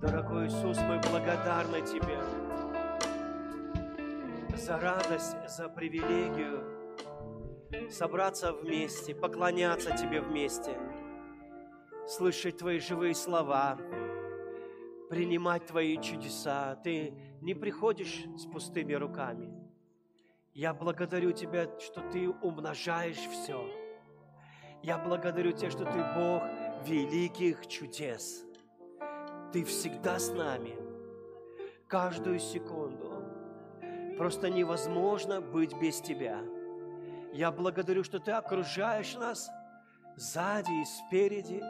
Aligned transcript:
Дорогой 0.00 0.46
Иисус, 0.46 0.78
мы 0.78 1.00
благодарны 1.00 1.80
Тебе 1.82 2.22
за 4.56 4.78
радость, 4.78 5.36
за 5.48 5.68
привилегию 5.68 6.62
собраться 7.90 8.52
вместе, 8.52 9.14
поклоняться 9.14 9.96
Тебе 9.96 10.20
вместе, 10.20 10.78
слышать 12.06 12.58
Твои 12.58 12.78
живые 12.78 13.14
слова, 13.14 13.78
принимать 15.08 15.66
Твои 15.66 16.00
чудеса. 16.00 16.76
Ты 16.76 17.14
не 17.40 17.54
приходишь 17.54 18.24
с 18.36 18.46
пустыми 18.46 18.92
руками. 18.94 19.52
Я 20.52 20.72
благодарю 20.72 21.32
Тебя, 21.32 21.68
что 21.78 22.00
Ты 22.00 22.28
умножаешь 22.28 23.16
все. 23.16 23.68
Я 24.82 24.98
благодарю 24.98 25.52
Тебя, 25.52 25.70
что 25.70 25.84
Ты 25.84 26.04
Бог 26.14 26.42
великих 26.86 27.66
чудес. 27.66 28.44
Ты 29.52 29.64
всегда 29.64 30.18
с 30.18 30.32
нами, 30.32 30.76
каждую 31.88 32.38
секунду. 32.38 33.22
Просто 34.18 34.48
невозможно 34.48 35.40
быть 35.40 35.78
без 35.78 36.00
Тебя. 36.00 36.40
Я 37.32 37.52
благодарю, 37.52 38.02
что 38.02 38.18
Ты 38.18 38.32
окружаешь 38.32 39.14
нас 39.14 39.50
сзади 40.16 40.72
и 40.80 40.84
спереди 40.84 41.62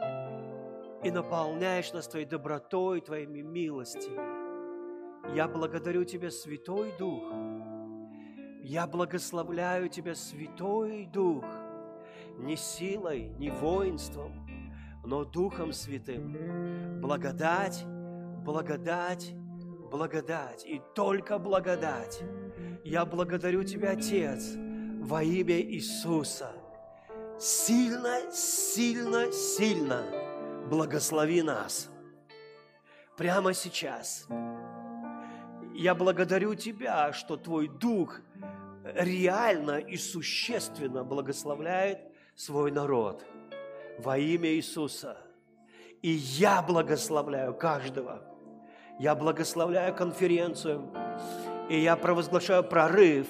и 1.03 1.11
наполняешь 1.11 1.93
нас 1.93 2.07
Твоей 2.07 2.25
добротой, 2.25 3.01
Твоими 3.01 3.41
милостями. 3.41 5.35
Я 5.35 5.47
благодарю 5.47 6.03
Тебя, 6.05 6.31
Святой 6.31 6.93
Дух. 6.97 7.23
Я 8.61 8.87
благословляю 8.87 9.89
Тебя, 9.89 10.15
Святой 10.15 11.05
Дух, 11.05 11.45
не 12.37 12.55
силой, 12.55 13.29
не 13.37 13.49
воинством, 13.49 14.47
но 15.05 15.23
Духом 15.23 15.71
Святым. 15.71 16.99
Благодать, 17.01 17.85
благодать, 18.43 19.33
благодать 19.91 20.65
и 20.65 20.81
только 20.95 21.37
благодать. 21.37 22.21
Я 22.83 23.05
благодарю 23.05 23.63
Тебя, 23.63 23.91
Отец, 23.91 24.55
во 25.01 25.23
имя 25.23 25.59
Иисуса. 25.61 26.51
Сильно, 27.39 28.31
сильно, 28.31 29.31
сильно 29.31 30.03
благослови 30.67 31.41
нас. 31.41 31.89
Прямо 33.17 33.53
сейчас. 33.53 34.27
Я 35.73 35.95
благодарю 35.95 36.55
Тебя, 36.55 37.13
что 37.13 37.37
Твой 37.37 37.67
Дух 37.67 38.21
реально 38.95 39.79
и 39.79 39.97
существенно 39.97 41.03
благословляет 41.03 41.99
свой 42.35 42.71
народ 42.71 43.25
во 43.97 44.17
имя 44.17 44.49
Иисуса. 44.49 45.17
И 46.01 46.09
я 46.11 46.61
благословляю 46.61 47.53
каждого. 47.55 48.21
Я 48.99 49.15
благословляю 49.15 49.95
конференцию. 49.95 50.91
И 51.69 51.79
я 51.79 51.95
провозглашаю 51.95 52.63
прорыв. 52.63 53.27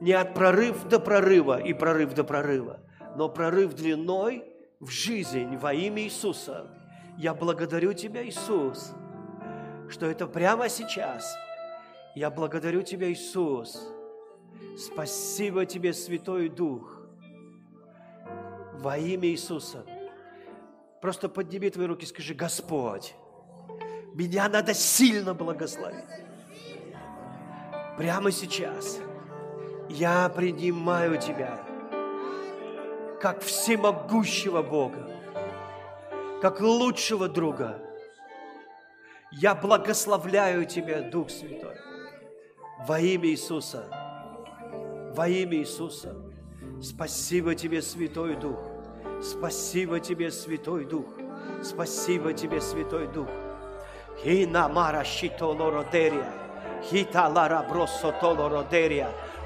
Не 0.00 0.12
от 0.12 0.34
прорыв 0.34 0.84
до 0.88 0.98
прорыва 0.98 1.60
и 1.60 1.72
прорыв 1.74 2.14
до 2.14 2.24
прорыва, 2.24 2.80
но 3.16 3.28
прорыв 3.28 3.74
длиной 3.74 4.51
в 4.82 4.90
жизнь 4.90 5.56
во 5.56 5.72
имя 5.72 6.02
Иисуса. 6.02 6.66
Я 7.16 7.34
благодарю 7.34 7.92
Тебя, 7.92 8.26
Иисус, 8.26 8.92
что 9.88 10.06
это 10.06 10.26
прямо 10.26 10.68
сейчас. 10.68 11.36
Я 12.16 12.30
благодарю 12.30 12.82
Тебя, 12.82 13.10
Иисус. 13.10 13.88
Спасибо 14.76 15.64
Тебе, 15.66 15.92
Святой 15.92 16.48
Дух 16.48 17.00
во 18.80 18.98
имя 18.98 19.28
Иисуса. 19.28 19.86
Просто 21.00 21.28
подними 21.28 21.70
твои 21.70 21.86
руки 21.86 22.02
и 22.02 22.08
скажи, 22.08 22.34
Господь, 22.34 23.14
меня 24.14 24.48
надо 24.48 24.74
сильно 24.74 25.32
благословить. 25.32 26.04
Прямо 27.96 28.32
сейчас 28.32 28.98
я 29.88 30.28
принимаю 30.28 31.20
Тебя 31.20 31.71
как 33.22 33.40
всемогущего 33.40 34.62
Бога, 34.62 35.08
как 36.40 36.60
лучшего 36.60 37.28
друга. 37.28 37.78
Я 39.30 39.54
благословляю 39.54 40.66
Тебя, 40.66 41.02
Дух 41.02 41.30
Святой, 41.30 41.76
во 42.84 42.98
имя 42.98 43.28
Иисуса, 43.28 43.84
во 45.14 45.28
имя 45.28 45.58
Иисуса. 45.58 46.16
Спасибо 46.82 47.54
Тебе, 47.54 47.80
Святой 47.80 48.34
Дух. 48.34 48.58
Спасибо 49.22 50.00
Тебе, 50.00 50.32
Святой 50.32 50.84
Дух. 50.84 51.06
Спасибо 51.62 52.32
Тебе, 52.32 52.60
Святой 52.60 53.06
Дух. 53.06 53.28
Хина 54.18 54.68
мара 54.68 55.04
щитоло 55.04 55.70
родерия. 55.70 56.28
Хита 56.82 57.28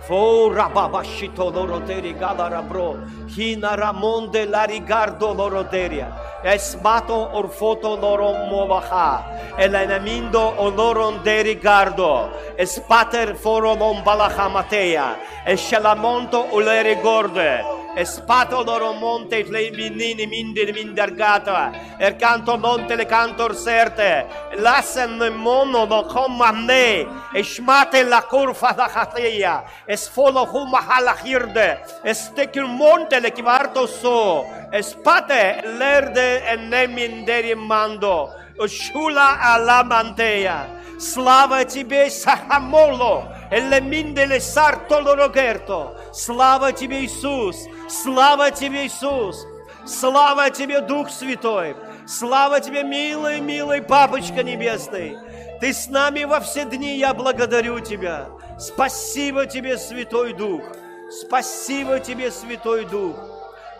Fora 0.07 0.69
babashito 0.69 1.51
doroteri 1.51 2.15
galarabro, 2.15 3.03
hina 3.27 3.75
ramon 3.75 4.31
de 4.31 4.47
larigardo 4.47 5.35
doroteria, 5.35 6.15
esmato 6.45 7.33
orfoto 7.35 7.97
loron 7.97 8.49
movaha, 8.49 9.57
el 9.59 9.75
enemindo 9.75 10.55
oloron 10.59 11.25
de 11.25 11.43
rigardo, 11.43 12.31
espater 12.57 13.35
foro 13.35 13.75
non 13.75 14.05
balahamatea, 14.05 15.17
eshelamonto 15.45 16.55
ulere 16.55 16.95
gorde, 17.03 17.86
Espato 17.96 18.64
loro 18.64 18.94
monte 18.94 19.44
le 19.44 19.72
minini 19.72 20.28
mindir 20.28 20.74
mindergata. 20.74 21.72
Er 22.00 22.18
canto 22.18 22.58
monte 22.58 22.96
le 22.96 23.06
cantor 23.06 23.56
serte. 23.56 24.26
Lassen 24.58 25.18
mono 25.36 25.86
no 25.86 26.04
comande. 26.04 27.08
Esmate 27.34 28.04
la 28.04 28.22
curva 28.22 28.72
da 28.74 28.88
hatea. 28.88 29.64
Esfolo 29.88 30.46
huma 30.46 30.80
halahirde. 30.80 31.80
Estekir 32.04 32.66
monte 32.66 33.20
le 33.20 33.32
kivarto 33.32 33.88
so. 33.88 34.46
Espate 34.72 35.62
lerde 35.78 36.44
en 36.48 36.70
neminderi 36.70 37.56
mando. 37.56 38.30
Shula 38.68 39.40
alamantea. 39.42 40.82
Слава 41.02 41.66
тебе, 41.66 42.12
Сахамоло, 42.12 43.24
Элеминделе 43.50 44.40
Сартоло 44.40 45.16
Рогерто. 45.16 45.98
Слава 46.14 46.72
тебе, 46.72 47.06
Иисус! 47.06 47.56
Слава 47.89 48.51
тебе, 48.51 48.87
Иисус! 48.87 49.47
Слава 49.87 50.51
тебе, 50.51 50.81
Дух 50.81 51.09
Святой! 51.09 51.77
Слава 52.07 52.61
тебе, 52.61 52.83
милый, 52.83 53.41
милый 53.41 53.81
Папочка 53.81 54.43
Небесный! 54.43 55.17
Ты 55.61 55.73
с 55.73 55.89
нами 55.89 56.25
во 56.25 56.41
все 56.41 56.65
дни, 56.65 56.99
я 56.99 57.15
благодарю 57.15 57.79
Тебя. 57.81 58.27
Спасибо 58.59 59.47
Тебе, 59.47 59.79
Святой 59.79 60.33
Дух. 60.33 60.63
Спасибо 61.11 62.01
Тебе, 62.01 62.31
Святой 62.31 62.85
Дух. 62.85 63.17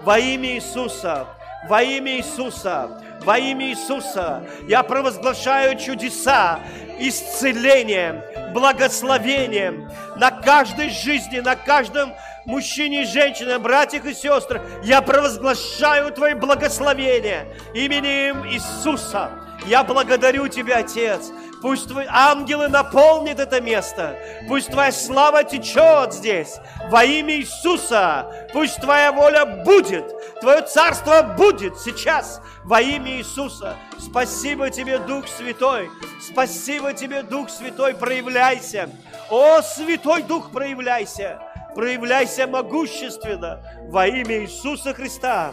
Во 0.03 0.19
имя 0.19 0.55
Иисуса, 0.55 1.27
во 1.69 1.83
имя 1.83 2.19
Иисуса, 2.19 3.03
во 3.25 3.39
имя 3.39 3.71
Иисуса 3.71 4.47
я 4.69 4.83
провозглашаю 4.85 5.79
чудеса, 5.79 6.61
исцеление, 6.99 8.53
благословение 8.55 9.91
на 10.17 10.31
каждой 10.31 10.91
жизни, 10.91 11.41
на 11.41 11.57
каждом 11.57 12.13
мужчине 12.47 13.03
и 13.03 13.07
женщине, 13.07 13.59
братьях 13.59 14.05
и 14.07 14.15
сестрах. 14.15 14.63
Я 14.83 15.03
провозглашаю 15.03 16.13
Твои 16.13 16.35
благословения 16.35 17.47
именем 17.75 18.47
Иисуса. 18.47 19.31
Я 19.67 19.85
благодарю 19.85 20.49
Тебя, 20.49 20.79
Отец. 20.79 21.33
Пусть 21.63 21.89
Твои 21.89 22.07
ангелы 22.09 22.69
наполнят 22.69 23.41
это 23.41 23.61
место. 23.61 24.17
Пусть 24.47 24.71
Твоя 24.71 24.93
слава 24.93 25.43
течет 25.43 26.13
здесь. 26.13 26.57
Во 26.91 27.05
имя 27.05 27.37
Иисуса. 27.37 28.49
Пусть 28.53 28.81
Твоя 28.81 29.11
воля 29.11 29.45
будет. 29.45 30.05
Твое 30.41 30.63
царство 30.63 31.23
будет 31.23 31.79
сейчас. 31.79 32.41
Во 32.65 32.81
имя 32.81 33.17
Иисуса. 33.17 33.77
Спасибо 33.99 34.71
Тебе, 34.71 34.99
Дух 34.99 35.27
Святой. 35.27 35.91
Спасибо 36.21 36.93
Тебе, 36.93 37.23
Дух 37.23 37.49
Святой. 37.51 37.95
Проявляйся. 37.95 38.91
О, 39.31 39.61
Святой 39.63 40.23
Дух, 40.23 40.53
проявляйся. 40.53 41.41
Проявляйся 41.77 42.47
могущественно 42.47 43.63
во 43.91 44.07
имя 44.07 44.41
Иисуса 44.41 44.95
Христа. 44.95 45.53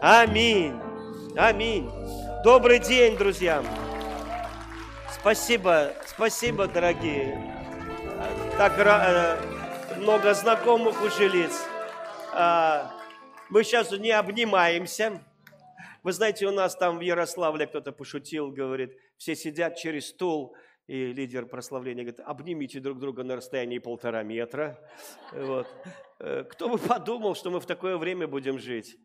Аминь. 0.00 0.74
Аминь. 1.36 1.88
Добрый 2.42 2.80
день, 2.80 3.16
друзья. 3.16 3.62
Спасибо, 5.14 5.92
спасибо, 6.08 6.66
дорогие. 6.66 7.54
Так 8.58 8.72
э, 8.80 9.36
много 9.98 10.34
знакомых 10.34 11.00
уже 11.04 11.28
лиц. 11.28 11.52
А, 12.32 12.90
мы 13.48 13.62
сейчас 13.62 13.92
не 13.92 14.10
обнимаемся. 14.10 15.22
Вы 16.02 16.12
знаете, 16.12 16.46
у 16.46 16.50
нас 16.50 16.74
там 16.74 16.98
в 16.98 17.02
Ярославле 17.02 17.68
кто-то 17.68 17.92
пошутил, 17.92 18.50
говорит, 18.50 18.98
все 19.18 19.36
сидят 19.36 19.76
через 19.76 20.08
стул, 20.08 20.52
И 20.90 21.12
лидер 21.12 21.46
прославления 21.46 22.02
говорит, 22.02 22.20
обнимите 22.26 22.80
друг 22.80 22.98
друга 22.98 23.22
на 23.22 23.36
расстоянии 23.36 23.78
полтора 23.78 24.24
метра. 24.24 24.76
Вот. 25.32 25.68
Э, 26.18 26.42
кто 26.42 26.68
бы 26.68 26.78
подумал, 26.78 27.36
что 27.36 27.52
мы 27.52 27.60
в 27.60 27.66
такое 27.66 27.96
время 27.96 28.26
будем 28.26 28.58
жить? 28.58 28.98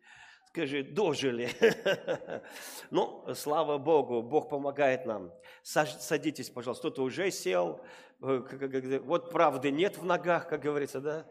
Скажи, 0.48 0.82
дожили. 0.82 1.48
Ну, 2.90 3.24
слава 3.36 3.78
Богу, 3.78 4.24
Бог 4.24 4.50
помогает 4.50 5.06
нам. 5.06 5.32
Садитесь, 5.62 6.50
пожалуйста. 6.50 6.90
Кто-то 6.90 7.04
уже 7.04 7.30
сел. 7.30 7.80
Э, 8.20 9.00
вот 9.04 9.30
правды 9.30 9.70
нет 9.70 10.00
в 10.00 10.06
ногах, 10.06 10.48
как 10.48 10.62
говорится, 10.62 11.00
да? 11.00 11.28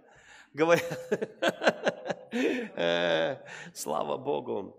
Говорят. 0.53 1.01
Э, 2.77 3.39
слава 3.73 4.17
Богу. 4.17 4.77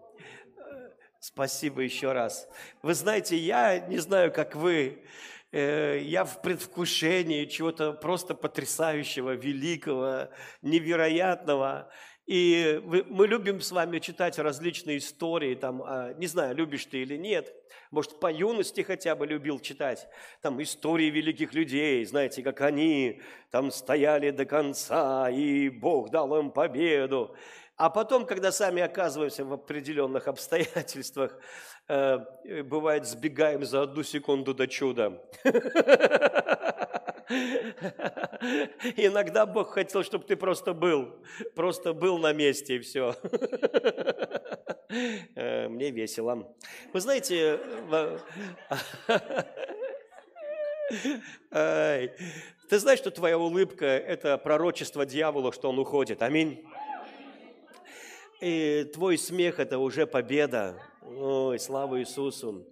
Спасибо 1.19 1.81
еще 1.81 2.11
раз. 2.11 2.47
Вы 2.81 2.93
знаете, 2.93 3.35
я 3.35 3.79
не 3.79 3.97
знаю, 3.97 4.31
как 4.31 4.55
вы, 4.55 5.03
э, 5.55 5.99
я 6.01 6.25
в 6.25 6.41
предвкушении 6.41 7.45
чего-то 7.45 7.93
просто 7.93 8.35
потрясающего, 8.35 9.31
великого, 9.35 10.29
невероятного. 10.61 11.89
И 12.25 12.81
мы 12.83 13.27
любим 13.27 13.61
с 13.61 13.71
вами 13.71 13.99
читать 13.99 14.39
различные 14.39 14.97
истории, 14.97 15.53
там, 15.53 15.83
а, 15.83 16.13
не 16.13 16.25
знаю, 16.25 16.55
любишь 16.55 16.85
ты 16.85 17.03
или 17.03 17.17
нет, 17.17 17.53
может, 17.91 18.19
по 18.19 18.31
юности 18.31 18.81
хотя 18.81 19.15
бы 19.15 19.27
любил 19.27 19.59
читать, 19.59 20.07
там, 20.41 20.61
истории 20.61 21.11
великих 21.11 21.53
людей, 21.53 22.03
знаете, 22.03 22.41
как 22.41 22.61
они 22.61 23.21
там 23.51 23.69
стояли 23.69 24.31
до 24.31 24.45
конца, 24.45 25.29
и 25.29 25.69
Бог 25.69 26.09
дал 26.09 26.35
им 26.39 26.49
победу. 26.49 27.35
А 27.77 27.89
потом, 27.89 28.25
когда 28.25 28.51
сами 28.51 28.81
оказываемся 28.81 29.45
в 29.45 29.53
определенных 29.53 30.27
обстоятельствах, 30.27 31.37
бывает, 31.87 33.05
сбегаем 33.05 33.63
за 33.65 33.83
одну 33.83 34.03
секунду 34.03 34.53
до 34.53 34.67
чуда. 34.67 35.21
Иногда 38.97 39.45
Бог 39.45 39.73
хотел, 39.73 40.03
чтобы 40.03 40.25
ты 40.25 40.35
просто 40.35 40.73
был, 40.73 41.15
просто 41.55 41.93
был 41.93 42.17
на 42.17 42.33
месте 42.33 42.75
и 42.75 42.79
все. 42.79 43.15
Э, 45.35 45.67
мне 45.67 45.91
весело. 45.91 46.55
Вы 46.93 47.01
знаете, 47.01 47.59
ты 52.69 52.79
знаешь, 52.79 52.99
что 52.99 53.11
твоя 53.11 53.37
улыбка– 53.37 53.85
это 53.87 54.37
пророчество 54.37 55.05
дьявола, 55.05 55.51
что 55.51 55.69
он 55.69 55.79
уходит. 55.79 56.21
Аминь. 56.21 56.63
И 58.41 58.89
твой 58.93 59.17
смех– 59.17 59.59
это 59.59 59.79
уже 59.79 60.05
победа. 60.05 60.79
Ой, 61.07 61.59
слава 61.59 61.99
Иисусу. 61.99 62.65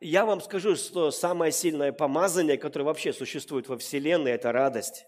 Я 0.00 0.24
вам 0.24 0.40
скажу, 0.40 0.74
что 0.74 1.10
самое 1.10 1.52
сильное 1.52 1.92
помазание, 1.92 2.56
которое 2.56 2.86
вообще 2.86 3.12
существует 3.12 3.68
во 3.68 3.76
Вселенной, 3.76 4.32
это 4.32 4.52
радость. 4.52 5.04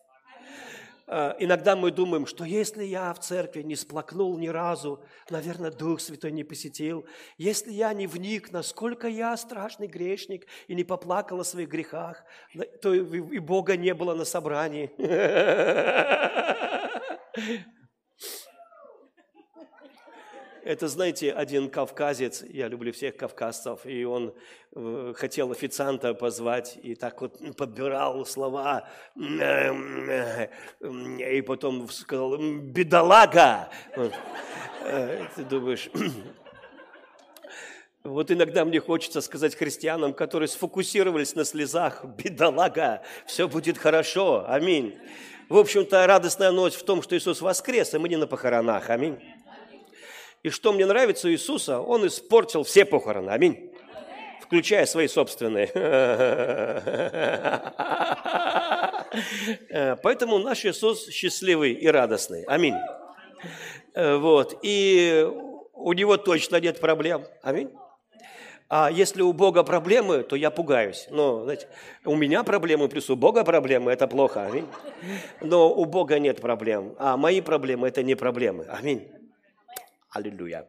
А, 1.07 1.35
иногда 1.39 1.75
мы 1.75 1.91
думаем, 1.91 2.27
что 2.27 2.45
если 2.45 2.85
я 2.85 3.15
в 3.15 3.21
церкви 3.21 3.63
не 3.63 3.77
сплакнул 3.77 4.37
ни 4.37 4.49
разу, 4.49 5.03
наверное, 5.31 5.71
Дух 5.71 6.01
Святой 6.01 6.33
не 6.33 6.45
посетил. 6.45 7.07
Если 7.39 7.73
я 7.73 7.95
не 7.95 8.07
вник, 8.07 8.53
насколько 8.53 9.09
я 9.09 9.35
страшный 9.39 9.87
грешник 9.87 10.47
и 10.69 10.75
не 10.75 10.85
поплакал 10.85 11.41
о 11.41 11.45
своих 11.45 11.71
грехах, 11.71 12.25
то 12.83 12.93
и 12.93 13.39
Бога 13.39 13.79
не 13.79 13.95
было 13.95 14.15
на 14.15 14.27
собрании. 14.27 14.91
Это, 20.67 20.89
знаете, 20.89 21.31
один 21.31 21.71
кавказец, 21.71 22.43
я 22.43 22.67
люблю 22.67 22.93
всех 22.93 23.17
кавказцев, 23.17 23.87
и 23.87 24.03
он 24.03 24.35
э, 24.75 25.15
хотел 25.17 25.53
официанта 25.53 26.13
позвать, 26.13 26.77
и 26.83 26.97
так 26.97 27.21
вот 27.21 27.39
подбирал 27.57 28.27
слова, 28.27 28.89
и 29.15 30.51
потом 31.47 31.89
сказал 31.89 32.37
«бедолага». 32.37 33.69
Э, 34.83 35.27
ты 35.37 35.45
думаешь, 35.45 35.89
вот 38.03 38.33
иногда 38.33 38.65
мне 38.65 38.81
хочется 38.81 39.21
сказать 39.21 39.55
христианам, 39.55 40.15
которые 40.15 40.49
сфокусировались 40.49 41.37
на 41.37 41.45
слезах, 41.45 42.05
бедолага, 42.05 43.03
все 43.25 43.47
будет 43.47 43.79
хорошо, 43.79 44.45
аминь. 44.49 44.99
В 45.49 45.59
общем-то, 45.59 46.05
радостная 46.09 46.51
ночь 46.51 46.75
в 46.75 46.83
том, 46.83 47.03
что 47.03 47.17
Иисус 47.17 47.41
воскрес, 47.41 47.95
и 47.95 47.99
мы 47.99 48.09
не 48.09 48.17
на 48.17 48.27
похоронах, 48.27 48.91
аминь. 48.91 49.21
И 50.47 50.51
что 50.51 50.73
мне 50.73 50.87
нравится 50.87 51.27
у 51.27 51.31
Иисуса, 51.33 51.81
Он 51.81 52.07
испортил 52.07 52.63
все 52.63 52.85
похороны. 52.85 53.31
Аминь. 53.31 53.73
Включая 54.41 54.87
свои 54.87 55.09
собственные. 55.09 55.67
Поэтому 60.05 60.39
наш 60.39 60.65
Иисус 60.65 61.09
счастливый 61.09 61.73
и 61.73 61.89
радостный. 61.89 62.45
Аминь. 62.45 62.77
Вот. 63.97 64.61
И 64.63 65.29
у 65.73 65.93
него 65.95 66.17
точно 66.17 66.61
нет 66.61 66.79
проблем. 66.79 67.25
Аминь. 67.43 67.73
А 68.69 68.89
если 68.89 69.23
у 69.23 69.33
Бога 69.33 69.65
проблемы, 69.65 70.23
то 70.23 70.37
я 70.37 70.53
пугаюсь. 70.53 71.09
Но, 71.11 71.43
знаете, 71.43 71.67
у 72.05 72.15
меня 72.15 72.45
проблемы, 72.45 72.89
плюс 72.89 73.11
у 73.11 73.17
Бога 73.17 73.43
проблемы, 73.43 73.91
это 73.91 74.07
плохо. 74.07 74.47
Аминь. 74.47 74.69
Но 75.41 75.75
у 75.75 75.87
Бога 75.87 76.21
нет 76.21 76.41
проблем. 76.41 76.95
А 77.01 77.17
мои 77.17 77.41
проблемы– 77.41 77.89
это 77.89 78.05
не 78.05 78.15
проблемы. 78.15 78.67
Аминь. 78.69 79.11
Аллилуйя. 80.11 80.69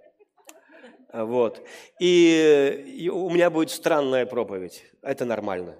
Вот. 1.13 1.65
И, 1.99 2.85
и 2.99 3.09
у 3.09 3.29
меня 3.29 3.49
будет 3.49 3.71
странная 3.71 4.25
проповедь. 4.25 4.85
Это 5.01 5.25
нормально. 5.25 5.77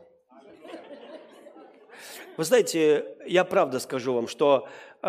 Вы 2.37 2.43
знаете, 2.43 3.17
я 3.25 3.43
правда 3.43 3.79
скажу 3.79 4.13
вам, 4.13 4.27
что 4.27 4.67
э, 5.01 5.07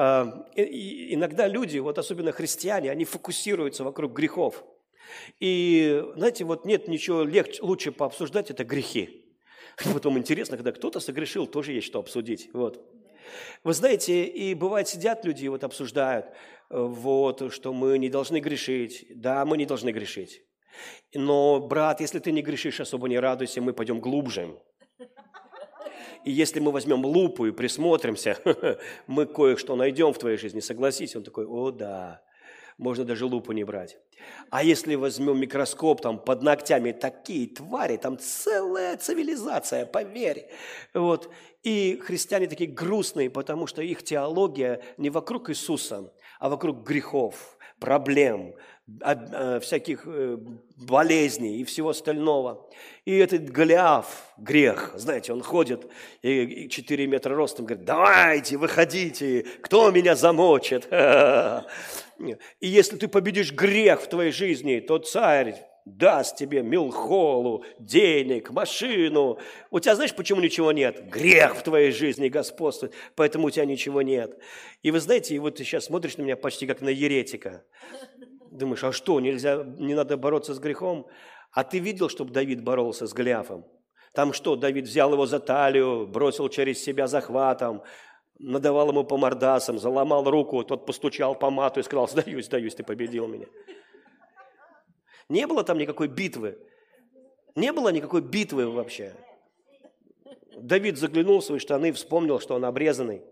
иногда 0.56 1.47
люди, 1.47 1.79
вот 1.79 1.99
особенно 1.99 2.33
христиане, 2.33 2.91
они 2.91 3.05
фокусируются 3.05 3.85
вокруг 3.85 4.12
грехов. 4.12 4.65
И, 5.39 6.05
знаете, 6.17 6.45
вот 6.45 6.65
нет 6.65 6.89
ничего 6.89 7.23
легче, 7.23 7.62
лучше 7.62 7.93
пообсуждать, 7.93 8.50
это 8.50 8.65
грехи. 8.65 9.27
Потом 9.93 10.19
интересно, 10.19 10.56
когда 10.56 10.73
кто-то 10.73 11.00
согрешил, 11.00 11.47
тоже 11.47 11.73
есть 11.73 11.87
что 11.87 11.99
обсудить. 11.99 12.50
Вот. 12.55 12.83
Вы 13.64 13.75
знаете, 13.75 14.25
и 14.25 14.54
бывает 14.54 14.88
сидят 14.88 15.25
люди 15.25 15.44
и 15.44 15.48
вот 15.48 15.64
обсуждают, 15.64 16.26
вот, 16.70 17.52
что 17.52 17.72
мы 17.72 17.98
не 17.98 18.08
должны 18.08 18.40
грешить. 18.40 19.06
Да, 19.10 19.44
мы 19.44 19.56
не 19.56 19.66
должны 19.66 19.90
грешить. 19.90 20.42
Но, 21.14 21.60
брат, 21.60 22.00
если 22.00 22.19
ты 22.19 22.32
не 22.32 22.42
грешишь, 22.42 22.80
особо 22.80 23.08
не 23.08 23.19
радуйся, 23.19 23.60
мы 23.60 23.72
пойдем 23.72 24.00
глубже. 24.00 24.58
И 26.25 26.30
если 26.30 26.60
мы 26.60 26.72
возьмем 26.72 27.04
лупу 27.04 27.46
и 27.46 27.52
присмотримся, 27.52 28.38
мы 29.06 29.26
кое-что 29.26 29.76
найдем 29.76 30.12
в 30.12 30.18
твоей 30.18 30.37
жизни, 30.37 30.61
согласись. 30.61 31.16
Он 31.16 31.23
такой, 31.23 31.47
о 31.47 31.70
да, 31.70 32.23
можно 32.78 33.04
даже 33.04 33.26
лупу 33.26 33.52
не 33.52 33.64
брать. 33.64 33.99
А 34.50 34.62
если 34.62 34.94
возьмем 34.94 35.38
микроскоп, 35.38 36.00
там 36.00 36.18
под 36.18 36.42
ногтями 36.42 36.92
такие 36.92 37.49
твари, 37.49 37.97
там 37.97 38.18
целая 38.18 38.97
цивилизация, 38.97 39.85
поверь. 39.85 40.49
Вот. 40.94 41.30
И 41.62 42.00
христиане 42.02 42.47
такие 42.47 42.70
грустные, 42.70 43.30
потому 43.30 43.66
что 43.66 43.82
их 43.82 44.02
теология 44.02 44.80
не 44.97 45.11
вокруг 45.11 45.50
Иисуса, 45.50 46.12
а 46.38 46.49
вокруг 46.49 46.87
грехов, 46.87 47.58
проблем, 47.78 48.54
э, 49.00 49.61
всяких 49.61 50.02
э, 50.06 50.38
болезней 50.76 51.61
и 51.61 51.64
всего 51.64 51.90
остального. 51.90 52.68
И 53.04 53.16
этот 53.16 53.50
Голиаф, 53.50 54.32
грех, 54.38 54.92
знаете, 54.94 55.32
он 55.32 55.42
ходит 55.42 55.87
и 56.23 56.68
4 56.68 57.06
метра 57.06 57.35
ростом, 57.35 57.66
говорит, 57.66 57.85
давайте, 57.85 58.56
выходите, 58.56 59.44
кто 59.62 59.90
меня 59.90 60.14
замочит? 60.14 60.88
И 62.61 62.66
если 62.66 62.97
ты 62.97 63.06
победишь 63.06 63.52
грех 63.52 64.00
в 64.02 64.08
твоей 64.08 64.32
жизни, 64.32 64.80
то 64.80 64.99
царь 64.99 65.67
даст 65.97 66.37
тебе 66.37 66.62
милхолу, 66.62 67.64
денег, 67.78 68.50
машину. 68.50 69.38
У 69.71 69.80
тебя 69.80 69.95
знаешь, 69.95 70.14
почему 70.14 70.40
ничего 70.40 70.73
нет? 70.73 71.09
Грех 71.09 71.57
в 71.57 71.62
твоей 71.62 71.90
жизни 71.90 72.28
господствует, 72.28 72.92
поэтому 73.14 73.47
у 73.47 73.50
тебя 73.50 73.64
ничего 73.64 74.02
нет. 74.02 74.38
И 74.83 74.90
вы 74.90 75.00
знаете, 75.00 75.35
и 75.35 75.38
вот 75.38 75.57
ты 75.57 75.64
сейчас 75.64 75.87
смотришь 75.87 76.16
на 76.16 76.23
меня 76.23 76.37
почти 76.37 76.66
как 76.66 76.80
на 76.80 76.88
еретика. 76.88 77.64
Думаешь, 78.50 78.85
а 78.85 78.92
что, 78.92 79.21
нельзя, 79.21 79.64
не 79.78 79.95
надо 79.95 80.16
бороться 80.16 80.54
с 80.54 80.59
грехом? 80.59 81.07
А 81.52 81.64
ты 81.64 81.78
видел, 81.78 82.09
чтобы 82.09 82.33
Давид 82.33 82.62
боролся 82.62 83.07
с 83.07 83.12
Голиафом? 83.12 83.64
Там 84.12 84.33
что, 84.33 84.57
Давид 84.57 84.87
взял 84.87 85.12
его 85.12 85.26
за 85.26 85.38
талию, 85.38 86.07
бросил 86.07 86.49
через 86.49 86.83
себя 86.83 87.07
захватом, 87.07 87.83
надавал 88.38 88.88
ему 88.90 89.04
по 89.04 89.16
мордасам, 89.16 89.78
заломал 89.78 90.25
руку, 90.30 90.64
тот 90.64 90.87
постучал 90.87 91.35
по 91.35 91.50
мату 91.50 91.80
и 91.80 91.83
сказал, 91.83 92.09
сдаюсь, 92.09 92.47
сдаюсь, 92.47 92.75
ты 92.75 92.85
победил 92.85 93.26
меня. 93.26 93.47
Не 95.28 95.47
было 95.47 95.64
там 95.64 95.78
никакой 95.78 96.08
битвы. 96.08 96.58
Не 97.54 97.73
было 97.73 97.90
никакой 97.90 98.23
битвы 98.23 98.68
вообще. 98.68 99.14
Давид 100.56 100.99
заглянул 100.99 101.40
в 101.40 101.44
свои 101.44 101.58
штаны, 101.58 101.92
вспомнил, 101.92 102.40
что 102.40 102.54
он 102.54 102.64
обрезанный. 102.64 103.23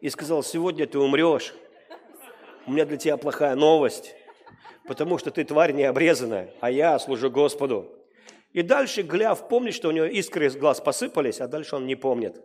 И 0.00 0.10
сказал, 0.10 0.42
сегодня 0.42 0.86
ты 0.86 0.98
умрешь. 0.98 1.54
У 2.66 2.72
меня 2.72 2.84
для 2.84 2.96
тебя 2.96 3.16
плохая 3.16 3.54
новость. 3.54 4.14
Потому 4.86 5.18
что 5.18 5.30
ты 5.30 5.44
тварь 5.44 5.72
не 5.72 5.84
обрезанная, 5.84 6.52
а 6.60 6.70
я 6.70 6.98
служу 6.98 7.30
Господу. 7.30 7.92
И 8.52 8.62
дальше 8.62 9.02
Гляв 9.02 9.48
помнит, 9.48 9.74
что 9.74 9.88
у 9.88 9.92
него 9.92 10.06
искры 10.06 10.46
из 10.46 10.56
глаз 10.56 10.80
посыпались, 10.80 11.40
а 11.40 11.48
дальше 11.48 11.76
он 11.76 11.86
не 11.86 11.96
помнит. 11.96 12.40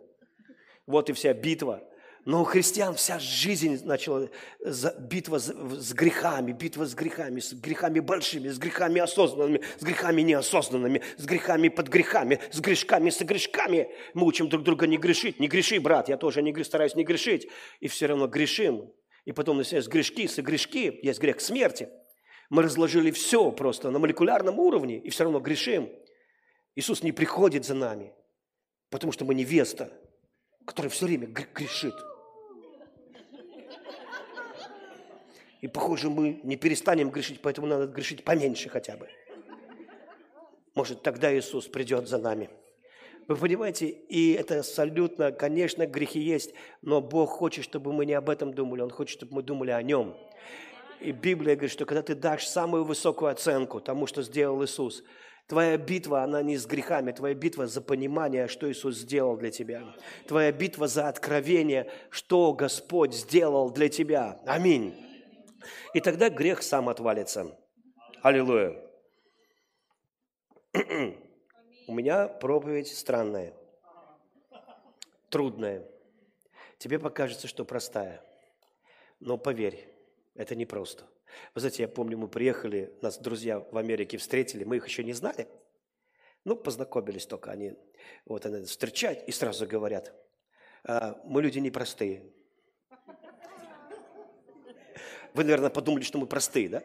Вот 0.86 1.08
и 1.08 1.12
вся 1.12 1.32
битва. 1.32 1.82
Но 2.24 2.42
у 2.42 2.44
христиан 2.44 2.94
вся 2.94 3.18
жизнь 3.18 3.84
начала 3.84 4.30
битва 5.00 5.38
с 5.38 5.92
грехами, 5.92 6.52
битва 6.52 6.86
с 6.86 6.94
грехами, 6.94 7.40
с 7.40 7.52
грехами 7.52 7.98
большими, 7.98 8.48
с 8.48 8.58
грехами 8.58 9.00
осознанными, 9.00 9.60
с 9.78 9.82
грехами 9.82 10.22
неосознанными, 10.22 11.02
с 11.16 11.24
грехами 11.24 11.68
под 11.68 11.88
грехами, 11.88 12.38
с 12.52 12.60
грешками, 12.60 13.10
с 13.10 13.20
грешками. 13.22 13.88
Мы 14.14 14.24
учим 14.24 14.48
друг 14.48 14.62
друга 14.62 14.86
не 14.86 14.98
грешить. 14.98 15.40
Не 15.40 15.48
греши, 15.48 15.80
брат, 15.80 16.08
я 16.08 16.16
тоже 16.16 16.42
не, 16.42 16.62
стараюсь 16.62 16.94
не 16.94 17.02
грешить. 17.02 17.48
И 17.80 17.88
все 17.88 18.06
равно 18.06 18.28
грешим. 18.28 18.92
И 19.24 19.32
потом 19.32 19.58
есть 19.58 19.88
грешки, 19.88 20.28
с 20.28 20.38
грешки, 20.38 21.00
есть 21.02 21.20
грех 21.20 21.40
смерти. 21.40 21.88
Мы 22.50 22.62
разложили 22.62 23.10
все 23.10 23.50
просто 23.50 23.90
на 23.90 23.98
молекулярном 23.98 24.60
уровне 24.60 24.98
и 24.98 25.10
все 25.10 25.24
равно 25.24 25.40
грешим. 25.40 25.90
Иисус 26.76 27.02
не 27.02 27.10
приходит 27.10 27.64
за 27.64 27.74
нами, 27.74 28.12
потому 28.90 29.12
что 29.12 29.24
мы 29.24 29.34
невеста, 29.34 29.92
которая 30.64 30.90
все 30.90 31.06
время 31.06 31.26
грешит. 31.26 31.94
И, 35.62 35.68
похоже, 35.68 36.10
мы 36.10 36.40
не 36.42 36.56
перестанем 36.56 37.10
грешить, 37.10 37.40
поэтому 37.40 37.68
надо 37.68 37.86
грешить 37.86 38.24
поменьше 38.24 38.68
хотя 38.68 38.96
бы. 38.96 39.08
Может, 40.74 41.02
тогда 41.02 41.34
Иисус 41.34 41.68
придет 41.68 42.08
за 42.08 42.18
нами. 42.18 42.50
Вы 43.28 43.36
понимаете, 43.36 43.86
и 43.86 44.32
это 44.32 44.58
абсолютно, 44.58 45.30
конечно, 45.30 45.86
грехи 45.86 46.18
есть, 46.18 46.52
но 46.82 47.00
Бог 47.00 47.30
хочет, 47.30 47.64
чтобы 47.64 47.92
мы 47.92 48.04
не 48.04 48.14
об 48.14 48.28
этом 48.28 48.52
думали, 48.52 48.80
Он 48.80 48.90
хочет, 48.90 49.18
чтобы 49.18 49.36
мы 49.36 49.42
думали 49.44 49.70
о 49.70 49.80
Нем. 49.82 50.16
И 51.00 51.12
Библия 51.12 51.54
говорит, 51.54 51.70
что 51.70 51.86
когда 51.86 52.02
ты 52.02 52.16
дашь 52.16 52.48
самую 52.48 52.84
высокую 52.84 53.30
оценку 53.30 53.80
тому, 53.80 54.08
что 54.08 54.22
сделал 54.22 54.64
Иисус, 54.64 55.04
Твоя 55.46 55.76
битва, 55.76 56.22
она 56.22 56.42
не 56.42 56.56
с 56.56 56.66
грехами, 56.66 57.12
твоя 57.12 57.34
битва 57.34 57.66
за 57.66 57.82
понимание, 57.82 58.48
что 58.48 58.70
Иисус 58.70 58.96
сделал 58.96 59.36
для 59.36 59.50
тебя. 59.50 59.82
Твоя 60.26 60.50
битва 60.50 60.86
за 60.88 61.08
откровение, 61.08 61.90
что 62.10 62.52
Господь 62.52 63.12
сделал 63.12 63.70
для 63.70 63.88
тебя. 63.88 64.40
Аминь. 64.46 65.11
И 65.94 66.00
тогда 66.00 66.30
грех 66.30 66.62
сам 66.62 66.88
отвалится. 66.88 67.58
Аллилуйя. 68.22 68.80
У 71.86 71.94
меня 71.94 72.28
проповедь 72.28 72.88
странная, 72.88 73.52
трудная. 75.28 75.86
Тебе 76.78 76.98
покажется, 76.98 77.48
что 77.48 77.64
простая. 77.64 78.24
Но 79.20 79.36
поверь, 79.38 79.88
это 80.34 80.54
непросто. 80.54 81.04
Вы 81.54 81.60
знаете, 81.60 81.82
я 81.82 81.88
помню, 81.88 82.18
мы 82.18 82.28
приехали, 82.28 82.92
нас 83.02 83.18
друзья 83.18 83.60
в 83.60 83.76
Америке 83.76 84.18
встретили, 84.18 84.64
мы 84.64 84.76
их 84.76 84.86
еще 84.86 85.04
не 85.04 85.12
знали. 85.12 85.48
Ну, 86.44 86.56
познакомились 86.56 87.26
только 87.26 87.50
они. 87.52 87.74
Вот 88.24 88.46
они 88.46 88.64
встречать 88.64 89.28
и 89.28 89.32
сразу 89.32 89.66
говорят, 89.66 90.12
«А, 90.84 91.20
мы 91.24 91.42
люди 91.42 91.58
непростые. 91.58 92.24
Вы, 95.34 95.44
наверное, 95.44 95.70
подумали, 95.70 96.02
что 96.02 96.18
мы 96.18 96.26
простые, 96.26 96.68
да? 96.68 96.82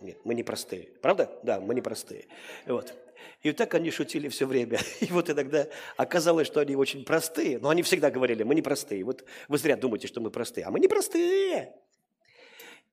Нет, 0.00 0.18
мы 0.24 0.34
не 0.34 0.42
простые. 0.42 0.88
Правда? 1.00 1.30
Да, 1.42 1.60
мы 1.60 1.74
не 1.74 1.80
простые. 1.80 2.26
Вот. 2.66 2.94
И 3.42 3.48
вот 3.48 3.56
так 3.56 3.74
они 3.74 3.90
шутили 3.90 4.28
все 4.28 4.46
время. 4.46 4.78
И 5.00 5.06
вот 5.06 5.30
иногда 5.30 5.66
оказалось, 5.96 6.46
что 6.46 6.60
они 6.60 6.76
очень 6.76 7.04
простые, 7.04 7.58
но 7.58 7.68
они 7.68 7.82
всегда 7.82 8.10
говорили, 8.10 8.42
мы 8.42 8.54
не 8.54 8.62
простые. 8.62 9.04
Вот 9.04 9.24
вы 9.48 9.58
зря 9.58 9.76
думаете, 9.76 10.08
что 10.08 10.20
мы 10.20 10.30
простые. 10.30 10.66
А 10.66 10.70
мы 10.70 10.80
не 10.80 10.88
простые. 10.88 11.74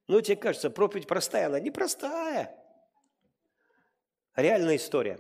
Ну, 0.08 0.22
тебе 0.22 0.38
кажется, 0.38 0.70
проповедь 0.70 1.08
простая, 1.08 1.48
она 1.48 1.60
непростая. 1.60 2.56
Реальная 4.36 4.77
история. 4.77 5.20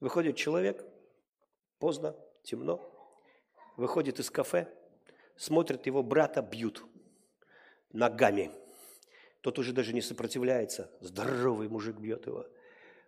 Выходит 0.00 0.36
человек, 0.36 0.84
поздно, 1.78 2.14
темно, 2.42 2.80
выходит 3.76 4.18
из 4.18 4.30
кафе, 4.30 4.68
смотрит, 5.36 5.86
его 5.86 6.02
брата 6.02 6.42
бьют 6.42 6.84
ногами. 7.92 8.50
Тот 9.40 9.58
уже 9.58 9.72
даже 9.72 9.92
не 9.92 10.02
сопротивляется. 10.02 10.90
Здоровый 11.00 11.68
мужик 11.68 11.96
бьет 11.96 12.26
его. 12.26 12.46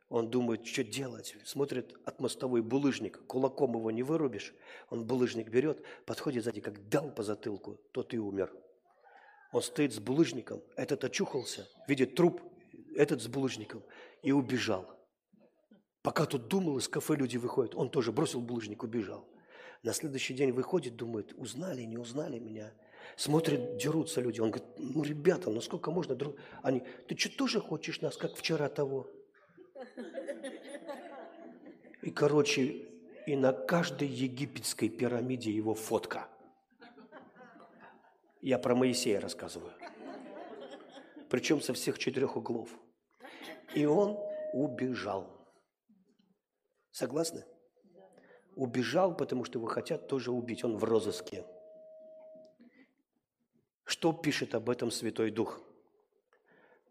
Он 0.08 0.30
думает, 0.30 0.66
что 0.66 0.84
делать. 0.84 1.36
Смотрит 1.44 1.94
от 2.04 2.20
мостовой 2.20 2.62
булыжник. 2.62 3.24
Кулаком 3.26 3.76
его 3.76 3.90
не 3.90 4.02
вырубишь. 4.02 4.54
Он 4.90 5.04
булыжник 5.04 5.48
берет, 5.48 5.82
подходит 6.04 6.44
сзади, 6.44 6.60
как 6.60 6.88
дал 6.88 7.10
по 7.10 7.22
затылку, 7.22 7.80
тот 7.92 8.12
и 8.14 8.18
умер. 8.18 8.52
Он 9.52 9.62
стоит 9.62 9.92
с 9.92 9.98
булыжником, 9.98 10.62
этот 10.76 11.04
очухался, 11.04 11.68
видит 11.86 12.14
труп, 12.14 12.40
этот 12.96 13.20
с 13.20 13.28
булыжником, 13.28 13.82
и 14.22 14.32
убежал. 14.32 14.98
Пока 16.00 16.24
тут 16.24 16.48
думал, 16.48 16.78
из 16.78 16.88
кафе 16.88 17.16
люди 17.16 17.36
выходят, 17.36 17.74
он 17.74 17.90
тоже 17.90 18.12
бросил 18.12 18.40
булыжник, 18.40 18.82
убежал. 18.82 19.28
На 19.82 19.92
следующий 19.92 20.32
день 20.32 20.52
выходит, 20.52 20.96
думает, 20.96 21.34
узнали, 21.36 21.82
не 21.82 21.98
узнали 21.98 22.38
меня– 22.38 22.72
Смотрят, 23.16 23.76
дерутся 23.76 24.20
люди. 24.20 24.40
Он 24.40 24.50
говорит, 24.50 24.68
ну, 24.78 25.02
ребята, 25.02 25.50
ну 25.50 25.60
сколько 25.60 25.90
можно? 25.90 26.14
Друг... 26.14 26.36
Они, 26.62 26.82
ты 27.08 27.16
что, 27.16 27.36
тоже 27.36 27.60
хочешь 27.60 28.00
нас, 28.00 28.16
как 28.16 28.34
вчера 28.34 28.68
того? 28.68 29.10
И, 32.02 32.10
короче, 32.10 32.88
и 33.26 33.36
на 33.36 33.52
каждой 33.52 34.08
египетской 34.08 34.88
пирамиде 34.88 35.50
его 35.50 35.74
фотка. 35.74 36.28
Я 38.40 38.58
про 38.58 38.74
Моисея 38.74 39.20
рассказываю. 39.20 39.72
Причем 41.30 41.60
со 41.60 41.72
всех 41.72 41.98
четырех 41.98 42.36
углов. 42.36 42.68
И 43.74 43.86
он 43.86 44.18
убежал. 44.52 45.46
Согласны? 46.90 47.44
Убежал, 48.54 49.16
потому 49.16 49.44
что 49.44 49.58
его 49.58 49.66
хотят 49.66 50.08
тоже 50.08 50.30
убить. 50.30 50.64
Он 50.64 50.76
в 50.76 50.84
розыске. 50.84 51.46
Что 54.02 54.12
пишет 54.12 54.56
об 54.56 54.68
этом 54.68 54.90
Святой 54.90 55.30
Дух? 55.30 55.60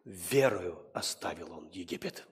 Верою 0.06 0.80
оставил 0.94 1.52
он 1.52 1.68
Египет. 1.68 2.26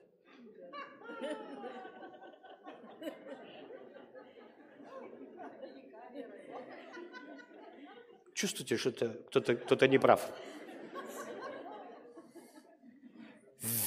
Чувствуете, 8.32 8.78
что 8.78 8.90
кто-то 8.90 9.56
кто 9.56 9.84
не 9.84 9.98
прав? 9.98 10.26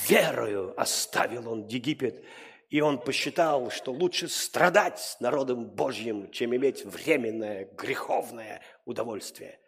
Верою 0.08 0.80
оставил 0.80 1.50
он 1.50 1.66
Египет, 1.66 2.24
и 2.70 2.82
он 2.82 3.00
посчитал, 3.00 3.72
что 3.72 3.92
лучше 3.92 4.28
страдать 4.28 5.00
с 5.00 5.20
народом 5.20 5.66
Божьим, 5.66 6.30
чем 6.30 6.56
иметь 6.56 6.86
временное 6.86 7.66
греховное 7.76 8.62
удовольствие. 8.86 9.60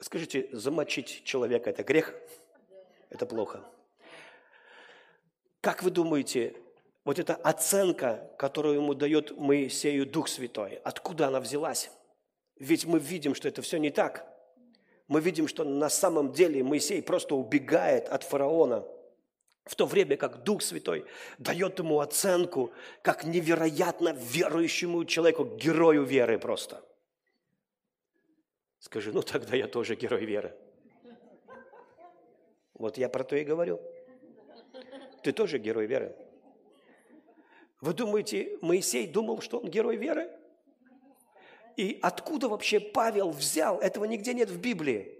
Скажите, 0.00 0.48
замочить 0.52 1.22
человека– 1.24 1.70
это 1.70 1.84
грех? 1.84 2.14
Это 3.10 3.26
плохо. 3.26 3.64
Как 5.60 5.82
вы 5.82 5.90
думаете, 5.90 6.56
вот 7.04 7.18
эта 7.18 7.34
оценка, 7.34 8.30
которую 8.38 8.76
ему 8.76 8.94
дает 8.94 9.36
Моисею 9.38 10.04
Дух 10.04 10.28
Святой, 10.28 10.80
откуда 10.84 11.28
она 11.28 11.40
взялась? 11.40 11.90
Ведь 12.56 12.86
мы 12.86 12.98
видим, 12.98 13.34
что 13.34 13.48
это 13.48 13.62
все 13.62 13.78
не 13.78 13.90
так. 13.90 14.26
Мы 15.06 15.20
видим, 15.20 15.48
что 15.48 15.64
на 15.64 15.88
самом 15.88 16.32
деле 16.32 16.64
Моисей 16.64 17.02
просто 17.02 17.34
убегает 17.34 18.08
от 18.08 18.24
фараона, 18.24 18.84
в 19.64 19.76
то 19.76 19.86
время 19.86 20.16
как 20.16 20.42
Дух 20.42 20.60
Святой 20.60 21.06
дает 21.38 21.78
ему 21.78 22.00
оценку, 22.00 22.72
как 23.02 23.24
невероятно 23.24 24.10
верующему 24.10 25.04
человеку, 25.04 25.44
герою 25.44 26.02
веры 26.04 26.38
просто– 26.38 26.82
Скажи, 28.84 29.12
ну 29.14 29.22
тогда 29.22 29.56
я 29.56 29.66
тоже 29.66 29.94
герой 29.94 30.26
веры. 30.26 30.54
Вот 32.74 32.98
я 32.98 33.08
про 33.08 33.24
то 33.24 33.34
и 33.34 33.42
говорю. 33.42 33.80
Ты 35.22 35.32
тоже 35.32 35.56
герой 35.58 35.86
веры. 35.86 36.14
Вы 37.80 37.94
думаете, 37.94 38.58
Моисей 38.60 39.06
думал, 39.06 39.40
что 39.40 39.58
он 39.60 39.70
герой 39.70 39.96
веры? 39.96 40.30
И 41.78 41.98
откуда 42.02 42.50
вообще 42.50 42.78
Павел 42.78 43.30
взял? 43.30 43.78
Этого 43.78 44.04
нигде 44.04 44.34
нет 44.34 44.50
в 44.50 44.60
Библии. 44.60 45.18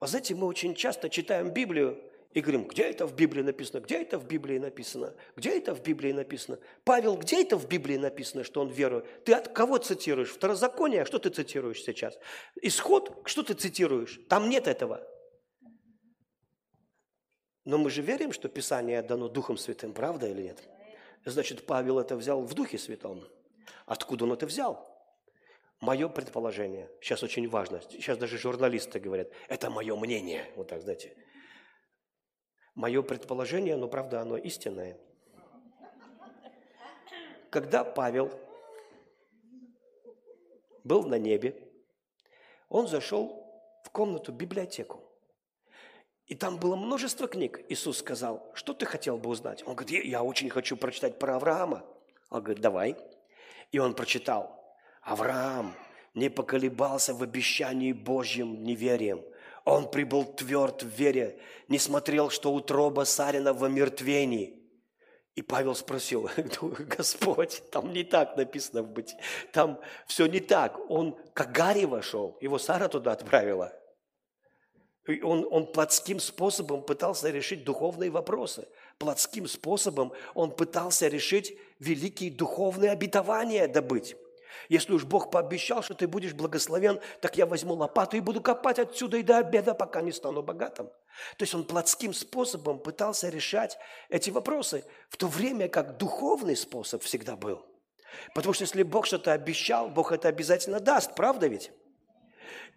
Вы 0.00 0.06
знаете, 0.06 0.34
мы 0.34 0.46
очень 0.46 0.74
часто 0.74 1.10
читаем 1.10 1.50
Библию, 1.50 2.02
и 2.38 2.40
говорим, 2.40 2.68
где 2.68 2.84
это 2.84 3.04
в 3.04 3.16
Библии 3.16 3.42
написано, 3.42 3.80
где 3.80 4.00
это 4.00 4.16
в 4.16 4.24
Библии 4.24 4.58
написано, 4.58 5.12
где 5.34 5.58
это 5.58 5.74
в 5.74 5.82
Библии 5.82 6.12
написано. 6.12 6.60
Павел, 6.84 7.16
где 7.16 7.42
это 7.42 7.56
в 7.56 7.66
Библии 7.66 7.96
написано, 7.96 8.44
что 8.44 8.60
он 8.60 8.68
верует? 8.68 9.24
Ты 9.24 9.32
от 9.32 9.48
кого 9.48 9.78
цитируешь? 9.78 10.30
Второзаконие? 10.30 11.04
Что 11.04 11.18
ты 11.18 11.30
цитируешь 11.30 11.82
сейчас? 11.82 12.16
Исход? 12.62 13.22
Что 13.24 13.42
ты 13.42 13.54
цитируешь? 13.54 14.20
Там 14.28 14.48
нет 14.48 14.68
этого. 14.68 15.04
Но 17.64 17.76
мы 17.76 17.90
же 17.90 18.02
верим, 18.02 18.30
что 18.30 18.48
Писание 18.48 19.02
дано 19.02 19.28
Духом 19.28 19.58
Святым, 19.58 19.92
правда 19.92 20.28
или 20.28 20.42
нет? 20.42 20.62
Значит, 21.24 21.66
Павел 21.66 21.98
это 21.98 22.14
взял 22.14 22.40
в 22.40 22.54
Духе 22.54 22.78
Святом. 22.78 23.26
Откуда 23.84 24.26
он 24.26 24.32
это 24.34 24.46
взял? 24.46 24.86
Мое 25.80 26.08
предположение, 26.08 26.88
сейчас 27.00 27.24
очень 27.24 27.48
важно, 27.48 27.80
сейчас 27.90 28.16
даже 28.16 28.38
журналисты 28.38 29.00
говорят, 29.00 29.28
это 29.48 29.70
мое 29.70 29.94
мнение, 29.96 30.44
вот 30.56 30.68
так, 30.68 30.82
знаете, 30.82 31.16
Мое 32.78 33.02
предположение, 33.02 33.74
но 33.74 33.88
правда 33.88 34.20
оно 34.20 34.36
истинное. 34.36 34.96
когда 37.50 37.82
Павел 37.82 38.30
был 40.84 41.02
на 41.02 41.18
небе, 41.18 41.60
он 42.68 42.86
зашел 42.86 43.44
в 43.82 43.90
комнату, 43.90 44.30
библиотеку. 44.30 45.02
И 46.26 46.36
там 46.36 46.60
было 46.60 46.76
множество 46.76 47.26
книг. 47.26 47.64
Иисус 47.68 47.98
сказал, 47.98 48.48
что 48.54 48.74
ты 48.74 48.86
хотел 48.86 49.18
бы 49.18 49.28
узнать? 49.28 49.66
Он 49.66 49.74
говорит, 49.74 50.04
я 50.04 50.22
очень 50.22 50.48
хочу 50.48 50.76
прочитать 50.76 51.18
про 51.18 51.34
Авраама. 51.34 51.84
Он 52.30 52.44
говорит, 52.44 52.62
давай. 52.62 52.96
И 53.72 53.80
он 53.80 53.92
прочитал, 53.92 54.56
Авраам 55.02 55.74
не 56.14 56.28
поколебался 56.28 57.12
в 57.12 57.24
обещании 57.24 57.92
Божьим 57.92 58.62
неверием. 58.62 59.24
Он 59.68 59.90
прибыл 59.90 60.24
тверд 60.24 60.82
в 60.82 60.88
вере, 60.88 61.38
не 61.68 61.78
смотрел, 61.78 62.30
что 62.30 62.54
утроба 62.54 63.04
Сарина 63.04 63.52
в 63.52 63.62
омертвении. 63.64 64.54
И 65.34 65.42
Павел 65.42 65.74
спросил, 65.74 66.30
Господь, 66.62 67.62
там 67.70 67.92
не 67.92 68.02
так 68.02 68.36
написано 68.38 68.82
быть, 68.82 69.14
там 69.52 69.78
все 70.06 70.26
не 70.26 70.40
так. 70.40 70.78
Он 70.90 71.18
к 71.34 71.44
Гарри 71.52 71.84
вошел, 71.84 72.38
его 72.40 72.58
Сара 72.58 72.88
туда 72.88 73.12
отправила. 73.12 73.72
И 75.06 75.20
он, 75.20 75.46
он 75.50 75.70
плотским 75.70 76.18
способом 76.18 76.82
пытался 76.82 77.28
решить 77.28 77.64
духовные 77.64 78.10
вопросы. 78.10 78.68
Плотским 78.98 79.46
способом 79.46 80.12
он 80.34 80.50
пытался 80.50 81.08
решить 81.08 81.58
великие 81.78 82.30
духовные 82.30 82.90
обетования 82.90 83.68
добыть. 83.68 84.16
Если 84.68 84.92
уж 84.92 85.04
Бог 85.04 85.30
пообещал, 85.30 85.82
что 85.82 85.94
ты 85.94 86.06
будешь 86.06 86.34
благословен, 86.34 87.00
так 87.20 87.36
я 87.36 87.46
возьму 87.46 87.74
лопату 87.74 88.16
и 88.16 88.20
буду 88.20 88.40
копать 88.40 88.78
отсюда 88.78 89.18
и 89.18 89.22
до 89.22 89.38
обеда, 89.38 89.74
пока 89.74 90.00
не 90.00 90.12
стану 90.12 90.42
богатым. 90.42 90.88
То 91.36 91.42
есть 91.42 91.54
он 91.54 91.64
плотским 91.64 92.12
способом 92.12 92.78
пытался 92.78 93.28
решать 93.28 93.78
эти 94.08 94.30
вопросы, 94.30 94.84
в 95.08 95.16
то 95.16 95.26
время 95.26 95.68
как 95.68 95.96
духовный 95.96 96.56
способ 96.56 97.02
всегда 97.02 97.36
был. 97.36 97.64
Потому 98.34 98.52
что 98.54 98.64
если 98.64 98.82
Бог 98.82 99.06
что-то 99.06 99.32
обещал, 99.32 99.88
Бог 99.88 100.12
это 100.12 100.28
обязательно 100.28 100.80
даст, 100.80 101.14
правда 101.14 101.46
ведь? 101.46 101.70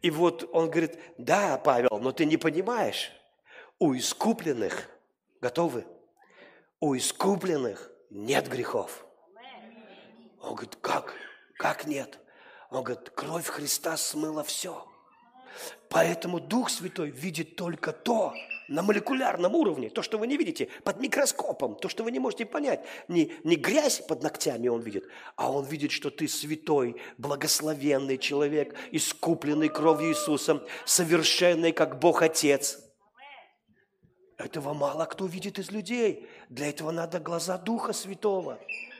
И 0.01 0.10
вот 0.10 0.50
он 0.51 0.70
говорит, 0.70 0.98
да, 1.18 1.58
Павел, 1.58 2.00
но 2.00 2.12
ты 2.12 2.25
не 2.25 2.38
понимаешь, 2.38 3.12
у 3.80 3.96
искупленных, 3.96 4.90
готовы? 5.42 5.86
У 6.80 6.96
искупленных 6.96 7.92
нет 8.10 8.48
грехов. 8.48 9.06
Он 10.42 10.56
говорит, 10.56 10.75
как? 10.82 11.13
Как 11.62 11.86
нет? 11.86 12.18
Он 12.72 12.84
говорит, 12.84 13.12
кровь 13.12 13.46
Христа 13.46 13.96
смыла 13.96 14.44
все. 14.44 14.84
Поэтому 15.89 16.39
Дух 16.39 16.72
Святой 16.72 17.12
видит 17.12 17.56
только 17.56 17.91
то, 17.91 18.34
на 18.68 18.82
молекулярном 18.82 19.53
уровне, 19.53 19.91
то, 19.91 20.01
что 20.01 20.18
вы 20.18 20.25
не 20.25 20.38
видите, 20.38 20.70
под 20.84 21.00
микроскопом, 21.00 21.75
то, 21.75 21.88
что 21.88 22.03
вы 22.03 22.12
не 22.12 22.18
можете 22.18 22.48
понять. 22.48 22.84
Не, 23.08 23.32
не 23.44 23.58
грязь 23.58 24.00
под 24.00 24.24
ногтями 24.24 24.70
он 24.70 24.82
видит, 24.82 25.06
а 25.36 25.51
он 25.51 25.65
видит, 25.65 25.91
что 25.91 26.10
ты 26.10 26.27
святой, 26.27 27.00
благословенный 27.20 28.18
человек, 28.18 28.75
искупленный 28.91 29.70
кровью 29.70 30.13
Иисусом, 30.13 30.63
совершенный, 30.88 31.74
как 31.74 32.00
Бог 32.00 32.24
Отец. 32.24 32.80
Этого 34.39 34.74
мало 34.74 35.06
кто 35.06 35.27
видит 35.27 35.60
из 35.60 35.70
людей. 35.70 36.27
Для 36.50 36.70
этого 36.70 36.89
надо 36.89 37.20
глаза 37.20 37.60
Духа 37.60 37.94
Святого. 37.94 38.58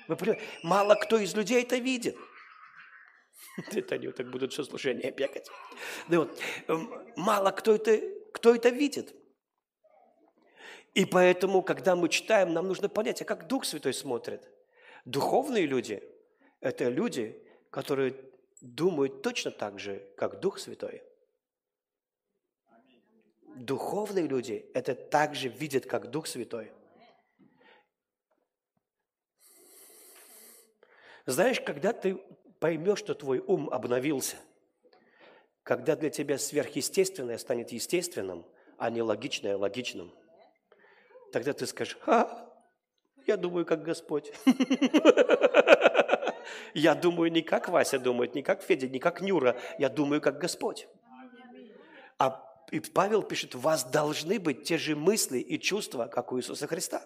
Вы? 0.08 0.39
Мало 0.62 0.94
кто 0.96 1.18
из 1.18 1.34
людей 1.34 1.63
это 1.63 1.77
видит. 1.77 2.15
Это 3.72 3.96
они 3.96 4.08
вот 4.08 4.15
так 4.15 4.29
будут 4.29 4.53
все 4.53 4.63
служение 4.63 5.12
бегать. 5.12 5.50
Да 6.08 6.20
вот, 6.20 6.39
эм, 6.67 6.89
мало 7.15 7.51
кто 7.51 7.75
это, 7.75 8.00
кто 8.34 8.55
это 8.55 8.70
видит. 8.70 9.13
И 10.93 11.05
поэтому, 11.05 11.62
когда 11.62 11.96
мы 11.96 12.10
читаем, 12.10 12.53
нам 12.53 12.67
нужно 12.67 12.89
понять, 12.89 13.22
а 13.22 13.25
как 13.25 13.48
Дух 13.48 13.65
Святой 13.65 13.93
смотрит. 13.93 14.50
Духовные 15.05 15.65
люди– 15.65 16.03
это 16.60 16.89
люди, 16.89 17.41
которые 17.70 18.15
думают 18.60 19.22
точно 19.22 19.51
так 19.51 19.79
же, 19.79 20.05
как 20.17 20.39
Дух 20.39 20.60
Святой. 20.60 21.01
Духовные 23.56 24.28
люди– 24.28 24.69
это 24.73 24.95
также 24.95 25.47
видят, 25.47 25.86
как 25.86 26.12
Дух 26.12 26.28
Святой. 26.28 26.71
Знаешь, 31.26 31.62
когда 31.62 31.93
ты 31.93 32.21
поймешь, 32.62 33.00
что 33.00 33.15
твой 33.15 33.39
ум 33.39 33.69
обновился, 33.71 34.38
когда 35.63 35.95
для 35.95 36.12
тебя 36.12 36.38
сверхъестественное 36.38 37.39
станет 37.39 37.71
естественным, 37.71 38.45
а 38.78 38.91
не 38.91 39.02
логичное 39.02 39.58
логичным, 39.58 40.13
тогда 41.34 41.54
ты 41.54 41.65
скажешь, 41.65 41.97
а, 42.06 42.47
я 43.26 43.36
думаю, 43.36 43.65
как 43.65 43.84
Господь. 43.84 44.32
Я 46.74 46.95
думаю 46.95 47.32
не 47.32 47.41
как 47.41 47.69
Вася 47.69 48.00
думает, 48.00 48.34
не 48.34 48.43
как 48.43 48.62
Федя, 48.62 48.88
не 48.88 49.00
как 49.00 49.21
Нюра. 49.21 49.60
Я 49.78 49.89
думаю, 49.89 50.21
как 50.21 50.38
Господь. 50.38 50.88
А 52.17 52.43
и 52.71 52.80
Павел 52.80 53.24
пишет, 53.24 53.56
у 53.56 53.60
вас 53.60 53.84
должны 53.84 54.39
быть 54.39 54.63
те 54.63 54.78
же 54.78 54.95
мысли 54.95 55.38
и 55.39 55.60
чувства, 55.60 56.08
как 56.08 56.32
у 56.32 56.39
Иисуса 56.39 56.67
Христа. 56.67 57.04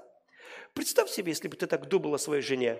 Представь 0.73 1.09
себе, 1.09 1.31
если 1.31 1.47
бы 1.47 1.57
ты 1.57 1.67
так 1.67 1.87
думал 1.87 2.13
о 2.13 2.19
своей 2.19 2.41
жене. 2.41 2.79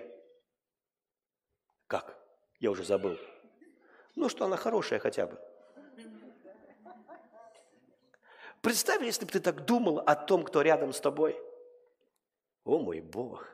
Как? 1.86 2.25
Я 2.58 2.70
уже 2.70 2.84
забыл. 2.84 3.18
Ну, 4.14 4.28
что 4.28 4.44
она 4.46 4.56
хорошая 4.56 4.98
хотя 4.98 5.26
бы. 5.26 5.38
Представь, 8.62 9.02
если 9.02 9.24
бы 9.24 9.30
ты 9.30 9.40
так 9.40 9.64
думал 9.64 9.98
о 10.00 10.16
том, 10.16 10.42
кто 10.42 10.62
рядом 10.62 10.92
с 10.92 11.00
тобой. 11.00 11.38
О 12.64 12.78
мой 12.78 13.00
Бог! 13.00 13.46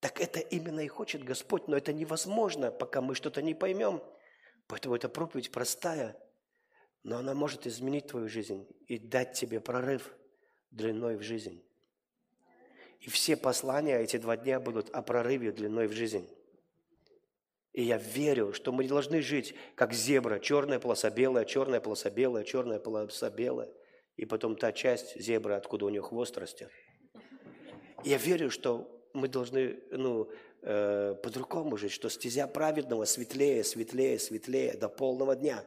Так 0.00 0.20
это 0.20 0.40
именно 0.40 0.80
и 0.80 0.88
хочет 0.88 1.22
Господь, 1.22 1.68
но 1.68 1.76
это 1.76 1.92
невозможно, 1.92 2.72
пока 2.72 3.02
мы 3.02 3.14
что-то 3.14 3.42
не 3.42 3.54
поймем. 3.54 4.02
Поэтому 4.66 4.94
эта 4.94 5.08
проповедь 5.08 5.52
простая, 5.52 6.16
но 7.02 7.18
она 7.18 7.34
может 7.34 7.66
изменить 7.66 8.08
твою 8.08 8.28
жизнь 8.28 8.66
и 8.86 8.98
дать 8.98 9.34
тебе 9.34 9.60
прорыв 9.60 10.14
длиной 10.70 11.16
в 11.16 11.22
жизнь. 11.22 11.62
И 13.00 13.10
все 13.10 13.36
послания 13.36 13.98
эти 13.98 14.16
два 14.16 14.36
дня 14.36 14.58
будут 14.58 14.90
о 14.90 15.02
прорыве 15.02 15.52
длиной 15.52 15.86
в 15.86 15.92
жизнь. 15.92 16.28
И 17.72 17.82
я 17.82 17.98
верю, 17.98 18.52
что 18.52 18.72
мы 18.72 18.82
не 18.82 18.88
должны 18.88 19.22
жить 19.22 19.54
как 19.76 19.92
зебра, 19.92 20.40
черная 20.40 20.80
полоса 20.80 21.10
белая, 21.10 21.44
черная 21.44 21.80
полоса 21.80 22.10
белая, 22.10 22.44
черная 22.44 22.80
полоса 22.80 23.30
белая, 23.30 23.68
и 24.16 24.24
потом 24.24 24.56
та 24.56 24.72
часть 24.72 25.20
зебры, 25.20 25.54
откуда 25.54 25.86
у 25.86 25.88
нее 25.88 26.02
хвост 26.02 26.36
растет. 26.36 26.70
Я 28.04 28.16
верю, 28.16 28.50
что 28.50 28.90
мы 29.12 29.28
должны 29.28 29.78
ну, 29.90 30.30
э, 30.62 31.14
по-другому 31.22 31.76
жить, 31.76 31.92
что 31.92 32.08
стезя 32.08 32.46
праведного 32.46 33.04
светлее, 33.04 33.62
светлее, 33.62 34.18
светлее 34.18 34.74
до 34.74 34.88
полного 34.88 35.36
дня. 35.36 35.64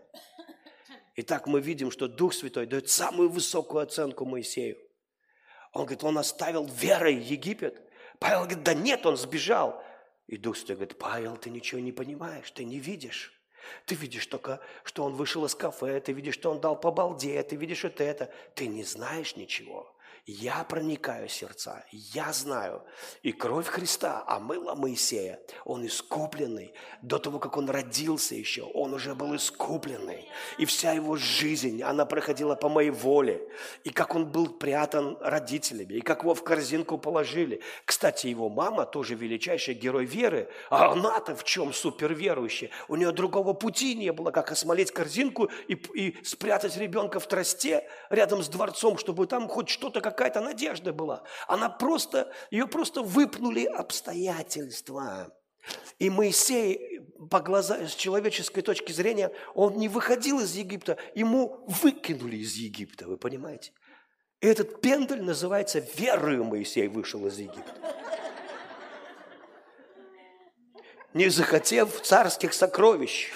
Итак, 1.16 1.48
мы 1.48 1.62
видим, 1.62 1.92
что 1.92 2.08
Дух 2.08 2.34
Святой 2.34 2.66
дает 2.66 2.90
самую 2.90 3.30
высокую 3.30 3.84
оценку 3.84 4.26
Моисею. 4.26 4.78
Он 5.72 5.84
говорит, 5.84 6.04
он 6.04 6.18
оставил 6.18 6.66
верой 6.66 7.16
Египет. 7.16 7.82
Павел 8.20 8.42
говорит, 8.42 8.64
да 8.64 8.74
нет, 8.74 9.06
он 9.06 9.16
сбежал. 9.16 9.84
И 10.28 10.38
Дух 10.38 10.58
Святой 10.58 10.76
говорит, 10.76 10.98
Павел, 10.98 11.38
ты 11.38 11.50
ничего 11.50 11.82
не 11.82 11.92
понимаешь, 11.92 12.50
ты 12.52 12.64
не 12.64 12.80
видишь. 12.80 13.34
Ты 13.86 13.96
видишь 13.96 14.26
только, 14.28 14.60
что 14.84 15.04
он 15.04 15.14
вышел 15.14 15.46
из 15.46 15.56
кафе, 15.56 16.00
ты 16.02 16.12
видишь, 16.12 16.36
что 16.36 16.52
он 16.52 16.60
дал 16.60 16.80
по 16.80 16.92
балде, 16.92 17.42
ты 17.44 17.56
видишь 17.56 17.84
вот 17.84 18.02
это. 18.02 18.32
Ты 18.56 18.68
не 18.68 18.84
знаешь 18.84 19.36
ничего. 19.36 19.96
Я 20.26 20.64
проникаю 20.64 21.28
в 21.28 21.34
сердца, 21.34 21.84
я 21.92 22.32
знаю. 22.32 22.82
И 23.24 23.34
кровь 23.34 23.68
Христа 23.68 24.24
омыла 24.26 24.74
Моисея. 24.74 25.42
Он 25.66 25.86
искупленный. 25.86 26.74
До 27.02 27.20
того, 27.20 27.40
как 27.40 27.58
он 27.58 27.70
родился 27.70 28.34
еще, 28.34 28.62
он 28.62 28.94
уже 28.94 29.16
был 29.16 29.36
искупленный. 29.36 30.30
И 30.58 30.64
вся 30.64 30.94
его 30.94 31.18
жизнь, 31.18 31.84
она 31.84 32.06
проходила 32.06 32.56
по 32.56 32.70
моей 32.70 32.90
воле. 32.90 33.46
И 33.84 33.90
как 33.90 34.16
он 34.16 34.26
был 34.26 34.48
прятан 34.48 35.18
родителями, 35.20 35.96
и 35.96 36.02
как 36.02 36.22
его 36.22 36.34
в 36.34 36.44
корзинку 36.46 36.98
положили. 36.98 37.62
Кстати, 37.84 38.28
его 38.28 38.48
мама 38.48 38.86
тоже 38.86 39.16
величайший 39.16 39.74
герой 39.74 40.06
веры. 40.06 40.50
А 40.70 40.94
она-то 40.94 41.36
в 41.36 41.44
чем 41.44 41.74
суперверующая? 41.74 42.70
У 42.88 42.96
нее 42.96 43.12
другого 43.12 43.52
пути 43.52 43.94
не 43.94 44.14
было, 44.14 44.32
как 44.32 44.54
осмолить 44.54 44.92
корзинку 44.92 45.52
и, 45.68 45.74
и 45.74 46.24
спрятать 46.24 46.78
ребенка 46.78 47.20
в 47.20 47.28
тросте 47.28 47.90
рядом 48.10 48.42
с 48.42 48.48
дворцом, 48.48 48.98
чтобы 48.98 49.28
там 49.28 49.50
хоть 49.50 49.68
что-то, 49.68 50.00
как 50.00 50.13
какая-то 50.14 50.42
надежда 50.42 50.94
была. 50.94 51.24
Она 51.48 51.70
просто, 51.70 52.32
ее 52.52 52.68
просто 52.68 53.02
выпнули 53.02 53.66
обстоятельства. 53.66 55.34
И 56.00 56.10
Моисей, 56.10 57.02
по 57.30 57.40
глаза, 57.40 57.88
с 57.88 57.96
человеческой 57.96 58.62
точки 58.62 58.92
зрения, 58.92 59.32
он 59.56 59.78
не 59.78 59.88
выходил 59.88 60.40
из 60.40 60.56
Египта, 60.56 60.98
ему 61.16 61.66
выкинули 61.68 62.38
из 62.38 62.56
Египта, 62.56 63.08
вы 63.08 63.18
понимаете? 63.18 63.72
И 64.42 64.48
этот 64.48 64.82
пендель 64.82 65.24
называется 65.24 65.80
«Верою 65.96 66.44
Моисей 66.44 66.88
вышел 66.88 67.26
из 67.28 67.38
Египта». 67.40 67.74
Не 71.14 71.30
захотев 71.30 72.02
царских 72.02 72.54
сокровищ. 72.54 73.32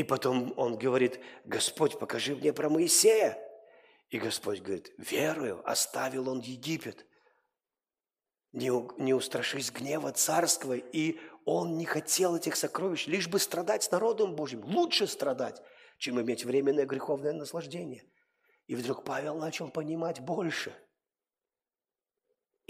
И 0.00 0.02
потом 0.02 0.54
он 0.56 0.78
говорит, 0.78 1.20
Господь, 1.44 1.98
покажи 1.98 2.34
мне 2.34 2.54
про 2.54 2.70
Моисея. 2.70 3.38
И 4.08 4.18
Господь 4.18 4.62
говорит, 4.62 4.90
верую, 4.96 5.60
оставил 5.70 6.30
он 6.30 6.40
Египет. 6.40 7.04
Не, 8.52 8.70
не 8.98 9.12
устрашись 9.12 9.70
гнева 9.70 10.10
царского. 10.12 10.72
И 10.72 11.18
он 11.44 11.76
не 11.76 11.84
хотел 11.84 12.34
этих 12.34 12.56
сокровищ, 12.56 13.08
лишь 13.08 13.28
бы 13.28 13.38
страдать 13.38 13.82
с 13.82 13.90
народом 13.90 14.34
Божьим. 14.36 14.64
Лучше 14.64 15.06
страдать, 15.06 15.60
чем 15.98 16.18
иметь 16.18 16.46
временное 16.46 16.86
греховное 16.86 17.34
наслаждение. 17.34 18.02
И 18.68 18.76
вдруг 18.76 19.04
Павел 19.04 19.36
начал 19.36 19.68
понимать 19.68 20.20
больше– 20.20 20.74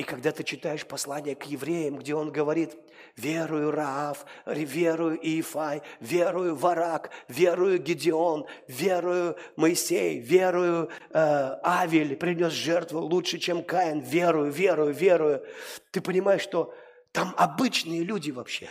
и 0.00 0.02
когда 0.02 0.32
ты 0.32 0.44
читаешь 0.44 0.86
послание 0.86 1.36
к 1.36 1.44
евреям, 1.44 1.98
где 1.98 2.14
он 2.14 2.32
говорит, 2.32 2.74
верую 3.16 3.70
Раав, 3.70 4.24
верую 4.46 5.20
Иефай, 5.22 5.82
верую 6.00 6.56
Варак, 6.56 7.10
верую 7.28 7.78
Гедеон, 7.78 8.46
верую 8.66 9.36
Моисей, 9.56 10.18
верую 10.18 10.88
э, 11.10 11.58
Авель, 11.62 12.16
принес 12.16 12.54
жертву 12.54 13.00
лучше, 13.00 13.38
чем 13.38 13.62
Каин, 13.62 14.00
верую, 14.00 14.50
верую, 14.50 14.94
верую. 14.94 15.46
Ты 15.90 16.00
понимаешь, 16.00 16.40
что 16.40 16.74
там 17.12 17.34
обычные 17.36 18.02
люди 18.02 18.30
вообще. 18.30 18.70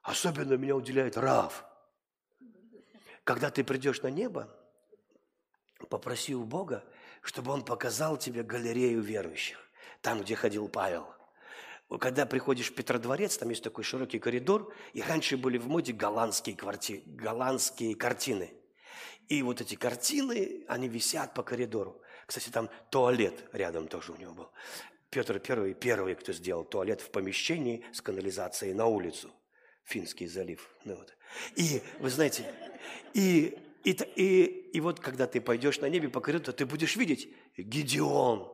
Особенно 0.00 0.54
меня 0.54 0.74
уделяет 0.74 1.18
Раав. 1.18 1.66
Когда 3.24 3.50
ты 3.50 3.62
придешь 3.62 4.00
на 4.00 4.08
небо, 4.08 4.48
попроси 5.90 6.34
у 6.34 6.44
Бога, 6.44 6.82
чтобы 7.20 7.52
Он 7.52 7.62
показал 7.62 8.16
тебе 8.16 8.42
галерею 8.42 9.02
верующих 9.02 9.58
там, 10.02 10.20
где 10.20 10.34
ходил 10.34 10.68
Павел. 10.68 11.06
Когда 12.00 12.26
приходишь 12.26 12.70
в 12.70 12.74
Петродворец, 12.74 13.36
там 13.36 13.50
есть 13.50 13.62
такой 13.62 13.84
широкий 13.84 14.18
коридор, 14.18 14.72
и 14.92 15.02
раньше 15.02 15.36
были 15.36 15.58
в 15.58 15.68
моде 15.68 15.92
голландские, 15.92 16.56
кварти... 16.56 17.02
голландские 17.06 17.94
картины. 17.94 18.52
И 19.28 19.42
вот 19.42 19.60
эти 19.60 19.74
картины, 19.74 20.64
они 20.68 20.88
висят 20.88 21.34
по 21.34 21.42
коридору. 21.42 22.02
Кстати, 22.26 22.48
там 22.50 22.70
туалет 22.90 23.44
рядом 23.52 23.88
тоже 23.88 24.12
у 24.12 24.16
него 24.16 24.32
был. 24.32 24.50
Петр 25.10 25.38
Первый, 25.38 25.74
первый, 25.74 26.14
кто 26.14 26.32
сделал 26.32 26.64
туалет 26.64 27.02
в 27.02 27.10
помещении 27.10 27.84
с 27.92 28.00
канализацией 28.00 28.72
на 28.72 28.86
улицу. 28.86 29.30
Финский 29.84 30.26
залив. 30.26 30.68
Ну, 30.84 30.96
вот. 30.96 31.14
И, 31.56 31.82
вы 31.98 32.08
знаете, 32.08 32.46
и, 33.12 33.58
и, 33.84 33.90
и, 33.90 34.44
и 34.72 34.80
вот 34.80 35.00
когда 35.00 35.26
ты 35.26 35.40
пойдешь 35.40 35.80
на 35.80 35.88
небе 35.90 36.08
по 36.08 36.20
коридору, 36.20 36.56
ты 36.56 36.64
будешь 36.64 36.96
видеть 36.96 37.28
Гедеон, 37.58 38.51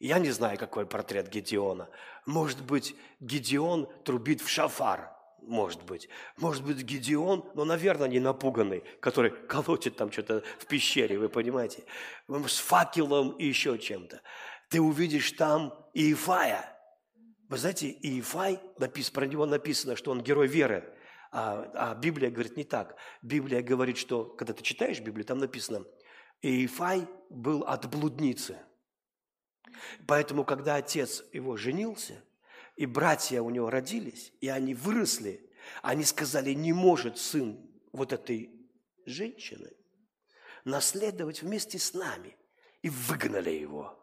я 0.00 0.18
не 0.18 0.30
знаю, 0.30 0.58
какой 0.58 0.86
портрет 0.86 1.28
Гедеона. 1.28 1.88
Может 2.24 2.62
быть, 2.62 2.94
Гедеон 3.20 3.88
трубит 4.04 4.40
в 4.40 4.48
шафар. 4.48 5.12
Может 5.42 5.82
быть. 5.84 6.08
Может 6.36 6.64
быть, 6.64 6.82
Гедеон, 6.82 7.50
но, 7.54 7.64
наверное, 7.64 8.08
не 8.08 8.20
напуганный, 8.20 8.84
который 9.00 9.30
колотит 9.30 9.96
там 9.96 10.12
что-то 10.12 10.42
в 10.58 10.66
пещере, 10.66 11.18
вы 11.18 11.28
понимаете, 11.28 11.84
с 12.28 12.58
факелом 12.58 13.30
и 13.30 13.46
еще 13.46 13.78
чем-то. 13.78 14.20
Ты 14.68 14.80
увидишь 14.80 15.32
там 15.32 15.74
Иефая. 15.94 16.76
Вы 17.48 17.56
знаете, 17.56 17.88
Иефай, 17.88 18.60
напис, 18.78 19.10
про 19.10 19.26
него 19.26 19.46
написано, 19.46 19.96
что 19.96 20.10
он 20.10 20.22
герой 20.22 20.46
веры. 20.46 20.94
А, 21.32 21.70
а 21.74 21.94
Библия 21.94 22.30
говорит 22.30 22.56
не 22.56 22.64
так. 22.64 22.96
Библия 23.22 23.62
говорит, 23.62 23.96
что, 23.96 24.24
когда 24.24 24.52
ты 24.52 24.62
читаешь 24.62 25.00
Библию, 25.00 25.24
там 25.24 25.38
написано, 25.38 25.84
Иефай 26.42 27.08
был 27.30 27.62
от 27.62 27.88
блудницы– 27.90 28.58
Поэтому, 30.06 30.44
когда 30.44 30.76
отец 30.76 31.24
его 31.32 31.56
женился, 31.56 32.22
и 32.76 32.86
братья 32.86 33.42
у 33.42 33.50
него 33.50 33.70
родились, 33.70 34.32
и 34.40 34.48
они 34.48 34.74
выросли, 34.74 35.48
они 35.82 36.04
сказали, 36.04 36.52
не 36.52 36.72
может 36.72 37.18
сын 37.18 37.58
вот 37.92 38.12
этой 38.12 38.50
женщины 39.04 39.70
наследовать 40.64 41.42
вместе 41.42 41.78
с 41.78 41.94
нами. 41.94 42.36
И 42.82 42.90
выгнали 42.90 43.50
его. 43.50 43.98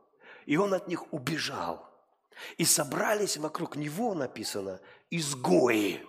И 0.45 0.58
он 0.58 0.73
от 0.73 0.88
них 0.88 1.13
убежал. 1.13 1.89
И 2.58 2.65
собрались 2.65 3.38
вокруг 3.38 3.78
него, 3.78 4.13
написано, 4.13 4.82
изгои. 5.10 6.04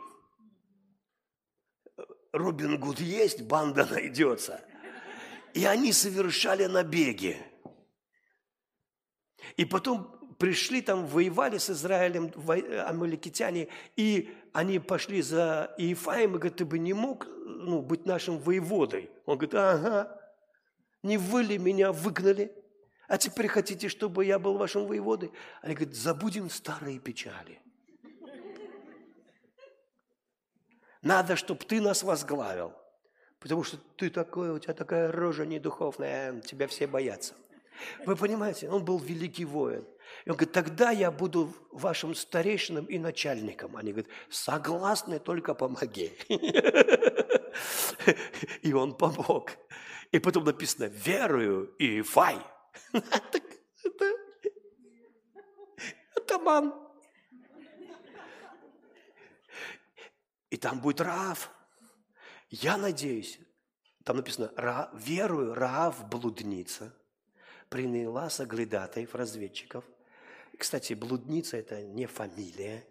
Робин 2.33 2.81
Гуд 2.81 2.99
есть, 3.01 3.43
банда 3.43 3.87
найдется. 3.91 4.65
И 5.55 5.65
они 5.65 5.93
совершали 5.93 6.67
набеги. 6.67 7.41
И 9.57 9.65
потом 9.65 10.17
пришли 10.39 10.83
там, 10.83 11.07
воевали 11.07 11.59
с 11.59 11.71
Израилем 11.71 12.33
амаликитяне, 12.87 13.69
и 13.97 14.35
они 14.53 14.79
пошли 14.79 15.23
за 15.23 15.75
Иефаем 15.79 16.37
и 16.37 16.39
говорят, 16.39 16.57
ты 16.57 16.65
бы 16.65 16.79
не 16.79 16.93
мог 16.93 17.27
ну, 17.45 17.83
быть 17.83 18.07
нашим 18.07 18.39
воеводой. 18.39 19.11
Он 19.25 19.37
говорит, 19.37 19.55
ага, 19.55 20.21
не 21.03 21.19
вы 21.19 21.43
ли 21.43 21.59
меня 21.59 21.93
выгнали? 21.93 22.53
А 23.09 23.19
теперь 23.19 23.49
хотите, 23.49 23.89
чтобы 23.89 24.25
я 24.25 24.39
был 24.39 24.59
вашим 24.59 24.87
воеводой? 24.87 25.33
Они 25.63 25.75
говорят, 25.75 25.95
забудем 25.95 26.51
старые 26.51 26.99
печали. 26.99 27.61
Надо, 31.03 31.37
чтобы 31.37 31.65
ты 31.65 31.81
нас 31.81 32.03
возглавил. 32.03 32.73
Потому 33.39 33.63
что 33.63 33.77
ты 33.97 34.11
такой, 34.11 34.51
у 34.51 34.59
тебя 34.59 34.75
такая 34.75 35.13
рожа 35.13 35.47
недуховная, 35.47 36.41
тебя 36.41 36.67
все 36.67 36.87
боятся. 36.87 37.35
Вы 38.05 38.17
понимаете, 38.17 38.69
он 38.69 38.85
был 38.85 38.99
великий 38.99 39.45
воин. 39.45 39.87
И 40.25 40.31
он 40.31 40.37
говорит, 40.37 40.53
тогда 40.53 40.91
я 40.91 41.11
буду 41.11 41.53
вашим 41.71 42.15
старейшином 42.15 42.87
и 42.87 42.99
начальником. 42.99 43.77
Они 43.77 43.93
говорят, 43.93 44.11
согласны, 44.31 45.19
только 45.19 45.55
помоги. 45.55 46.13
И 48.63 48.73
он 48.73 48.95
помог. 48.97 49.53
И 50.13 50.19
потом 50.19 50.45
написано, 50.45 50.85
верую 50.85 51.75
и 51.77 52.03
фай. 52.03 52.39
Атаман. 56.15 56.75
И 60.51 60.57
там 60.57 60.81
будет 60.81 61.01
Раав. 61.01 61.51
Я 62.49 62.77
надеюсь, 62.77 63.41
там 64.05 64.17
написано, 64.17 64.91
верую, 64.95 65.55
Раав 65.55 66.09
блудница– 66.09 66.95
приняла 67.69 68.31
соглядатаев, 68.31 69.15
разведчиков. 69.15 69.85
Кстати, 70.59 70.95
блудница– 70.95 71.57
это 71.59 71.83
не 71.83 72.07
фамилия, 72.07 72.85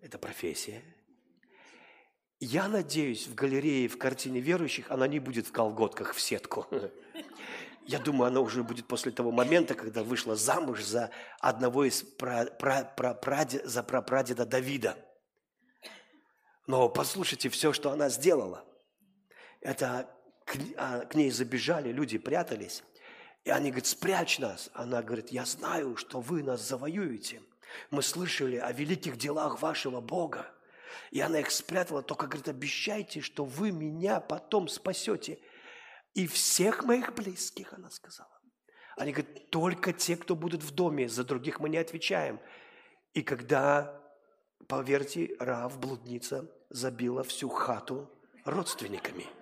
это 0.00 0.18
профессия. 0.18 0.82
Я 2.38 2.68
надеюсь, 2.68 3.26
в 3.26 3.34
галерее, 3.34 3.88
в 3.88 3.98
картине 3.98 4.40
верующих 4.40 4.90
она 4.90 5.06
не 5.06 5.18
будет 5.18 5.46
в 5.46 5.52
колготках 5.52 6.14
в 6.14 6.20
сетку. 6.20 6.66
Я 7.86 7.98
думаю, 7.98 8.28
она 8.28 8.40
уже 8.40 8.64
будет 8.64 8.86
после 8.86 9.12
того 9.12 9.30
момента, 9.30 9.74
когда 9.74 10.02
вышла 10.02 10.34
замуж 10.34 10.82
за 10.82 11.10
одного 11.38 11.84
из 11.84 12.02
пра, 12.02 12.44
пра, 12.44 12.82
пра, 12.84 13.46
за 13.64 13.82
прапрадеда 13.82 14.44
Давида. 14.44 14.98
Но 16.66 16.88
послушайте 16.88 17.48
все, 17.48 17.72
что 17.72 17.92
она 17.92 18.08
сделала. 18.08 18.64
Это 19.60 20.10
к, 20.46 20.56
а, 20.76 21.00
к 21.00 21.14
ней 21.14 21.30
забежали, 21.30 21.92
люди 21.92 22.16
прятались. 22.16 22.82
И 23.44 23.50
они 23.50 23.70
говорят, 23.70 23.86
спрячь 23.86 24.38
нас. 24.38 24.70
Она 24.74 25.02
говорит, 25.02 25.30
я 25.30 25.44
знаю, 25.44 25.96
что 25.96 26.20
вы 26.20 26.42
нас 26.42 26.66
завоюете. 26.66 27.42
Мы 27.90 28.02
слышали 28.02 28.56
о 28.56 28.72
великих 28.72 29.18
делах 29.18 29.60
вашего 29.60 30.00
Бога. 30.00 30.50
И 31.10 31.20
она 31.20 31.40
их 31.40 31.50
спрятала, 31.50 32.02
только 32.02 32.26
говорит, 32.26 32.48
обещайте, 32.48 33.20
что 33.20 33.44
вы 33.44 33.72
меня 33.72 34.20
потом 34.20 34.68
спасете. 34.68 35.38
И 36.14 36.26
всех 36.26 36.84
моих 36.84 37.14
близких, 37.14 37.72
она 37.72 37.90
сказала. 37.90 38.30
Они 38.96 39.12
говорят, 39.12 39.50
только 39.50 39.92
те, 39.92 40.16
кто 40.16 40.34
будут 40.34 40.62
в 40.62 40.74
доме, 40.74 41.08
за 41.08 41.24
других 41.24 41.60
мы 41.60 41.68
не 41.68 41.76
отвечаем. 41.76 42.40
И 43.14 43.22
когда, 43.22 44.00
поверьте, 44.68 45.36
Рав, 45.38 45.78
блудница, 45.78 46.50
забила 46.70 47.22
всю 47.24 47.48
хату 47.48 48.10
родственниками– 48.44 49.26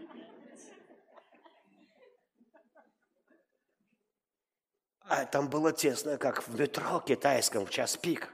А 5.07 5.27
там 5.27 5.51
было 5.51 5.73
тесно, 5.73 6.17
как 6.17 6.47
в 6.47 6.59
метро 6.59 7.01
китайском 7.01 7.67
в 7.67 7.71
час 7.71 7.97
пик. 7.97 8.33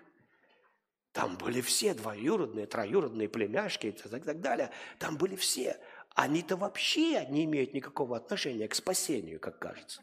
Там 1.13 1.37
были 1.37 1.61
все 1.61 1.95
двоюродные, 1.95 2.67
троюродные 2.67 3.29
племяшки 3.29 3.89
и 3.89 3.93
так, 3.93 4.25
так 4.25 4.41
далее. 4.41 4.71
Там 4.99 5.17
были 5.17 5.35
все. 5.35 5.79
Они-то 6.15 6.57
вообще 6.57 7.27
не 7.27 7.45
имеют 7.45 7.75
никакого 7.75 8.17
отношения 8.17 8.69
к 8.69 8.75
спасению, 8.75 9.41
как 9.41 9.59
кажется. 9.59 10.03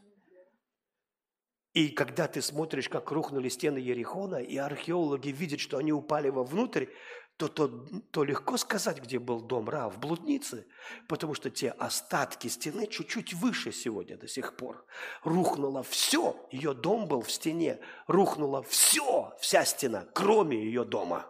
И 1.74 1.90
когда 1.90 2.28
ты 2.28 2.42
смотришь, 2.42 2.90
как 2.90 3.12
рухнули 3.12 3.50
стены 3.50 3.78
Ерихона, 3.78 4.38
и 4.38 4.58
археологи 4.58 5.30
видят, 5.30 5.60
что 5.60 5.78
они 5.78 5.94
упали 5.94 6.30
вовнутрь, 6.30 6.88
то, 7.38 7.48
то, 7.48 7.68
то 8.12 8.24
легко 8.24 8.58
сказать, 8.58 9.00
где 9.00 9.20
был 9.20 9.42
дом 9.42 9.70
Ра, 9.70 9.90
в 9.90 10.00
блуднице, 10.00 10.66
потому 11.08 11.36
что 11.36 11.52
те 11.52 11.70
остатки 11.70 12.48
стены 12.48 12.88
чуть-чуть 12.88 13.34
выше 13.36 13.72
сегодня 13.72 14.18
до 14.18 14.28
сих 14.28 14.56
пор. 14.56 14.86
Рухнуло 15.24 15.84
все, 15.84 16.36
ее 16.52 16.74
дом 16.74 17.08
был 17.08 17.22
в 17.22 17.32
стене, 17.32 17.80
рухнуло 18.08 18.64
все, 18.64 19.36
вся 19.40 19.66
стена, 19.66 20.08
кроме 20.14 20.58
ее 20.58 20.84
дома. 20.84 21.28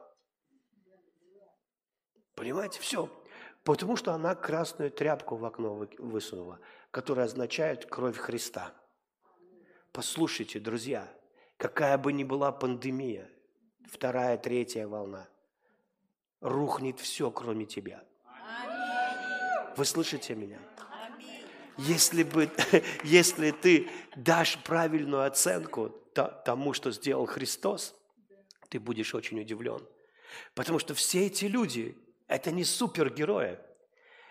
Понимаете, 2.35 2.79
все. 2.79 3.09
Потому 3.65 3.97
что 3.97 4.13
она 4.13 4.33
красную 4.33 4.91
тряпку 4.91 5.35
в 5.35 5.43
окно 5.43 5.87
высунула, 5.97 6.61
которая 6.91 7.25
означает 7.25 7.85
кровь 7.85 8.15
Христа. 8.15 8.73
Послушайте, 9.91 10.61
друзья, 10.61 11.11
какая 11.57 11.97
бы 11.97 12.13
ни 12.13 12.23
была 12.23 12.53
пандемия, 12.53 13.29
вторая, 13.89 14.37
третья 14.37 14.87
волна, 14.87 15.27
рухнет 16.41 16.99
все, 16.99 17.31
кроме 17.31 17.65
тебя. 17.65 18.03
Вы 19.75 19.85
слышите 19.85 20.35
меня? 20.35 20.59
Если, 21.77 22.23
бы, 22.23 22.49
если 23.03 23.51
ты 23.51 23.89
дашь 24.15 24.57
правильную 24.63 25.25
оценку 25.25 25.89
тому, 26.45 26.73
что 26.73 26.91
сделал 26.91 27.27
Христос, 27.27 27.95
ты 28.69 28.79
будешь 28.79 29.13
очень 29.13 29.39
удивлен. 29.39 29.79
Потому 30.55 30.79
что 30.79 30.93
все 30.95 31.27
эти 31.27 31.45
люди, 31.45 31.95
это 32.27 32.51
не 32.51 32.63
супергерои, 32.63 33.59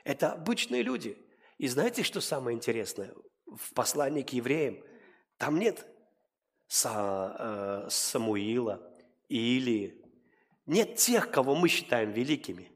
это 0.04 0.32
обычные 0.32 0.82
люди. 0.82 1.16
И 1.58 1.68
знаете, 1.68 2.02
что 2.02 2.20
самое 2.20 2.56
интересное? 2.56 3.14
В 3.46 3.72
послании 3.72 4.22
к 4.22 4.30
евреям 4.30 4.82
там 5.38 5.58
нет 5.58 5.86
Са, 6.68 7.36
э, 7.38 7.90
Самуила 7.90 8.82
или 9.28 10.05
нет 10.66 10.96
тех, 10.96 11.31
кого 11.31 11.55
мы 11.55 11.68
считаем 11.68 12.12
великими. 12.12 12.70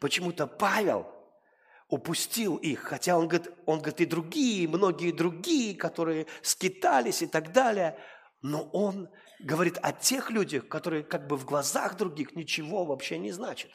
Почему-то 0.00 0.46
Павел 0.46 1.06
упустил 1.88 2.56
их, 2.56 2.80
хотя 2.80 3.16
он 3.16 3.28
говорит, 3.28 3.52
он 3.66 3.78
говорит 3.78 4.00
и 4.00 4.06
другие, 4.06 4.68
многие 4.68 5.12
другие, 5.12 5.74
которые 5.74 6.26
скитались 6.42 7.22
и 7.22 7.26
так 7.26 7.52
далее, 7.52 7.98
но 8.42 8.62
он 8.72 9.08
говорит 9.40 9.78
о 9.82 9.92
тех 9.92 10.30
людях, 10.30 10.68
которые 10.68 11.02
как 11.02 11.26
бы 11.26 11.36
в 11.36 11.44
глазах 11.44 11.96
других 11.96 12.34
ничего 12.36 12.84
вообще 12.84 13.18
не 13.18 13.32
значат. 13.32 13.70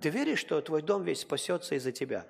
Ты 0.00 0.10
веришь, 0.10 0.40
что 0.40 0.60
твой 0.60 0.82
дом 0.82 1.04
весь 1.04 1.20
спасется 1.20 1.74
из-за 1.74 1.92
тебя? 1.92 2.26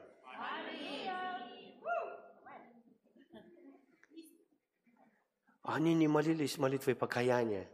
Они 5.63 5.95
не 5.95 6.09
молились 6.09 6.59
молитвой 6.59 6.95
покаяния. 6.95 7.69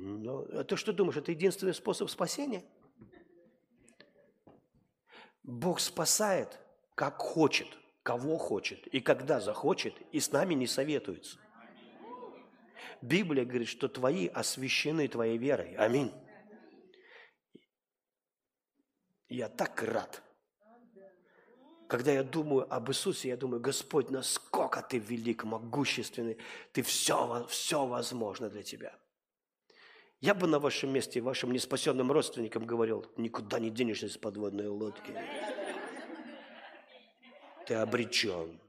Но, 0.00 0.46
а 0.52 0.64
ты 0.64 0.76
что 0.76 0.94
думаешь, 0.94 1.18
это 1.18 1.30
единственный 1.30 1.74
способ 1.74 2.08
спасения? 2.08 2.64
Бог 5.42 5.78
спасает, 5.80 6.58
как 6.94 7.18
хочет, 7.18 7.68
кого 8.02 8.38
хочет 8.38 8.86
и 8.86 9.00
когда 9.00 9.40
захочет, 9.40 9.94
и 10.10 10.20
с 10.20 10.32
нами 10.32 10.54
не 10.54 10.66
советуется. 10.66 11.38
Библия 13.02 13.44
говорит, 13.44 13.68
что 13.68 13.88
твои 13.88 14.26
освящены 14.28 15.06
твоей 15.06 15.36
верой. 15.36 15.74
Аминь. 15.76 16.12
Я 19.28 19.48
так 19.48 19.82
рад. 19.82 20.22
Когда 21.88 22.12
я 22.12 22.22
думаю 22.22 22.72
об 22.72 22.88
Иисусе, 22.88 23.28
я 23.28 23.36
думаю, 23.36 23.60
Господь, 23.60 24.10
насколько 24.10 24.80
Ты 24.80 24.98
велик, 24.98 25.44
могущественный, 25.44 26.38
Ты 26.72 26.82
все, 26.82 27.46
все 27.48 27.84
возможно 27.84 28.48
для 28.48 28.62
Тебя. 28.62 28.99
Я 30.20 30.34
бы 30.34 30.46
на 30.46 30.58
вашем 30.58 30.92
месте, 30.92 31.20
вашим 31.20 31.50
неспасенным 31.50 32.12
родственникам 32.12 32.66
говорил, 32.66 33.06
никуда 33.16 33.58
не 33.58 33.70
денешься 33.70 34.06
из 34.06 34.18
подводной 34.18 34.66
лодки. 34.66 35.14
Ты 37.66 37.74
обречен. 37.74 38.60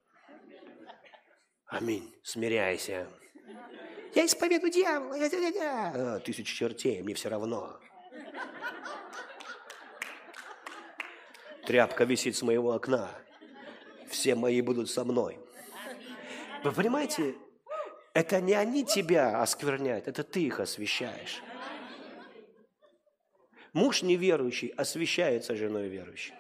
Аминь. 1.66 2.14
Смиряйся. 2.24 3.08
Я 4.16 4.26
исповедую 4.26 4.72
дьявола. 4.72 5.16
А, 5.16 6.20
тысячи 6.20 6.56
чертей, 6.56 7.02
мне 7.02 7.16
все 7.16 7.30
равно. 7.30 7.80
Тряпка 11.66 12.06
висит 12.06 12.36
с 12.36 12.42
моего 12.42 12.74
окна. 12.74 13.12
Все 14.10 14.36
мои 14.36 14.62
будут 14.62 14.90
со 14.90 15.04
мной. 15.04 15.40
Вы 16.64 16.72
понимаете, 16.72 17.36
это 18.13 18.41
не 18.41 18.54
они 18.54 18.86
тебя 18.86 19.41
оскверняют, 19.41 20.08
это 20.08 20.24
ты 20.24 20.43
их 20.43 20.60
освещаешь. 20.60 21.41
Муж 23.74 24.02
неверующий 24.02 24.67
освещается 24.69 25.56
женой 25.56 25.88
верующей. 25.88 26.34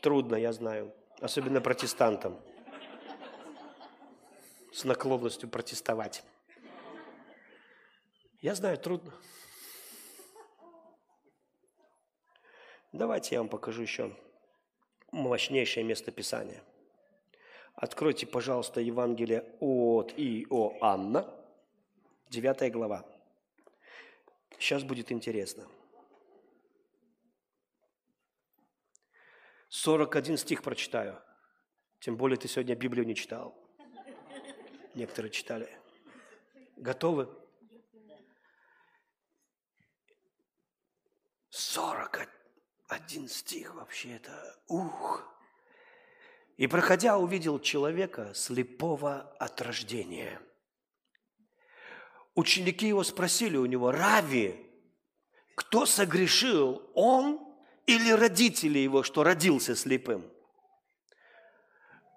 Трудно, 0.00 0.36
я 0.36 0.52
знаю, 0.52 0.92
особенно 1.20 1.60
протестантам 1.60 2.40
с 4.72 4.84
наклонностью 4.84 5.48
протестовать. 5.48 6.24
Я 8.40 8.54
знаю, 8.54 8.76
трудно. 8.76 9.14
Давайте 12.92 13.34
я 13.36 13.40
вам 13.40 13.48
покажу 13.48 13.82
еще 13.82 14.16
мощнейшее 15.12 15.84
место 15.84 16.10
Писания. 16.10 16.62
Откройте, 17.76 18.26
пожалуйста, 18.26 18.80
Евангелие 18.80 19.44
от 19.60 20.12
Иоанна, 20.16 21.32
9 22.30 22.72
глава. 22.72 23.04
Сейчас 24.58 24.82
будет 24.82 25.12
интересно. 25.12 25.68
41 29.68 30.38
стих 30.38 30.62
прочитаю. 30.62 31.20
Тем 32.00 32.16
более 32.16 32.38
ты 32.38 32.48
сегодня 32.48 32.74
Библию 32.74 33.06
не 33.06 33.14
читал. 33.14 33.54
Некоторые 34.94 35.30
читали. 35.30 35.68
Готовы? 36.76 37.28
41 41.50 42.36
один 42.88 43.28
стих 43.28 43.74
вообще 43.74 44.16
это 44.16 44.58
ух. 44.68 45.35
И 46.56 46.66
проходя, 46.66 47.18
увидел 47.18 47.58
человека 47.58 48.32
слепого 48.34 49.34
от 49.38 49.60
рождения. 49.60 50.40
Ученики 52.34 52.88
его 52.88 53.04
спросили 53.04 53.56
у 53.56 53.66
него, 53.66 53.90
Рави, 53.90 54.56
кто 55.54 55.86
согрешил, 55.86 56.90
он 56.94 57.40
или 57.86 58.10
родители 58.10 58.78
его, 58.78 59.02
что 59.02 59.22
родился 59.22 59.74
слепым? 59.74 60.30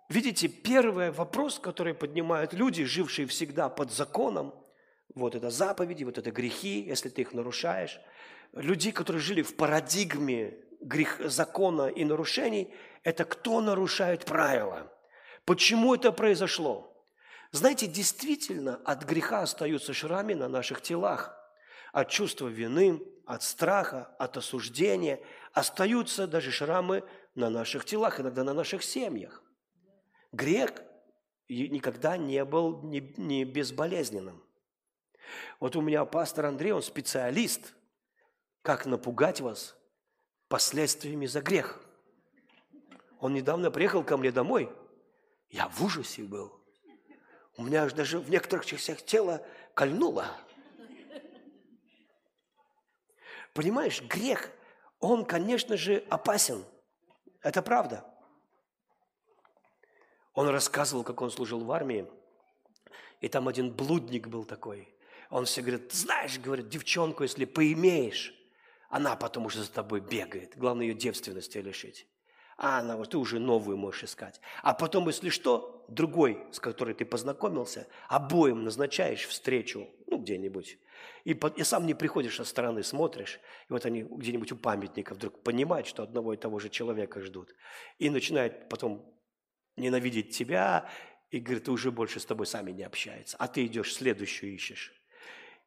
Видите, 0.09 0.47
первый 0.47 1.11
вопрос, 1.11 1.59
который 1.59 1.93
поднимают 1.93 2.53
люди, 2.53 2.83
жившие 2.83 3.27
всегда 3.27 3.69
под 3.69 3.91
законом, 3.91 4.53
вот 5.15 5.35
это 5.35 5.49
заповеди, 5.49 6.03
вот 6.03 6.17
это 6.17 6.31
грехи, 6.31 6.81
если 6.81 7.09
ты 7.09 7.21
их 7.21 7.33
нарушаешь– 7.33 7.99
людей, 8.53 8.91
которые 8.91 9.21
жили 9.21 9.41
в 9.41 9.55
парадигме 9.55 10.57
грех, 10.81 11.21
закона 11.25 11.87
и 11.87 12.03
нарушений, 12.05 12.73
это 13.03 13.25
кто 13.25 13.61
нарушает 13.61 14.25
правила. 14.25 14.91
Почему 15.45 15.95
это 15.95 16.11
произошло? 16.11 16.85
Знаете, 17.51 17.87
действительно, 17.87 18.79
от 18.85 19.03
греха 19.03 19.41
остаются 19.41 19.93
шрамы 19.93 20.35
на 20.35 20.47
наших 20.47 20.81
телах. 20.81 21.35
От 21.91 22.09
чувства 22.09 22.47
вины, 22.47 23.01
от 23.25 23.41
страха, 23.41 24.15
от 24.19 24.37
осуждения 24.37 25.19
остаются 25.53 26.27
даже 26.27 26.51
шрамы 26.51 27.03
на 27.33 27.49
наших 27.49 27.85
телах, 27.85 28.19
иногда 28.19 28.43
на 28.43 28.53
наших 28.53 28.83
семьях. 28.83 29.43
Грех 30.31 30.71
никогда 31.47 32.17
не 32.17 32.45
был 32.45 32.83
не, 32.83 32.99
не 33.17 33.43
безболезненным. 33.45 34.43
Вот 35.59 35.75
у 35.75 35.81
меня 35.81 36.05
пастор 36.05 36.45
Андрей, 36.45 36.71
он 36.71 36.83
специалист– 36.83 37.73
как 38.61 38.85
напугать 38.85 39.41
вас 39.41 39.75
последствиями 40.47 41.25
за 41.25 41.41
грех. 41.41 41.81
Он 43.19 43.33
недавно 43.33 43.69
приехал 43.69 44.03
ко 44.03 44.17
мне 44.17 44.31
домой. 44.31 44.71
Я 45.49 45.67
в 45.69 45.83
ужасе 45.83 46.23
был. 46.23 46.59
У 47.57 47.63
меня 47.63 47.89
даже 47.89 48.19
в 48.19 48.29
некоторых 48.29 48.65
частях 48.65 49.03
тела 49.03 49.45
кольнуло. 49.73 50.25
Понимаешь, 53.53 54.01
грех, 54.01 54.49
он, 54.99 55.25
конечно 55.25 55.75
же, 55.75 56.05
опасен. 56.09 56.63
Это 57.41 57.61
правда. 57.61 58.05
Он 60.33 60.47
рассказывал, 60.47 61.03
как 61.03 61.21
он 61.21 61.31
служил 61.31 61.65
в 61.65 61.71
армии. 61.71 62.09
И 63.19 63.27
там 63.27 63.49
один 63.49 63.73
блудник 63.73 64.27
был 64.27 64.45
такой. 64.45 64.95
Он 65.29 65.43
все 65.45 65.61
говорит, 65.61 65.91
знаешь, 65.91 66.39
говорит, 66.39 66.69
девчонку, 66.69 67.23
если 67.23 67.43
поимеешь, 67.43 68.33
она 68.89 69.15
потом 69.17 69.45
уже 69.45 69.63
за 69.63 69.71
тобой 69.71 69.99
бегает. 69.99 70.57
Главное 70.57 70.85
ее 70.85 70.93
девственности 70.93 71.57
лишить. 71.57 72.07
Вот 72.61 73.11
ты 73.11 73.17
уже 73.17 73.39
новую 73.39 73.77
можешь 73.77 74.03
искать. 74.03 74.41
А 74.63 74.73
потом, 74.73 75.07
если 75.07 75.29
что, 75.29 75.85
другой, 75.87 76.45
с 76.51 76.59
которой 76.59 76.93
ты 76.93 77.05
познакомился, 77.05 77.87
обоим 78.09 78.63
назначаешь 78.63 79.25
встречу, 79.25 79.87
ну, 80.07 80.17
где-нибудь. 80.17 80.77
И, 81.23 81.31
и 81.31 81.63
сам 81.63 81.85
не 81.85 81.93
приходишь 81.93 82.35
со 82.35 82.43
стороны, 82.43 82.83
смотришь, 82.83 83.39
и 83.69 83.73
вот 83.73 83.85
они 83.85 84.03
где-нибудь 84.03 84.51
у 84.51 84.57
памятника 84.57 85.13
вдруг 85.13 85.41
понимают, 85.41 85.87
что 85.87 86.03
одного 86.03 86.33
и 86.33 86.37
того 86.37 86.59
же 86.59 86.69
человека 86.69 87.21
ждут. 87.21 87.55
И 87.97 88.09
начинают 88.09 88.67
потом 88.67 89.09
ненавидеть 89.77 90.37
тебя, 90.37 90.89
и 91.31 91.39
говорит, 91.39 91.69
уже 91.69 91.91
больше 91.91 92.19
с 92.19 92.25
тобой 92.25 92.47
сами 92.47 92.71
не 92.71 92.83
общается. 92.83 93.37
А 93.37 93.47
ты 93.47 93.65
идешь, 93.65 93.93
следующую 93.93 94.53
ищешь. 94.53 94.93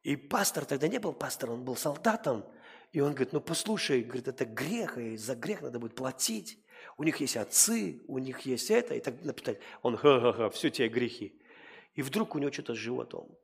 И 0.03 0.15
пастор 0.15 0.65
тогда 0.65 0.87
не 0.87 0.99
был 0.99 1.13
пастором, 1.13 1.55
он 1.55 1.63
был 1.63 1.75
солдатом. 1.75 2.45
И 2.91 2.99
он 2.99 3.13
говорит, 3.13 3.33
ну 3.33 3.41
послушай, 3.41 4.03
говорит, 4.03 4.27
это 4.27 4.45
грех, 4.45 4.97
и 4.97 5.17
за 5.17 5.35
грех 5.35 5.61
надо 5.61 5.79
будет 5.79 5.95
платить. 5.95 6.59
У 6.97 7.03
них 7.03 7.17
есть 7.17 7.37
отцы, 7.37 8.01
у 8.07 8.19
них 8.19 8.41
есть 8.41 8.69
это. 8.71 8.95
И 8.95 8.99
так 8.99 9.21
написать, 9.23 9.59
он 9.81 9.97
ха-ха-ха, 9.97 10.49
все 10.49 10.69
те 10.69 10.87
грехи. 10.87 11.39
И 11.95 12.01
вдруг 12.01 12.35
у 12.35 12.39
него 12.39 12.51
что-то 12.51 12.73
с 12.73 12.77
животом. 12.77 13.35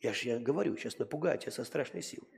Я 0.00 0.12
же 0.12 0.28
я 0.28 0.38
говорю, 0.38 0.76
сейчас 0.76 0.98
напугаю 0.98 1.38
тебя 1.38 1.52
со 1.52 1.64
страшной 1.64 2.02
силой. 2.02 2.28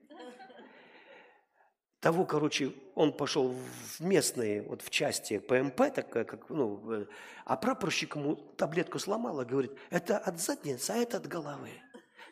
Того, 2.01 2.25
короче, 2.25 2.73
он 2.97 3.13
пошел 3.13 3.55
в 3.55 4.01
местные, 4.01 4.63
вот 4.63 4.83
в 4.83 4.91
части 4.91 5.39
ПМП, 5.39 5.95
такая, 5.95 6.25
как, 6.25 6.51
ну, 6.51 6.93
э, 6.93 7.07
а 7.45 7.57
прапорщик 7.57 8.17
ему 8.17 8.35
таблетку 8.35 8.99
сломал 8.99 9.41
и 9.41 9.45
говорит, 9.45 9.71
это 9.89 10.19
от 10.19 10.41
задницы, 10.41 10.91
а 10.91 10.97
это 10.97 11.19
от 11.19 11.29
головы. 11.29 11.71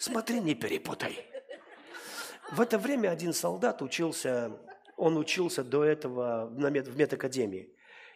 Смотри, 0.01 0.41
не 0.41 0.57
перепутай. 0.57 1.25
В 2.51 2.61
это 2.61 2.79
время 2.79 3.11
один 3.11 3.33
солдат 3.33 3.81
учился, 3.81 4.59
он 5.01 5.17
учился 5.17 5.65
до 5.65 5.83
этого 5.83 6.47
в 6.47 6.97
медакадемии. 6.97 7.75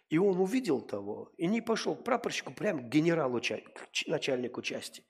И 0.09 0.19
он 0.19 0.39
увидел 0.39 0.81
того, 0.81 1.33
и 1.35 1.47
не 1.47 1.61
пошел 1.61 1.95
к 1.95 2.03
прапорщику, 2.03 2.53
прямо 2.53 2.81
к 2.83 2.89
генералу, 2.89 3.41
начальнику 4.05 4.61
части. 4.61 5.03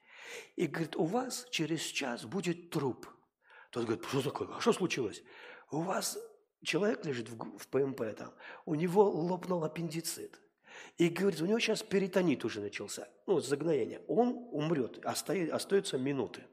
И 0.56 0.68
говорит, 0.68 0.96
у 0.96 1.04
вас 1.04 1.46
через 1.52 1.82
час 1.82 2.24
будет 2.24 2.70
труп. 2.70 3.06
Тот 3.72 3.84
говорит, 3.84 4.06
что 4.06 4.22
такое, 4.22 4.48
а 4.56 4.62
что 4.62 4.72
случилось? 4.72 5.22
У 5.70 5.82
вас 5.82 6.18
человек 6.64 7.06
лежит 7.06 7.30
в, 7.30 7.68
ПМП 7.68 8.16
там, 8.18 8.34
у 8.66 8.76
него 8.76 9.10
лопнул 9.10 9.66
аппендицит. 9.66 10.40
И 10.98 11.10
говорит, 11.10 11.42
у 11.42 11.46
него 11.46 11.60
сейчас 11.60 11.84
перитонит 11.84 12.46
уже 12.46 12.62
начался, 12.62 13.10
ну, 13.28 13.42
загноение. 13.42 14.02
Он 14.08 14.48
умрет, 14.52 15.06
остается 15.06 15.98
минуты. 15.98 16.44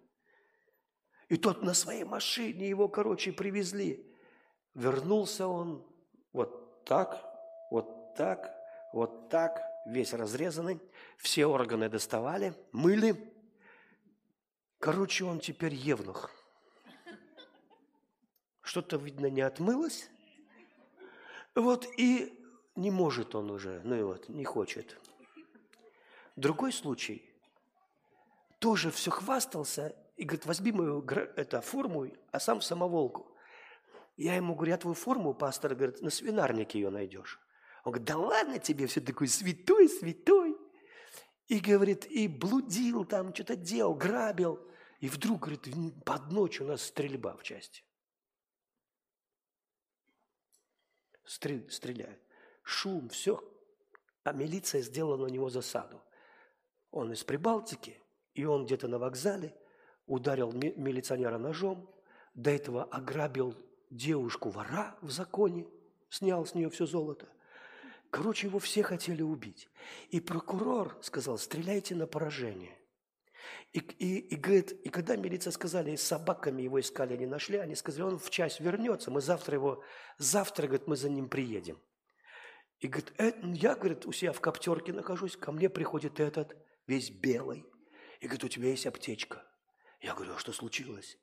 И 1.29 1.37
тот 1.37 1.63
на 1.63 1.75
своей 1.75 2.03
машине 2.03 2.69
его, 2.69 2.89
короче, 2.89 3.33
привезли. 3.33 4.12
Вернулся 4.75 5.47
он 5.47 5.85
вот 6.33 6.85
так, 6.85 7.23
вот 7.71 8.15
так, 8.15 8.55
вот 8.93 9.29
так, 9.29 9.63
весь 9.87 10.13
разрезанный. 10.13 10.81
Все 11.17 11.47
органы 11.47 11.89
доставали, 11.89 12.55
мыли. 12.73 13.33
Короче, 14.79 15.25
он 15.25 15.41
теперь 15.41 15.75
евнух. 15.75 16.31
Что-то, 18.63 18.97
видно, 18.97 19.27
не 19.27 19.43
отмылось. 19.43 20.09
Вот 21.55 21.87
и 21.99 22.39
не 22.77 22.91
может 22.91 23.35
он 23.35 23.51
уже, 23.51 23.81
ну 23.85 23.95
и 23.95 24.03
вот, 24.03 24.29
не 24.29 24.45
хочет. 24.45 24.99
Другой 26.37 26.73
случай. 26.73 27.29
Тоже 28.59 28.91
все 28.91 29.11
хвастался 29.11 29.95
и 30.17 30.25
говорит, 30.25 30.47
возьми 30.47 30.73
мою 30.73 31.05
это, 31.37 31.61
форму, 31.61 32.07
а 32.31 32.41
сам 32.41 32.61
самоволку. 32.63 33.32
Я 34.17 34.35
ему 34.35 34.55
говорю, 34.55 34.73
я 34.73 34.79
твою 34.79 34.95
форму, 34.95 35.35
пастор, 35.35 35.75
говорит, 35.75 36.03
на 36.03 36.11
свинарнике 36.11 36.79
ее 36.79 36.91
найдешь. 36.91 37.41
Он 37.85 37.93
говорит, 37.93 38.07
да 38.07 38.17
ладно 38.17 38.59
тебе, 38.59 38.87
все 38.87 39.01
такой 39.01 39.29
святой, 39.29 39.89
святой. 39.89 40.57
И 41.49 41.59
говорит, 41.61 42.07
и 42.07 42.29
блудил 42.29 43.05
там, 43.05 43.35
что-то 43.35 43.57
делал, 43.57 43.95
грабил. 43.95 44.61
И 45.01 45.09
вдруг, 45.09 45.41
говорит, 45.41 45.67
под 46.05 46.31
ночь 46.31 46.61
у 46.61 46.65
нас 46.65 46.83
стрельба 46.83 47.37
в 47.37 47.43
части. 47.43 47.83
Стрель, 51.25 51.69
стреляют. 51.71 52.21
Шум, 52.63 53.09
все. 53.09 53.43
А 54.23 54.33
милиция 54.33 54.83
сделала 54.83 55.27
на 55.27 55.31
него 55.31 55.51
засаду. 55.51 56.03
Он 56.91 57.13
из 57.13 57.25
Прибалтики, 57.25 57.99
и 58.35 58.45
он 58.45 58.67
где-то 58.67 58.87
на 58.87 58.99
вокзале 58.99 59.57
ударил 60.07 60.53
милиционера 60.53 61.39
ножом, 61.39 61.93
до 62.35 62.51
этого 62.51 62.85
ограбил 62.85 63.57
девушку-вора 63.93 64.97
в 65.01 65.11
законе, 65.11 65.67
снял 66.09 66.45
с 66.45 66.55
нее 66.55 66.71
все 66.71 66.87
золото. 66.87 67.29
Короче, 68.11 68.47
его 68.47 68.59
все 68.59 68.83
хотели 68.83 69.23
убить. 69.23 69.69
И 70.11 70.21
прокурор 70.21 70.99
сказал, 71.03 71.39
стреляйте 71.39 71.95
на 71.95 72.07
поражение. 72.07 72.77
И, 73.73 73.79
и, 73.79 74.19
и, 74.19 74.37
говорит, 74.37 74.73
и 74.85 74.89
когда 74.89 75.17
милиция 75.17 75.51
сказали, 75.51 75.97
с 75.97 76.03
собаками 76.03 76.63
его 76.63 76.79
искали, 76.79 77.17
не 77.17 77.27
нашли, 77.27 77.59
они 77.59 77.75
сказали, 77.75 78.03
он 78.03 78.19
в 78.19 78.31
часть 78.31 78.61
вернется, 78.61 79.11
мы 79.11 79.21
завтра 79.21 79.55
его, 79.55 79.83
завтра, 80.19 80.67
говорит, 80.67 80.87
мы 80.87 80.97
за 80.97 81.09
ним 81.09 81.29
приедем. 81.29 81.81
И 82.81 82.89
говорит, 82.89 83.13
э, 83.19 83.33
я, 83.55 83.75
говорит, 83.75 84.07
у 84.07 84.13
себя 84.13 84.33
в 84.33 84.41
коптерке 84.41 84.93
нахожусь, 84.93 85.37
ко 85.37 85.53
мне 85.53 85.71
приходит 85.71 86.21
этот, 86.21 86.57
весь 86.87 87.11
белый. 87.11 87.65
И 88.21 88.27
говорит, 88.27 88.45
у 88.45 88.49
тебя 88.49 88.69
есть 88.69 88.87
аптечка. 88.87 89.45
Я 90.01 90.15
говорю, 90.15 90.35
а 90.35 90.39
что 90.39 90.53
случилось? 90.53 91.19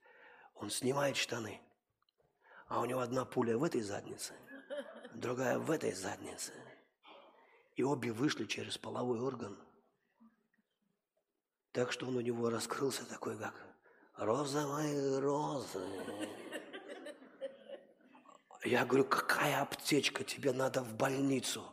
Он 0.56 0.70
снимает 0.70 1.18
штаны, 1.18 1.62
а 2.70 2.80
у 2.82 2.86
него 2.86 3.02
одна 3.02 3.26
пуля 3.26 3.58
в 3.58 3.64
этой 3.64 3.82
заднице, 3.82 4.34
другая 5.14 5.58
в 5.58 5.70
этой 5.72 5.92
заднице. 5.92 6.54
И 7.76 7.84
обе 7.84 8.12
вышли 8.12 8.46
через 8.46 8.78
половой 8.78 9.20
орган. 9.20 9.58
Так 11.72 11.92
что 11.92 12.08
он 12.08 12.18
у 12.18 12.22
него 12.22 12.50
раскрылся 12.50 13.06
такой, 13.06 13.38
как 13.38 13.54
розовые 14.16 15.20
розы. 15.20 15.82
Я 18.64 18.86
говорю, 18.86 19.06
какая 19.06 19.62
аптечка, 19.62 20.24
тебе 20.24 20.52
надо 20.52 20.84
в 20.84 20.94
больницу. 20.94 21.64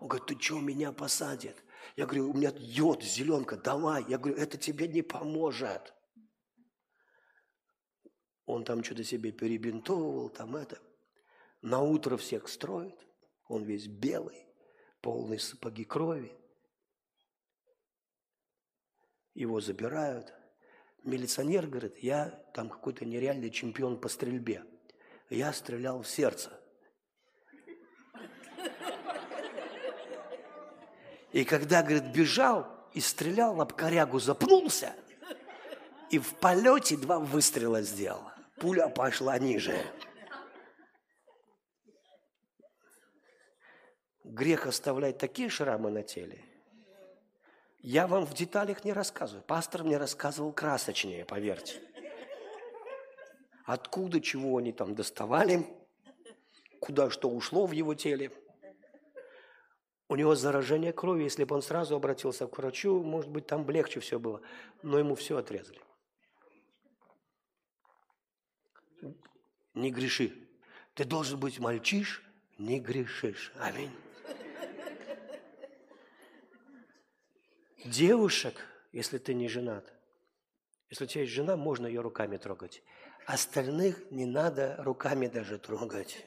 Он 0.00 0.08
говорит, 0.08 0.26
ты 0.26 0.40
что, 0.40 0.58
меня 0.58 0.92
посадят? 0.92 1.56
Я 1.96 2.06
говорю, 2.06 2.30
у 2.30 2.34
меня 2.34 2.52
йод, 2.56 3.02
зеленка, 3.02 3.56
давай. 3.56 4.04
Я 4.08 4.18
говорю, 4.18 4.38
это 4.38 4.56
тебе 4.56 4.88
не 4.88 5.02
поможет. 5.02 5.92
Он 8.50 8.64
там 8.64 8.82
что-то 8.82 9.04
себе 9.04 9.30
перебинтовывал, 9.30 10.28
там 10.28 10.56
это. 10.56 10.78
На 11.62 11.80
утро 11.80 12.16
всех 12.16 12.48
строит. 12.48 12.98
Он 13.46 13.62
весь 13.62 13.86
белый, 13.86 14.44
полный 15.00 15.38
сапоги 15.38 15.84
крови. 15.84 16.32
Его 19.34 19.60
забирают. 19.60 20.32
Милиционер 21.04 21.68
говорит, 21.68 21.98
я 21.98 22.30
там 22.52 22.68
какой-то 22.68 23.04
нереальный 23.04 23.50
чемпион 23.50 24.00
по 24.00 24.08
стрельбе. 24.08 24.64
Я 25.28 25.52
стрелял 25.52 26.02
в 26.02 26.08
сердце. 26.08 26.50
И 31.32 31.44
когда, 31.44 31.82
говорит, 31.82 32.12
бежал 32.12 32.66
и 32.94 33.00
стрелял, 33.00 33.60
об 33.60 33.72
корягу 33.74 34.18
запнулся, 34.18 34.92
и 36.10 36.18
в 36.18 36.34
полете 36.34 36.96
два 36.96 37.20
выстрела 37.20 37.82
сделал 37.82 38.30
пуля 38.60 38.88
пошла 38.88 39.38
ниже. 39.38 39.76
Грех 44.22 44.66
оставлять 44.66 45.18
такие 45.18 45.48
шрамы 45.48 45.90
на 45.90 46.02
теле. 46.02 46.44
Я 47.82 48.06
вам 48.06 48.26
в 48.26 48.34
деталях 48.34 48.84
не 48.84 48.92
рассказываю. 48.92 49.42
Пастор 49.42 49.82
мне 49.82 49.96
рассказывал 49.96 50.52
красочнее, 50.52 51.24
поверьте. 51.24 51.80
Откуда, 53.64 54.20
чего 54.20 54.58
они 54.58 54.72
там 54.72 54.94
доставали, 54.94 55.66
куда 56.80 57.08
что 57.10 57.30
ушло 57.30 57.66
в 57.66 57.72
его 57.72 57.94
теле. 57.94 58.30
У 60.08 60.16
него 60.16 60.34
заражение 60.34 60.92
крови, 60.92 61.22
если 61.22 61.44
бы 61.44 61.54
он 61.54 61.62
сразу 61.62 61.96
обратился 61.96 62.46
к 62.46 62.58
врачу, 62.58 63.02
может 63.02 63.30
быть, 63.30 63.46
там 63.46 63.68
легче 63.70 64.00
все 64.00 64.18
было. 64.18 64.42
Но 64.82 64.98
ему 64.98 65.14
все 65.14 65.38
отрезали. 65.38 65.80
Не 69.74 69.90
греши. 69.90 70.32
Ты 70.94 71.04
должен 71.04 71.38
быть 71.38 71.58
мальчиш, 71.58 72.22
не 72.58 72.80
грешишь. 72.80 73.52
Аминь. 73.58 73.90
Девушек, 77.84 78.66
если 78.92 79.18
ты 79.18 79.32
не 79.32 79.48
женат, 79.48 79.92
если 80.90 81.04
у 81.04 81.06
тебя 81.06 81.22
есть 81.22 81.32
жена, 81.32 81.56
можно 81.56 81.86
ее 81.86 82.00
руками 82.00 82.36
трогать. 82.36 82.82
Остальных 83.26 84.10
не 84.10 84.26
надо 84.26 84.76
руками 84.78 85.28
даже 85.28 85.58
трогать. 85.58 86.24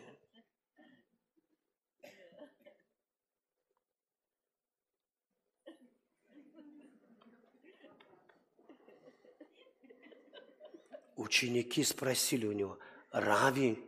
Ученики 11.16 11.84
спросили 11.84 12.48
у 12.48 12.52
него– 12.52 12.80
Рави, 13.14 13.80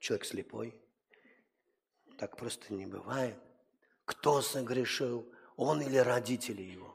человек 0.00 0.26
слепой. 0.26 0.74
Так 2.18 2.36
просто 2.36 2.74
не 2.74 2.84
бывает. 2.84 3.38
Кто 4.04 4.42
согрешил, 4.42 5.32
он 5.56 5.80
или 5.80 5.96
родители 5.96 6.62
его, 6.62 6.92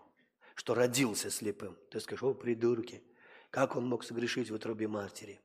что 0.56 0.74
родился 0.74 1.32
слепым? 1.32 1.78
Ты 1.90 2.02
скажешь, 2.02 2.24
о, 2.24 2.34
придурки, 2.34 3.02
как 3.50 3.78
он 3.78 3.88
мог 3.88 4.04
согрешить 4.04 4.52
в 4.52 4.56
утробе 4.56 4.90
матери? 4.90 5.40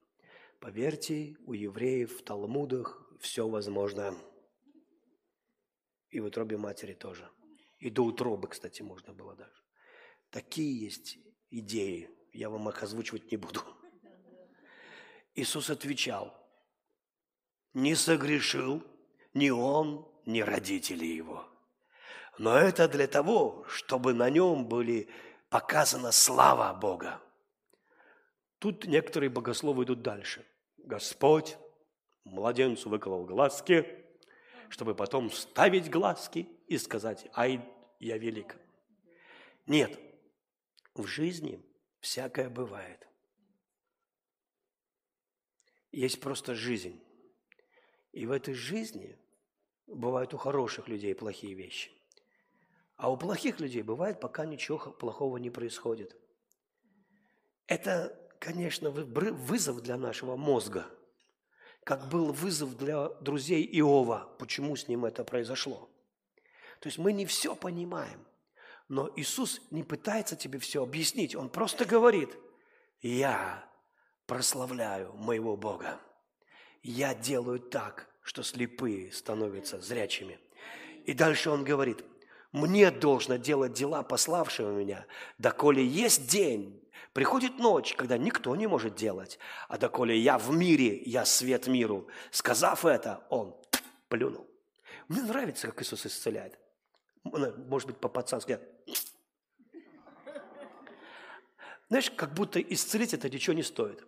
Поверьте, 0.58 1.36
у 1.46 1.52
евреев 1.52 2.18
в 2.18 2.22
Талмудах 2.24 3.08
все 3.20 3.48
возможно. 3.48 4.16
И 6.10 6.18
в 6.18 6.24
утробе 6.24 6.56
матери 6.56 6.94
тоже. 6.94 7.30
И 7.78 7.90
до 7.90 8.04
утробы, 8.04 8.48
кстати, 8.48 8.82
можно 8.82 9.12
было 9.12 9.36
даже. 9.36 9.62
Такие 10.30 10.80
есть 10.80 11.18
идеи. 11.50 12.10
Я 12.32 12.50
вам 12.50 12.68
их 12.68 12.82
озвучивать 12.82 13.30
не 13.30 13.36
буду. 13.36 13.60
Иисус 15.36 15.68
отвечал, 15.68 16.34
не 17.74 17.94
согрешил 17.94 18.82
ни 19.34 19.50
он, 19.50 20.08
ни 20.24 20.40
родители 20.40 21.04
его. 21.04 21.46
Но 22.38 22.56
это 22.56 22.88
для 22.88 23.06
того, 23.06 23.64
чтобы 23.68 24.14
на 24.14 24.30
нем 24.30 24.66
были 24.66 25.10
показана 25.50 26.10
слава 26.10 26.72
Бога. 26.74 27.20
Тут 28.58 28.86
некоторые 28.86 29.28
богословы 29.28 29.84
идут 29.84 30.00
дальше. 30.00 30.44
Господь 30.78 31.58
младенцу 32.24 32.88
выколол 32.88 33.26
глазки, 33.26 34.04
чтобы 34.70 34.94
потом 34.94 35.30
ставить 35.30 35.90
глазки 35.90 36.48
и 36.66 36.78
сказать, 36.78 37.28
ай, 37.34 37.60
я 38.00 38.16
велик. 38.16 38.56
Нет, 39.66 40.00
в 40.94 41.06
жизни 41.06 41.62
всякое 42.00 42.48
бывает. 42.48 43.05
Есть 45.96 46.20
просто 46.20 46.54
жизнь. 46.54 47.00
И 48.12 48.26
в 48.26 48.30
этой 48.30 48.52
жизни 48.52 49.18
бывают 49.86 50.34
у 50.34 50.36
хороших 50.36 50.88
людей 50.88 51.14
плохие 51.14 51.54
вещи. 51.54 51.90
А 52.96 53.10
у 53.10 53.16
плохих 53.16 53.60
людей 53.60 53.80
бывает, 53.80 54.20
пока 54.20 54.44
ничего 54.44 54.76
плохого 54.76 55.38
не 55.38 55.48
происходит. 55.48 56.14
Это, 57.66 58.14
конечно, 58.38 58.90
вызов 58.90 59.80
для 59.80 59.96
нашего 59.96 60.36
мозга, 60.36 60.84
как 61.82 62.10
был 62.10 62.30
вызов 62.30 62.76
для 62.76 63.08
друзей 63.22 63.66
Иова, 63.80 64.36
почему 64.38 64.76
с 64.76 64.88
ним 64.88 65.06
это 65.06 65.24
произошло. 65.24 65.88
То 66.80 66.88
есть 66.88 66.98
мы 66.98 67.14
не 67.14 67.24
все 67.24 67.56
понимаем, 67.56 68.22
но 68.88 69.10
Иисус 69.16 69.62
не 69.70 69.82
пытается 69.82 70.36
тебе 70.36 70.58
все 70.58 70.82
объяснить, 70.82 71.34
Он 71.34 71.48
просто 71.48 71.86
говорит, 71.86 72.36
я 73.00 73.66
прославляю 74.26 75.12
моего 75.14 75.56
Бога. 75.56 76.00
Я 76.82 77.14
делаю 77.14 77.60
так, 77.60 78.08
что 78.22 78.42
слепые 78.42 79.12
становятся 79.12 79.80
зрячими. 79.80 80.38
И 81.04 81.14
дальше 81.14 81.50
он 81.50 81.64
говорит, 81.64 82.04
мне 82.52 82.90
должно 82.90 83.36
делать 83.36 83.72
дела 83.72 84.02
пославшего 84.02 84.70
меня, 84.72 85.06
доколе 85.38 85.86
есть 85.86 86.28
день, 86.28 86.82
приходит 87.12 87.58
ночь, 87.58 87.94
когда 87.94 88.18
никто 88.18 88.54
не 88.56 88.66
может 88.66 88.94
делать, 88.94 89.38
а 89.68 89.78
доколе 89.78 90.18
я 90.18 90.38
в 90.38 90.50
мире, 90.50 91.02
я 91.04 91.24
свет 91.24 91.66
миру. 91.66 92.08
Сказав 92.30 92.84
это, 92.84 93.24
он 93.30 93.56
плюнул. 94.08 94.46
Мне 95.08 95.22
нравится, 95.22 95.68
как 95.68 95.82
Иисус 95.82 96.06
исцеляет. 96.06 96.58
Может 97.24 97.88
быть, 97.88 97.98
по-пацански. 97.98 98.58
Знаешь, 101.88 102.10
как 102.10 102.34
будто 102.34 102.60
исцелить 102.60 103.14
это 103.14 103.30
ничего 103.30 103.54
не 103.54 103.62
стоит. 103.62 104.04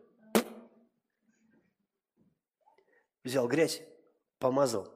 Взял 3.28 3.46
грязь, 3.46 3.82
помазал 4.38 4.90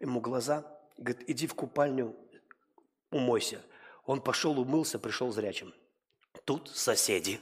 ему 0.00 0.18
глаза, 0.18 0.64
говорит, 0.96 1.28
иди 1.28 1.46
в 1.46 1.52
купальню, 1.52 2.16
умойся. 3.10 3.60
Он 4.06 4.22
пошел, 4.22 4.58
умылся, 4.58 4.98
пришел 4.98 5.30
зрячим. 5.30 5.74
Тут 6.46 6.70
соседи, 6.74 7.38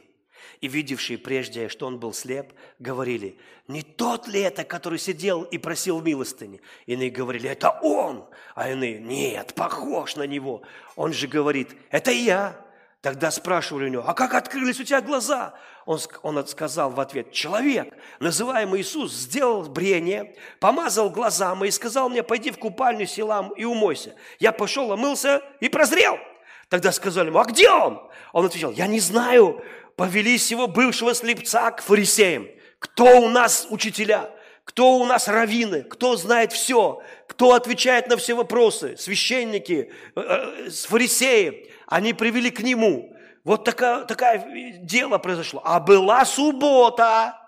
и 0.61 0.67
видевшие 0.67 1.19
прежде, 1.19 1.69
что 1.69 1.87
он 1.87 2.01
был 2.01 2.13
слеп, 2.13 2.53
говорили, 2.81 3.39
не 3.69 3.83
тот 3.83 4.27
ли 4.27 4.41
это, 4.41 4.65
который 4.65 4.99
сидел 4.99 5.45
и 5.45 5.57
просил 5.57 6.01
милостыни? 6.01 6.61
Иные 6.87 7.11
говорили, 7.11 7.49
это 7.49 7.79
он, 7.81 8.29
а 8.57 8.71
иные, 8.71 8.99
нет, 8.99 9.55
похож 9.55 10.17
на 10.17 10.27
него. 10.27 10.63
Он 10.97 11.13
же 11.13 11.29
говорит, 11.29 11.77
это 11.91 12.11
я. 12.11 12.61
Тогда 13.05 13.31
спрашивали 13.31 13.85
у 13.85 13.89
него, 13.89 14.05
а 14.07 14.15
как 14.15 14.33
открылись 14.33 14.81
у 14.81 14.83
тебя 14.83 15.03
глаза? 15.03 15.53
Он, 15.85 16.01
он 16.23 16.47
сказал 16.47 16.89
в 16.89 16.99
ответ, 16.99 17.33
человек, 17.33 17.93
называемый 18.19 18.81
Иисус, 18.81 19.13
сделал 19.13 19.61
брение, 19.65 20.35
помазал 20.59 21.11
глаза 21.11 21.55
мои 21.55 21.69
и 21.69 21.71
сказал 21.71 22.09
мне, 22.09 22.23
пойди 22.23 22.51
в 22.51 22.57
купальню 22.57 23.07
селам 23.07 23.51
и 23.59 23.65
умойся. 23.65 24.15
Я 24.39 24.53
пошел, 24.53 24.91
омылся 24.91 25.43
и 25.61 25.69
прозрел. 25.69 26.17
Тогда 26.71 26.93
сказали 26.93 27.27
ему, 27.27 27.41
а 27.41 27.45
где 27.45 27.69
он? 27.69 28.01
Он 28.33 28.47
отвечал, 28.47 28.73
я 28.73 28.87
не 28.87 29.01
знаю, 29.01 29.63
повели 29.97 30.39
сего 30.39 30.67
бывшего 30.67 31.13
слепца 31.13 31.73
к 31.73 31.83
фарисеям. 31.83 32.49
Кто 32.79 33.21
у 33.21 33.29
нас 33.29 33.67
учителя? 33.69 34.31
Кто 34.65 34.97
у 34.97 35.05
нас 35.05 35.29
раввины? 35.29 35.83
Кто 35.83 36.17
знает 36.17 36.53
все? 36.53 37.03
Кто 37.29 37.53
отвечает 37.53 38.09
на 38.09 38.17
все 38.17 38.33
вопросы? 38.33 38.97
Священники, 38.97 39.93
э, 40.17 40.21
э, 40.21 40.71
фарисеи. 40.71 41.71
Они 41.95 42.13
привели 42.13 42.51
к 42.51 42.59
нему. 42.59 43.15
Вот 43.45 43.63
такое, 43.65 44.05
такое 44.05 44.79
дело 44.81 45.19
произошло. 45.19 45.63
А 45.65 45.79
была 45.79 46.25
суббота, 46.25 47.39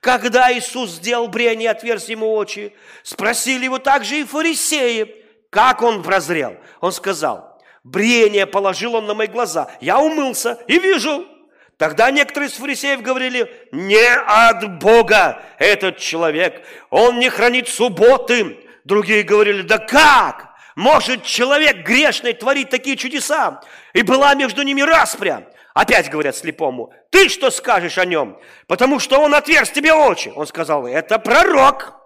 когда 0.00 0.52
Иисус 0.52 0.90
сделал 0.94 1.28
брение, 1.28 1.70
отверз 1.70 2.08
ему 2.08 2.34
очи. 2.34 2.74
Спросили 3.04 3.66
его 3.66 3.78
также 3.78 4.18
и 4.18 4.24
фарисеи, 4.24 5.14
как 5.48 5.82
он 5.82 6.02
прозрел. 6.02 6.56
Он 6.80 6.90
сказал, 6.90 7.56
брение 7.84 8.46
положил 8.46 8.96
он 8.96 9.06
на 9.06 9.14
мои 9.14 9.28
глаза. 9.28 9.70
Я 9.80 10.00
умылся 10.00 10.58
и 10.66 10.80
вижу. 10.80 11.28
Тогда 11.76 12.10
некоторые 12.10 12.48
из 12.48 12.54
фарисеев 12.54 13.00
говорили, 13.00 13.48
не 13.70 14.12
от 14.26 14.80
Бога 14.80 15.40
этот 15.60 15.98
человек, 15.98 16.66
он 16.90 17.20
не 17.20 17.30
хранит 17.30 17.68
субботы. 17.68 18.58
Другие 18.82 19.22
говорили, 19.22 19.62
да 19.62 19.78
как? 19.78 20.43
Может 20.74 21.24
человек 21.24 21.86
грешный 21.86 22.32
творить 22.32 22.70
такие 22.70 22.96
чудеса? 22.96 23.62
И 23.92 24.02
была 24.02 24.34
между 24.34 24.62
ними 24.62 24.82
распря. 24.82 25.48
Опять 25.72 26.08
говорят 26.08 26.36
слепому, 26.36 26.92
ты 27.10 27.28
что 27.28 27.50
скажешь 27.50 27.98
о 27.98 28.04
нем? 28.04 28.38
Потому 28.68 29.00
что 29.00 29.18
он 29.18 29.34
отверз 29.34 29.70
тебе 29.70 29.92
очи. 29.92 30.32
Он 30.34 30.46
сказал, 30.46 30.86
это 30.86 31.18
пророк. 31.18 32.00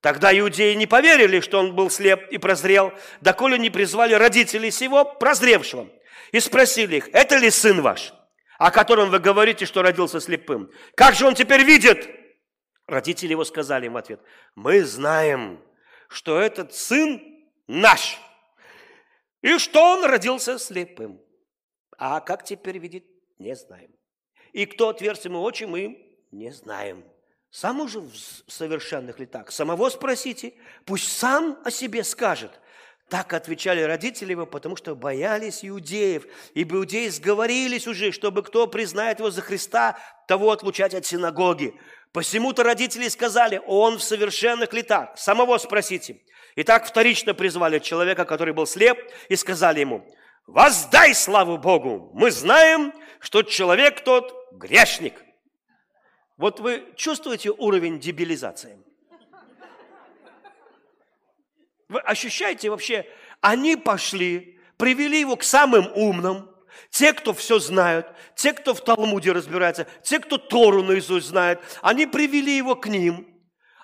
Тогда 0.00 0.36
иудеи 0.36 0.74
не 0.74 0.86
поверили, 0.86 1.40
что 1.40 1.58
он 1.58 1.74
был 1.74 1.90
слеп 1.90 2.28
и 2.30 2.38
прозрел, 2.38 2.92
доколе 3.20 3.58
не 3.58 3.70
призвали 3.70 4.14
родителей 4.14 4.70
сего 4.70 5.04
прозревшего. 5.04 5.88
И 6.30 6.38
спросили 6.38 6.96
их, 6.96 7.08
это 7.12 7.36
ли 7.38 7.50
сын 7.50 7.80
ваш, 7.80 8.12
о 8.58 8.70
котором 8.70 9.10
вы 9.10 9.18
говорите, 9.18 9.66
что 9.66 9.82
родился 9.82 10.20
слепым? 10.20 10.70
Как 10.94 11.14
же 11.14 11.26
он 11.26 11.34
теперь 11.34 11.64
видит? 11.64 12.08
Родители 12.86 13.32
его 13.32 13.44
сказали 13.44 13.86
им 13.86 13.94
в 13.94 13.96
ответ, 13.96 14.20
мы 14.54 14.84
знаем, 14.84 15.60
что 16.08 16.38
этот 16.38 16.72
сын 16.72 17.20
наш. 17.66 18.18
И 19.42 19.58
что 19.58 19.80
он 19.80 20.04
родился 20.04 20.58
слепым. 20.58 21.20
А 21.98 22.20
как 22.20 22.44
теперь 22.44 22.78
видит, 22.78 23.06
не 23.38 23.54
знаем. 23.54 23.90
И 24.52 24.66
кто 24.66 24.88
отверз 24.88 25.24
ему 25.24 25.42
очи, 25.42 25.64
мы 25.64 26.18
не 26.30 26.50
знаем. 26.50 27.04
Сам 27.50 27.80
уже 27.80 28.00
в 28.00 28.12
совершенных 28.48 29.18
ли 29.18 29.26
так? 29.26 29.50
Самого 29.50 29.88
спросите, 29.88 30.54
пусть 30.84 31.10
сам 31.10 31.58
о 31.64 31.70
себе 31.70 32.04
скажет. 32.04 32.60
Так 33.08 33.32
отвечали 33.32 33.82
родители 33.82 34.32
его, 34.32 34.46
потому 34.46 34.74
что 34.74 34.96
боялись 34.96 35.64
иудеев, 35.64 36.26
ибо 36.54 36.76
иудеи 36.76 37.08
сговорились 37.08 37.86
уже, 37.86 38.10
чтобы 38.10 38.42
кто 38.42 38.66
признает 38.66 39.20
его 39.20 39.30
за 39.30 39.42
Христа, 39.42 39.96
того 40.26 40.50
отлучать 40.50 40.92
от 40.92 41.06
синагоги. 41.06 41.78
Посему-то 42.12 42.64
родители 42.64 43.08
сказали, 43.08 43.62
он 43.66 43.98
в 43.98 44.02
совершенных 44.02 44.72
ли 44.72 44.82
так? 44.82 45.16
Самого 45.18 45.58
спросите. 45.58 46.20
И 46.56 46.64
так 46.64 46.86
вторично 46.86 47.34
призвали 47.34 47.78
человека, 47.78 48.24
который 48.24 48.54
был 48.54 48.66
слеп, 48.66 48.98
и 49.28 49.36
сказали 49.36 49.80
ему, 49.80 50.06
воздай 50.46 51.14
славу 51.14 51.58
Богу, 51.58 52.10
мы 52.14 52.30
знаем, 52.30 52.94
что 53.20 53.42
человек 53.42 54.02
тот 54.02 54.34
грешник. 54.52 55.22
Вот 56.38 56.58
вы 56.60 56.92
чувствуете 56.96 57.50
уровень 57.50 58.00
дебилизации? 58.00 58.78
Вы 61.88 62.00
ощущаете 62.00 62.70
вообще, 62.70 63.06
они 63.42 63.76
пошли, 63.76 64.58
привели 64.78 65.20
его 65.20 65.36
к 65.36 65.44
самым 65.44 65.92
умным, 65.94 66.50
те, 66.90 67.12
кто 67.12 67.34
все 67.34 67.58
знают, 67.58 68.06
те, 68.34 68.54
кто 68.54 68.72
в 68.74 68.82
Талмуде 68.82 69.32
разбирается, 69.32 69.86
те, 70.02 70.18
кто 70.20 70.38
Тору 70.38 70.82
наизусть 70.82 71.28
знает, 71.28 71.60
они 71.82 72.06
привели 72.06 72.56
его 72.56 72.76
к 72.76 72.86
ним, 72.86 73.28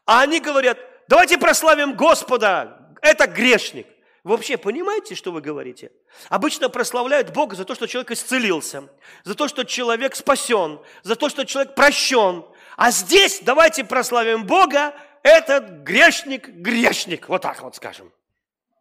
а 0.07 0.23
они 0.23 0.41
говорят, 0.41 0.79
давайте 1.09 1.39
прославим 1.39 1.95
Господа, 1.95 2.95
это 3.01 3.27
грешник. 3.27 3.87
Вы 4.25 4.37
вообще 4.37 4.57
понимаете, 4.57 5.17
что 5.17 5.33
вы 5.33 5.41
говорите? 5.41 5.91
Обычно 6.29 6.69
прославляют 6.69 7.33
Бога 7.33 7.57
за 7.57 7.65
то, 7.65 7.75
что 7.75 7.89
человек 7.89 8.13
исцелился, 8.13 8.89
за 9.25 9.35
то, 9.35 9.49
что 9.49 9.65
человек 9.65 10.15
спасен, 10.15 10.81
за 11.03 11.17
то, 11.17 11.29
что 11.29 11.45
человек 11.45 11.75
прощен. 11.75 12.45
А 12.77 12.93
здесь 12.93 13.41
давайте 13.43 13.85
прославим 13.85 14.47
Бога, 14.47 14.95
этот 15.25 15.83
грешник, 15.83 16.49
грешник, 16.49 17.29
вот 17.29 17.43
так 17.43 17.61
вот 17.63 17.75
скажем. 17.75 18.13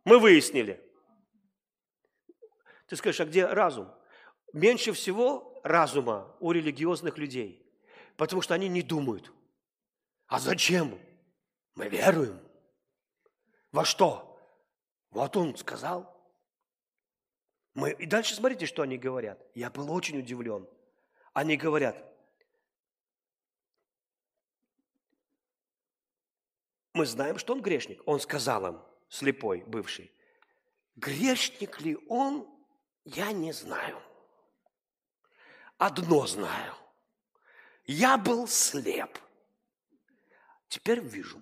Мы 0.05 0.19
выяснили. 0.19 0.79
Ты 2.87 2.95
скажешь, 2.95 3.21
а 3.21 3.25
где 3.25 3.45
разум? 3.45 3.91
Меньше 4.53 4.91
всего 4.93 5.59
разума 5.63 6.35
у 6.39 6.51
религиозных 6.51 7.17
людей, 7.17 7.65
потому 8.15 8.41
что 8.41 8.53
они 8.53 8.67
не 8.67 8.81
думают. 8.81 9.31
А 10.27 10.39
зачем? 10.39 10.99
Мы 11.75 11.87
веруем. 11.87 12.39
Во 13.71 13.85
что? 13.85 14.39
Вот 15.09 15.35
он 15.37 15.55
сказал. 15.55 16.11
Мы... 17.73 17.91
И 17.93 18.05
дальше 18.05 18.35
смотрите, 18.35 18.65
что 18.65 18.81
они 18.81 18.97
говорят. 18.97 19.41
Я 19.55 19.69
был 19.69 19.91
очень 19.91 20.19
удивлен. 20.19 20.67
Они 21.33 21.55
говорят, 21.55 21.95
мы 26.93 27.05
знаем, 27.05 27.37
что 27.37 27.53
он 27.53 27.61
грешник. 27.61 28.01
Он 28.05 28.19
сказал 28.19 28.67
им, 28.67 28.81
слепой, 29.07 29.63
бывший, 29.65 30.11
грешник 30.95 31.79
ли 31.81 31.97
он, 32.09 32.47
я 33.05 33.31
не 33.31 33.53
знаю. 33.53 34.01
Одно 35.77 36.27
знаю. 36.27 36.75
Я 37.85 38.17
был 38.17 38.47
слеп. 38.47 39.17
Теперь 40.67 40.99
вижу. 40.99 41.41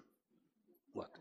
Вот. 0.94 1.20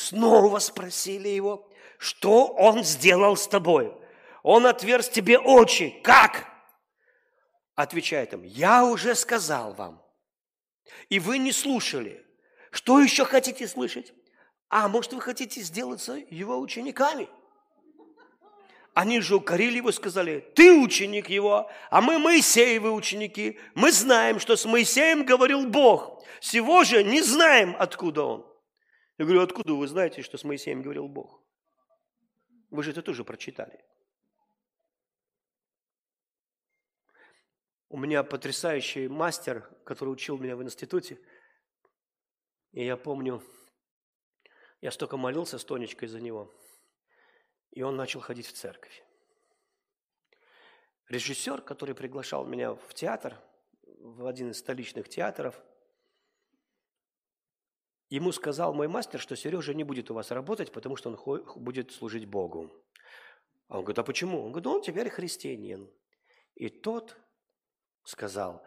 Снова 0.00 0.60
спросили 0.60 1.28
его, 1.28 1.68
что 1.98 2.46
он 2.46 2.84
сделал 2.84 3.36
с 3.36 3.46
тобой. 3.46 3.94
Он 4.42 4.66
отверз 4.66 5.10
тебе 5.10 5.38
очи. 5.38 6.00
Как? 6.02 6.46
Отвечает 7.74 8.32
им, 8.32 8.42
я 8.42 8.84
уже 8.84 9.14
сказал 9.14 9.74
вам, 9.74 10.02
и 11.10 11.18
вы 11.18 11.36
не 11.36 11.52
слушали. 11.52 12.24
Что 12.70 13.00
еще 13.00 13.26
хотите 13.26 13.68
слышать? 13.68 14.14
А 14.70 14.88
может, 14.88 15.12
вы 15.12 15.20
хотите 15.20 15.60
сделаться 15.60 16.14
его 16.30 16.58
учениками? 16.58 17.28
Они 18.94 19.20
же 19.20 19.36
укорили 19.36 19.76
его, 19.76 19.92
сказали, 19.92 20.40
ты 20.54 20.72
ученик 20.72 21.28
его, 21.28 21.70
а 21.90 22.00
мы 22.00 22.18
Моисеевы 22.18 22.90
ученики. 22.90 23.58
Мы 23.74 23.92
знаем, 23.92 24.40
что 24.40 24.56
с 24.56 24.64
Моисеем 24.64 25.24
говорил 25.24 25.66
Бог. 25.66 26.24
Всего 26.40 26.84
же 26.84 27.04
не 27.04 27.20
знаем, 27.20 27.76
откуда 27.78 28.22
он. 28.22 28.49
Я 29.20 29.26
говорю, 29.26 29.42
откуда 29.42 29.74
вы 29.74 29.86
знаете, 29.86 30.22
что 30.22 30.38
с 30.38 30.44
Моисеем 30.44 30.80
говорил 30.80 31.06
Бог? 31.06 31.42
Вы 32.70 32.82
же 32.82 32.92
это 32.92 33.02
тоже 33.02 33.22
прочитали. 33.22 33.84
У 37.90 37.98
меня 37.98 38.24
потрясающий 38.24 39.08
мастер, 39.08 39.68
который 39.84 40.08
учил 40.08 40.38
меня 40.38 40.56
в 40.56 40.62
институте. 40.62 41.20
И 42.72 42.82
я 42.82 42.96
помню, 42.96 43.42
я 44.80 44.90
столько 44.90 45.18
молился 45.18 45.58
с 45.58 45.66
Тонечкой 45.66 46.08
за 46.08 46.18
него. 46.18 46.50
И 47.72 47.82
он 47.82 47.96
начал 47.96 48.20
ходить 48.20 48.46
в 48.46 48.54
церковь. 48.54 49.04
Режиссер, 51.08 51.60
который 51.60 51.94
приглашал 51.94 52.46
меня 52.46 52.72
в 52.72 52.94
театр, 52.94 53.38
в 53.82 54.24
один 54.24 54.52
из 54.52 54.58
столичных 54.60 55.10
театров, 55.10 55.62
ему 58.10 58.32
сказал 58.32 58.74
мой 58.74 58.88
мастер, 58.88 59.20
что 59.20 59.36
Сережа 59.36 59.72
не 59.72 59.84
будет 59.84 60.10
у 60.10 60.14
вас 60.14 60.30
работать, 60.30 60.72
потому 60.72 60.96
что 60.96 61.10
он 61.10 61.44
будет 61.56 61.92
служить 61.92 62.26
Богу. 62.26 62.70
А 63.68 63.78
он 63.78 63.84
говорит, 63.84 64.00
а 64.00 64.02
почему? 64.02 64.44
Он 64.44 64.50
говорит, 64.50 64.66
он 64.66 64.82
теперь 64.82 65.08
христианин. 65.08 65.88
И 66.56 66.68
тот 66.68 67.16
сказал, 68.02 68.62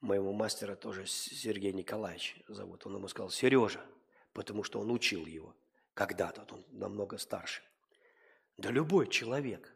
моему 0.00 0.32
мастера 0.32 0.74
тоже 0.74 1.06
Сергей 1.06 1.72
Николаевич 1.72 2.42
зовут, 2.48 2.86
он 2.86 2.96
ему 2.96 3.06
сказал, 3.08 3.30
Сережа, 3.30 3.84
потому 4.32 4.64
что 4.64 4.80
он 4.80 4.90
учил 4.90 5.26
его 5.26 5.54
когда-то, 5.94 6.46
он 6.54 6.64
намного 6.70 7.18
старше. 7.18 7.62
Да 8.56 8.70
любой 8.70 9.08
человек, 9.08 9.74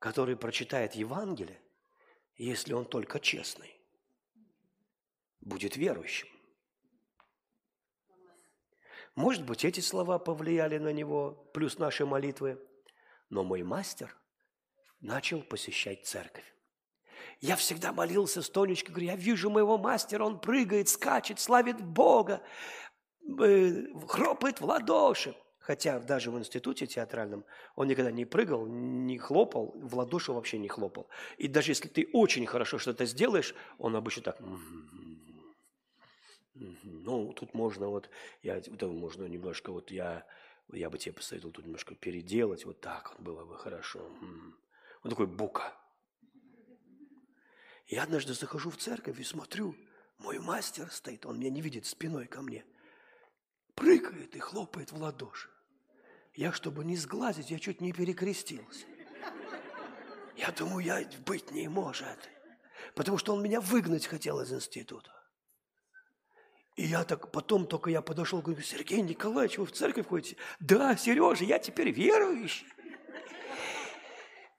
который 0.00 0.36
прочитает 0.36 0.94
Евангелие, 0.94 1.60
если 2.36 2.72
он 2.72 2.84
только 2.84 3.20
честный, 3.20 3.72
будет 5.40 5.76
верующим. 5.76 6.28
Может 9.16 9.44
быть, 9.44 9.64
эти 9.64 9.80
слова 9.80 10.18
повлияли 10.18 10.76
на 10.76 10.92
него, 10.92 11.50
плюс 11.54 11.78
наши 11.78 12.04
молитвы, 12.04 12.60
но 13.30 13.42
мой 13.42 13.62
мастер 13.62 14.14
начал 15.00 15.42
посещать 15.42 16.06
церковь. 16.06 16.44
Я 17.40 17.56
всегда 17.56 17.92
молился 17.92 18.42
с 18.42 18.50
Тонечкой, 18.50 18.92
говорю, 18.92 19.06
я 19.06 19.16
вижу 19.16 19.48
моего 19.48 19.78
мастера, 19.78 20.24
он 20.24 20.38
прыгает, 20.38 20.90
скачет, 20.90 21.40
славит 21.40 21.80
Бога, 21.80 22.42
э, 23.40 23.86
хлопает 24.06 24.60
в 24.60 24.64
ладоши. 24.66 25.34
Хотя 25.58 25.98
даже 25.98 26.30
в 26.30 26.38
институте 26.38 26.86
театральном 26.86 27.44
он 27.74 27.88
никогда 27.88 28.12
не 28.12 28.24
прыгал, 28.24 28.66
не 28.66 29.18
хлопал, 29.18 29.72
в 29.76 29.96
ладоши 29.96 30.32
вообще 30.32 30.58
не 30.58 30.68
хлопал. 30.68 31.08
И 31.38 31.48
даже 31.48 31.72
если 31.72 31.88
ты 31.88 32.08
очень 32.12 32.46
хорошо 32.46 32.78
что-то 32.78 33.06
сделаешь, 33.06 33.54
он 33.78 33.96
обычно 33.96 34.22
так... 34.22 34.38
Ну, 36.82 37.32
тут 37.32 37.54
можно 37.54 37.88
вот, 37.88 38.10
я, 38.42 38.56
это 38.56 38.86
можно 38.86 39.26
немножко, 39.26 39.72
вот 39.72 39.90
я, 39.90 40.26
я 40.72 40.90
бы 40.90 40.98
тебе 40.98 41.12
посоветовал 41.12 41.52
тут 41.52 41.64
немножко 41.64 41.94
переделать, 41.94 42.64
вот 42.64 42.80
так 42.80 43.10
вот 43.10 43.20
было 43.20 43.44
бы 43.44 43.56
хорошо. 43.56 44.00
Он 45.02 45.10
такой 45.10 45.26
бука. 45.26 45.74
Я 47.86 48.02
однажды 48.02 48.34
захожу 48.34 48.70
в 48.70 48.76
церковь 48.76 49.20
и 49.20 49.24
смотрю, 49.24 49.76
мой 50.18 50.38
мастер 50.38 50.90
стоит, 50.90 51.26
он 51.26 51.38
меня 51.38 51.50
не 51.50 51.60
видит 51.60 51.86
спиной 51.86 52.26
ко 52.26 52.42
мне, 52.42 52.64
прыгает 53.74 54.34
и 54.34 54.38
хлопает 54.38 54.92
в 54.92 54.96
ладоши. 54.96 55.48
Я, 56.34 56.52
чтобы 56.52 56.84
не 56.84 56.96
сглазить, 56.96 57.50
я 57.50 57.58
чуть 57.58 57.80
не 57.80 57.92
перекрестился. 57.92 58.86
Я 60.36 60.50
думаю, 60.52 60.84
я 60.84 61.08
быть 61.24 61.50
не 61.50 61.68
может. 61.68 62.28
Потому 62.94 63.16
что 63.18 63.34
он 63.34 63.42
меня 63.42 63.60
выгнать 63.60 64.06
хотел 64.06 64.40
из 64.40 64.52
института. 64.52 65.10
И 66.76 66.84
я 66.84 67.04
так, 67.04 67.32
потом 67.32 67.66
только 67.66 67.90
я 67.90 68.02
подошел, 68.02 68.42
говорю, 68.42 68.62
Сергей 68.62 69.00
Николаевич, 69.00 69.56
вы 69.56 69.64
в 69.64 69.72
церковь 69.72 70.06
ходите? 70.08 70.36
Да, 70.60 70.94
Сережа, 70.94 71.44
я 71.44 71.58
теперь 71.58 71.90
верующий. 71.90 72.66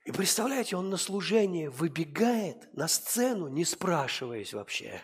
И 0.04 0.12
представляете, 0.12 0.78
он 0.78 0.90
на 0.90 0.98
служение 0.98 1.70
выбегает 1.70 2.74
на 2.74 2.88
сцену, 2.88 3.50
не 3.50 3.66
спрашиваясь 3.66 4.54
вообще, 4.54 5.04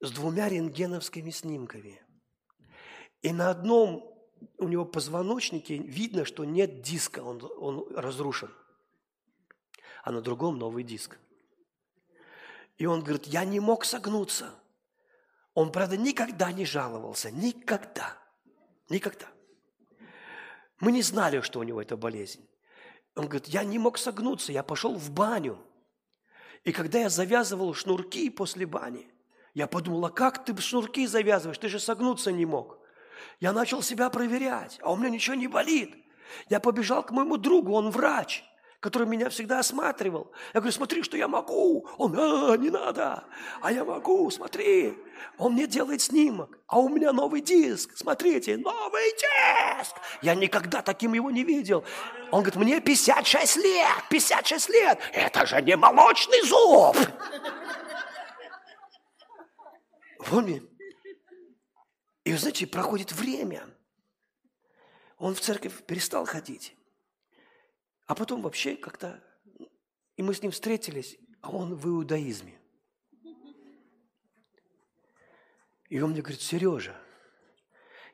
с 0.00 0.10
двумя 0.10 0.48
рентгеновскими 0.50 1.30
снимками. 1.30 2.02
И 3.22 3.32
на 3.32 3.50
одном 3.50 4.12
у 4.58 4.68
него 4.68 4.84
позвоночнике 4.84 5.78
видно, 5.78 6.26
что 6.26 6.44
нет 6.44 6.82
диска, 6.82 7.20
он, 7.20 7.40
он 7.56 7.96
разрушен. 7.96 8.52
А 10.02 10.10
на 10.10 10.20
другом 10.20 10.58
новый 10.58 10.84
диск. 10.84 11.18
И 12.76 12.84
он 12.84 13.00
говорит, 13.00 13.26
я 13.26 13.44
не 13.44 13.60
мог 13.60 13.84
согнуться. 13.84 14.52
Он, 15.54 15.70
правда, 15.70 15.96
никогда 15.96 16.50
не 16.52 16.64
жаловался. 16.64 17.30
Никогда. 17.30 18.16
Никогда. 18.88 19.26
Мы 20.80 20.92
не 20.92 21.02
знали, 21.02 21.40
что 21.40 21.60
у 21.60 21.62
него 21.62 21.80
эта 21.80 21.96
болезнь. 21.96 22.48
Он 23.14 23.26
говорит, 23.26 23.48
я 23.48 23.62
не 23.62 23.78
мог 23.78 23.98
согнуться, 23.98 24.52
я 24.52 24.62
пошел 24.62 24.94
в 24.94 25.10
баню. 25.10 25.58
И 26.64 26.72
когда 26.72 27.00
я 27.00 27.08
завязывал 27.10 27.74
шнурки 27.74 28.30
после 28.30 28.66
бани, 28.66 29.06
я 29.54 29.66
подумал, 29.66 30.06
а 30.06 30.10
как 30.10 30.44
ты 30.44 30.56
шнурки 30.60 31.06
завязываешь? 31.06 31.58
Ты 31.58 31.68
же 31.68 31.78
согнуться 31.78 32.32
не 32.32 32.46
мог. 32.46 32.78
Я 33.38 33.52
начал 33.52 33.82
себя 33.82 34.08
проверять, 34.08 34.78
а 34.82 34.92
у 34.92 34.96
меня 34.96 35.10
ничего 35.10 35.34
не 35.36 35.48
болит. 35.48 35.94
Я 36.48 36.60
побежал 36.60 37.02
к 37.02 37.10
моему 37.10 37.36
другу, 37.36 37.72
он 37.72 37.90
врач 37.90 38.44
который 38.82 39.06
меня 39.06 39.30
всегда 39.30 39.60
осматривал. 39.60 40.32
Я 40.52 40.60
говорю, 40.60 40.72
смотри, 40.72 41.04
что 41.04 41.16
я 41.16 41.28
могу. 41.28 41.86
Он, 41.98 42.18
а, 42.18 42.56
не 42.56 42.68
надо. 42.68 43.22
А 43.60 43.70
я 43.70 43.84
могу, 43.84 44.28
смотри. 44.32 44.98
Он 45.38 45.52
мне 45.52 45.68
делает 45.68 46.02
снимок. 46.02 46.58
А 46.66 46.80
у 46.80 46.88
меня 46.88 47.12
новый 47.12 47.42
диск. 47.42 47.96
Смотрите, 47.96 48.56
новый 48.56 49.12
диск. 49.12 49.94
Я 50.20 50.34
никогда 50.34 50.82
таким 50.82 51.12
его 51.12 51.30
не 51.30 51.44
видел. 51.44 51.84
Он 52.32 52.40
говорит, 52.42 52.56
мне 52.56 52.80
56 52.80 53.56
лет, 53.58 54.02
56 54.10 54.68
лет. 54.70 54.98
Это 55.12 55.46
же 55.46 55.62
не 55.62 55.76
молочный 55.76 56.42
зуб. 56.42 56.96
Помни? 60.28 60.60
И, 62.24 62.32
знаете, 62.34 62.66
проходит 62.66 63.12
время. 63.12 63.64
Он 65.18 65.36
в 65.36 65.40
церковь 65.40 65.84
перестал 65.84 66.26
ходить. 66.26 66.74
А 68.12 68.14
потом 68.14 68.42
вообще 68.42 68.76
как-то, 68.76 69.24
и 70.18 70.22
мы 70.22 70.34
с 70.34 70.42
ним 70.42 70.50
встретились, 70.50 71.16
а 71.40 71.48
он 71.48 71.74
в 71.74 71.88
иудаизме. 71.88 72.60
И 75.88 75.98
он 75.98 76.10
мне 76.10 76.20
говорит, 76.20 76.42
Сережа, 76.42 76.94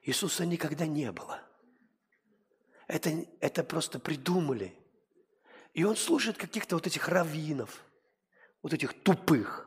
Иисуса 0.05 0.46
никогда 0.46 0.86
не 0.86 1.11
было. 1.11 1.42
Это, 2.86 3.26
это 3.40 3.64
просто 3.64 3.99
придумали. 3.99 4.72
И 5.74 5.82
он 5.82 5.96
слушает 5.96 6.36
каких-то 6.36 6.76
вот 6.76 6.86
этих 6.86 7.09
раввинов, 7.09 7.82
вот 8.62 8.72
этих 8.72 8.94
тупых. 9.03 9.66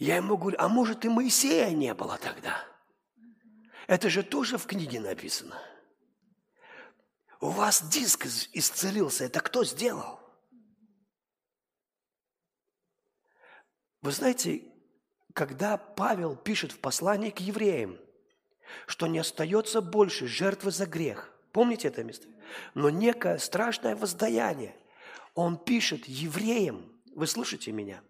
Я 0.00 0.16
ему 0.16 0.36
говорю, 0.36 0.56
а 0.58 0.68
может 0.68 1.04
и 1.04 1.08
Моисея 1.08 1.70
не 1.70 1.94
было 1.94 2.18
тогда? 2.18 2.66
Это 3.86 4.10
же 4.10 4.24
тоже 4.24 4.58
в 4.58 4.66
книге 4.66 4.98
написано– 4.98 5.62
у 7.42 7.48
вас 7.48 7.82
диск 7.82 8.26
исцелился. 8.52 9.24
Это 9.24 9.40
кто 9.40 9.64
сделал? 9.64 10.20
Вы 14.00 14.12
знаете, 14.12 14.62
когда 15.34 15.76
Павел 15.76 16.36
пишет 16.36 16.70
в 16.70 16.78
послании 16.78 17.30
к 17.30 17.40
евреям, 17.40 17.98
что 18.86 19.08
не 19.08 19.18
остается 19.18 19.80
больше 19.80 20.28
жертвы 20.28 20.70
за 20.70 20.86
грех. 20.86 21.32
Помните 21.50 21.88
это 21.88 22.04
место? 22.04 22.28
Но 22.74 22.90
некое 22.90 23.38
страшное 23.38 23.96
воздаяние. 23.96 24.76
Он 25.34 25.56
пишет 25.56 26.06
евреям, 26.06 26.92
вы 27.12 27.26
слышите 27.26 27.72
меня? 27.72 28.04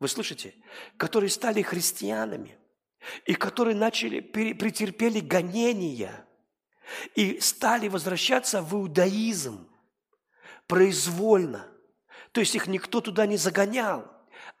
Вы 0.00 0.08
слышите? 0.08 0.54
Которые 0.98 1.30
стали 1.30 1.62
христианами 1.62 2.58
и 3.24 3.34
которые 3.34 3.74
начали, 3.74 4.20
претерпели 4.20 5.20
гонения 5.20 6.25
и 7.14 7.40
стали 7.40 7.88
возвращаться 7.88 8.62
в 8.62 8.74
иудаизм 8.74 9.68
произвольно. 10.66 11.66
То 12.32 12.40
есть 12.40 12.54
их 12.54 12.66
никто 12.66 13.00
туда 13.00 13.26
не 13.26 13.36
загонял. 13.36 14.04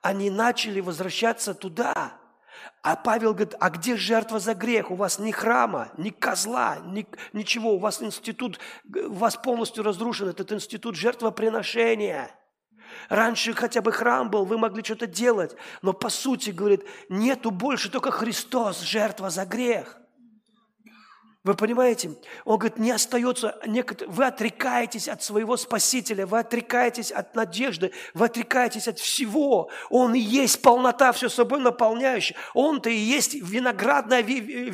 Они 0.02 0.30
начали 0.30 0.80
возвращаться 0.80 1.54
туда. 1.54 2.18
А 2.82 2.96
Павел 2.96 3.34
говорит, 3.34 3.54
а 3.60 3.70
где 3.70 3.96
жертва 3.96 4.38
за 4.38 4.54
грех? 4.54 4.90
У 4.90 4.94
вас 4.94 5.18
ни 5.18 5.30
храма, 5.30 5.90
ни 5.96 6.10
козла, 6.10 6.78
ни, 6.86 7.06
ничего. 7.32 7.74
У 7.74 7.78
вас 7.78 8.02
институт, 8.02 8.58
у 8.94 9.12
вас 9.12 9.36
полностью 9.36 9.84
разрушен 9.84 10.28
этот 10.28 10.52
институт 10.52 10.96
жертвоприношения. 10.96 12.30
Раньше 13.08 13.52
хотя 13.52 13.82
бы 13.82 13.92
храм 13.92 14.30
был, 14.30 14.44
вы 14.44 14.58
могли 14.58 14.82
что-то 14.82 15.06
делать. 15.06 15.56
Но 15.82 15.92
по 15.92 16.08
сути, 16.08 16.50
говорит, 16.50 16.84
нету 17.08 17.50
больше, 17.50 17.90
только 17.90 18.10
Христос, 18.10 18.80
жертва 18.80 19.30
за 19.30 19.44
грех. 19.44 20.00
Вы 21.46 21.54
понимаете? 21.54 22.10
Он 22.44 22.58
говорит, 22.58 22.76
не 22.76 22.90
остается, 22.90 23.56
вы 24.08 24.24
отрекаетесь 24.24 25.06
от 25.06 25.22
своего 25.22 25.56
Спасителя, 25.56 26.26
вы 26.26 26.40
отрекаетесь 26.40 27.12
от 27.12 27.36
надежды, 27.36 27.92
вы 28.14 28.26
отрекаетесь 28.26 28.88
от 28.88 28.98
всего. 28.98 29.70
Он 29.88 30.12
и 30.16 30.18
есть 30.18 30.60
полнота, 30.60 31.12
все 31.12 31.28
собой 31.28 31.60
наполняющая. 31.60 32.36
Он-то 32.52 32.90
и 32.90 32.96
есть 32.96 33.34
виноградная 33.34 34.24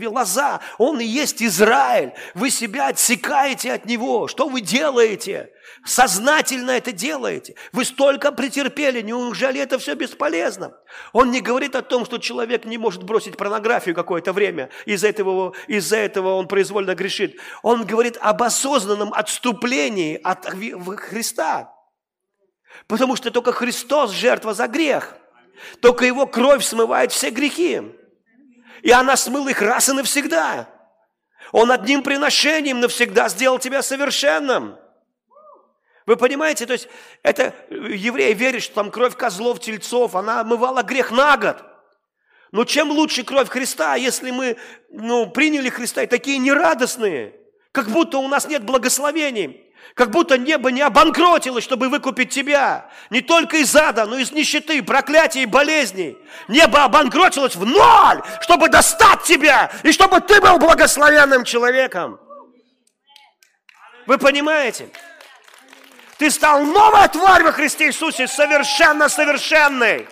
лоза, 0.08 0.60
он 0.78 0.98
и 0.98 1.04
есть 1.04 1.42
Израиль. 1.42 2.14
Вы 2.32 2.48
себя 2.48 2.88
отсекаете 2.88 3.74
от 3.74 3.84
него. 3.84 4.26
Что 4.26 4.48
вы 4.48 4.62
делаете? 4.62 5.52
Сознательно 5.84 6.72
это 6.72 6.92
делаете. 6.92 7.54
Вы 7.72 7.84
столько 7.84 8.32
претерпели, 8.32 9.00
неужели 9.00 9.60
это 9.60 9.78
все 9.78 9.94
бесполезно? 9.94 10.76
Он 11.12 11.30
не 11.30 11.40
говорит 11.40 11.74
о 11.74 11.82
том, 11.82 12.04
что 12.04 12.18
человек 12.18 12.64
не 12.64 12.78
может 12.78 13.02
бросить 13.02 13.36
порнографию 13.36 13.94
какое-то 13.94 14.32
время, 14.32 14.70
из-за 14.86 15.08
этого, 15.08 15.54
из-за 15.66 15.96
этого 15.96 16.34
он 16.34 16.46
произвольно 16.48 16.94
грешит. 16.94 17.36
Он 17.62 17.84
говорит 17.84 18.16
об 18.20 18.42
осознанном 18.42 19.12
отступлении 19.12 20.20
от 20.22 20.46
Христа. 20.46 21.72
Потому 22.86 23.16
что 23.16 23.30
только 23.30 23.52
Христос 23.52 24.12
жертва 24.12 24.54
за 24.54 24.66
грех. 24.68 25.16
Только 25.80 26.04
Его 26.04 26.26
кровь 26.26 26.64
смывает 26.64 27.12
все 27.12 27.30
грехи. 27.30 27.82
И 28.82 28.90
она 28.90 29.16
смыла 29.16 29.50
их 29.50 29.62
раз 29.62 29.88
и 29.88 29.92
навсегда. 29.92 30.68
Он 31.52 31.70
одним 31.70 32.02
приношением 32.02 32.80
навсегда 32.80 33.28
сделал 33.28 33.58
тебя 33.58 33.82
совершенным. 33.82 34.76
Вы 36.06 36.16
понимаете, 36.16 36.66
то 36.66 36.72
есть 36.72 36.88
это 37.22 37.54
евреи 37.70 38.34
верят, 38.34 38.62
что 38.62 38.74
там 38.74 38.90
кровь 38.90 39.16
козлов, 39.16 39.60
тельцов, 39.60 40.14
она 40.16 40.40
омывала 40.40 40.82
грех 40.82 41.10
на 41.10 41.36
год. 41.36 41.64
Но 42.50 42.64
чем 42.64 42.90
лучше 42.90 43.24
кровь 43.24 43.48
Христа, 43.48 43.94
если 43.94 44.30
мы 44.30 44.56
ну, 44.90 45.30
приняли 45.30 45.70
Христа 45.70 46.02
и 46.02 46.06
такие 46.06 46.38
нерадостные, 46.38 47.34
как 47.72 47.88
будто 47.88 48.18
у 48.18 48.28
нас 48.28 48.46
нет 48.46 48.64
благословений, 48.64 49.72
как 49.94 50.10
будто 50.10 50.36
небо 50.36 50.70
не 50.70 50.82
обанкротилось, 50.82 51.64
чтобы 51.64 51.88
выкупить 51.88 52.30
тебя. 52.30 52.90
Не 53.10 53.20
только 53.20 53.58
из 53.58 53.74
ада, 53.74 54.06
но 54.06 54.18
и 54.18 54.22
из 54.22 54.32
нищеты, 54.32 54.82
проклятий 54.82 55.42
и 55.42 55.46
болезней. 55.46 56.18
Небо 56.48 56.84
обанкротилось 56.84 57.56
в 57.56 57.64
ноль, 57.64 58.22
чтобы 58.40 58.68
достать 58.68 59.22
тебя, 59.22 59.70
и 59.82 59.92
чтобы 59.92 60.20
ты 60.20 60.40
был 60.40 60.58
благословенным 60.58 61.44
человеком. 61.44 62.18
Вы 64.06 64.18
понимаете? 64.18 64.88
Ты 66.22 66.30
стал 66.30 66.62
новая 66.62 67.08
тварь 67.08 67.42
во 67.42 67.50
Христе 67.50 67.88
Иисусе, 67.88 68.28
совершенно 68.28 69.08
совершенный. 69.08 70.06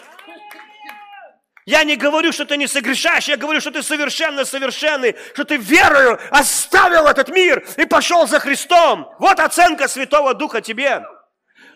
Я 1.66 1.84
не 1.84 1.94
говорю, 1.94 2.32
что 2.32 2.44
ты 2.44 2.56
не 2.56 2.66
согрешаешь, 2.66 3.28
я 3.28 3.36
говорю, 3.36 3.60
что 3.60 3.70
ты 3.70 3.80
совершенно 3.80 4.44
совершенный, 4.44 5.14
что 5.34 5.44
ты 5.44 5.56
верою 5.56 6.18
оставил 6.32 7.06
этот 7.06 7.28
мир 7.28 7.64
и 7.76 7.84
пошел 7.84 8.26
за 8.26 8.40
Христом. 8.40 9.08
Вот 9.20 9.38
оценка 9.38 9.86
Святого 9.86 10.34
Духа 10.34 10.60
тебе. 10.60 11.04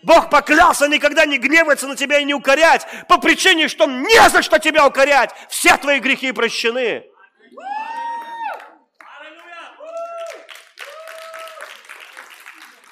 Бог 0.02 0.30
поклялся 0.30 0.88
никогда 0.88 1.26
не 1.26 1.38
гневаться 1.38 1.86
на 1.86 1.94
тебя 1.94 2.18
и 2.18 2.24
не 2.24 2.34
укорять, 2.34 2.88
по 3.08 3.18
причине, 3.18 3.68
что 3.68 3.86
не 3.86 4.28
за 4.30 4.42
что 4.42 4.58
тебя 4.58 4.84
укорять. 4.84 5.30
Все 5.48 5.76
твои 5.76 6.00
грехи 6.00 6.32
прощены. 6.32 7.04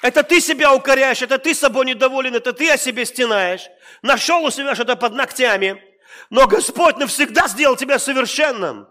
Это 0.03 0.21
ты 0.21 0.41
себя 0.41 0.73
укоряешь, 0.73 1.21
это 1.21 1.37
ты 1.37 1.55
собой 1.55 1.85
недоволен, 1.85 2.35
это 2.35 2.51
ты 2.51 2.69
о 2.69 2.77
себе 2.77 3.05
стенаешь. 3.05 3.69
Нашел 4.01 4.43
у 4.43 4.51
себя 4.51 4.75
что-то 4.75 4.97
под 4.97 5.13
ногтями. 5.13 5.81
Но 6.29 6.45
Господь 6.45 6.97
навсегда 6.97 7.47
сделал 7.47 7.77
тебя 7.77 7.97
совершенным. 7.97 8.85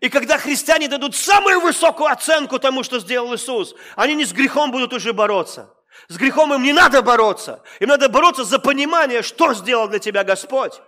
И 0.00 0.08
когда 0.08 0.38
христиане 0.38 0.88
дадут 0.88 1.14
самую 1.14 1.60
высокую 1.60 2.10
оценку 2.10 2.58
тому, 2.58 2.82
что 2.82 2.98
сделал 2.98 3.32
Иисус, 3.32 3.76
они 3.94 4.16
не 4.16 4.24
с 4.24 4.32
грехом 4.32 4.72
будут 4.72 4.92
уже 4.92 5.12
бороться. 5.12 5.72
С 6.08 6.16
грехом 6.16 6.52
им 6.52 6.64
не 6.64 6.72
надо 6.72 7.00
бороться. 7.02 7.62
Им 7.78 7.90
надо 7.90 8.08
бороться 8.08 8.42
за 8.42 8.58
понимание, 8.58 9.22
что 9.22 9.54
сделал 9.54 9.86
для 9.86 10.00
тебя 10.00 10.24
Господь. 10.24 10.80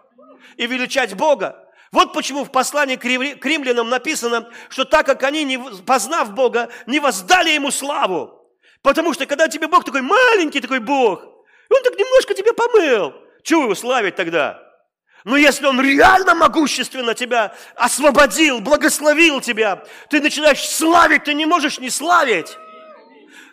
И 0.56 0.66
величать 0.66 1.14
Бога. 1.14 1.64
Вот 1.92 2.12
почему 2.14 2.42
в 2.42 2.50
послании 2.50 2.96
к 2.96 3.04
римлянам 3.04 3.88
написано, 3.88 4.50
что 4.70 4.84
так 4.84 5.06
как 5.06 5.22
они, 5.22 5.44
не 5.44 5.58
познав 5.86 6.32
Бога, 6.32 6.68
не 6.86 6.98
воздали 6.98 7.50
Ему 7.50 7.70
славу, 7.70 8.43
Потому 8.84 9.14
что 9.14 9.24
когда 9.24 9.48
тебе 9.48 9.66
Бог 9.66 9.82
такой 9.82 10.02
маленький 10.02 10.60
такой 10.60 10.78
Бог, 10.78 11.22
он 11.22 11.82
так 11.82 11.98
немножко 11.98 12.34
тебя 12.34 12.52
помыл, 12.52 13.14
чего 13.42 13.62
его 13.62 13.74
славить 13.74 14.14
тогда? 14.14 14.62
Но 15.24 15.38
если 15.38 15.64
Он 15.64 15.80
реально 15.80 16.34
могущественно 16.34 17.14
тебя 17.14 17.54
освободил, 17.76 18.60
благословил 18.60 19.40
тебя, 19.40 19.84
ты 20.10 20.20
начинаешь 20.20 20.62
славить, 20.68 21.24
ты 21.24 21.32
не 21.32 21.46
можешь 21.46 21.78
не 21.78 21.88
славить. 21.88 22.58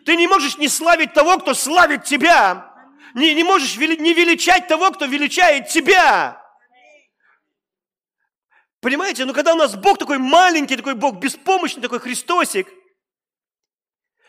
Ты 0.06 0.18
не 0.18 0.28
можешь 0.28 0.58
не 0.58 0.68
славить 0.68 1.14
того, 1.14 1.38
кто 1.38 1.54
славит 1.54 2.04
тебя. 2.04 2.70
Не, 3.14 3.34
не 3.34 3.46
можешь 3.46 3.78
не 3.78 4.14
величать 4.14 4.68
того, 4.68 4.92
кто 4.92 5.06
величает 5.06 5.70
тебя. 5.70 6.42
Понимаете, 8.82 9.24
ну 9.24 9.34
когда 9.34 9.54
у 9.54 9.58
нас 9.58 9.76
Бог 9.76 9.98
такой 9.98 10.18
маленький, 10.18 10.76
такой 10.76 10.96
Бог 10.96 11.20
беспомощный, 11.20 11.82
такой 11.82 12.00
Христосик– 12.00 12.68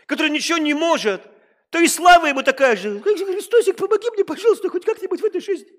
который 0.07 0.31
ничего 0.31 0.59
не 0.59 0.75
может, 0.75 1.23
то 1.71 1.79
и 1.79 1.89
слава 1.89 2.27
ему 2.27 2.43
такая 2.43 2.77
же. 2.77 3.01
Христосик, 3.01 3.77
помоги 3.77 4.11
мне, 4.11 4.25
пожалуйста, 4.25 4.69
хоть 4.69 4.85
как-нибудь 4.85 5.21
в 5.21 5.25
этой 5.25 5.41
жизни. 5.41 5.73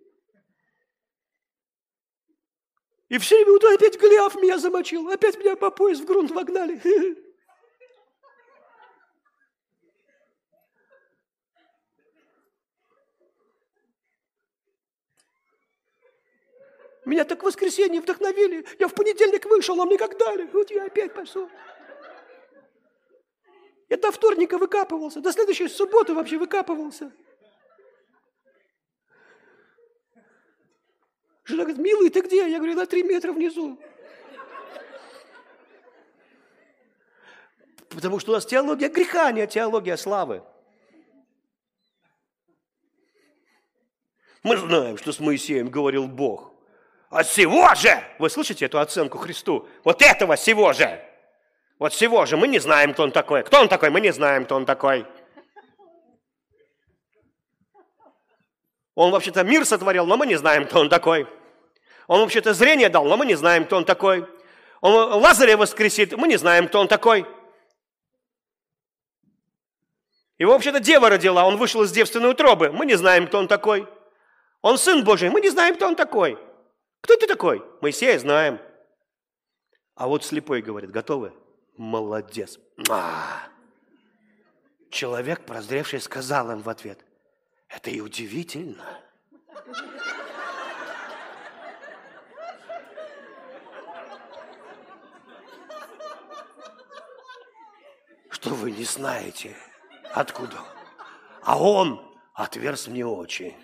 И 3.09 3.17
все 3.19 3.35
время 3.35 3.51
вот 3.51 3.63
опять 3.65 3.99
Голиаф 3.99 4.35
меня 4.35 4.57
замочил, 4.57 5.07
опять 5.09 5.37
меня 5.37 5.55
по 5.55 5.69
пояс 5.69 5.99
в 5.99 6.05
грунт 6.05 6.31
вогнали. 6.31 6.81
Меня 17.05 17.25
так 17.25 17.41
в 17.41 17.45
воскресенье 17.45 18.01
вдохновили. 18.01 18.65
Я 18.79 18.87
в 18.87 18.95
понедельник 18.95 19.45
вышел, 19.45 19.79
а 19.81 19.85
мне 19.85 19.97
как 19.97 20.17
дали. 20.17 20.49
Вот 20.53 20.71
я 20.71 20.85
опять 20.85 21.13
пошел. 21.13 21.49
Я 23.89 23.97
до 23.97 24.11
вторника 24.11 24.57
выкапывался, 24.57 25.21
до 25.21 25.31
следующей 25.31 25.67
субботы 25.67 26.13
вообще 26.13 26.37
выкапывался. 26.37 27.11
Жена 31.45 31.63
говорит, 31.63 31.81
милый, 31.81 32.09
ты 32.09 32.21
где? 32.21 32.49
Я 32.49 32.57
говорю, 32.57 32.75
на 32.75 32.85
три 32.85 33.03
метра 33.03 33.33
внизу. 33.33 33.77
Потому 37.89 38.19
что 38.19 38.31
у 38.31 38.35
нас 38.35 38.45
теология 38.45 38.89
греха, 38.89 39.27
а 39.27 39.31
не 39.31 39.45
теология 39.45 39.97
славы. 39.97 40.43
Мы 44.41 44.57
знаем, 44.57 44.97
что 44.97 45.11
с 45.11 45.19
Моисеем 45.19 45.69
говорил 45.69 46.07
Бог. 46.07 46.53
А 47.09 47.23
всего 47.23 47.73
же, 47.75 48.03
вы 48.19 48.29
слышите 48.29 48.65
эту 48.65 48.79
оценку 48.79 49.17
Христу? 49.17 49.67
Вот 49.83 50.01
этого 50.01 50.35
всего 50.35 50.73
же. 50.73 51.01
Вот 51.79 51.93
всего 51.93 52.25
же 52.25 52.37
мы 52.37 52.47
не 52.47 52.59
знаем, 52.59 52.93
кто 52.93 53.03
он 53.03 53.11
такой. 53.11 53.43
Кто 53.43 53.61
он 53.61 53.67
такой? 53.67 53.89
Мы 53.89 54.01
не 54.01 54.11
знаем, 54.13 54.45
кто 54.45 54.55
он 54.55 54.65
такой. 54.65 55.05
Он 58.95 59.11
вообще-то 59.11 59.43
мир 59.43 59.65
сотворил, 59.65 60.05
но 60.05 60.17
мы 60.17 60.27
не 60.27 60.35
знаем, 60.35 60.65
кто 60.65 60.79
он 60.79 60.89
такой. 60.89 61.27
Он 62.07 62.21
вообще-то 62.21 62.53
зрение 62.53 62.89
дал, 62.89 63.05
но 63.05 63.17
мы 63.17 63.25
не 63.25 63.35
знаем, 63.35 63.65
кто 63.65 63.77
он 63.77 63.85
такой. 63.85 64.27
Он 64.81 65.21
Лазаря 65.21 65.57
воскресит, 65.57 66.15
мы 66.15 66.27
не 66.27 66.37
знаем, 66.37 66.67
кто 66.67 66.79
он 66.79 66.87
такой. 66.87 67.25
Его 70.37 70.53
вообще-то 70.53 70.79
дева 70.79 71.09
родила, 71.09 71.45
он 71.45 71.57
вышел 71.57 71.83
из 71.83 71.91
девственной 71.91 72.31
утробы, 72.31 72.71
мы 72.71 72.85
не 72.85 72.95
знаем, 72.95 73.27
кто 73.27 73.39
он 73.39 73.47
такой. 73.47 73.87
Он 74.61 74.77
сын 74.77 75.03
Божий, 75.03 75.29
мы 75.29 75.41
не 75.41 75.49
знаем, 75.49 75.75
кто 75.75 75.87
он 75.87 75.95
такой. 75.95 76.37
Кто 77.01 77.15
ты 77.15 77.27
такой? 77.27 77.63
Моисея 77.81 78.17
знаем. 78.19 78.59
А 79.95 80.07
вот 80.07 80.23
слепой 80.23 80.61
говорит, 80.61 80.91
готовы? 80.91 81.33
молодец. 81.77 82.59
А! 82.89 83.47
Человек, 84.89 85.45
прозревший, 85.45 85.99
сказал 85.99 86.51
им 86.51 86.61
в 86.61 86.69
ответ, 86.69 87.03
это 87.67 87.89
и 87.89 87.99
удивительно. 87.99 89.01
Что 98.29 98.49
вы 98.55 98.71
не 98.71 98.83
знаете, 98.83 99.55
откуда? 100.13 100.59
А 101.41 101.57
он 101.59 102.13
отверз 102.33 102.87
мне 102.87 103.05
очи. 103.05 103.55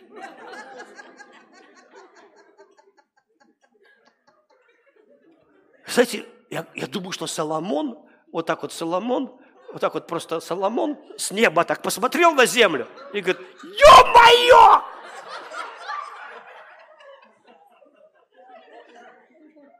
Знаете, 5.85 6.25
я, 6.49 6.65
я 6.75 6.87
думаю, 6.87 7.11
что 7.11 7.27
Соломон, 7.27 7.97
вот 8.31 8.45
так 8.45 8.61
вот 8.63 8.73
Соломон, 8.73 9.39
вот 9.71 9.81
так 9.81 9.93
вот 9.93 10.07
просто 10.07 10.39
Соломон 10.39 10.97
с 11.17 11.31
неба 11.31 11.63
так 11.63 11.81
посмотрел 11.81 12.33
на 12.33 12.45
землю 12.45 12.87
и 13.13 13.21
говорит, 13.21 13.41
ё-моё! 13.63 14.81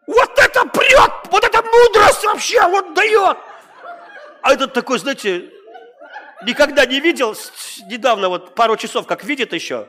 Вот 0.08 0.40
это 0.40 0.66
прет, 0.68 1.12
вот 1.32 1.44
это 1.44 1.62
мудрость 1.62 2.24
вообще, 2.24 2.62
вот 2.68 2.94
дает. 2.94 3.38
А 4.42 4.54
этот 4.54 4.74
такой, 4.74 5.00
знаете, 5.00 5.52
никогда 6.46 6.86
не 6.86 7.00
видел, 7.00 7.36
недавно 7.88 8.30
вот 8.30 8.56
пару 8.56 8.76
часов 8.78 9.06
как 9.06 9.24
видит 9.24 9.54
еще. 9.54 9.88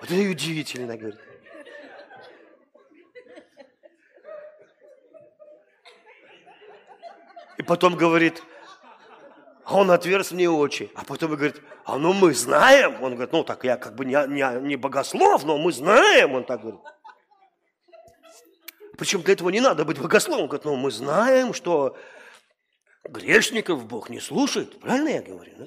Вот 0.00 0.10
это 0.10 0.30
удивительно, 0.30 0.96
говорит. 0.96 1.33
И 7.58 7.62
потом 7.62 7.96
говорит, 7.96 8.42
он 9.66 9.90
отверз 9.90 10.32
мне 10.32 10.48
очи. 10.48 10.90
А 10.94 11.04
потом 11.04 11.34
говорит, 11.34 11.62
а 11.84 11.98
ну 11.98 12.12
мы 12.12 12.34
знаем. 12.34 13.02
Он 13.02 13.12
говорит, 13.12 13.32
ну 13.32 13.44
так 13.44 13.64
я 13.64 13.76
как 13.76 13.94
бы 13.94 14.04
не, 14.04 14.12
не, 14.28 14.60
не 14.60 14.76
богослов, 14.76 15.44
но 15.44 15.58
мы 15.58 15.72
знаем. 15.72 16.34
Он 16.34 16.44
так 16.44 16.60
говорит. 16.60 16.80
Причем 18.98 19.22
для 19.22 19.32
этого 19.32 19.48
не 19.50 19.60
надо 19.60 19.84
быть 19.84 19.98
богословом. 19.98 20.42
Он 20.42 20.48
говорит, 20.48 20.64
ну 20.64 20.76
мы 20.76 20.90
знаем, 20.90 21.54
что 21.54 21.96
грешников 23.04 23.86
Бог 23.86 24.10
не 24.10 24.20
слушает. 24.20 24.80
Правильно 24.80 25.08
я 25.08 25.22
говорю? 25.22 25.52
Да? 25.58 25.66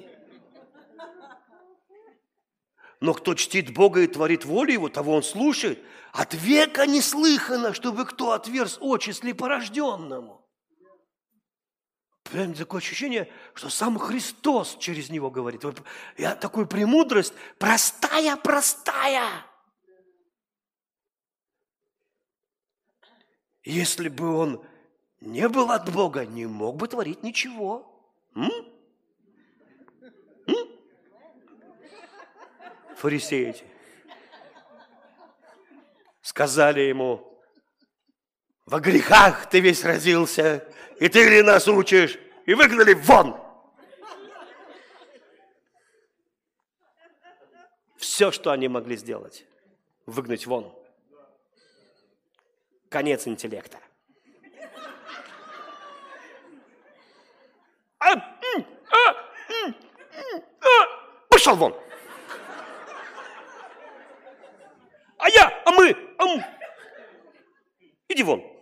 Но 3.00 3.14
кто 3.14 3.34
чтит 3.34 3.72
Бога 3.72 4.00
и 4.00 4.06
творит 4.08 4.44
волю 4.44 4.72
Его, 4.72 4.88
того 4.88 5.14
Он 5.14 5.22
слушает. 5.22 5.80
От 6.12 6.34
века 6.34 6.86
не 6.86 7.00
слыхано, 7.00 7.72
чтобы 7.74 8.04
кто 8.06 8.32
отверз 8.32 8.78
очи 8.80 9.10
слепорожденному. 9.10 10.47
Прям 12.30 12.52
такое 12.54 12.80
ощущение, 12.80 13.30
что 13.54 13.70
сам 13.70 13.98
Христос 13.98 14.76
через 14.78 15.08
него 15.08 15.30
говорит. 15.30 15.62
Я 16.16 16.34
такую 16.34 16.66
премудрость, 16.66 17.32
простая-простая. 17.58 19.24
Если 23.64 24.08
бы 24.08 24.34
он 24.34 24.64
не 25.20 25.48
был 25.48 25.70
от 25.70 25.92
Бога, 25.92 26.26
не 26.26 26.46
мог 26.46 26.76
бы 26.76 26.88
творить 26.88 27.22
ничего. 27.22 27.86
М? 28.34 28.50
М? 30.46 30.68
Фарисеи 32.96 33.48
эти 33.48 33.64
сказали 36.20 36.80
ему, 36.82 37.27
во 38.68 38.80
грехах 38.80 39.48
ты 39.48 39.60
весь 39.60 39.82
родился, 39.82 40.62
и 41.00 41.08
ты 41.08 41.26
ли 41.26 41.40
нас 41.40 41.66
учишь? 41.68 42.18
И 42.44 42.52
выгнали 42.52 42.92
вон. 42.92 43.40
Все, 47.96 48.30
что 48.30 48.50
они 48.50 48.68
могли 48.68 48.96
сделать, 48.96 49.46
выгнать 50.04 50.46
вон. 50.46 50.70
Конец 52.90 53.26
интеллекта. 53.26 53.78
А, 58.00 58.12
а, 58.12 58.20
а, 60.60 60.76
пошел 61.30 61.56
вон. 61.56 61.74
А 65.16 65.28
я, 65.30 65.62
а 65.64 65.70
мы, 65.70 66.14
а 66.18 66.26
мы. 66.26 66.44
Иди 68.08 68.22
вон. 68.22 68.57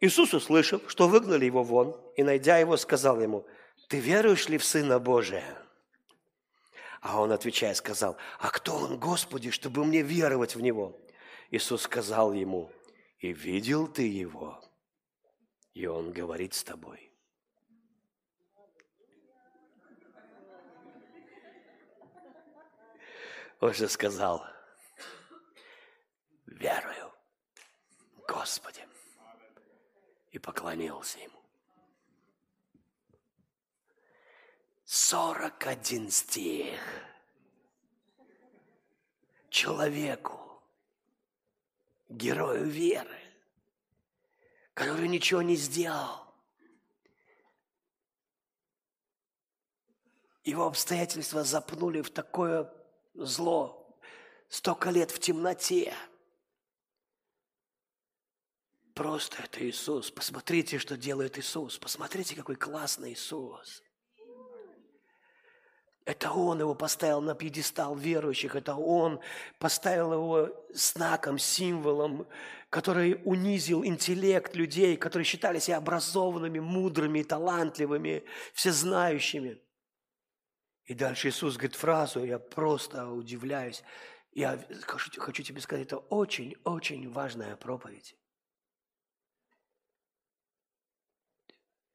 Иисус 0.00 0.32
услышал, 0.32 0.80
что 0.88 1.08
выгнали 1.08 1.44
его 1.44 1.62
вон, 1.62 1.94
и, 2.16 2.22
найдя 2.22 2.56
его, 2.56 2.76
сказал 2.78 3.20
ему, 3.20 3.46
«Ты 3.88 4.00
веруешь 4.00 4.48
ли 4.48 4.56
в 4.56 4.64
Сына 4.64 4.98
Божия?» 4.98 5.58
А 7.02 7.20
он, 7.20 7.32
отвечая, 7.32 7.74
сказал, 7.74 8.16
«А 8.38 8.50
кто 8.50 8.76
он, 8.76 8.98
Господи, 8.98 9.50
чтобы 9.50 9.84
мне 9.84 10.00
веровать 10.00 10.54
в 10.54 10.60
Него?» 10.60 10.98
Иисус 11.50 11.82
сказал 11.82 12.32
ему, 12.32 12.72
«И 13.18 13.32
видел 13.32 13.86
ты 13.88 14.08
Его, 14.08 14.62
и 15.74 15.86
Он 15.86 16.12
говорит 16.12 16.54
с 16.54 16.64
тобой». 16.64 17.12
Он 23.60 23.74
же 23.74 23.86
сказал, 23.90 24.42
«Верую, 26.46 27.12
Господи» 28.26 28.89
и 30.30 30.38
поклонился 30.38 31.18
ему. 31.18 31.38
Сорок 34.84 35.66
один 35.66 36.10
стих. 36.10 36.80
Человеку, 39.48 40.62
герою 42.08 42.66
веры, 42.66 43.20
который 44.74 45.08
ничего 45.08 45.42
не 45.42 45.56
сделал. 45.56 46.32
Его 50.44 50.66
обстоятельства 50.66 51.42
запнули 51.44 52.00
в 52.00 52.10
такое 52.10 52.72
зло, 53.14 53.96
столько 54.48 54.90
лет 54.90 55.10
в 55.10 55.18
темноте– 55.18 55.92
Просто 59.00 59.42
это 59.42 59.66
Иисус. 59.66 60.10
Посмотрите, 60.10 60.78
что 60.78 60.94
делает 60.94 61.38
Иисус. 61.38 61.78
Посмотрите, 61.78 62.36
какой 62.36 62.56
классный 62.56 63.14
Иисус. 63.14 63.82
Это 66.04 66.30
Он 66.32 66.60
его 66.60 66.74
поставил 66.74 67.22
на 67.22 67.34
пьедестал 67.34 67.96
верующих, 67.96 68.54
это 68.54 68.74
Он 68.74 69.18
поставил 69.58 70.12
его 70.12 70.66
знаком, 70.74 71.38
символом, 71.38 72.26
который 72.68 73.22
унизил 73.24 73.82
интеллект 73.86 74.54
людей, 74.54 74.98
которые 74.98 75.24
считали 75.24 75.60
себя 75.60 75.78
образованными, 75.78 76.58
мудрыми, 76.58 77.22
талантливыми, 77.22 78.26
всезнающими. 78.52 79.62
И 80.84 80.92
дальше 80.92 81.30
Иисус 81.30 81.56
говорит 81.56 81.74
фразу, 81.74 82.22
я 82.22 82.38
просто 82.38 83.08
удивляюсь. 83.08 83.82
Я 84.32 84.62
хочу, 84.82 85.18
хочу 85.18 85.42
тебе 85.42 85.62
сказать, 85.62 85.86
это 85.86 85.96
очень-очень 85.96 87.10
важная 87.10 87.56
проповедь. 87.56 88.19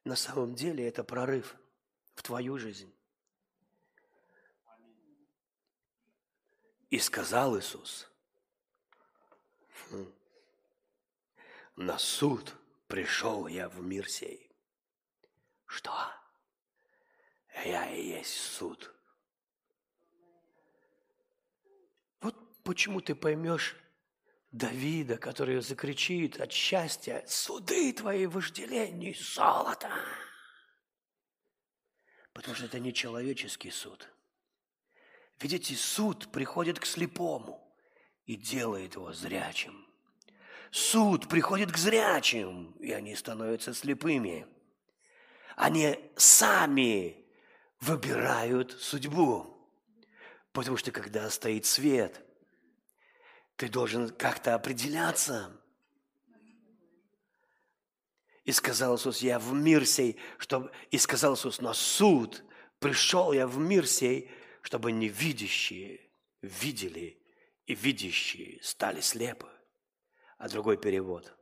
На 0.06 0.16
самом 0.16 0.54
деле 0.54 0.88
это 0.88 1.04
прорыв 1.04 1.58
в 2.14 2.22
твою 2.22 2.60
жизнь. 2.60 2.96
И 6.92 7.00
сказал 7.00 7.58
Иисус, 7.58 8.08
«Хм, 9.90 10.14
на 11.76 11.98
суд 11.98 12.56
пришел 12.88 13.48
я 13.48 13.68
в 13.68 13.82
мир 13.82 14.08
сей. 14.08 14.50
Что? 15.66 15.92
Я 17.66 17.90
и 17.90 18.10
есть 18.10 18.36
суд. 18.36 18.94
Вот 22.22 22.36
почему 22.64 23.02
ты 23.02 23.16
поймешь 23.16 23.76
Давида, 24.56 25.18
который 25.18 25.62
закричит 25.62 26.40
от 26.40 26.50
счастья, 26.54 27.26
суды 27.28 27.92
твои 27.92 28.26
вожделений 28.26 29.14
золота. 29.14 29.92
Потому 32.32 32.56
что 32.56 32.66
это 32.66 32.80
не 32.80 32.94
человеческий 32.94 33.70
суд. 33.70 34.08
Видите, 35.42 35.76
суд 35.76 36.32
приходит 36.32 36.80
к 36.80 36.86
слепому 36.86 37.70
и 38.24 38.38
делает 38.38 38.96
его 38.96 39.12
зрячим. 39.12 39.86
Суд 40.72 41.28
приходит 41.28 41.74
к 41.74 41.78
зрячим, 41.78 42.72
и 42.80 42.94
они 42.94 43.14
становятся 43.18 43.74
слепыми. 43.74 44.48
Они 45.58 46.00
сами 46.16 47.26
выбирают 47.82 48.72
судьбу. 48.72 49.70
Потому 50.54 50.78
что 50.78 50.92
когда 50.94 51.30
стоит 51.30 51.66
свет– 51.66 52.22
ты 53.56 53.70
должен 53.70 54.10
как-то 54.10 54.56
определяться. 54.56 55.52
И 58.44 58.52
сказал 58.52 58.96
Иисус, 58.96 59.22
я 59.22 59.40
в 59.40 59.54
мир 59.54 59.86
сей, 59.86 60.20
чтобы... 60.38 60.72
И 60.92 60.98
сказал 60.98 61.36
Иисус, 61.36 61.62
на 61.62 61.74
суд 61.74 62.44
пришел 62.80 63.34
я 63.34 63.48
в 63.48 63.58
мир 63.58 63.88
сей, 63.88 64.30
чтобы 64.62 64.92
невидящие 64.92 66.02
видели 66.42 67.20
и 67.66 67.74
видящие 67.74 68.62
стали 68.62 69.02
слепы. 69.02 69.50
А 70.38 70.48
другой 70.48 70.78
перевод. 70.78 71.36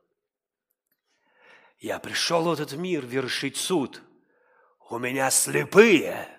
Я 1.79 1.99
пришел 1.99 2.43
в 2.43 2.53
этот 2.53 2.73
мир 2.73 3.05
вершить 3.05 3.57
суд. 3.57 4.01
У 4.89 4.97
меня 4.97 5.29
слепые 5.31 6.29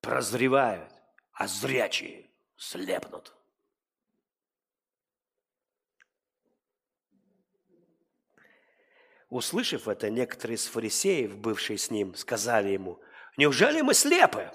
прозревают, 0.00 0.90
а 1.32 1.46
зрячие 1.46 2.30
слепнут. 2.56 3.35
Услышав 9.28 9.88
это, 9.88 10.08
некоторые 10.08 10.56
из 10.56 10.66
фарисеев, 10.66 11.36
бывшие 11.36 11.78
с 11.78 11.90
ним, 11.90 12.14
сказали 12.14 12.70
ему, 12.70 13.00
«Неужели 13.36 13.80
мы 13.80 13.94
слепы?» 13.94 14.50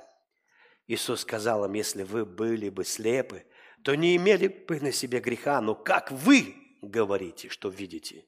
Иисус 0.87 1.21
сказал 1.21 1.65
им, 1.65 1.73
«Если 1.73 2.03
вы 2.03 2.25
были 2.25 2.69
бы 2.69 2.85
слепы, 2.85 3.45
то 3.83 3.95
не 3.95 4.15
имели 4.15 4.47
бы 4.47 4.79
на 4.79 4.91
себе 4.91 5.19
греха, 5.19 5.59
но 5.61 5.75
как 5.75 6.11
вы 6.11 6.55
говорите, 6.81 7.49
что 7.49 7.69
видите, 7.69 8.25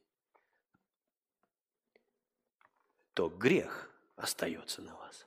то 3.14 3.30
грех 3.30 3.90
остается 4.16 4.82
на 4.82 4.96
вас». 4.96 5.26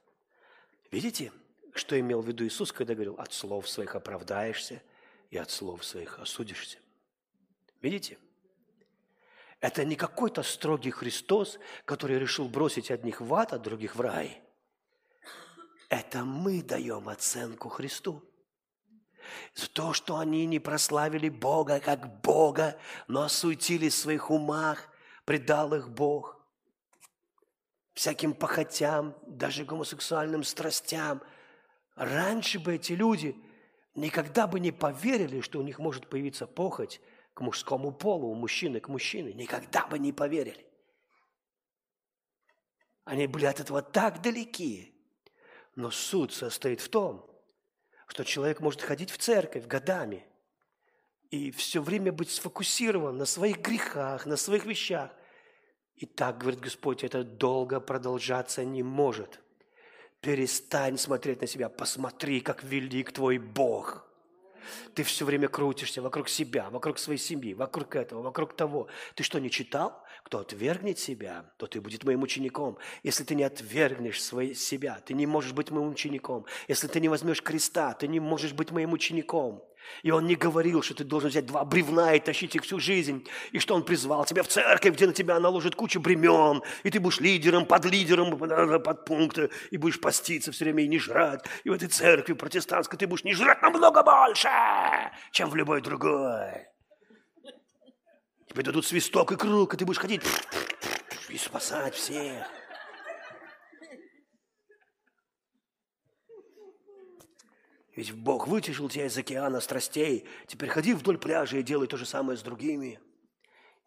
Видите, 0.90 1.32
что 1.74 1.98
имел 1.98 2.22
в 2.22 2.28
виду 2.28 2.46
Иисус, 2.46 2.72
когда 2.72 2.94
говорил, 2.94 3.14
от 3.18 3.32
слов 3.32 3.68
своих 3.68 3.94
оправдаешься 3.94 4.82
и 5.30 5.36
от 5.36 5.50
слов 5.50 5.84
своих 5.84 6.18
осудишься? 6.18 6.78
Видите? 7.82 8.18
Это 9.60 9.84
не 9.84 9.96
какой-то 9.96 10.42
строгий 10.42 10.90
Христос, 10.90 11.58
который 11.84 12.18
решил 12.18 12.48
бросить 12.48 12.90
одних 12.90 13.20
в 13.20 13.34
ад, 13.34 13.52
а 13.52 13.58
других 13.58 13.96
в 13.96 14.00
рай. 14.00 14.42
Это 15.88 16.24
мы 16.24 16.62
даем 16.62 17.08
оценку 17.08 17.68
Христу. 17.68 18.22
За 19.54 19.68
то, 19.68 19.92
что 19.92 20.18
они 20.18 20.46
не 20.46 20.58
прославили 20.58 21.28
Бога 21.28 21.80
как 21.80 22.20
Бога, 22.20 22.78
но 23.08 23.22
осуетились 23.22 23.94
в 23.94 23.98
своих 23.98 24.30
умах, 24.30 24.88
предал 25.24 25.74
их 25.74 25.88
Бог. 25.88 26.36
Всяким 27.94 28.34
похотям, 28.34 29.16
даже 29.26 29.64
гомосексуальным 29.64 30.44
страстям. 30.44 31.22
Раньше 31.94 32.58
бы 32.58 32.74
эти 32.74 32.92
люди 32.92 33.34
никогда 33.94 34.46
бы 34.46 34.60
не 34.60 34.70
поверили, 34.70 35.40
что 35.40 35.58
у 35.58 35.62
них 35.62 35.78
может 35.78 36.08
появиться 36.08 36.46
похоть 36.46 37.00
к 37.36 37.42
мужскому 37.42 37.92
полу, 37.92 38.28
у 38.28 38.34
мужчины 38.34 38.80
к 38.80 38.88
мужчине, 38.88 39.34
никогда 39.34 39.86
бы 39.86 39.98
не 39.98 40.10
поверили. 40.10 40.66
Они 43.04 43.26
были 43.26 43.44
от 43.44 43.60
этого 43.60 43.82
так 43.82 44.22
далеки. 44.22 44.94
Но 45.74 45.90
суд 45.90 46.32
состоит 46.32 46.80
в 46.80 46.88
том, 46.88 47.30
что 48.06 48.24
человек 48.24 48.60
может 48.60 48.80
ходить 48.80 49.10
в 49.10 49.18
церковь 49.18 49.66
годами 49.66 50.26
и 51.28 51.50
все 51.50 51.82
время 51.82 52.10
быть 52.10 52.30
сфокусирован 52.30 53.18
на 53.18 53.26
своих 53.26 53.58
грехах, 53.58 54.24
на 54.24 54.38
своих 54.38 54.64
вещах. 54.64 55.10
И 55.94 56.06
так, 56.06 56.38
говорит 56.38 56.60
Господь, 56.60 57.04
это 57.04 57.22
долго 57.22 57.80
продолжаться 57.80 58.64
не 58.64 58.82
может. 58.82 59.40
Перестань 60.22 60.96
смотреть 60.96 61.42
на 61.42 61.46
себя, 61.46 61.68
посмотри, 61.68 62.40
как 62.40 62.64
велик 62.64 63.12
твой 63.12 63.36
Бог– 63.36 64.04
ты 64.94 65.02
все 65.02 65.24
время 65.24 65.48
крутишься 65.48 66.02
вокруг 66.02 66.28
себя, 66.28 66.70
вокруг 66.70 66.98
своей 66.98 67.18
семьи, 67.18 67.54
вокруг 67.54 67.96
этого, 67.96 68.22
вокруг 68.22 68.54
того. 68.54 68.88
Ты 69.14 69.22
что, 69.22 69.38
не 69.38 69.50
читал? 69.50 70.02
Кто 70.26 70.40
отвергнет 70.40 70.98
себя, 70.98 71.44
то 71.56 71.68
ты 71.68 71.80
будет 71.80 72.02
моим 72.02 72.24
учеником. 72.24 72.78
Если 73.04 73.22
ты 73.22 73.36
не 73.36 73.44
отвергнешь 73.44 74.20
свои, 74.20 74.54
себя, 74.54 74.98
ты 75.06 75.14
не 75.14 75.24
можешь 75.24 75.52
быть 75.52 75.70
моим 75.70 75.90
учеником. 75.90 76.46
Если 76.66 76.88
ты 76.88 76.98
не 76.98 77.08
возьмешь 77.08 77.40
креста, 77.40 77.92
ты 77.92 78.08
не 78.08 78.18
можешь 78.18 78.52
быть 78.52 78.72
моим 78.72 78.92
учеником. 78.92 79.62
И 80.02 80.10
он 80.10 80.26
не 80.26 80.34
говорил, 80.34 80.82
что 80.82 80.94
ты 80.96 81.04
должен 81.04 81.30
взять 81.30 81.46
два 81.46 81.64
бревна 81.64 82.14
и 82.14 82.18
тащить 82.18 82.56
их 82.56 82.64
всю 82.64 82.80
жизнь, 82.80 83.24
и 83.52 83.60
что 83.60 83.76
он 83.76 83.84
призвал 83.84 84.24
тебя 84.24 84.42
в 84.42 84.48
церковь, 84.48 84.96
где 84.96 85.06
на 85.06 85.12
тебя 85.12 85.38
наложит 85.38 85.76
кучу 85.76 86.00
бремен, 86.00 86.60
и 86.82 86.90
ты 86.90 86.98
будешь 86.98 87.20
лидером, 87.20 87.64
под 87.64 87.84
лидером, 87.84 88.36
под 88.36 89.04
пункты, 89.04 89.50
и 89.70 89.76
будешь 89.76 90.00
поститься 90.00 90.50
все 90.50 90.64
время 90.64 90.82
и 90.82 90.88
не 90.88 90.98
жрать. 90.98 91.44
И 91.62 91.70
в 91.70 91.72
этой 91.72 91.86
церкви 91.86 92.32
протестантской 92.32 92.98
ты 92.98 93.06
будешь 93.06 93.22
не 93.22 93.32
жрать 93.32 93.62
намного 93.62 94.02
больше, 94.02 94.48
чем 95.30 95.50
в 95.50 95.54
любой 95.54 95.82
другой. 95.82 96.75
Тебе 98.56 98.64
дадут 98.64 98.86
свисток 98.86 99.32
и 99.32 99.36
круг, 99.36 99.74
и 99.74 99.76
ты 99.76 99.84
будешь 99.84 99.98
ходить 99.98 100.22
и 101.28 101.36
спасать 101.36 101.94
всех. 101.94 102.46
Ведь 107.94 108.12
Бог 108.12 108.48
вытяжил 108.48 108.88
тебя 108.88 109.08
из 109.08 109.18
океана 109.18 109.60
страстей. 109.60 110.26
Теперь 110.46 110.70
ходи 110.70 110.94
вдоль 110.94 111.18
пляжа 111.18 111.58
и 111.58 111.62
делай 111.62 111.86
то 111.86 111.98
же 111.98 112.06
самое 112.06 112.38
с 112.38 112.42
другими. 112.42 112.98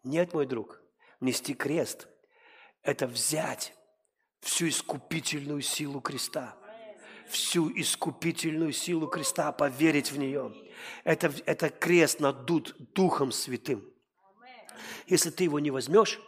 Нет, 0.04 0.34
мой 0.34 0.46
друг, 0.46 0.80
нести 1.18 1.52
крест– 1.52 2.06
это 2.84 3.08
взять 3.08 3.74
всю 4.38 4.68
искупительную 4.68 5.62
силу 5.62 6.00
креста. 6.00 6.56
Всю 7.28 7.76
искупительную 7.76 8.70
силу 8.70 9.08
креста, 9.08 9.50
поверить 9.50 10.12
в 10.12 10.18
нее. 10.18 10.54
Это, 11.02 11.34
это 11.44 11.70
крест 11.70 12.20
надут 12.20 12.76
Духом 12.94 13.32
Святым. 13.32 13.90
Если 15.06 15.30
ты 15.30 15.44
его 15.44 15.58
не 15.58 15.70
возьмешь, 15.70 16.20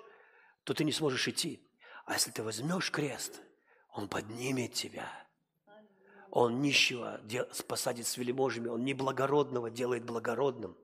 то 0.64 0.74
ты 0.74 0.84
не 0.84 0.92
сможешь 0.92 1.26
идти. 1.28 1.60
А 2.06 2.14
если 2.14 2.30
ты 2.30 2.42
возьмешь 2.42 2.90
крест, 2.90 3.40
он 3.90 4.08
поднимет 4.08 4.74
тебя– 4.74 5.10
он 6.34 6.62
нищего 6.62 7.20
посадит 7.68 8.06
с 8.06 8.16
велиможами, 8.16 8.68
он 8.68 8.86
неблагородного 8.86 9.70
делает 9.70 10.02
благородным. 10.04 10.74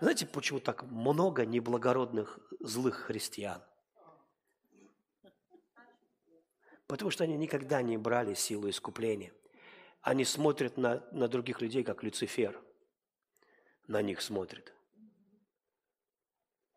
Знаете, 0.00 0.24
почему 0.24 0.60
так 0.60 0.84
много 0.84 1.44
неблагородных 1.44 2.38
злых 2.60 2.96
христиан? 2.96 3.62
Потому 6.86 7.10
что 7.10 7.24
они 7.24 7.36
никогда 7.36 7.82
не 7.82 7.98
брали 7.98 8.32
силу 8.32 8.70
искупления. 8.70 9.34
Они 10.00 10.24
смотрят 10.24 10.78
на, 10.78 11.06
на 11.12 11.28
других 11.28 11.60
людей, 11.60 11.84
как 11.84 12.02
Люцифер. 12.02 12.58
На 13.88 14.00
них 14.00 14.22
смотрят. 14.22 14.72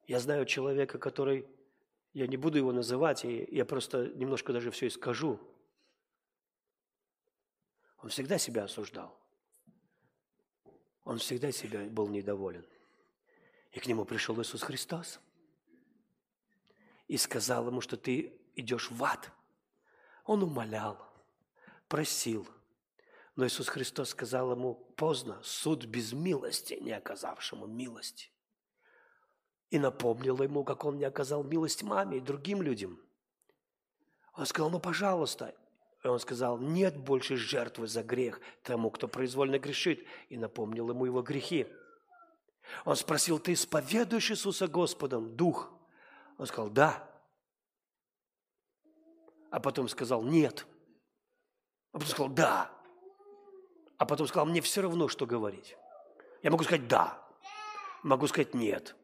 Я 0.07 0.19
знаю 0.19 0.45
человека, 0.45 0.97
который, 0.97 1.47
я 2.13 2.27
не 2.27 2.37
буду 2.37 2.57
его 2.57 2.71
называть, 2.71 3.25
и 3.25 3.47
я 3.51 3.65
просто 3.65 4.07
немножко 4.15 4.53
даже 4.53 4.71
все 4.71 4.87
и 4.87 4.89
скажу– 4.89 5.39
он 8.05 8.09
всегда 8.09 8.37
себя 8.37 8.65
осуждал. 8.65 9.17
Он 11.05 11.17
всегда 11.17 11.51
себя 11.51 11.85
был 11.85 12.07
недоволен. 12.07 12.63
И 13.71 13.79
к 13.79 13.87
нему 13.87 14.05
пришел 14.05 14.39
Иисус 14.39 14.61
Христос 14.61 15.19
и 17.07 17.17
сказал 17.17 17.65
ему, 17.65 17.81
что 17.81 17.97
ты 17.97 18.39
идешь 18.53 18.91
в 18.91 19.03
ад. 19.03 19.31
Он 20.23 20.43
умолял, 20.43 20.99
просил. 21.87 22.47
Но 23.35 23.47
Иисус 23.47 23.69
Христос 23.69 24.09
сказал 24.09 24.51
ему, 24.51 24.75
поздно, 24.75 25.41
суд 25.41 25.85
без 25.85 26.13
милости, 26.13 26.75
не 26.75 26.91
оказавшему 26.91 27.65
милости. 27.65 28.29
И 29.69 29.79
напомнил 29.79 30.41
ему, 30.41 30.63
как 30.63 30.85
он 30.85 30.97
не 30.97 31.05
оказал 31.05 31.43
милость 31.43 31.83
маме 31.83 32.17
и 32.17 32.21
другим 32.21 32.61
людям. 32.61 32.99
Он 34.33 34.45
сказал, 34.45 34.69
ну, 34.69 34.79
пожалуйста, 34.79 35.55
и 36.03 36.07
он 36.07 36.19
сказал, 36.19 36.59
нет 36.59 36.97
больше 36.97 37.35
жертвы 37.35 37.87
за 37.87 38.03
грех 38.03 38.39
тому, 38.61 38.91
кто 38.91 39.07
произвольно 39.07 39.57
грешит, 39.57 40.05
и 40.29 40.37
напомнил 40.37 40.89
ему 40.89 41.05
его 41.05 41.21
грехи. 41.21 41.67
Он 42.83 42.95
спросил, 42.95 43.39
ты 43.39 43.53
исповедуешь 43.53 44.31
Иисуса 44.31 44.67
Господом, 44.67 45.35
Дух? 45.35 45.71
Он 46.37 46.45
сказал, 46.45 46.69
да. 46.69 47.09
А 49.51 49.59
потом 49.59 49.87
сказал, 49.87 50.21
нет. 50.21 50.67
А 51.91 51.97
потом 51.97 52.09
сказал, 52.09 52.29
да. 52.29 52.71
А 53.97 54.05
потом 54.05 54.27
сказал, 54.27 54.45
мне 54.45 54.61
все 54.61 54.81
равно, 54.81 55.07
что 55.07 55.25
говорить. 55.25 55.77
Я 56.43 56.51
могу 56.51 56.63
сказать 56.63 56.87
«да», 56.87 57.25
могу 58.03 58.27
сказать 58.27 58.53
«нет». 58.53 58.95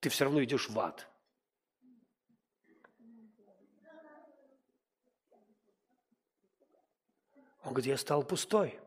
Ты 0.00 0.08
все 0.08 0.24
равно 0.24 0.42
идешь 0.42 0.68
в 0.68 0.78
ад. 0.78 1.08
Он 7.62 7.72
говорит, 7.72 7.86
я 7.86 7.96
стал 7.96 8.22
пустой. 8.22 8.78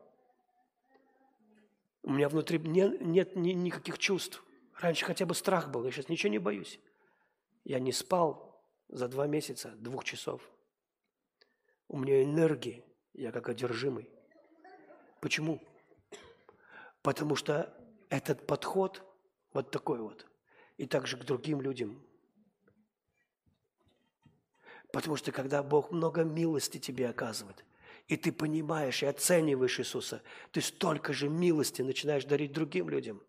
У 2.02 2.12
меня 2.12 2.28
внутри 2.30 2.58
не, 2.58 2.88
нет 3.00 3.36
ни, 3.36 3.50
никаких 3.50 3.98
чувств. 3.98 4.42
Раньше 4.80 5.04
хотя 5.04 5.26
бы 5.26 5.34
страх 5.34 5.70
был, 5.70 5.84
я 5.84 5.90
сейчас 5.90 6.08
ничего 6.08 6.30
не 6.30 6.38
боюсь. 6.38 6.80
Я 7.64 7.78
не 7.78 7.92
спал 7.92 8.64
за 8.88 9.08
два 9.08 9.26
месяца, 9.26 9.70
двух 9.76 10.04
часов. 10.04 10.50
У 11.88 11.98
меня 11.98 12.22
энергии, 12.22 12.82
я 13.12 13.32
как 13.32 13.50
одержимый. 13.50 14.08
Почему? 15.20 15.60
Потому 17.02 17.36
что 17.36 17.76
этот 18.08 18.46
подход 18.46 19.02
вот 19.52 19.70
такой 19.70 20.00
вот, 20.00 20.26
и 20.80 20.86
также 20.86 21.18
к 21.18 21.24
другим 21.24 21.60
людям. 21.60 22.00
Потому 24.90 25.16
что 25.16 25.30
когда 25.30 25.62
Бог 25.62 25.90
много 25.90 26.24
милости 26.24 26.78
тебе 26.78 27.10
оказывает, 27.10 27.66
и 28.08 28.16
ты 28.16 28.32
понимаешь 28.32 29.02
и 29.02 29.06
оцениваешь 29.06 29.78
Иисуса, 29.78 30.22
ты 30.52 30.62
столько 30.62 31.12
же 31.12 31.28
милости 31.28 31.82
начинаешь 31.82 32.24
дарить 32.24 32.52
другим 32.52 32.88
людям. 32.88 33.22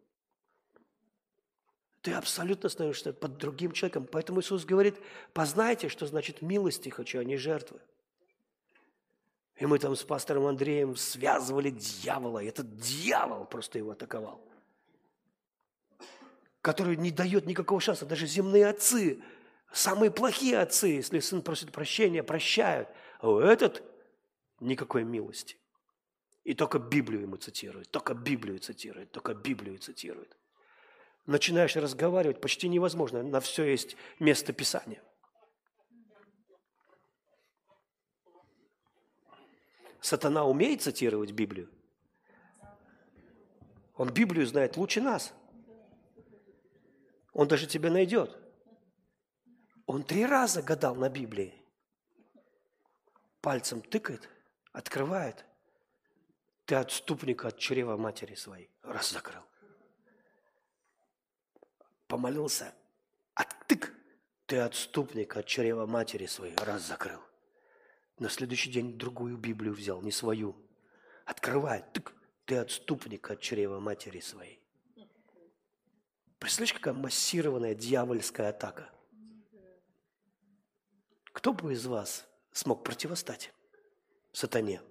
Ты 2.01 2.13
абсолютно 2.13 2.69
становишься 2.69 3.11
под 3.11 3.37
другим 3.37 3.73
человеком. 3.73 4.07
Поэтому 4.09 4.39
Иисус 4.39 4.63
говорит, 4.63 4.95
познайте, 5.33 5.89
что 5.89 6.05
значит 6.05 6.41
милости 6.41 6.87
хочу, 6.87 7.19
а 7.19 7.25
не 7.25 7.35
жертвы. 7.35 7.81
И 9.57 9.65
мы 9.65 9.77
там 9.77 9.97
с 9.97 10.03
пастором 10.03 10.45
Андреем 10.45 10.95
связывали 10.95 11.69
дьявола. 11.69 12.39
И 12.39 12.47
этот 12.47 12.77
дьявол 12.77 13.43
просто 13.43 13.77
его 13.77 13.91
атаковал. 13.91 14.41
Который 16.61 16.95
не 16.95 17.11
дает 17.11 17.45
никакого 17.45 17.81
шанса. 17.81 18.05
Даже 18.05 18.27
земные 18.27 18.67
отцы, 18.67 19.21
самые 19.71 20.11
плохие 20.11 20.59
отцы, 20.59 20.87
если 20.87 21.19
сын 21.19 21.41
просит 21.41 21.71
прощения, 21.71 22.23
прощают. 22.23 22.89
А 23.19 23.29
у 23.29 23.39
этот 23.39 23.83
никакой 24.59 25.03
милости. 25.03 25.57
И 26.43 26.53
только 26.53 26.79
Библию 26.79 27.21
ему 27.21 27.37
цитирует, 27.37 27.91
только 27.91 28.13
Библию 28.13 28.59
цитирует, 28.59 29.11
только 29.11 29.33
Библию 29.33 29.77
цитирует. 29.77 30.35
Начинаешь 31.27 31.75
разговаривать, 31.75 32.41
почти 32.41 32.67
невозможно, 32.67 33.21
на 33.21 33.39
все 33.39 33.63
есть 33.63 33.95
место 34.19 34.53
Писания. 34.53 35.03
Сатана 39.99 40.45
умеет 40.45 40.81
цитировать 40.81 41.31
Библию? 41.31 41.69
Он 43.95 44.09
Библию 44.11 44.47
знает 44.47 44.77
лучше 44.77 44.99
нас. 44.99 45.31
Он 47.33 47.47
даже 47.47 47.67
тебя 47.67 47.89
найдет. 47.89 48.37
Он 49.85 50.03
три 50.03 50.25
раза 50.25 50.61
гадал 50.61 50.95
на 50.95 51.09
Библии. 51.09 51.53
Пальцем 53.41 53.81
тыкает, 53.81 54.29
открывает. 54.71 55.45
Ты 56.65 56.75
отступник 56.75 57.43
от 57.45 57.57
чрева 57.57 57.97
матери 57.97 58.35
своей. 58.35 58.69
Раз 58.83 59.11
закрыл. 59.11 59.43
Помолился. 62.07 62.73
Оттык. 63.33 63.93
Ты 64.45 64.57
отступник 64.57 65.35
от 65.37 65.45
чрева 65.45 65.85
матери 65.85 66.25
своей. 66.25 66.55
Раз 66.57 66.83
закрыл. 66.83 67.21
На 68.19 68.29
следующий 68.29 68.69
день 68.69 68.97
другую 68.97 69.37
Библию 69.37 69.73
взял, 69.73 70.01
не 70.01 70.11
свою. 70.11 70.55
Открывает. 71.25 71.91
Тык, 71.93 72.13
ты 72.45 72.57
отступник 72.57 73.31
от 73.31 73.41
чрева 73.41 73.79
матери 73.79 74.19
своей. 74.19 74.60
Представляешь, 76.41 76.73
какая 76.73 76.95
массированная 76.95 77.75
дьявольская 77.75 78.49
атака? 78.49 78.89
Кто 81.33 81.53
бы 81.53 81.73
из 81.73 81.85
вас 81.85 82.25
смог 82.51 82.83
противостать 82.83 83.53
сатане? 84.33 84.81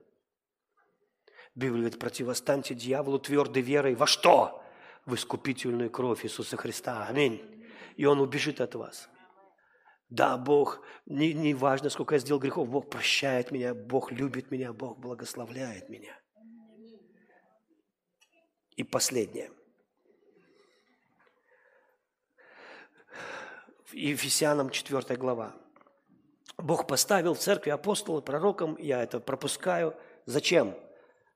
Библия 1.56 1.80
говорит, 1.80 1.98
противостаньте 1.98 2.76
дьяволу 2.76 3.18
твердой 3.18 3.62
верой. 3.62 3.96
Во 3.96 4.06
что? 4.06 4.62
В 5.06 5.16
искупительную 5.16 5.90
кровь 5.90 6.24
Иисуса 6.24 6.56
Христа. 6.56 7.04
Аминь. 7.08 7.66
И 7.96 8.04
он 8.04 8.20
убежит 8.20 8.60
от 8.60 8.76
вас. 8.76 9.08
Да, 10.08 10.36
Бог, 10.36 10.80
не, 11.04 11.32
не 11.32 11.52
важно, 11.52 11.90
сколько 11.90 12.14
я 12.14 12.20
сделал 12.20 12.40
грехов, 12.40 12.68
Бог 12.68 12.88
прощает 12.88 13.50
меня, 13.50 13.74
Бог 13.74 14.12
любит 14.12 14.52
меня, 14.52 14.72
Бог 14.72 15.00
благословляет 15.00 15.88
меня. 15.88 16.16
И 18.76 18.84
последнее. 18.84 19.50
Ефесянам 23.92 24.70
4 24.70 25.16
глава. 25.16 25.54
Бог 26.58 26.86
поставил 26.86 27.34
в 27.34 27.38
церкви 27.38 27.70
апостола, 27.70 28.20
пророком, 28.20 28.76
я 28.78 29.02
это 29.02 29.20
пропускаю. 29.20 29.94
Зачем? 30.26 30.76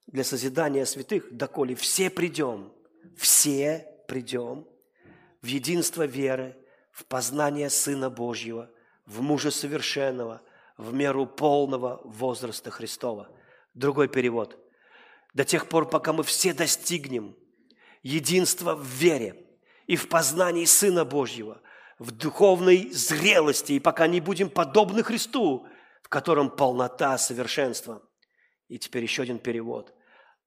Для 0.07 0.25
созидания 0.25 0.85
святых, 0.85 1.35
доколе 1.35 1.75
все 1.75 2.11
придем, 2.11 2.73
все 3.17 3.89
придем 4.07 4.67
в 5.45 5.47
единство 5.47 6.07
веры, 6.07 6.57
в 6.91 7.05
познание 7.05 7.69
Сына 7.69 8.09
Божьего, 8.09 8.71
в 9.05 9.21
мужа 9.21 9.51
совершенного, 9.51 10.41
в 10.79 10.95
меру 10.95 11.27
полного 11.27 12.01
возраста 12.05 12.71
Христова. 12.71 13.29
Другой 13.75 14.09
перевод. 14.09 14.59
До 15.35 15.45
тех 15.45 15.69
пор, 15.69 15.87
пока 15.87 16.15
мы 16.15 16.23
все 16.23 16.55
достигнем 16.55 17.37
единства 18.03 18.75
в 18.75 18.87
вере 18.87 19.45
и 19.87 19.97
в 19.97 20.09
познании 20.09 20.65
Сына 20.65 21.05
Божьего, 21.05 21.61
в 22.05 22.11
духовной 22.11 22.91
зрелости, 22.91 23.73
и 23.73 23.81
пока 23.81 24.07
не 24.07 24.21
будем 24.21 24.51
подобны 24.51 25.03
Христу, 25.03 25.67
в 26.03 26.09
котором 26.09 26.51
полнота 26.51 27.17
совершенства. 27.19 28.03
И 28.69 28.79
теперь 28.79 29.03
еще 29.03 29.23
один 29.23 29.39
перевод. 29.39 29.95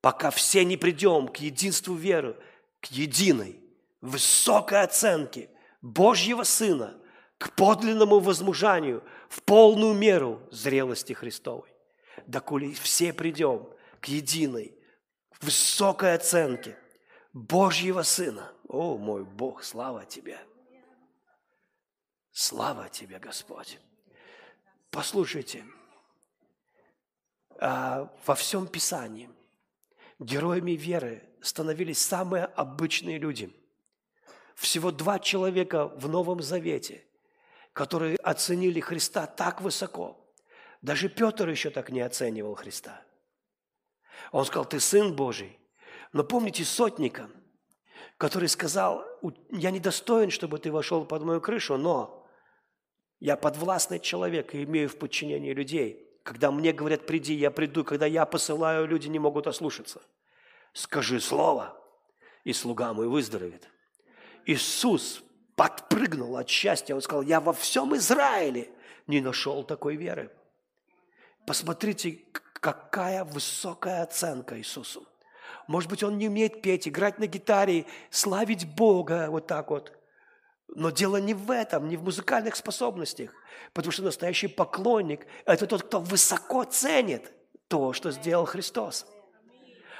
Пока 0.01 0.29
все 0.29 0.63
не 0.63 0.77
придем 0.77 1.27
к 1.27 1.37
единству 1.37 1.95
веры, 1.95 2.37
к 2.79 2.87
единой, 2.87 3.59
высокой 4.01 4.81
оценке– 4.83 5.49
Божьего 5.81 6.43
Сына 6.43 6.95
к 7.37 7.51
подлинному 7.53 8.19
возмужанию 8.19 9.03
в 9.29 9.41
полную 9.43 9.93
меру 9.93 10.41
зрелости 10.51 11.13
Христовой. 11.13 11.69
Доколе 12.25 12.73
все 12.73 13.13
придем 13.13 13.69
к 14.01 14.05
единой, 14.05 14.75
высокой 15.39 16.15
оценке 16.15 16.77
Божьего 17.33 18.01
Сына. 18.01 18.51
О, 18.67 18.97
мой 18.97 19.23
Бог, 19.23 19.63
слава 19.63 20.03
Тебе! 20.05 20.39
Слава 22.39 22.87
Тебе, 22.87 23.17
Господь! 23.17 23.79
Послушайте, 24.91 25.65
а, 27.59 28.13
во 28.27 28.35
всем 28.35 28.67
Писании 28.67 29.27
героями 30.19 30.73
веры 30.73 31.27
становились 31.41 31.97
самые 31.97 32.45
обычные 32.45 33.17
люди– 33.17 33.51
всего 34.53 34.91
два 34.91 35.17
человека 35.17 35.87
в 35.87 36.07
Новом 36.07 36.43
Завете, 36.43 37.03
которые 37.73 38.17
оценили 38.17 38.81
Христа 38.81 39.25
так 39.25 39.59
высоко. 39.61 40.23
Даже 40.83 41.09
Петр 41.09 41.49
еще 41.49 41.71
так 41.71 41.89
не 41.89 42.01
оценивал 42.01 42.53
Христа. 42.53 43.01
Он 44.31 44.45
сказал, 44.45 44.65
ты 44.65 44.79
Сын 44.79 45.15
Божий. 45.15 45.59
Но 46.13 46.23
помните 46.23 46.65
сотника, 46.65 47.31
который 48.17 48.47
сказал, 48.47 49.03
я 49.49 49.71
недостоин, 49.71 50.29
чтобы 50.29 50.59
ты 50.59 50.71
вошел 50.71 51.03
под 51.03 51.23
мою 51.23 51.41
крышу, 51.41 51.77
но 51.77 52.16
я 53.19 53.35
подвластный 53.35 53.99
человек 53.99 54.53
и 54.53 54.63
имею 54.63 54.89
в 54.89 54.97
подчинении 54.97 55.53
людей. 55.53 56.03
Когда 56.23 56.51
мне 56.51 56.73
говорят, 56.73 57.05
приди, 57.05 57.33
я 57.33 57.51
приду. 57.51 57.83
Когда 57.83 58.05
я 58.05 58.25
посылаю, 58.25 58.87
люди 58.87 59.07
не 59.07 59.19
могут 59.19 59.47
ослушаться. 59.47 60.01
Скажи 60.73 61.19
слово, 61.19 61.75
и 62.43 62.53
слуга 62.53 62.93
мой 62.93 63.07
выздоровеет. 63.07 63.67
Иисус 64.45 65.23
подпрыгнул 65.55 66.37
от 66.37 66.47
счастья. 66.49 66.95
Он 66.95 67.01
сказал, 67.01 67.23
я 67.23 67.39
во 67.41 67.53
всем 67.53 67.95
Израиле 67.95 68.69
не 69.07 69.21
нашел 69.21 69.63
такой 69.63 69.95
веры. 69.95 70.31
Посмотрите, 71.45 72.19
какая 72.53 73.23
высокая 73.23 74.03
оценка 74.03 74.57
Иисусу. 74.59 75.07
Может 75.67 75.89
быть, 75.89 76.03
он 76.03 76.17
не 76.17 76.27
умеет 76.27 76.61
петь, 76.61 76.87
играть 76.87 77.19
на 77.19 77.27
гитаре, 77.27 77.85
славить 78.09 78.67
Бога 78.75 79.27
вот 79.29 79.47
так 79.47 79.69
вот. 79.69 79.96
Но 80.67 80.89
дело 80.89 81.17
не 81.17 81.33
в 81.33 81.49
этом, 81.49 81.87
не 81.87 81.97
в 81.97 82.03
музыкальных 82.03 82.55
способностях. 82.55 83.31
Потому 83.73 83.91
что 83.91 84.03
настоящий 84.03 84.47
поклонник– 84.47 85.25
это 85.45 85.65
тот, 85.65 85.83
кто 85.83 85.99
высоко 85.99 86.63
ценит 86.63 87.31
то, 87.67 87.93
что 87.93 88.11
сделал 88.11 88.45
Христос. 88.45 89.05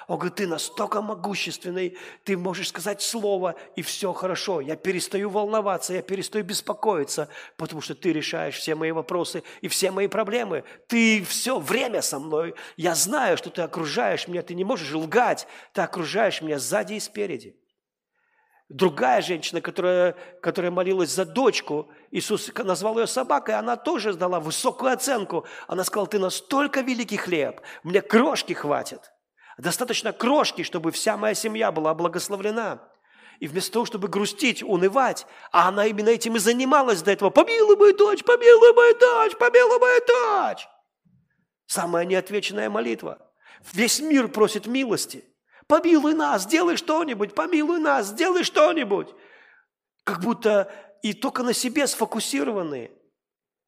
Он 0.08 0.18
говорит, 0.18 0.36
ты 0.36 0.48
настолько 0.48 1.02
могущественный, 1.02 1.98
ты 2.24 2.38
можешь 2.38 2.70
сказать 2.70 3.02
слово, 3.02 3.56
и 3.76 3.82
все 3.82 4.14
хорошо. 4.14 4.62
Я 4.62 4.78
перестаю 4.78 5.30
волноваться, 5.30 5.94
я 5.94 6.02
перестаю 6.02 6.46
беспокоиться, 6.46 7.28
потому 7.58 7.82
что 7.82 7.94
ты 7.94 8.14
решаешь 8.14 8.56
все 8.56 8.74
мои 8.76 8.92
вопросы 8.92 9.44
и 9.60 9.68
все 9.68 9.92
мои 9.92 10.08
проблемы. 10.08 10.64
Ты 10.88 11.26
все 11.26 11.60
время 11.60 12.02
со 12.02 12.20
мной. 12.20 12.56
Я 12.78 12.96
знаю, 12.96 13.36
что 13.36 13.50
ты 13.50 13.62
окружаешь 13.62 14.30
меня, 14.30 14.44
ты 14.44 14.56
не 14.56 14.64
можешь 14.64 14.94
лгать, 14.94 15.46
ты 15.74 15.82
окружаешь 15.82 16.42
меня 16.42 16.58
сзади 16.58 16.94
и 16.94 17.00
спереди. 17.02 17.58
Другая 18.70 19.22
женщина, 19.22 19.62
которая, 19.62 20.16
которая 20.42 20.72
молилась 20.72 21.12
за 21.12 21.24
дочку, 21.24 21.90
Иисус 22.12 22.52
назвал 22.54 23.00
ее 23.00 23.08
собакой, 23.08 23.56
она 23.56 23.78
тоже 23.78 24.14
дала 24.14 24.42
высокую 24.42 24.92
оценку. 24.92 25.46
Она 25.68 25.86
сказала, 25.86 26.08
ты 26.08 26.20
настолько 26.20 26.82
великий 26.82 27.16
хлеб, 27.16 27.62
мне 27.84 28.02
крошки 28.02 28.52
хватит. 28.52 29.14
Достаточно 29.58 30.12
крошки, 30.12 30.64
чтобы 30.64 30.92
вся 30.92 31.16
моя 31.16 31.34
семья 31.34 31.72
была 31.72 31.94
благословлена. 31.94 32.82
И 33.40 33.48
вместо 33.48 33.72
того, 33.72 33.86
чтобы 33.86 34.10
грустить, 34.10 34.64
унывать, 34.64 35.26
а 35.52 35.70
она 35.70 35.86
именно 35.86 36.10
этим 36.10 36.36
и 36.36 36.40
занималась 36.40 37.02
до 37.02 37.12
этого. 37.12 37.30
Помилуй 37.30 37.78
мою 37.78 37.96
дочь, 37.96 38.24
помилуй 38.24 38.74
мою 38.74 38.98
дочь, 38.98 39.38
помилуй 39.38 39.80
мою 39.80 40.02
дочь. 40.06 40.68
Самая 41.68 42.06
неотвеченная 42.06 42.70
молитва. 42.70 43.20
Весь 43.74 44.00
мир 44.00 44.28
просит 44.28 44.66
милости. 44.66 45.24
Помилуй 45.68 46.14
нас, 46.14 46.44
сделай 46.44 46.78
что-нибудь, 46.78 47.36
помилуй 47.36 47.80
нас, 47.80 48.08
сделай 48.08 48.44
что-нибудь. 48.44 49.14
Как 50.04 50.22
будто 50.22 50.72
и 51.04 51.14
только 51.14 51.44
на 51.44 51.54
себе 51.54 51.86
сфокусированные. 51.88 52.92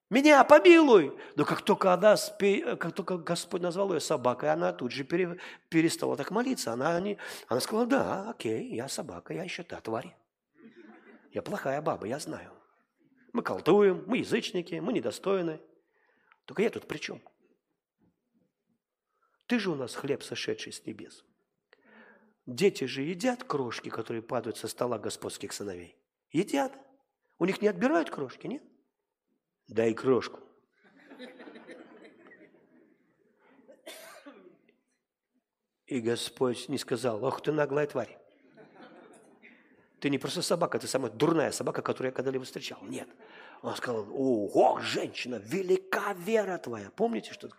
Меня 0.10 0.44
помилуй! 0.44 1.16
Но 1.36 1.46
как 1.46 1.62
только, 1.62 1.94
она, 1.94 2.16
как 2.78 2.94
только 2.94 3.18
Господь 3.18 3.62
назвал 3.62 3.94
ее 3.94 4.00
собакой, 4.00 4.52
она 4.52 4.74
тут 4.74 4.92
же 4.92 5.04
перестала 5.04 6.18
так 6.18 6.32
молиться. 6.32 6.72
Она, 6.72 6.98
она 7.48 7.60
сказала, 7.60 7.86
да, 7.86 8.30
окей, 8.32 8.74
я 8.74 8.88
собака, 8.88 9.34
я 9.34 9.44
еще 9.44 9.62
та 9.64 9.80
тварь. 9.82 10.16
Я 11.32 11.44
плохая 11.44 11.82
баба, 11.82 12.08
я 12.08 12.18
знаю. 12.18 12.52
Мы 13.34 13.44
колдуем, 13.44 14.04
мы 14.08 14.18
язычники, 14.18 14.76
мы 14.76 14.94
недостойны. 14.94 15.62
Только 16.46 16.64
я 16.64 16.72
тут 16.72 16.88
при 16.88 16.98
чем? 16.98 17.22
Ты 19.46 19.60
же 19.60 19.70
у 19.70 19.76
нас 19.76 19.94
хлеб, 19.94 20.24
сошедший 20.24 20.74
с 20.74 20.84
небес. 20.86 21.24
Дети 22.50 22.86
же 22.86 23.04
едят 23.04 23.44
крошки, 23.44 23.90
которые 23.90 24.24
падают 24.24 24.58
со 24.58 24.68
стола 24.68 24.98
господских 24.98 25.54
сыновей. 25.54 25.96
Едят. 26.32 26.74
У 27.38 27.46
них 27.46 27.62
не 27.62 27.68
отбирают 27.68 28.10
крошки, 28.10 28.48
нет? 28.48 28.64
Дай 29.68 29.94
крошку. 29.94 30.40
И 35.86 36.00
Господь 36.00 36.68
не 36.70 36.80
сказал, 36.80 37.24
ох 37.24 37.42
ты 37.42 37.52
наглая 37.52 37.86
тварь. 37.86 38.18
Ты 40.00 40.10
не 40.10 40.18
просто 40.18 40.42
собака, 40.42 40.80
ты 40.80 40.88
самая 40.88 41.12
дурная 41.12 41.52
собака, 41.52 41.84
которую 41.84 42.10
я 42.10 42.16
когда-либо 42.16 42.46
встречал. 42.46 42.80
Нет. 42.82 43.10
Он 43.62 43.76
сказал, 43.76 44.08
ого, 44.12 44.80
женщина, 44.80 45.36
велика 45.36 46.14
вера 46.14 46.58
твоя. 46.58 46.90
Помните, 46.90 47.32
что, 47.32 47.50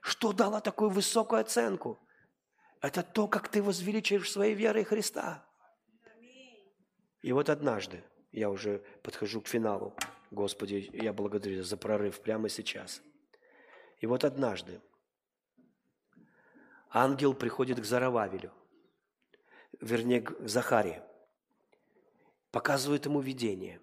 что 0.00 0.32
дала 0.32 0.60
такую 0.60 0.90
высокую 0.90 1.42
оценку? 1.42 2.00
Это 2.82 3.04
то, 3.04 3.28
как 3.28 3.48
ты 3.48 3.62
возвеличиваешь 3.62 4.30
своей 4.30 4.54
верой 4.54 4.82
Христа. 4.82 5.44
И 7.22 7.32
вот 7.32 7.48
однажды, 7.48 8.02
я 8.32 8.50
уже 8.50 8.82
подхожу 9.02 9.40
к 9.40 9.46
финалу, 9.46 9.94
Господи, 10.32 10.90
я 10.92 11.12
благодарю 11.12 11.62
за 11.62 11.76
прорыв 11.76 12.20
прямо 12.20 12.48
сейчас. 12.48 13.00
И 14.00 14.06
вот 14.06 14.24
однажды 14.24 14.80
ангел 16.90 17.34
приходит 17.34 17.78
к 17.78 17.84
Зарававелю, 17.84 18.50
вернее, 19.80 20.22
к 20.22 20.48
Захаре, 20.48 21.04
показывает 22.50 23.06
ему 23.06 23.20
видение. 23.20 23.80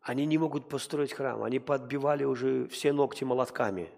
Они 0.00 0.26
не 0.26 0.38
могут 0.38 0.68
построить 0.68 1.12
храм, 1.12 1.42
они 1.42 1.58
подбивали 1.58 2.22
уже 2.22 2.68
все 2.68 2.92
ногти 2.92 3.24
молотками. 3.24 3.90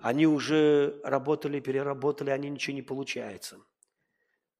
Они 0.00 0.26
уже 0.26 1.00
работали, 1.04 1.60
переработали, 1.60 2.30
они 2.30 2.48
ничего 2.48 2.74
не 2.74 2.82
получается. 2.82 3.60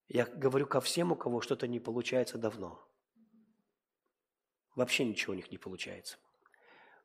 Я 0.09 0.27
говорю 0.27 0.67
ко 0.67 0.81
всем, 0.81 1.13
у 1.13 1.17
кого 1.17 1.41
что-то 1.41 1.67
не 1.67 1.81
получается 1.81 2.37
давно. 2.37 2.87
Вообще 4.75 5.05
ничего 5.05 5.33
у 5.33 5.37
них 5.37 5.51
не 5.51 5.59
получается. 5.59 6.19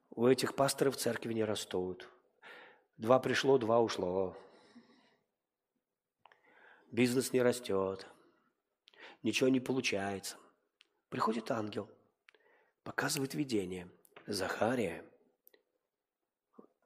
У 0.09 0.25
этих 0.25 0.55
пасторов 0.55 0.97
церкви 0.97 1.33
не 1.33 1.43
растут. 1.43 2.09
Два 2.97 3.19
пришло, 3.19 3.57
два 3.57 3.79
ушло. 3.79 4.37
Бизнес 6.91 7.33
не 7.33 7.41
растет. 7.41 8.07
Ничего 9.23 9.49
не 9.49 9.59
получается. 9.59 10.37
Приходит 11.09 11.51
ангел, 11.51 11.89
показывает 12.83 13.33
видение. 13.33 13.89
Захария, 14.25 15.05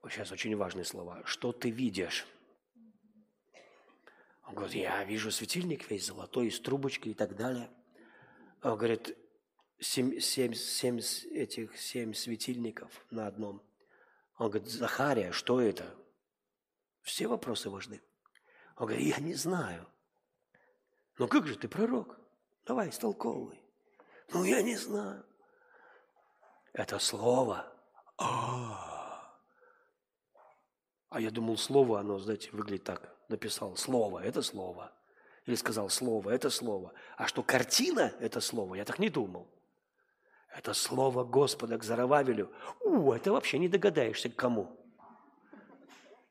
сейчас 0.09 0.31
очень 0.31 0.55
важные 0.55 0.85
слова, 0.85 1.21
что 1.25 1.51
ты 1.51 1.69
видишь? 1.69 2.25
Он 4.47 4.55
говорит, 4.55 4.75
я 4.75 5.03
вижу 5.03 5.31
светильник 5.31 5.89
весь 5.89 6.07
золотой, 6.07 6.51
с 6.51 6.59
трубочкой 6.59 7.13
и 7.13 7.15
так 7.15 7.35
далее. 7.35 7.69
Он 8.63 8.77
говорит, 8.77 9.17
семь, 9.79 10.19
семь, 10.19 10.53
семь 10.53 10.99
этих 11.31 11.77
семь 11.77 12.13
светильников 12.13 13.05
на 13.11 13.27
одном. 13.27 13.61
Он 14.37 14.49
говорит, 14.49 14.69
Захария, 14.69 15.31
что 15.31 15.61
это? 15.61 15.95
Все 17.01 17.27
вопросы 17.27 17.69
важны. 17.69 18.01
Он 18.77 18.87
говорит, 18.87 19.07
я 19.07 19.23
не 19.23 19.35
знаю. 19.35 19.87
Ну 21.17 21.27
как 21.27 21.47
же 21.47 21.55
ты 21.55 21.67
пророк? 21.67 22.19
Давай, 22.65 22.89
истолковывай. 22.89 23.61
Ну 24.33 24.43
я 24.43 24.61
не 24.61 24.75
знаю. 24.75 25.25
Это 26.73 26.99
слово. 26.99 27.71
А, 28.17 28.90
а 31.11 31.19
я 31.19 31.29
думал, 31.29 31.57
слово, 31.57 31.99
оно, 31.99 32.17
знаете, 32.19 32.49
выглядит 32.53 32.85
так. 32.85 33.13
Написал 33.27 33.75
слово, 33.75 34.23
это 34.23 34.41
слово. 34.41 34.93
Или 35.45 35.55
сказал 35.55 35.89
слово, 35.89 36.29
это 36.29 36.49
слово. 36.49 36.93
А 37.17 37.27
что 37.27 37.43
картина– 37.43 38.13
это 38.21 38.39
слово, 38.39 38.75
я 38.75 38.85
так 38.85 38.97
не 38.97 39.09
думал. 39.09 39.45
Это 40.55 40.73
слово 40.73 41.25
Господа 41.25 41.77
к 41.77 41.83
Зарававелю. 41.83 42.49
У, 42.79 43.11
это 43.11 43.33
вообще 43.33 43.59
не 43.59 43.67
догадаешься 43.67 44.29
к 44.29 44.37
кому. 44.37 44.79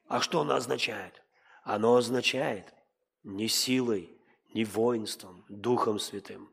А 0.09 0.23
что 0.23 0.41
оно 0.41 0.55
означает? 0.55 1.23
Оно 1.63 1.97
означает 1.97 2.73
не 3.23 3.49
силой, 3.49 4.19
не 4.55 4.65
воинством, 4.65 5.45
Духом 5.51 5.99
Святым. 5.99 6.51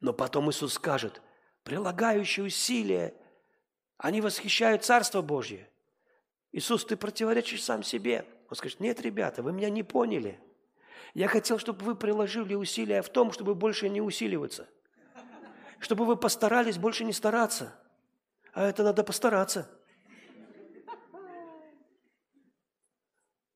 Но 0.00 0.12
потом 0.12 0.50
Иисус 0.50 0.74
скажет, 0.74 1.22
прилагающие 1.62 2.44
усилия, 2.44 3.14
они 3.98 4.20
восхищают 4.20 4.84
Царство 4.84 5.22
Божье. 5.22 5.68
Иисус, 6.52 6.84
ты 6.84 6.96
противоречишь 6.96 7.64
сам 7.64 7.82
себе. 7.82 8.24
Он 8.48 8.56
скажет, 8.56 8.80
нет, 8.80 9.00
ребята, 9.00 9.42
вы 9.42 9.52
меня 9.52 9.70
не 9.70 9.82
поняли. 9.82 10.38
Я 11.14 11.28
хотел, 11.28 11.58
чтобы 11.58 11.84
вы 11.84 11.94
приложили 11.94 12.54
усилия 12.54 13.02
в 13.02 13.08
том, 13.08 13.32
чтобы 13.32 13.54
больше 13.54 13.88
не 13.88 14.00
усиливаться– 14.00 14.68
чтобы 15.82 16.04
вы 16.04 16.16
постарались 16.16 16.78
больше 16.78 17.04
не 17.04 17.12
стараться. 17.12 17.74
А 18.54 18.68
это 18.68 18.84
надо 18.84 19.02
постараться. 19.02 19.68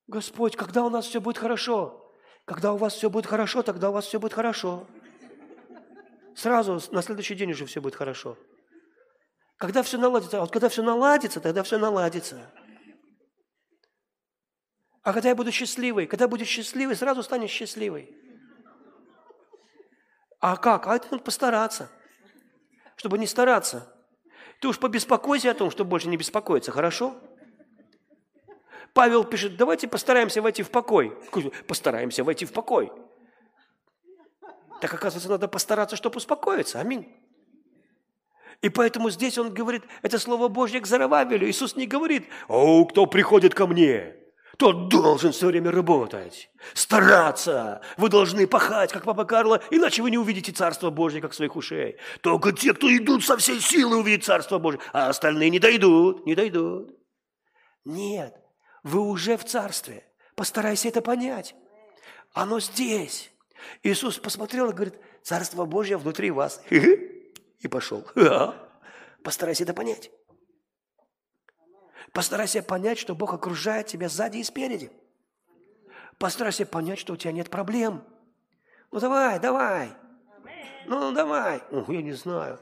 Господь, 0.08 0.56
когда 0.56 0.84
у 0.84 0.90
нас 0.90 1.06
все 1.06 1.20
будет 1.20 1.38
хорошо? 1.38 2.12
Когда 2.44 2.72
у 2.72 2.76
вас 2.76 2.94
все 2.94 3.10
будет 3.10 3.26
хорошо, 3.26 3.62
тогда 3.62 3.90
у 3.90 3.92
вас 3.92 4.06
все 4.06 4.18
будет 4.18 4.32
хорошо. 4.32 4.86
Сразу 6.34 6.80
на 6.90 7.02
следующий 7.02 7.34
день 7.34 7.52
уже 7.52 7.64
все 7.66 7.80
будет 7.80 7.94
хорошо. 7.94 8.36
Когда 9.56 9.82
все 9.82 9.96
наладится, 9.96 10.38
а 10.38 10.40
вот 10.40 10.50
когда 10.50 10.68
все 10.68 10.82
наладится, 10.82 11.40
тогда 11.40 11.62
все 11.62 11.78
наладится. 11.78 12.50
А 15.06 15.12
когда 15.12 15.30
я 15.30 15.34
буду 15.34 15.52
счастливый, 15.52 16.06
когда 16.06 16.28
будешь 16.28 16.48
счастливый, 16.48 16.96
сразу 16.96 17.22
станешь 17.22 17.50
счастливой. 17.50 18.14
А 20.40 20.56
как? 20.56 20.86
А 20.86 20.96
это 20.96 21.08
надо 21.10 21.22
постараться 21.22 21.88
чтобы 22.96 23.18
не 23.18 23.26
стараться. 23.26 23.92
Ты 24.60 24.68
уж 24.68 24.78
побеспокойся 24.78 25.50
о 25.50 25.54
том, 25.54 25.70
чтобы 25.70 25.90
больше 25.90 26.08
не 26.08 26.16
беспокоиться, 26.16 26.72
хорошо? 26.72 27.14
Павел 28.94 29.24
пишет, 29.24 29.56
давайте 29.56 29.86
постараемся 29.86 30.40
войти 30.40 30.62
в 30.62 30.70
покой. 30.70 31.16
Постараемся 31.68 32.24
войти 32.24 32.46
в 32.46 32.52
покой. 32.52 32.90
Так 34.80 34.94
оказывается, 34.94 35.28
надо 35.28 35.48
постараться, 35.48 35.96
чтобы 35.96 36.16
успокоиться. 36.16 36.80
Аминь. 36.80 37.14
И 38.62 38.70
поэтому 38.70 39.10
здесь 39.10 39.36
он 39.36 39.52
говорит, 39.52 39.84
это 40.00 40.18
слово 40.18 40.48
Божье 40.48 40.80
к 40.80 40.86
Зарававелю. 40.86 41.46
Иисус 41.48 41.76
не 41.76 41.86
говорит, 41.86 42.26
о, 42.48 42.86
кто 42.86 43.04
приходит 43.04 43.54
ко 43.54 43.66
мне, 43.66 44.16
тот 44.56 44.88
должен 44.88 45.32
все 45.32 45.46
время 45.48 45.70
работать, 45.70 46.50
стараться. 46.74 47.82
Вы 47.96 48.08
должны 48.08 48.46
пахать, 48.46 48.92
как 48.92 49.04
папа 49.04 49.24
Карло, 49.24 49.62
иначе 49.70 50.02
вы 50.02 50.10
не 50.10 50.18
увидите 50.18 50.52
Царство 50.52 50.90
Божье, 50.90 51.20
как 51.20 51.34
своих 51.34 51.56
ушей. 51.56 51.96
Только 52.22 52.52
те, 52.52 52.72
кто 52.72 52.94
идут 52.94 53.24
со 53.24 53.36
всей 53.36 53.60
силы, 53.60 53.98
увидят 53.98 54.24
Царство 54.24 54.58
Божье, 54.58 54.80
а 54.92 55.08
остальные 55.08 55.50
не 55.50 55.58
дойдут, 55.58 56.26
не 56.26 56.34
дойдут. 56.34 56.96
Нет, 57.84 58.34
вы 58.82 59.00
уже 59.00 59.36
в 59.36 59.44
Царстве. 59.44 60.04
Постарайся 60.34 60.88
это 60.88 61.02
понять. 61.02 61.54
Оно 62.32 62.60
здесь. 62.60 63.30
Иисус 63.82 64.18
посмотрел 64.18 64.70
и 64.70 64.72
говорит, 64.74 64.94
Царство 65.22 65.64
Божье 65.64 65.96
внутри 65.96 66.30
вас. 66.30 66.62
И 66.70 67.68
пошел. 67.68 68.06
Постарайся 69.22 69.64
это 69.64 69.74
понять. 69.74 70.10
Постарайся 72.16 72.62
понять, 72.62 72.98
что 72.98 73.14
Бог 73.14 73.34
окружает 73.34 73.88
тебя 73.88 74.08
сзади 74.08 74.38
и 74.38 74.42
спереди. 74.42 74.90
Постарайся 76.16 76.64
понять, 76.64 76.98
что 76.98 77.12
у 77.12 77.16
тебя 77.18 77.30
нет 77.30 77.50
проблем. 77.50 78.02
Ну 78.90 79.00
давай, 79.00 79.38
давай. 79.38 79.90
Ну 80.86 81.12
давай. 81.12 81.60
О, 81.70 81.84
я 81.92 82.00
не 82.00 82.12
знаю. 82.12 82.58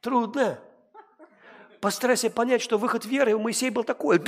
Трудно. 0.00 0.58
Постарайся 1.82 2.30
понять, 2.30 2.62
что 2.62 2.78
выход 2.78 3.04
веры 3.04 3.34
у 3.34 3.38
Моисея 3.38 3.70
был 3.70 3.84
такой. 3.84 4.18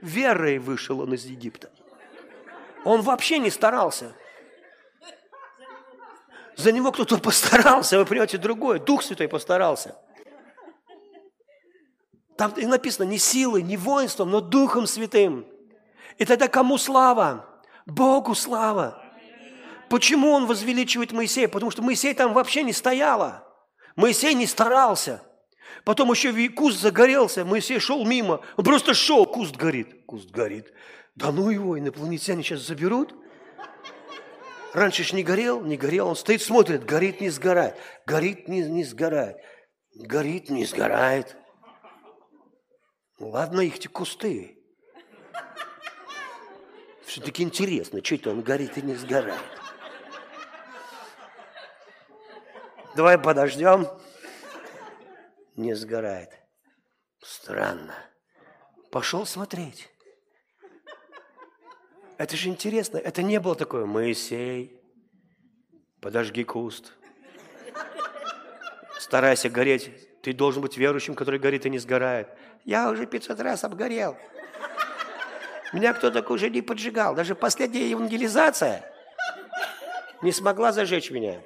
Верой 0.00 0.58
вышел 0.58 1.00
он 1.00 1.12
из 1.12 1.26
Египта. 1.26 1.70
Он 2.86 3.02
вообще 3.02 3.38
не 3.38 3.50
старался. 3.50 4.14
За 6.56 6.72
него 6.72 6.90
кто-то 6.90 7.18
постарался, 7.18 7.98
вы 7.98 8.06
понимаете, 8.06 8.38
другое. 8.38 8.78
Дух 8.78 9.02
Святой 9.02 9.28
постарался. 9.28 9.94
Там 12.36 12.52
и 12.52 12.66
написано 12.66 13.06
не 13.06 13.18
силой, 13.18 13.62
не 13.62 13.76
воинством, 13.76 14.30
но 14.30 14.40
Духом 14.40 14.86
Святым. 14.86 15.46
И 16.18 16.24
тогда 16.24 16.48
кому 16.48 16.78
слава? 16.78 17.46
Богу 17.86 18.34
слава. 18.34 19.00
Почему 19.88 20.30
он 20.30 20.46
возвеличивает 20.46 21.12
Моисея? 21.12 21.48
Потому 21.48 21.70
что 21.70 21.82
Моисей 21.82 22.14
там 22.14 22.32
вообще 22.32 22.62
не 22.62 22.72
стояла. 22.72 23.46
Моисей 23.96 24.34
не 24.34 24.46
старался. 24.46 25.22
Потом 25.84 26.10
еще 26.10 26.48
куст 26.48 26.80
загорелся, 26.80 27.44
Моисей 27.44 27.78
шел 27.78 28.04
мимо. 28.04 28.40
Он 28.56 28.64
просто 28.64 28.94
шел, 28.94 29.26
куст 29.26 29.56
горит. 29.56 30.04
Куст 30.06 30.30
горит. 30.30 30.72
Да 31.14 31.30
ну 31.30 31.50
его, 31.50 31.78
инопланетяне 31.78 32.42
сейчас 32.42 32.60
заберут. 32.60 33.14
Раньше 34.72 35.04
ж 35.04 35.12
не 35.12 35.22
горел, 35.22 35.60
не 35.60 35.76
горел. 35.76 36.08
Он 36.08 36.16
стоит, 36.16 36.42
смотрит, 36.42 36.84
горит, 36.84 37.20
не 37.20 37.30
сгорает. 37.30 37.76
Горит, 38.06 38.48
не, 38.48 38.62
не 38.62 38.82
сгорает. 38.82 39.36
Горит, 39.94 40.50
не 40.50 40.64
сгорает. 40.64 41.36
Ладно, 43.24 43.62
их 43.62 43.78
те 43.78 43.88
кусты. 43.88 44.58
Все-таки 47.06 47.42
интересно, 47.42 48.04
что 48.04 48.16
это 48.16 48.30
он 48.30 48.42
горит 48.42 48.76
и 48.76 48.82
не 48.82 48.94
сгорает. 48.94 49.40
Давай 52.94 53.18
подождем. 53.18 53.88
Не 55.56 55.74
сгорает. 55.74 56.30
Странно. 57.22 57.94
Пошел 58.90 59.24
смотреть. 59.24 59.88
Это 62.18 62.36
же 62.36 62.50
интересно. 62.50 62.98
Это 62.98 63.22
не 63.22 63.40
было 63.40 63.54
такое. 63.54 63.86
Моисей, 63.86 64.82
подожги 66.02 66.44
куст. 66.44 66.92
Старайся 68.98 69.48
гореть. 69.48 69.90
Ты 70.22 70.34
должен 70.34 70.60
быть 70.60 70.76
верующим, 70.76 71.14
который 71.14 71.40
горит 71.40 71.64
и 71.64 71.70
не 71.70 71.78
сгорает. 71.78 72.28
Я 72.64 72.90
уже 72.90 73.06
500 73.06 73.40
раз 73.40 73.64
обгорел. 73.64 74.16
Меня 75.72 75.92
кто-то 75.92 76.22
уже 76.32 76.50
не 76.50 76.62
поджигал. 76.62 77.14
Даже 77.14 77.34
последняя 77.34 77.88
евангелизация 77.88 78.90
не 80.22 80.32
смогла 80.32 80.72
зажечь 80.72 81.10
меня. 81.10 81.42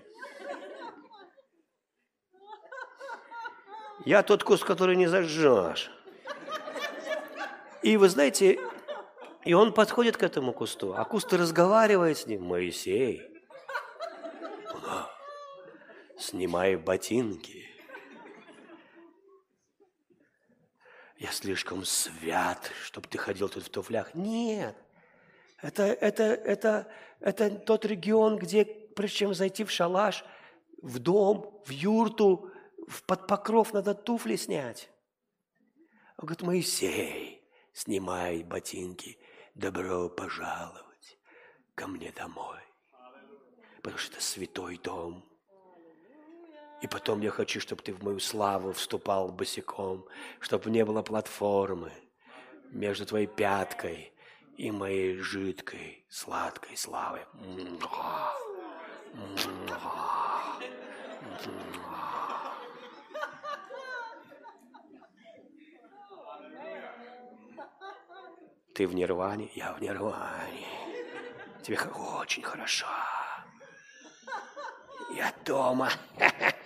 Я 4.05 4.23
тот 4.23 4.45
куст, 4.45 4.65
который 4.65 4.97
не 4.97 5.07
зажжешь. 5.07 5.91
И 7.83 7.97
вы 7.97 8.09
знаете, 8.09 8.59
и 9.45 9.55
он 9.55 9.73
подходит 9.73 10.17
к 10.17 10.23
этому 10.23 10.53
кусту, 10.53 10.95
а 10.97 11.05
куст 11.05 11.33
разговаривает 11.33 12.19
с 12.19 12.27
ним. 12.27 12.45
Моисей, 12.45 13.23
снимай 16.19 16.77
ботинки. 16.77 17.68
Я 21.19 21.33
слишком 21.33 21.85
свят, 21.85 22.71
чтобы 22.85 23.09
ты 23.09 23.19
ходил 23.19 23.49
тут 23.49 23.65
в 23.65 23.69
туфлях. 23.71 24.15
Нет, 24.15 24.77
это, 25.61 25.83
это, 25.83 26.23
это, 26.23 26.93
это 27.19 27.51
тот 27.51 27.85
регион, 27.85 28.39
где, 28.39 28.65
прежде 28.65 29.19
чем 29.19 29.35
зайти 29.35 29.65
в 29.65 29.71
шалаш, 29.71 30.25
в 30.81 31.01
дом, 31.01 31.61
в 31.67 31.71
юрту, 31.71 32.53
в 32.87 33.03
под 33.03 33.27
покров 33.27 33.73
надо 33.73 33.95
туфли 33.95 34.37
снять. 34.37 34.91
Он 36.19 36.27
говорит, 36.27 36.43
Моисей, 36.43 37.43
снимай 37.73 38.45
ботинки, 38.45 39.19
добро 39.55 40.09
пожаловать 40.09 41.19
ко 41.75 41.89
мне 41.89 42.13
домой. 42.13 42.61
Потому 43.83 43.99
что 43.99 44.15
это 44.15 44.23
святой 44.23 44.79
дом. 44.79 45.28
И 46.81 46.87
потом 46.87 47.21
я 47.23 47.31
хочу, 47.31 47.61
чтобы 47.61 47.83
ты 47.83 47.93
в 47.93 48.03
мою 48.05 48.21
славу 48.21 48.73
вступал 48.73 49.33
босиком, 49.33 50.07
чтобы 50.39 50.71
не 50.71 50.85
было 50.85 51.03
платформы 51.03 51.93
между 52.71 53.05
твоей 53.05 53.27
пяткой 53.27 54.13
и 54.57 54.71
моей 54.71 55.19
жидкой, 55.19 56.05
сладкой 56.09 56.77
славой. 56.77 57.23
Ты 68.75 68.87
в 68.87 68.95
нирване, 68.95 69.51
я 69.57 69.73
в 69.73 69.83
нирване. 69.83 70.67
Тебе 71.65 71.77
очень 72.21 72.45
хорошо. 72.45 72.87
Я 75.11 75.35
дома. 75.45 75.91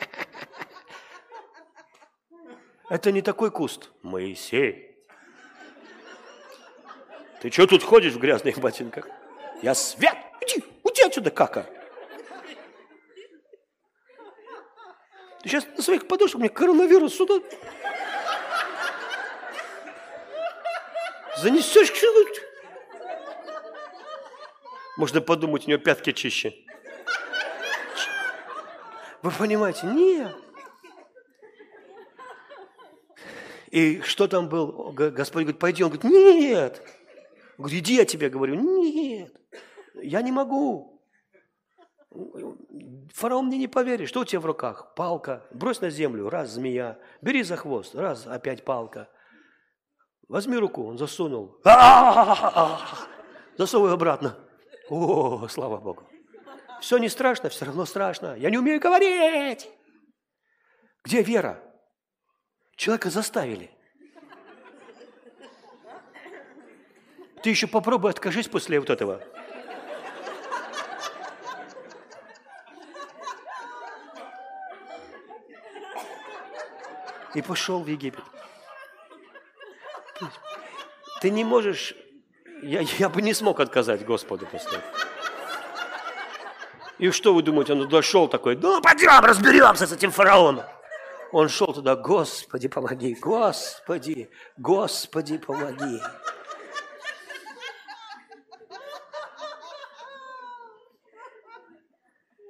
Это 2.89 3.13
не 3.13 3.23
такой 3.23 3.51
куст. 3.51 3.91
Моисей. 4.03 4.97
Ты 7.41 7.51
что 7.51 7.67
тут 7.67 7.83
ходишь 7.83 8.13
в 8.13 8.19
грязных 8.19 8.59
ботинках? 8.59 9.09
Я 9.63 9.75
свят. 9.75 10.17
Иди, 10.41 10.65
уйди 10.83 11.03
отсюда, 11.03 11.31
кака. 11.31 11.67
Ты 15.43 15.49
сейчас 15.49 15.67
на 15.77 15.83
своих 15.83 16.07
подушках 16.07 16.41
мне 16.41 16.49
коронавирус 16.49 17.17
сюда 17.17 17.41
Занесешь 21.39 21.89
что-нибудь? 21.89 22.43
Можно 24.97 25.21
подумать, 25.21 25.67
у 25.67 25.71
него 25.71 25.81
пятки 25.81 26.13
чище. 26.13 26.55
Вы 29.23 29.31
понимаете? 29.33 29.87
Нет. 29.87 30.37
И 33.73 34.01
что 34.03 34.29
там 34.29 34.49
был? 34.51 34.93
Господь 34.93 35.45
говорит, 35.45 35.59
пойди. 35.59 35.83
Он 35.83 35.91
говорит, 35.91 36.05
нет. 36.05 36.83
Он 37.57 37.65
говорит, 37.65 37.83
иди, 37.83 37.95
я 37.95 38.05
тебе 38.05 38.29
говорю. 38.29 38.55
Нет, 38.55 39.35
я 40.03 40.21
не 40.21 40.31
могу. 40.31 41.03
Фараон 43.15 43.47
мне 43.47 43.57
не 43.57 43.69
поверит. 43.69 44.11
Что 44.11 44.21
у 44.21 44.25
тебя 44.27 44.41
в 44.41 44.47
руках? 44.47 44.95
Палка. 44.95 45.47
Брось 45.53 45.81
на 45.81 45.89
землю. 45.89 46.29
Раз, 46.29 46.51
змея. 46.51 46.99
Бери 47.23 47.43
за 47.43 47.57
хвост. 47.57 47.95
Раз, 47.95 48.27
опять 48.27 48.63
палка. 48.63 49.09
Возьми 50.29 50.59
руку, 50.59 50.85
он 50.85 50.99
засунул. 50.99 51.57
Засовывай 53.57 53.95
обратно. 53.95 54.37
О, 54.91 55.49
слава 55.49 55.79
Богу. 55.79 56.07
Все 56.83 56.99
не 56.99 57.09
страшно, 57.09 57.49
все 57.49 57.65
равно 57.65 57.87
страшно. 57.87 58.37
Я 58.37 58.51
не 58.51 58.59
умею 58.59 58.81
говорить. 58.81 59.71
Где 61.05 61.23
вера? 61.23 61.59
Человека 62.83 63.11
заставили. 63.11 63.71
Ты 67.41 67.51
еще 67.51 67.69
попробуй 67.69 68.11
откажись 68.11 68.49
после 68.49 68.81
вот 68.81 68.91
этого. 68.91 69.23
И 77.37 77.43
пошел 77.43 77.85
в 77.85 77.87
Египет. 77.87 78.25
Ты 81.21 81.31
не 81.31 81.45
можешь... 81.45 81.95
Я, 82.65 82.81
я 82.81 83.09
бы 83.09 83.23
не 83.23 83.33
смог 83.33 83.61
отказать 83.61 84.05
Господу 84.05 84.47
после 84.47 84.81
И 86.99 87.13
что 87.13 87.33
вы 87.33 87.45
думаете, 87.45 87.75
он 87.75 87.83
туда 87.83 88.03
шел 88.03 88.27
такой, 88.27 88.57
ну 88.57 88.83
пойдем, 88.83 89.25
разберемся 89.25 89.87
с 89.87 89.93
этим 89.93 90.11
фараоном. 90.11 90.65
Он 91.33 91.49
шел 91.49 91.73
туда, 91.73 91.97
Господи, 91.97 92.69
помоги, 92.69 93.15
Господи, 93.15 94.31
Господи, 94.59 95.39
помоги. 95.39 95.99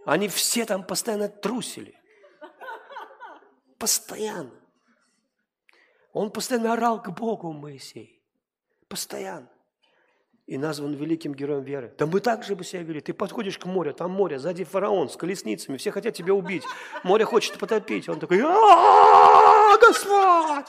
Они 0.04 0.26
все 0.26 0.66
там 0.66 0.84
постоянно 0.84 1.28
трусили. 1.28 1.96
Постоянно. 3.78 4.60
Он 6.12 6.32
постоянно 6.32 6.72
орал 6.72 7.00
к 7.00 7.08
Богу, 7.10 7.52
Моисей. 7.52 8.20
Постоянно. 8.88 9.48
И 10.52 10.58
назван 10.58 10.92
великим 10.92 11.32
героем 11.32 11.64
веры. 11.64 11.94
Да 11.96 12.04
мы 12.04 12.20
так 12.20 12.44
же 12.44 12.54
бы 12.54 12.62
себя 12.62 12.82
вели. 12.82 13.00
Ты 13.00 13.14
подходишь 13.14 13.56
к 13.56 13.64
морю, 13.64 13.94
там 13.94 14.10
море, 14.10 14.38
сзади 14.38 14.64
фараон 14.64 15.08
с 15.08 15.16
колесницами, 15.16 15.78
все 15.78 15.90
хотят 15.90 16.14
тебя 16.14 16.34
убить. 16.34 16.62
Море 17.04 17.24
хочет 17.24 17.56
потопить. 17.56 18.06
Он 18.06 18.20
такой, 18.20 18.42
Господь! 19.80 20.66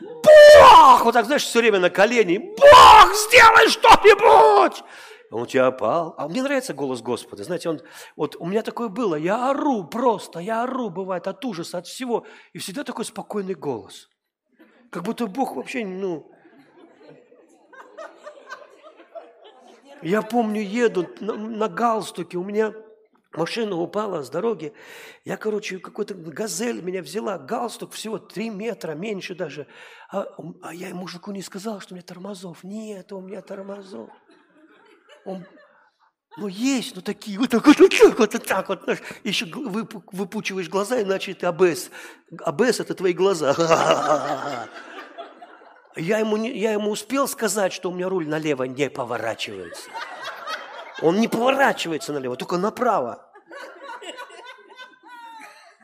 Бог! 0.00 1.04
Вот 1.04 1.14
так, 1.14 1.26
знаешь, 1.26 1.42
все 1.42 1.58
время 1.58 1.80
на 1.80 1.90
колени. 1.90 2.38
Бог, 2.38 3.12
сделай 3.12 3.68
что-нибудь! 3.70 4.84
Он 5.32 5.42
у 5.42 5.46
тебя 5.46 5.66
опал. 5.66 6.14
А 6.16 6.28
мне 6.28 6.40
нравится 6.40 6.72
голос 6.72 7.02
Господа. 7.02 7.42
Знаете, 7.42 7.70
он, 7.70 7.80
вот 8.14 8.36
у 8.38 8.46
меня 8.46 8.62
такое 8.62 8.86
было. 8.86 9.16
Я 9.16 9.50
ору 9.50 9.82
просто, 9.82 10.38
я 10.38 10.62
ору, 10.62 10.90
бывает, 10.90 11.26
от 11.26 11.44
ужаса, 11.44 11.78
от 11.78 11.88
всего. 11.88 12.24
И 12.52 12.58
всегда 12.58 12.84
такой 12.84 13.04
спокойный 13.04 13.54
голос. 13.54 14.08
Как 14.92 15.02
будто 15.02 15.26
Бог 15.26 15.56
вообще, 15.56 15.84
ну, 15.84 16.30
Я 20.02 20.22
помню, 20.22 20.62
еду 20.62 21.08
на, 21.20 21.34
на 21.34 21.68
галстуке, 21.68 22.36
у 22.38 22.44
меня 22.44 22.74
машина 23.32 23.76
упала 23.76 24.22
с 24.22 24.30
дороги. 24.30 24.72
Я, 25.24 25.36
короче, 25.36 25.78
какой-то 25.78 26.14
газель 26.14 26.82
меня 26.82 27.02
взяла, 27.02 27.38
галстук 27.38 27.92
всего 27.92 28.18
3 28.18 28.50
метра, 28.50 28.92
меньше 28.92 29.34
даже. 29.34 29.66
А, 30.10 30.26
а 30.62 30.74
я 30.74 30.94
мужику 30.94 31.32
не 31.32 31.42
сказал, 31.42 31.80
что 31.80 31.94
у 31.94 31.96
меня 31.96 32.04
тормозов. 32.04 32.64
Нет, 32.64 33.12
у 33.12 33.20
меня 33.20 33.40
тормозов. 33.40 34.10
Он, 35.24 35.46
ну, 36.36 36.48
есть, 36.48 36.96
ну, 36.96 37.02
такие, 37.02 37.38
вот 37.38 37.50
так 37.50 37.66
вот, 37.66 37.78
вот 37.78 37.90
так 37.90 38.18
вот, 38.18 38.32
вот 38.34 38.46
так 38.46 38.68
вот. 38.68 39.00
Еще 39.22 39.46
выпучиваешь 39.46 40.68
глаза, 40.68 41.00
иначе 41.00 41.34
ты 41.34 41.46
АБС. 41.46 41.90
АБС– 42.40 42.80
это 42.80 42.94
твои 42.94 43.12
глаза. 43.12 44.68
Я 45.96 46.18
ему, 46.18 46.36
не, 46.36 46.50
я 46.50 46.72
ему 46.72 46.90
успел 46.90 47.28
сказать, 47.28 47.72
что 47.72 47.90
у 47.90 47.94
меня 47.94 48.08
руль 48.08 48.28
налево 48.28 48.64
не 48.64 48.90
поворачивается. 48.90 49.90
Он 51.02 51.20
не 51.20 51.28
поворачивается 51.28 52.12
налево, 52.12 52.36
только 52.36 52.56
направо. 52.56 53.30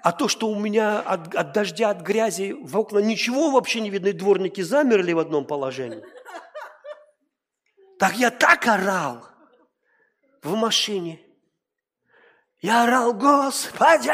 А 0.02 0.12
то, 0.12 0.28
что 0.28 0.48
у 0.48 0.58
меня 0.58 1.00
от, 1.00 1.34
от 1.34 1.52
дождя, 1.52 1.90
от 1.90 2.00
грязи 2.00 2.52
в 2.52 2.78
окна 2.78 2.98
ничего 2.98 3.50
вообще 3.50 3.80
не 3.80 3.90
видно, 3.90 4.08
и 4.08 4.12
дворники 4.12 4.62
замерли 4.62 5.12
в 5.12 5.18
одном 5.18 5.44
положении. 5.44 6.02
Так 7.98 8.16
я 8.16 8.30
так 8.30 8.66
орал 8.66 9.26
в 10.42 10.54
машине. 10.54 11.20
Я 12.60 12.84
орал, 12.84 13.12
Господи! 13.12 14.10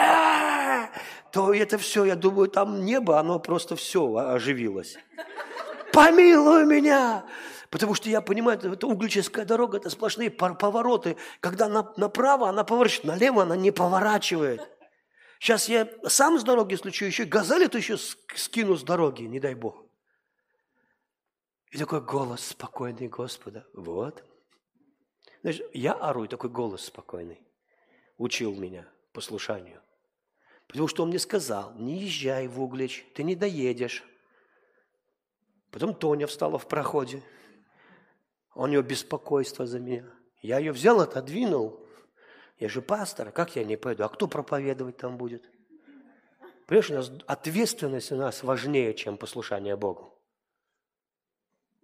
То 1.31 1.55
это 1.55 1.78
все, 1.78 2.05
я 2.05 2.16
думаю, 2.16 2.48
там 2.48 2.85
небо, 2.85 3.18
оно 3.20 3.39
просто 3.39 3.77
все 3.77 4.12
оживилось. 4.16 4.97
Помилуй 5.97 6.66
меня! 6.66 7.24
Потому 7.70 7.94
что 7.94 8.10
я 8.10 8.20
понимаю, 8.20 8.59
это 8.59 8.86
углическая 8.86 9.47
дорога, 9.47 9.78
это 9.78 9.89
сплошные 9.89 10.31
повороты. 10.31 11.16
Когда 11.40 11.70
направо 11.97 12.51
она 12.51 12.64
поворачивает, 12.64 13.06
налево 13.06 13.44
она 13.44 13.56
не 13.56 13.70
поворачивает. 13.70 14.60
Сейчас 15.40 15.70
я 15.70 15.89
сам 16.06 16.39
с 16.39 16.44
дороги 16.44 16.74
случу, 16.74 17.06
еще 17.06 17.24
газель 17.24 17.64
эту 17.64 17.78
еще 17.78 17.97
скину 17.97 18.77
с 18.77 18.82
дороги, 18.82 19.23
не 19.23 19.40
дай 19.40 19.55
Бог. 19.55 19.86
И 21.70 21.78
такой 21.78 22.02
голос 22.02 22.44
спокойный 22.44 23.09
Господа. 23.09 23.66
Вот. 23.73 24.23
Знаешь, 25.40 25.62
я 25.73 25.94
ору, 25.94 26.24
и 26.24 26.28
такой 26.28 26.51
голос 26.51 26.85
спокойный. 26.85 27.40
Учил 28.18 28.55
меня 28.55 28.86
послушанию. 29.14 29.81
Потому 30.66 30.89
что 30.89 31.05
он 31.05 31.09
мне 31.09 31.18
сказал, 31.18 31.73
не 31.74 32.01
езжай 32.01 32.48
в 32.48 32.60
Углич, 32.60 33.06
ты 33.14 33.23
не 33.23 33.35
доедешь. 33.35 34.05
Потом 35.70 35.94
Тоня 35.94 36.26
встала 36.26 36.59
в 36.59 36.66
проходе. 36.68 37.22
У 38.55 38.66
нее 38.66 38.82
беспокойство 38.82 39.66
за 39.66 39.78
меня. 39.78 40.05
Я 40.40 40.59
ее 40.59 40.72
взял, 40.72 41.01
отодвинул. 41.01 41.80
Я 42.59 42.68
же 42.68 42.80
пастор, 42.80 43.28
а 43.28 43.32
как 43.32 43.56
я 43.56 43.64
не 43.64 43.76
пойду? 43.76 44.05
А 44.05 44.09
кто 44.09 44.28
проповедовать 44.28 44.97
там 44.97 45.18
будет? 45.18 45.51
Понимаешь, 46.66 46.90
у 46.90 46.94
нас 46.94 47.12
ответственность 47.26 48.12
у 48.12 48.16
нас 48.16 48.43
важнее, 48.43 48.94
чем 48.94 49.18
послушание 49.18 49.76
Богу. 49.76 50.18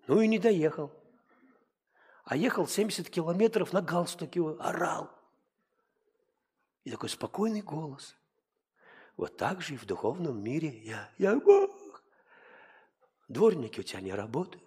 Ну 0.06 0.20
и 0.20 0.26
не 0.26 0.38
доехал. 0.38 0.90
А 2.24 2.36
ехал 2.36 2.66
70 2.66 3.10
километров 3.10 3.72
на 3.72 3.82
галстуке, 3.82 4.40
орал. 4.58 5.10
И 6.84 6.90
такой 6.90 7.08
спокойный 7.08 7.62
голос. 7.62 8.16
Вот 9.16 9.36
так 9.36 9.60
же 9.60 9.74
и 9.74 9.76
в 9.76 9.84
духовном 9.84 10.42
мире 10.42 10.68
я, 10.84 11.10
я 11.18 11.36
Бог. 11.36 11.71
Дворники 13.32 13.80
у 13.80 13.82
тебя 13.82 14.02
не 14.02 14.12
работают, 14.12 14.62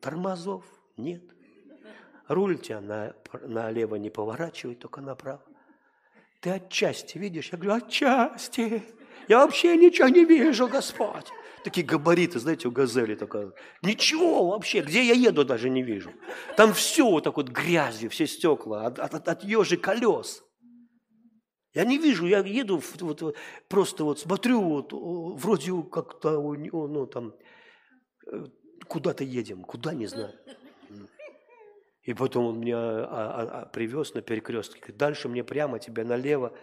тормозов 0.00 0.64
нет. 0.96 1.22
Руль 2.28 2.56
тебя 2.56 2.80
на, 2.80 3.16
налево 3.42 3.96
не 3.96 4.08
поворачивает, 4.08 4.78
только 4.78 5.00
направо. 5.00 5.42
Ты 6.40 6.50
отчасти 6.50 7.18
видишь? 7.18 7.48
Я 7.50 7.58
говорю, 7.58 7.84
отчасти. 7.84 8.84
Я 9.26 9.38
вообще 9.38 9.76
ничего 9.76 10.06
не 10.08 10.24
вижу, 10.24 10.68
Господь. 10.68 11.26
Такие 11.64 11.84
габариты, 11.84 12.38
знаете, 12.38 12.68
у 12.68 12.70
газели 12.70 13.16
такая. 13.16 13.52
Ничего 13.82 14.50
вообще, 14.50 14.80
где 14.80 15.02
я 15.02 15.14
еду, 15.14 15.44
даже 15.44 15.68
не 15.68 15.82
вижу. 15.82 16.12
Там 16.56 16.74
все 16.74 17.10
вот 17.10 17.24
так 17.24 17.36
вот 17.36 17.48
грязью, 17.48 18.10
все 18.10 18.28
стекла, 18.28 18.86
от, 18.86 19.00
от, 19.00 19.28
от 19.28 19.42
ежи 19.42 19.76
колес. 19.76 20.44
Я 21.74 21.84
не 21.84 21.98
вижу, 21.98 22.26
я 22.26 22.38
еду, 22.38 22.80
вот, 23.00 23.36
просто 23.68 24.04
вот 24.04 24.20
смотрю, 24.20 24.62
вот, 24.62 24.92
вроде 24.92 25.72
как-то, 25.90 26.40
ну, 26.40 27.06
там, 27.06 27.34
куда-то 28.86 29.24
едем, 29.24 29.64
куда, 29.64 29.92
не 29.92 30.06
знаю. 30.06 30.32
И 32.02 32.14
потом 32.14 32.46
он 32.46 32.60
меня 32.60 32.78
а, 32.78 33.06
а, 33.06 33.60
а, 33.62 33.66
привез 33.66 34.14
на 34.14 34.22
перекрестке. 34.22 34.92
Дальше 34.92 35.28
мне 35.28 35.44
прямо, 35.44 35.78
тебя 35.78 36.04
налево, 36.04 36.54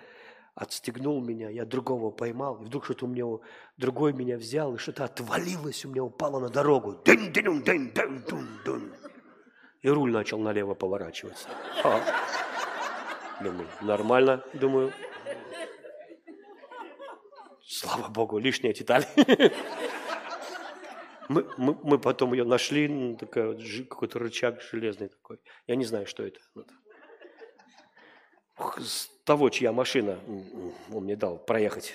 отстегнул 0.56 1.22
меня, 1.22 1.50
я 1.50 1.66
другого 1.66 2.10
поймал, 2.10 2.62
и 2.62 2.66
вдруг 2.66 2.86
что-то 2.86 3.06
у 3.06 3.10
меня, 3.10 3.26
другой 3.78 4.14
меня 4.14 4.38
взял, 4.38 4.74
и 4.74 4.78
что-то 4.78 5.04
отвалилось, 5.04 5.86
у 5.86 5.90
меня 5.90 6.04
упало 6.04 6.40
на 6.40 6.50
дорогу. 6.50 7.00
Дын, 7.06 7.32
дын, 7.32 7.64
дын, 7.64 7.92
дын, 7.94 8.24
дын, 8.28 8.48
дын. 8.66 8.94
И 9.82 9.90
руль 9.90 10.12
начал 10.12 10.40
налево 10.40 10.74
поворачиваться. 10.74 11.48
А. 11.84 12.02
Думаю, 13.44 13.68
нормально, 13.82 14.44
думаю. 14.54 14.92
Слава 17.68 18.08
Богу, 18.08 18.40
лишняя 18.40 18.74
деталь. 18.74 19.06
Мы, 21.28 21.50
мы, 21.58 21.78
мы 21.84 22.00
потом 22.00 22.34
ее 22.34 22.44
нашли, 22.44 22.88
ну, 22.88 23.18
вот, 23.20 23.62
какой-то 23.90 24.20
рычаг 24.20 24.62
железный 24.62 25.10
такой. 25.10 25.40
Я 25.68 25.76
не 25.76 25.86
знаю, 25.86 26.06
что 26.06 26.24
это. 26.24 26.40
С 28.78 29.08
того, 29.24 29.50
чья 29.50 29.72
машина, 29.72 30.20
он 30.92 31.04
мне 31.04 31.16
дал 31.16 31.38
проехать. 31.38 31.94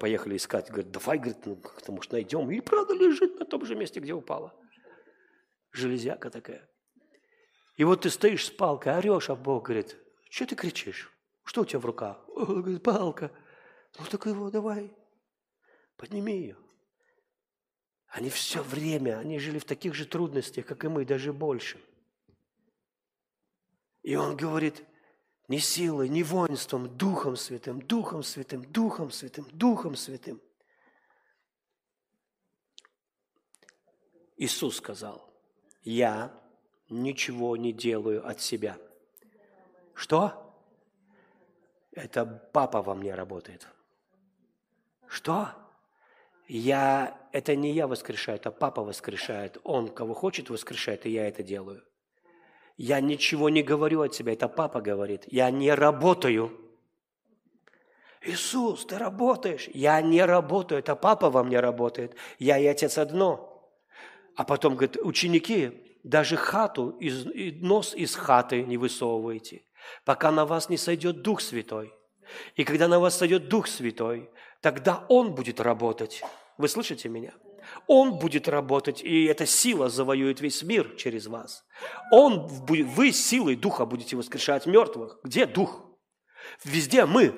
Поехали 0.00 0.36
искать. 0.36 0.68
Говорит, 0.68 0.90
давай, 0.90 1.18
говорит, 1.18 1.46
ну, 1.46 1.56
как-то, 1.56 1.92
может, 1.92 2.12
найдем. 2.12 2.50
И 2.50 2.60
правда 2.60 2.94
лежит 2.94 3.38
на 3.38 3.46
том 3.46 3.64
же 3.64 3.74
месте, 3.74 4.00
где 4.00 4.12
упала. 4.12 4.52
Железяка 5.70 6.30
такая. 6.30 6.68
И 7.76 7.84
вот 7.84 8.02
ты 8.02 8.10
стоишь 8.10 8.46
с 8.46 8.50
палкой, 8.50 8.96
орешь, 8.96 9.30
а 9.30 9.34
Бог 9.34 9.66
говорит, 9.66 9.96
что 10.30 10.46
ты 10.46 10.56
кричишь? 10.56 11.12
Что 11.44 11.62
у 11.62 11.64
тебя 11.64 11.78
в 11.78 11.86
руках? 11.86 12.18
О, 12.28 12.44
говорит, 12.44 12.82
палка. 12.82 13.30
Ну 13.98 14.06
так 14.10 14.26
его 14.26 14.50
давай, 14.50 14.92
подними 15.96 16.32
ее. 16.32 16.56
Они 18.12 18.28
все 18.28 18.62
время, 18.62 19.18
они 19.18 19.38
жили 19.38 19.58
в 19.58 19.64
таких 19.64 19.94
же 19.94 20.04
трудностях, 20.04 20.66
как 20.66 20.84
и 20.84 20.88
мы, 20.88 21.06
даже 21.06 21.32
больше. 21.32 21.80
И 24.02 24.14
он 24.16 24.36
говорит, 24.36 24.84
не 25.48 25.58
силой, 25.58 26.10
не 26.10 26.22
воинством, 26.22 26.94
Духом 26.98 27.36
Святым, 27.36 27.80
Духом 27.80 28.22
Святым, 28.22 28.70
Духом 28.70 29.10
Святым, 29.10 29.46
Духом 29.52 29.96
Святым. 29.96 30.42
Иисус 34.36 34.76
сказал, 34.76 35.32
я 35.80 36.38
ничего 36.90 37.56
не 37.56 37.72
делаю 37.72 38.28
от 38.28 38.42
себя. 38.42 38.76
Что? 39.94 40.54
Это 41.92 42.26
папа 42.26 42.82
во 42.82 42.94
мне 42.94 43.14
работает. 43.14 43.66
Что? 45.06 45.61
Я, 46.54 47.16
это 47.32 47.56
не 47.56 47.72
я 47.72 47.86
воскрешаю, 47.86 48.36
это 48.36 48.50
папа 48.50 48.82
воскрешает. 48.82 49.56
Он 49.64 49.88
кого 49.88 50.12
хочет 50.12 50.50
воскрешает, 50.50 51.06
и 51.06 51.10
я 51.10 51.26
это 51.26 51.42
делаю. 51.42 51.82
Я 52.76 53.00
ничего 53.00 53.48
не 53.48 53.62
говорю 53.62 54.02
от 54.02 54.14
себя, 54.14 54.34
это 54.34 54.48
папа 54.48 54.82
говорит. 54.82 55.24
Я 55.28 55.50
не 55.50 55.72
работаю. 55.72 56.52
Иисус, 58.20 58.84
ты 58.84 58.98
работаешь. 58.98 59.70
Я 59.72 60.02
не 60.02 60.22
работаю, 60.22 60.80
это 60.80 60.94
папа 60.94 61.30
во 61.30 61.42
мне 61.42 61.58
работает. 61.58 62.16
Я 62.38 62.58
и 62.58 62.66
отец 62.66 62.98
одно. 62.98 63.66
А 64.36 64.44
потом 64.44 64.74
говорит, 64.74 64.98
ученики, 64.98 65.82
даже 66.02 66.36
хату, 66.36 66.90
из, 67.00 67.24
нос 67.62 67.94
из 67.94 68.14
хаты 68.14 68.62
не 68.62 68.76
высовывайте, 68.76 69.62
пока 70.04 70.30
на 70.30 70.44
вас 70.44 70.68
не 70.68 70.76
сойдет 70.76 71.22
Дух 71.22 71.40
Святой. 71.40 71.94
И 72.56 72.64
когда 72.64 72.88
на 72.88 73.00
вас 73.00 73.16
сойдет 73.16 73.48
Дух 73.48 73.68
Святой, 73.68 74.28
тогда 74.60 75.06
Он 75.08 75.34
будет 75.34 75.60
работать. 75.60 76.22
Вы 76.62 76.68
слышите 76.68 77.08
меня? 77.08 77.34
Он 77.88 78.20
будет 78.20 78.46
работать, 78.46 79.02
и 79.02 79.24
эта 79.24 79.46
сила 79.46 79.88
завоюет 79.88 80.40
весь 80.40 80.62
мир 80.62 80.94
через 80.94 81.26
вас. 81.26 81.66
Он, 82.12 82.46
вы 82.46 83.10
силой 83.10 83.56
Духа 83.56 83.84
будете 83.84 84.14
воскрешать 84.14 84.66
мертвых. 84.66 85.18
Где 85.24 85.44
Дух? 85.46 85.84
Везде 86.62 87.04
мы. 87.04 87.34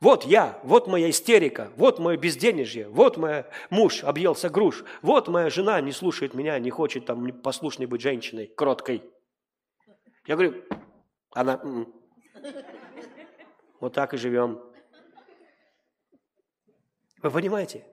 Вот 0.00 0.24
я, 0.24 0.58
вот 0.64 0.88
моя 0.88 1.08
истерика, 1.08 1.70
вот 1.76 2.00
мое 2.00 2.16
безденежье, 2.16 2.88
вот 2.88 3.16
мой 3.16 3.44
муж 3.70 4.02
объелся 4.02 4.48
груш, 4.48 4.82
вот 5.02 5.28
моя 5.28 5.50
жена 5.50 5.80
не 5.80 5.92
слушает 5.92 6.34
меня, 6.34 6.58
не 6.58 6.70
хочет 6.70 7.06
там 7.06 7.30
послушной 7.40 7.86
быть 7.86 8.00
женщиной, 8.00 8.48
кроткой. 8.56 9.04
Я 10.26 10.34
говорю, 10.34 10.64
она, 11.30 11.62
вот 13.78 13.92
так 13.92 14.14
и 14.14 14.16
живем. 14.16 14.60
Вы 17.22 17.30
понимаете? 17.30 17.86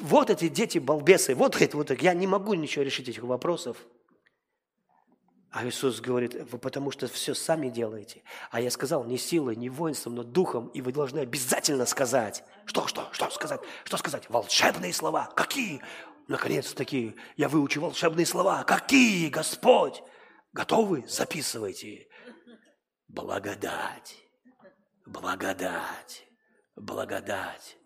Вот 0.00 0.30
эти 0.30 0.48
дети 0.48 0.78
балбесы, 0.78 1.34
вот 1.34 1.60
это 1.60 1.76
вот, 1.76 1.90
я 2.02 2.14
не 2.14 2.26
могу 2.26 2.54
ничего 2.54 2.84
решить 2.84 3.08
этих 3.08 3.22
вопросов. 3.22 3.76
А 5.50 5.64
Иисус 5.64 6.00
говорит, 6.00 6.34
вы 6.50 6.58
потому 6.58 6.90
что 6.90 7.06
все 7.06 7.32
сами 7.32 7.68
делаете. 7.68 8.24
А 8.50 8.60
я 8.60 8.72
сказал, 8.72 9.04
не 9.04 9.16
силой, 9.16 9.54
не 9.54 9.68
воинством, 9.68 10.16
но 10.16 10.24
духом, 10.24 10.66
и 10.68 10.82
вы 10.82 10.92
должны 10.92 11.20
обязательно 11.20 11.86
сказать. 11.86 12.42
Что, 12.64 12.88
что, 12.88 13.08
что 13.12 13.30
сказать? 13.30 13.60
Что 13.84 13.96
сказать? 13.96 14.28
Волшебные 14.28 14.92
слова. 14.92 15.30
Какие? 15.36 15.80
Наконец-таки 16.26 17.14
я 17.36 17.48
выучу 17.48 17.80
волшебные 17.80 18.26
слова. 18.26 18.64
Какие, 18.64 19.28
Господь? 19.28 20.02
Готовы? 20.52 21.04
Записывайте. 21.06 22.08
Благодать, 23.06 24.16
благодать, 25.06 26.26
благодать. 26.74 27.76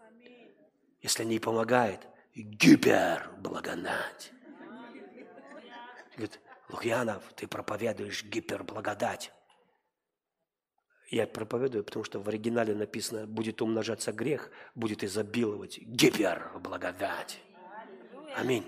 Если 1.00 1.24
не 1.24 1.38
помогает, 1.38 2.00
гиперблагодать. 2.34 4.32
Говорит, 6.16 6.40
Лукьянов, 6.68 7.22
ты 7.34 7.46
проповедуешь 7.46 8.24
гиперблагодать. 8.24 9.32
Я 11.10 11.26
проповедую, 11.26 11.84
потому 11.84 12.04
что 12.04 12.20
в 12.20 12.28
оригинале 12.28 12.74
написано, 12.74 13.26
будет 13.26 13.62
умножаться 13.62 14.12
грех, 14.12 14.50
будет 14.74 15.02
изобиловать 15.02 15.78
гиперблагодать. 15.78 17.40
Аминь. 18.36 18.66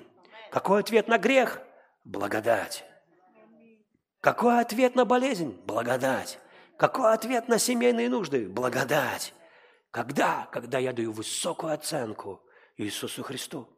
Какой 0.51 0.81
ответ 0.81 1.07
на 1.09 1.19
грех? 1.19 1.61
Благодать. 2.05 2.85
Какой 4.20 4.61
ответ 4.61 4.94
на 4.94 5.05
болезнь? 5.05 5.61
Благодать. 5.66 6.39
Какой 6.78 7.12
ответ 7.12 7.48
на 7.48 7.59
семейные 7.59 8.09
нужды? 8.09 8.48
Благодать. 8.48 9.35
Когда? 9.91 10.49
Когда 10.53 10.79
я 10.79 10.93
даю 10.93 11.12
высокую 11.12 11.73
оценку 11.73 12.43
Иисусу 12.77 13.23
Христу 13.23 13.69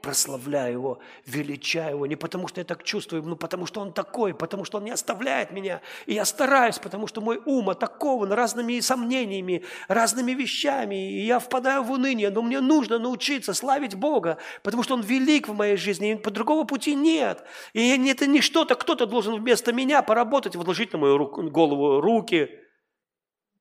прославляю 0.00 0.72
Его, 0.72 0.98
величаю 1.26 1.96
Его, 1.96 2.06
не 2.06 2.16
потому 2.16 2.48
что 2.48 2.60
я 2.60 2.64
так 2.64 2.82
чувствую, 2.84 3.22
но 3.22 3.36
потому 3.36 3.66
что 3.66 3.80
Он 3.80 3.92
такой, 3.92 4.34
потому 4.34 4.64
что 4.64 4.78
Он 4.78 4.84
не 4.84 4.90
оставляет 4.90 5.50
меня. 5.50 5.80
И 6.06 6.14
я 6.14 6.24
стараюсь, 6.24 6.78
потому 6.78 7.06
что 7.06 7.20
мой 7.20 7.40
ум 7.44 7.70
атакован 7.70 8.32
разными 8.32 8.80
сомнениями, 8.80 9.64
разными 9.88 10.32
вещами, 10.32 11.12
и 11.12 11.26
я 11.26 11.38
впадаю 11.38 11.82
в 11.82 11.90
уныние, 11.90 12.30
но 12.30 12.42
мне 12.42 12.60
нужно 12.60 12.98
научиться 12.98 13.54
славить 13.54 13.94
Бога, 13.94 14.38
потому 14.62 14.82
что 14.82 14.94
Он 14.94 15.00
велик 15.00 15.48
в 15.48 15.54
моей 15.54 15.76
жизни, 15.76 16.12
и 16.12 16.16
по 16.16 16.30
другого 16.30 16.64
пути 16.64 16.94
нет. 16.94 17.44
И 17.72 18.08
это 18.08 18.26
не 18.26 18.40
что-то, 18.40 18.74
кто-то 18.74 19.06
должен 19.06 19.34
вместо 19.34 19.72
меня 19.72 20.02
поработать, 20.02 20.56
вложить 20.56 20.92
на 20.92 20.98
мою 20.98 21.18
руку, 21.18 21.42
голову 21.42 22.00
руки, 22.00 22.50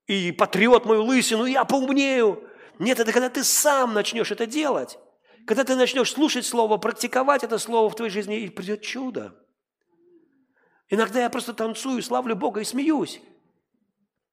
и 0.08 0.32
потрет 0.32 0.86
мою 0.86 1.04
лысину, 1.04 1.46
я 1.46 1.66
поумнею. 1.66 2.44
Нет, 2.80 3.00
это 3.00 3.12
когда 3.12 3.30
ты 3.30 3.44
сам 3.44 3.94
начнешь 3.94 4.32
это 4.32 4.46
делать. 4.46 4.98
Когда 5.46 5.64
ты 5.64 5.76
начнешь 5.76 6.12
слушать 6.12 6.46
Слово, 6.46 6.78
практиковать 6.78 7.44
это 7.44 7.58
Слово 7.58 7.90
в 7.90 7.96
твоей 7.96 8.12
жизни, 8.12 8.40
и 8.40 8.50
придет 8.50 8.82
чудо. 8.82 9.36
Иногда 10.90 11.22
я 11.22 11.30
просто 11.30 11.54
танцую, 11.54 12.02
славлю 12.02 12.36
Бога 12.36 12.62
и 12.62 12.66
смеюсь. 12.66 13.22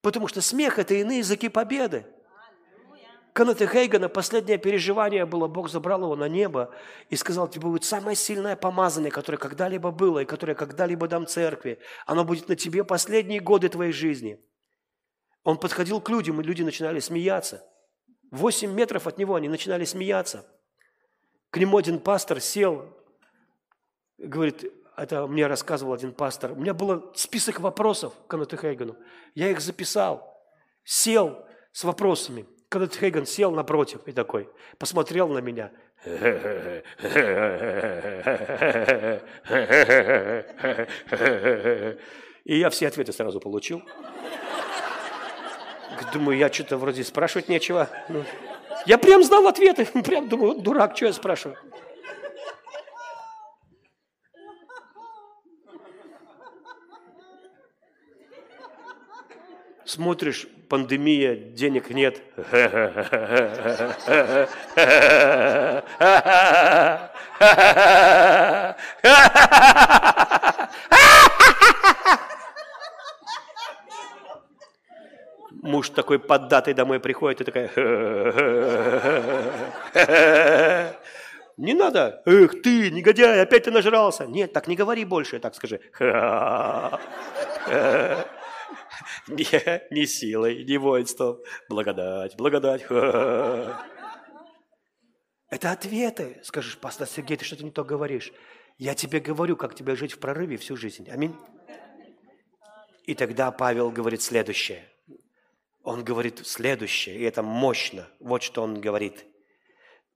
Потому 0.00 0.28
что 0.28 0.40
смех– 0.40 0.78
это 0.80 0.94
иные 0.94 1.18
языки 1.18 1.48
победы. 1.48 2.06
Каната 3.32 3.66
Хейгана 3.66 4.08
последнее 4.08 4.58
переживание 4.58 5.26
было, 5.26 5.48
Бог 5.48 5.68
забрал 5.68 6.02
его 6.02 6.14
на 6.14 6.28
небо 6.28 6.72
и 7.10 7.16
сказал, 7.16 7.48
тебе 7.48 7.62
будет 7.62 7.82
самое 7.82 8.14
сильное 8.14 8.54
помазание, 8.54 9.10
которое 9.10 9.38
когда-либо 9.38 9.90
было 9.90 10.20
и 10.20 10.24
которое 10.24 10.54
когда-либо 10.54 11.08
дам 11.08 11.26
церкви. 11.26 11.80
Оно 12.06 12.24
будет 12.24 12.48
на 12.48 12.54
тебе 12.54 12.84
последние 12.84 13.40
годы 13.40 13.68
твоей 13.68 13.90
жизни. 13.90 14.40
Он 15.44 15.58
подходил 15.58 16.00
к 16.00 16.08
людям, 16.08 16.40
и 16.40 16.44
люди 16.44 16.62
начинали 16.62 16.98
смеяться. 16.98 17.62
Восемь 18.30 18.72
метров 18.72 19.06
от 19.06 19.18
него 19.18 19.34
они 19.36 19.48
начинали 19.48 19.84
смеяться. 19.84 20.44
К 21.50 21.58
нему 21.58 21.76
один 21.76 22.00
пастор 22.00 22.40
сел, 22.40 22.88
говорит, 24.18 24.64
это 24.96 25.26
мне 25.26 25.46
рассказывал 25.46 25.92
один 25.92 26.12
пастор, 26.12 26.52
у 26.52 26.56
меня 26.56 26.74
был 26.74 27.12
список 27.14 27.60
вопросов 27.60 28.12
к 28.26 28.30
Канату 28.30 28.56
Хейгану. 28.56 28.96
Я 29.34 29.50
их 29.50 29.60
записал, 29.60 30.42
сел 30.82 31.46
с 31.72 31.84
вопросами. 31.84 32.46
Канат 32.68 32.96
Хейган 32.96 33.24
сел 33.24 33.52
напротив 33.52 34.00
и 34.06 34.12
такой, 34.12 34.48
посмотрел 34.78 35.28
на 35.28 35.38
меня. 35.38 35.70
И 42.44 42.58
я 42.58 42.70
все 42.70 42.88
ответы 42.88 43.12
сразу 43.12 43.38
получил. 43.38 43.82
Думаю, 46.12 46.38
я 46.38 46.52
что-то 46.52 46.76
вроде 46.76 47.04
спрашивать 47.04 47.48
нечего. 47.48 47.88
Ну, 48.08 48.24
я 48.86 48.98
прям 48.98 49.22
знал 49.22 49.46
ответы. 49.46 49.86
Прям 50.04 50.28
думаю, 50.28 50.60
дурак, 50.60 50.96
что 50.96 51.06
я 51.06 51.12
спрашиваю? 51.12 51.56
Смотришь, 59.84 60.48
пандемия, 60.68 61.36
денег 61.36 61.90
нет. 61.90 62.20
муж 75.64 75.88
такой 75.90 76.18
поддатый 76.18 76.74
домой 76.74 77.00
приходит 77.00 77.40
и 77.40 77.44
такая... 77.44 77.70
Не 81.56 81.72
надо. 81.72 82.20
Эх 82.26 82.62
ты, 82.62 82.90
негодяй, 82.90 83.40
опять 83.40 83.62
ты 83.64 83.70
нажрался. 83.70 84.26
Нет, 84.26 84.52
так 84.52 84.66
не 84.66 84.74
говори 84.74 85.04
больше, 85.04 85.38
так 85.38 85.54
скажи. 85.54 85.80
Не, 89.28 89.46
не 89.90 90.06
силой, 90.06 90.64
не 90.64 90.78
воинством. 90.78 91.38
Благодать, 91.68 92.36
благодать. 92.36 92.82
Это 95.48 95.70
ответы. 95.70 96.40
Скажешь, 96.42 96.76
пастор 96.78 97.06
Сергей, 97.06 97.36
ты 97.36 97.44
что-то 97.44 97.64
не 97.64 97.70
то 97.70 97.84
говоришь. 97.84 98.32
Я 98.76 98.94
тебе 98.94 99.20
говорю, 99.20 99.56
как 99.56 99.76
тебе 99.76 99.94
жить 99.94 100.12
в 100.12 100.18
прорыве 100.18 100.56
всю 100.56 100.76
жизнь. 100.76 101.08
Аминь. 101.08 101.36
И 103.04 103.14
тогда 103.14 103.52
Павел 103.52 103.92
говорит 103.92 104.22
следующее 104.22 104.88
он 105.84 106.02
говорит 106.02 106.46
следующее, 106.46 107.16
и 107.16 107.22
это 107.22 107.42
мощно. 107.42 108.08
Вот 108.18 108.42
что 108.42 108.62
он 108.62 108.80
говорит. 108.80 109.24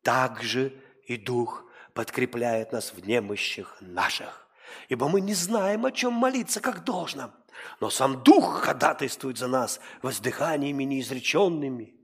«Также 0.03 0.73
и 1.07 1.17
Дух 1.17 1.65
подкрепляет 1.93 2.73
нас 2.73 2.93
в 2.93 3.07
немощах 3.07 3.77
наших, 3.81 4.49
ибо 4.89 5.09
мы 5.09 5.21
не 5.21 5.35
знаем, 5.35 5.85
о 5.85 5.93
чем 5.93 6.15
молиться, 6.15 6.61
как 6.61 6.85
должно, 6.85 7.33
но 7.81 7.91
сам 7.91 8.23
Дух 8.23 8.63
ходатайствует 8.63 9.39
за 9.39 9.49
нас 9.49 9.81
воздыханиями 10.03 10.85
неизреченными». 10.85 11.95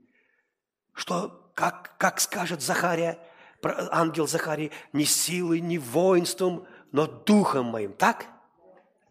Что, 0.93 1.51
как, 1.55 1.97
как 1.97 2.19
скажет 2.19 2.61
Захария, 2.61 3.19
ангел 3.63 4.27
Захарий, 4.27 4.71
не 4.93 5.05
силой, 5.05 5.59
не 5.59 5.77
воинством, 5.77 6.67
но 6.91 7.07
духом 7.07 7.65
моим. 7.65 7.93
Так? 7.93 8.27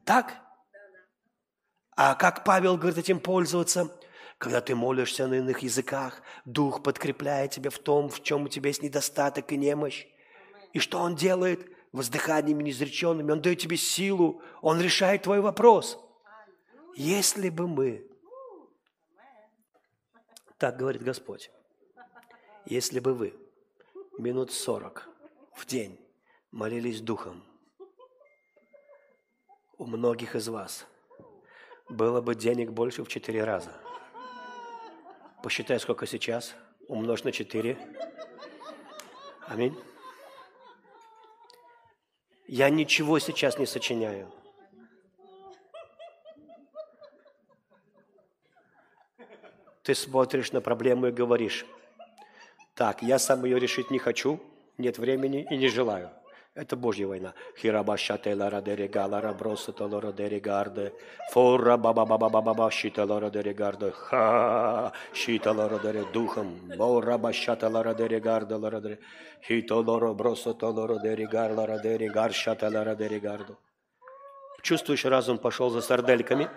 Так? 0.04 0.34
А 1.96 2.14
как 2.14 2.44
Павел 2.44 2.76
говорит 2.76 2.98
этим 2.98 3.20
пользоваться? 3.20 3.90
Когда 4.44 4.60
ты 4.60 4.74
молишься 4.74 5.26
на 5.26 5.34
иных 5.34 5.60
языках, 5.60 6.20
Дух 6.44 6.82
подкрепляет 6.82 7.52
тебя 7.52 7.70
в 7.70 7.78
том, 7.78 8.10
в 8.10 8.22
чем 8.22 8.44
у 8.44 8.48
тебя 8.48 8.68
есть 8.68 8.82
недостаток 8.82 9.50
и 9.52 9.56
немощь. 9.56 10.06
И 10.74 10.80
что 10.80 10.98
Он 10.98 11.16
делает? 11.16 11.66
Воздыханиями 11.92 12.62
неизреченными. 12.62 13.32
Он 13.32 13.40
дает 13.40 13.60
тебе 13.60 13.78
силу. 13.78 14.42
Он 14.60 14.82
решает 14.82 15.22
твой 15.22 15.40
вопрос. 15.40 15.98
Если 16.94 17.48
бы 17.48 17.66
мы, 17.66 18.06
так 20.58 20.76
говорит 20.76 21.02
Господь, 21.02 21.50
если 22.66 23.00
бы 23.00 23.14
вы 23.14 23.34
минут 24.18 24.52
сорок 24.52 25.08
в 25.54 25.64
день 25.64 25.98
молились 26.50 27.00
Духом, 27.00 27.42
у 29.78 29.86
многих 29.86 30.36
из 30.36 30.48
вас 30.48 30.84
было 31.88 32.20
бы 32.20 32.34
денег 32.34 32.72
больше 32.72 33.04
в 33.04 33.08
четыре 33.08 33.42
раза– 33.42 33.72
Посчитай, 35.44 35.78
сколько 35.78 36.06
сейчас. 36.06 36.54
Умножь 36.88 37.22
на 37.22 37.30
4. 37.30 37.76
Аминь. 39.46 39.78
Я 42.46 42.70
ничего 42.70 43.18
сейчас 43.18 43.58
не 43.58 43.66
сочиняю. 43.66 44.32
Ты 49.82 49.94
смотришь 49.94 50.50
на 50.52 50.62
проблему 50.62 51.08
и 51.08 51.12
говоришь, 51.12 51.66
так, 52.74 53.02
я 53.02 53.18
сам 53.18 53.44
ее 53.44 53.58
решить 53.58 53.90
не 53.90 53.98
хочу, 53.98 54.40
нет 54.78 54.96
времени 54.96 55.46
и 55.50 55.58
не 55.58 55.68
желаю. 55.68 56.10
Это 56.54 56.76
Божья 56.76 57.08
война. 57.08 57.34
Хирабашате 57.58 58.34
лара 58.34 58.60
дерега, 58.60 59.06
лара 59.06 59.32
бросата 59.32 59.86
лара 59.86 60.12
дерегарде. 60.12 60.92
Фора 61.32 61.76
баба 61.76 62.04
баба 62.06 62.28
баба 62.28 62.42
баба 62.42 62.70
щита 62.70 63.04
лара 63.04 63.28
дерегарде. 63.28 63.90
Ха 63.90 64.92
щита 65.12 65.52
лара 65.52 65.80
дере 65.80 66.04
духом. 66.12 66.60
Бора 66.78 67.18
башата 67.18 67.68
лара 67.68 67.94
дерегарде 67.94 68.54
лара 68.54 68.80
дере. 68.80 68.98
Хито 69.44 69.82
лара 69.82 70.14
бросата 70.14 70.66
лара 70.66 71.00
дерегар 71.00 71.50
лара 71.50 71.78
дерегар 71.82 72.32
шата 72.32 72.70
лара 72.70 72.94
дерегарду. 72.94 73.58
Чувствуешь, 74.62 75.04
разум 75.04 75.38
пошел 75.38 75.70
за 75.70 75.80
сардельками? 75.80 76.48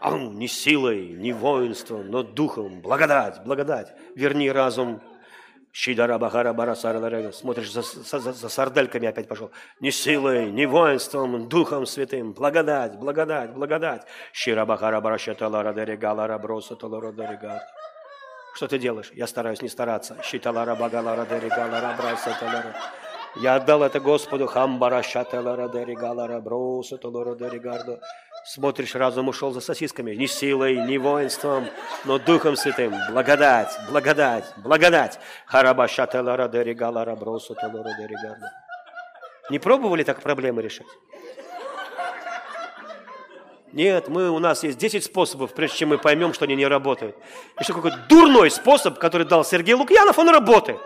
Ау, 0.00 0.32
не 0.32 0.48
силой, 0.48 1.10
не 1.10 1.32
воинством, 1.32 2.10
но 2.10 2.22
духом. 2.22 2.80
Благодать, 2.80 3.44
благодать. 3.44 3.94
Верни 4.16 4.50
разум 4.50 5.00
Щидара 5.72 6.18
Бахара 6.18 6.52
Барасара 6.52 7.32
Смотришь, 7.32 7.72
за, 7.72 7.82
за, 7.82 8.32
за 8.32 8.48
сардельками 8.48 9.08
опять 9.08 9.26
пошел. 9.26 9.50
Не 9.80 9.90
силой, 9.90 10.50
не 10.50 10.66
воинством, 10.66 11.48
Духом 11.48 11.86
Святым. 11.86 12.34
Благодать, 12.34 12.98
благодать, 12.98 13.52
благодать. 13.52 14.02
Щира 14.34 14.66
Бахара 14.66 15.00
Барашатала 15.00 15.62
Радерегала 15.62 16.26
Раброса 16.26 16.76
Таларадерегат. 16.76 17.62
Что 18.54 18.68
ты 18.68 18.78
делаешь? 18.78 19.10
Я 19.14 19.26
стараюсь 19.26 19.62
не 19.62 19.68
стараться. 19.68 20.18
Щитала 20.22 20.66
Рабагала 20.66 21.16
Радерегала 21.16 21.80
Рабраса 21.80 22.36
Талара. 22.38 22.76
Я 23.36 23.56
отдал 23.56 23.82
это 23.82 23.98
Господу. 23.98 24.46
Хамбара 24.46 25.02
шателара 25.02 25.68
деригала 25.68 26.40
бросу 26.40 26.98
толора 26.98 27.34
деригарду. 27.34 27.98
Смотришь, 28.44 28.94
разум 28.94 29.28
ушел 29.28 29.52
за 29.52 29.60
сосисками. 29.60 30.14
Не 30.14 30.26
силой, 30.26 30.76
не 30.76 30.98
воинством, 30.98 31.66
но 32.04 32.18
Духом 32.18 32.56
Святым. 32.56 32.94
Благодать, 33.10 33.78
благодать, 33.88 34.44
благодать. 34.58 35.18
Хараба 35.46 35.88
шателара 35.88 36.48
деригала 36.48 37.04
бросу 37.14 37.54
толора 37.54 37.96
деригарду. 37.98 38.46
Не 39.50 39.58
пробовали 39.58 40.02
так 40.02 40.20
проблемы 40.20 40.60
решать? 40.62 40.86
Нет, 43.72 44.08
мы, 44.08 44.28
у 44.30 44.38
нас 44.38 44.62
есть 44.64 44.76
10 44.76 45.02
способов, 45.02 45.54
прежде 45.54 45.78
чем 45.78 45.88
мы 45.90 45.98
поймем, 45.98 46.34
что 46.34 46.44
они 46.44 46.54
не 46.54 46.66
работают. 46.66 47.16
Что 47.62 47.72
какой-то 47.72 47.98
дурной 48.06 48.50
способ, 48.50 48.98
который 48.98 49.26
дал 49.26 49.44
Сергей 49.44 49.74
Лукьянов, 49.74 50.18
он 50.18 50.28
работает. 50.28 50.78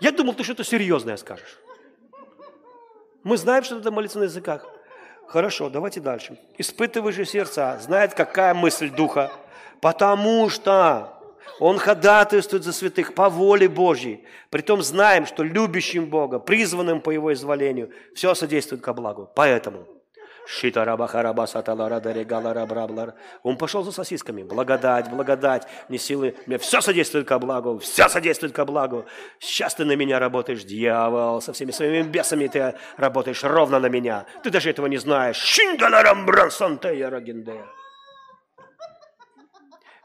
Я 0.00 0.12
думал, 0.12 0.34
ты 0.34 0.44
что-то 0.44 0.64
серьезное 0.64 1.16
скажешь. 1.16 1.58
Мы 3.22 3.36
знаем, 3.36 3.64
что 3.64 3.76
надо 3.76 3.90
молиться 3.90 4.18
на 4.18 4.24
языках. 4.24 4.66
Хорошо, 5.26 5.68
давайте 5.68 6.00
дальше. 6.00 6.38
Испытывай 6.58 7.12
же 7.12 7.24
сердца, 7.24 7.78
знает, 7.80 8.14
какая 8.14 8.54
мысль 8.54 8.90
Духа. 8.90 9.32
Потому 9.80 10.48
что 10.48 11.12
он 11.58 11.78
ходатайствует 11.78 12.62
за 12.62 12.72
святых 12.72 13.14
по 13.14 13.28
воле 13.28 13.68
Божьей. 13.68 14.24
Притом 14.50 14.82
знаем, 14.82 15.26
что 15.26 15.42
любящим 15.42 16.06
Бога, 16.06 16.38
призванным 16.38 17.00
по 17.00 17.10
Его 17.10 17.32
изволению, 17.32 17.90
все 18.14 18.34
содействует 18.34 18.82
ко 18.82 18.92
благу. 18.92 19.30
Поэтому 19.34 19.86
он 23.42 23.58
пошел 23.58 23.82
за 23.82 23.92
сосисками. 23.92 24.42
Благодать, 24.42 25.10
благодать, 25.10 25.66
не 25.88 25.98
силы. 25.98 26.36
Мне 26.46 26.58
все 26.58 26.80
содействует 26.80 27.26
ко 27.26 27.38
благу, 27.38 27.78
все 27.78 28.08
содействует 28.08 28.52
ко 28.52 28.64
благу. 28.64 29.06
Сейчас 29.40 29.74
ты 29.74 29.84
на 29.84 29.96
меня 29.96 30.18
работаешь, 30.18 30.64
дьявол, 30.64 31.40
со 31.40 31.52
всеми 31.52 31.72
своими 31.72 32.02
бесами 32.02 32.46
ты 32.46 32.74
работаешь 32.96 33.42
ровно 33.42 33.80
на 33.80 33.86
меня. 33.86 34.26
Ты 34.42 34.50
даже 34.50 34.70
этого 34.70 34.86
не 34.86 34.98
знаешь. 34.98 35.38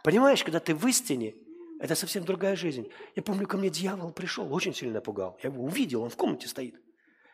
Понимаешь, 0.04 0.44
когда 0.44 0.60
ты 0.60 0.74
в 0.74 0.88
истине, 0.88 1.36
это 1.80 1.96
совсем 1.96 2.26
другая 2.26 2.56
жизнь. 2.56 2.90
Я 3.16 3.24
помню, 3.24 3.48
ко 3.48 3.58
мне 3.58 3.70
дьявол 3.70 4.12
пришел, 4.12 4.52
очень 4.54 4.74
сильно 4.74 4.96
напугал. 4.96 5.38
Я 5.44 5.50
его 5.50 5.64
увидел, 5.64 6.02
он 6.02 6.10
в 6.10 6.16
комнате 6.16 6.48
стоит. 6.48 6.76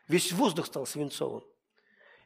Весь 0.08 0.32
воздух 0.32 0.66
стал 0.66 0.86
свинцовым. 0.86 1.44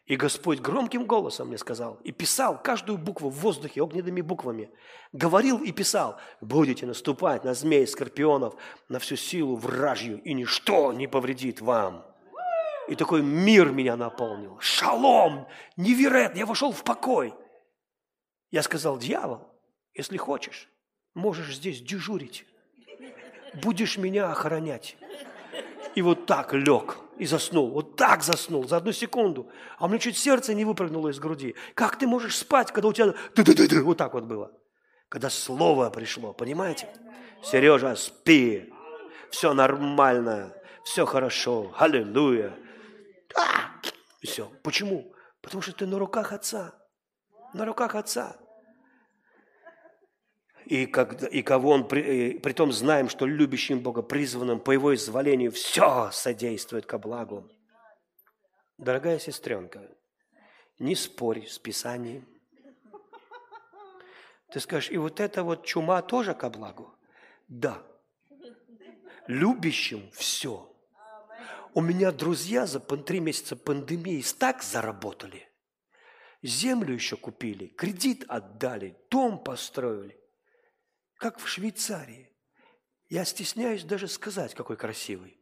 И 0.06 0.16
Господь 0.16 0.60
громким 0.60 1.06
голосом 1.06 1.50
мне 1.50 1.58
сказал, 1.58 2.00
и 2.04 2.12
писал 2.12 2.62
каждую 2.62 2.98
букву 2.98 3.30
в 3.30 3.40
воздухе 3.40 3.82
огненными 3.82 4.22
буквами. 4.22 4.70
Говорил 5.14 5.64
и 5.64 5.72
писал, 5.72 6.20
будете 6.42 6.86
наступать 6.86 7.44
на 7.44 7.54
змей, 7.54 7.86
скорпионов, 7.88 8.56
на 8.90 9.00
всю 9.00 9.16
силу 9.16 9.56
вражью, 9.56 10.22
и 10.24 10.34
ничто 10.34 10.92
не 10.92 11.08
повредит 11.08 11.62
вам. 11.62 12.06
И 12.88 12.96
такой 12.96 13.22
мир 13.22 13.72
меня 13.72 13.96
наполнил. 13.96 14.60
Шалом! 14.60 15.48
Невероятно! 15.78 16.40
Я 16.40 16.46
вошел 16.46 16.72
в 16.72 16.84
покой. 16.84 17.34
Я 18.50 18.64
сказал, 18.64 18.98
дьявол, 18.98 19.48
если 19.94 20.18
хочешь, 20.18 20.68
можешь 21.14 21.56
здесь 21.56 21.82
дежурить. 21.82 22.46
Будешь 23.54 23.98
меня 23.98 24.32
охранять. 24.32 24.98
И 25.96 26.02
вот 26.02 26.26
так 26.26 26.54
лег 26.54 26.98
и 27.18 27.26
заснул. 27.26 27.70
Вот 27.72 27.96
так 27.96 28.24
заснул 28.24 28.68
за 28.68 28.78
одну 28.78 28.92
секунду. 28.92 29.50
А 29.78 29.86
у 29.86 29.88
меня 29.88 30.00
чуть 30.00 30.18
сердце 30.18 30.54
не 30.54 30.66
выпрыгнуло 30.66 31.10
из 31.10 31.20
груди. 31.20 31.56
Как 31.74 31.98
ты 31.98 32.08
можешь 32.08 32.38
спать, 32.38 32.72
когда 32.72 32.88
у 32.88 32.94
тебя 32.94 33.14
вот 33.84 33.98
так 33.98 34.14
вот 34.14 34.24
было? 34.24 34.52
Когда 35.10 35.30
слово 35.30 35.90
пришло, 35.90 36.34
понимаете? 36.34 36.88
Сережа, 37.44 37.96
спи. 37.96 38.72
Все 39.30 39.54
нормально. 39.54 40.54
Все 40.84 41.06
хорошо. 41.06 41.74
Аллилуйя. 41.78 42.56
А! 43.36 43.72
Все. 44.24 44.50
Почему? 44.64 45.14
Потому 45.42 45.62
что 45.62 45.74
ты 45.74 45.86
на 45.86 46.00
руках 46.00 46.32
Отца. 46.32 46.74
На 47.54 47.66
руках 47.66 47.96
Отца 47.96 48.38
и, 50.72 50.86
когда, 50.86 51.28
и 51.28 51.42
кого 51.42 51.72
он, 51.72 51.86
при, 51.86 52.40
при 52.40 52.54
том 52.54 52.72
знаем, 52.72 53.10
что 53.10 53.26
любящим 53.26 53.82
Бога, 53.82 54.02
призванным 54.02 54.62
по 54.62 54.72
Его 54.72 54.96
изволению, 54.96 55.52
все 55.52 56.10
содействует 56.14 56.86
ко 56.86 56.98
благу. 56.98 57.52
Дорогая 58.78 59.20
сестренка, 59.20 59.82
не 60.80 60.96
спорь 60.96 61.46
с 61.46 61.60
Писанием. 61.60 62.26
Ты 64.50 64.62
скажешь, 64.62 64.92
и 64.92 64.98
вот 64.98 65.20
эта 65.20 65.44
вот 65.44 65.66
чума 65.66 66.02
тоже 66.02 66.34
ко 66.34 66.50
благу? 66.50 66.96
Да. 67.50 67.84
Любящим 69.28 70.10
все. 70.14 70.74
У 71.74 71.82
меня 71.82 72.14
друзья 72.14 72.66
за 72.66 72.80
три 72.80 73.20
месяца 73.20 73.58
пандемии 73.58 74.24
так 74.40 74.64
заработали. 74.64 75.50
Землю 76.42 76.94
еще 76.94 77.18
купили, 77.18 77.68
кредит 77.68 78.24
отдали, 78.30 78.96
дом 79.10 79.38
построили 79.38 80.21
как 81.22 81.38
в 81.38 81.48
Швейцарии. 81.48 82.32
Я 83.08 83.26
стесняюсь 83.26 83.84
даже 83.84 84.08
сказать, 84.08 84.56
какой 84.56 84.76
красивый. 84.76 85.38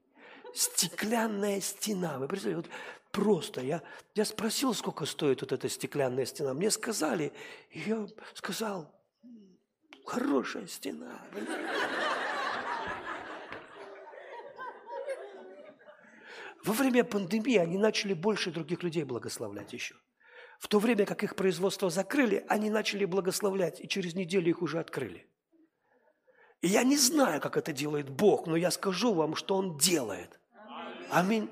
Стеклянная 0.54 1.62
стена. 1.62 2.20
Вы 2.20 2.28
представляете, 2.28 2.68
вот 2.68 2.78
просто 3.12 3.62
я, 3.62 3.82
я 4.14 4.26
спросил, 4.26 4.74
сколько 4.74 5.06
стоит 5.06 5.40
вот 5.40 5.54
эта 5.54 5.70
стеклянная 5.70 6.26
стена. 6.26 6.54
Мне 6.54 6.70
сказали, 6.70 7.32
и 7.70 7.80
я 7.80 8.06
сказал, 8.34 8.94
хорошая 10.06 10.68
стена. 10.68 11.22
Во 16.66 16.74
время 16.74 17.06
пандемии 17.06 17.56
они 17.56 17.78
начали 17.78 18.14
больше 18.14 18.52
других 18.52 18.84
людей 18.84 19.06
благословлять 19.06 19.72
еще. 19.72 19.96
В 20.60 20.68
то 20.68 20.80
время, 20.80 21.06
как 21.06 21.24
их 21.24 21.38
производство 21.38 21.90
закрыли, 21.90 22.46
они 22.50 22.70
начали 22.70 23.06
благословлять, 23.06 23.80
и 23.80 23.88
через 23.88 24.14
неделю 24.14 24.50
их 24.50 24.62
уже 24.62 24.80
открыли. 24.80 25.30
И 26.62 26.68
я 26.68 26.84
не 26.84 26.98
знаю, 26.98 27.40
как 27.40 27.56
это 27.58 27.72
делает 27.72 28.10
Бог, 28.10 28.46
но 28.46 28.56
я 28.56 28.72
скажу 28.72 29.14
вам, 29.14 29.36
что 29.36 29.56
Он 29.56 29.78
делает. 29.78 30.40
Аминь. 31.10 31.50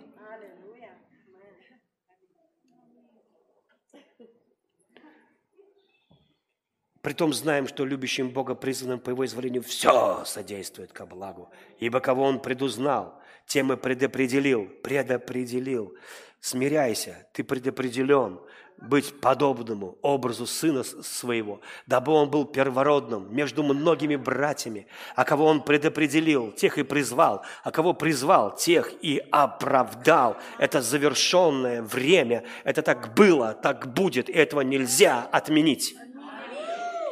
Притом 7.01 7.31
знаем, 7.31 7.69
что 7.69 7.85
любящим 7.85 8.31
Бога, 8.31 8.53
призванным 8.53 8.99
по 8.99 9.11
Его 9.11 9.25
изволению, 9.25 9.63
все 9.63 10.25
содействует 10.25 10.91
ко 10.91 11.05
благу. 11.05 11.49
Ибо 11.79 12.01
кого 12.01 12.23
Он 12.23 12.41
предузнал, 12.41 13.21
тем 13.45 13.71
и 13.71 13.77
предопределил, 13.77 14.67
предопределил. 14.83 15.95
Смиряйся, 16.41 17.25
ты 17.31 17.45
предопределен 17.45 18.41
быть 18.77 19.19
подобному 19.19 19.97
образу 20.01 20.45
сына 20.45 20.83
своего, 20.83 21.61
дабы 21.87 22.11
он 22.11 22.29
был 22.29 22.45
первородным 22.45 23.33
между 23.35 23.63
многими 23.63 24.15
братьями, 24.15 24.87
а 25.15 25.23
кого 25.23 25.45
он 25.45 25.61
предопределил, 25.61 26.51
тех 26.51 26.77
и 26.77 26.83
призвал, 26.83 27.43
а 27.63 27.71
кого 27.71 27.93
призвал, 27.93 28.55
тех 28.55 28.91
и 29.01 29.21
оправдал. 29.31 30.37
Это 30.59 30.81
завершенное 30.81 31.81
время, 31.81 32.45
это 32.63 32.81
так 32.81 33.13
было, 33.13 33.53
так 33.53 33.93
будет, 33.93 34.29
и 34.29 34.33
этого 34.33 34.61
нельзя 34.61 35.27
отменить. 35.31 35.95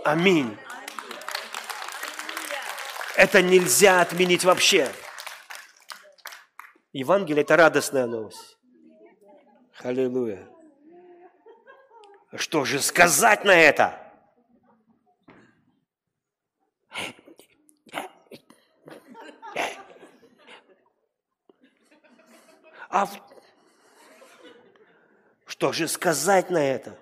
Аминь. 0.03 0.55
Это 3.17 3.41
нельзя 3.41 4.01
отменить 4.01 4.43
вообще. 4.43 4.89
Евангелие– 6.93 7.41
это 7.43 7.57
радостная 7.57 8.05
новость. 8.05 8.57
Аллилуйя. 9.79 10.47
Что 12.37 12.65
же 12.65 12.81
сказать 12.81 13.43
на 13.43 13.55
это? 13.55 14.01
А 22.89 23.07
что 25.45 25.71
же 25.73 25.87
сказать 25.87 26.49
на 26.49 26.57
это? 26.57 26.97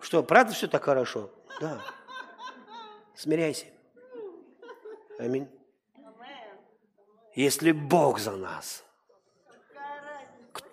Что, 0.00 0.22
правда 0.22 0.52
все 0.52 0.68
так 0.68 0.84
хорошо? 0.84 1.30
Да. 1.60 1.82
Смиряйся. 3.14 3.66
Аминь. 5.18 5.48
Если 7.34 7.72
Бог 7.72 8.18
за 8.18 8.36
нас, 8.36 8.83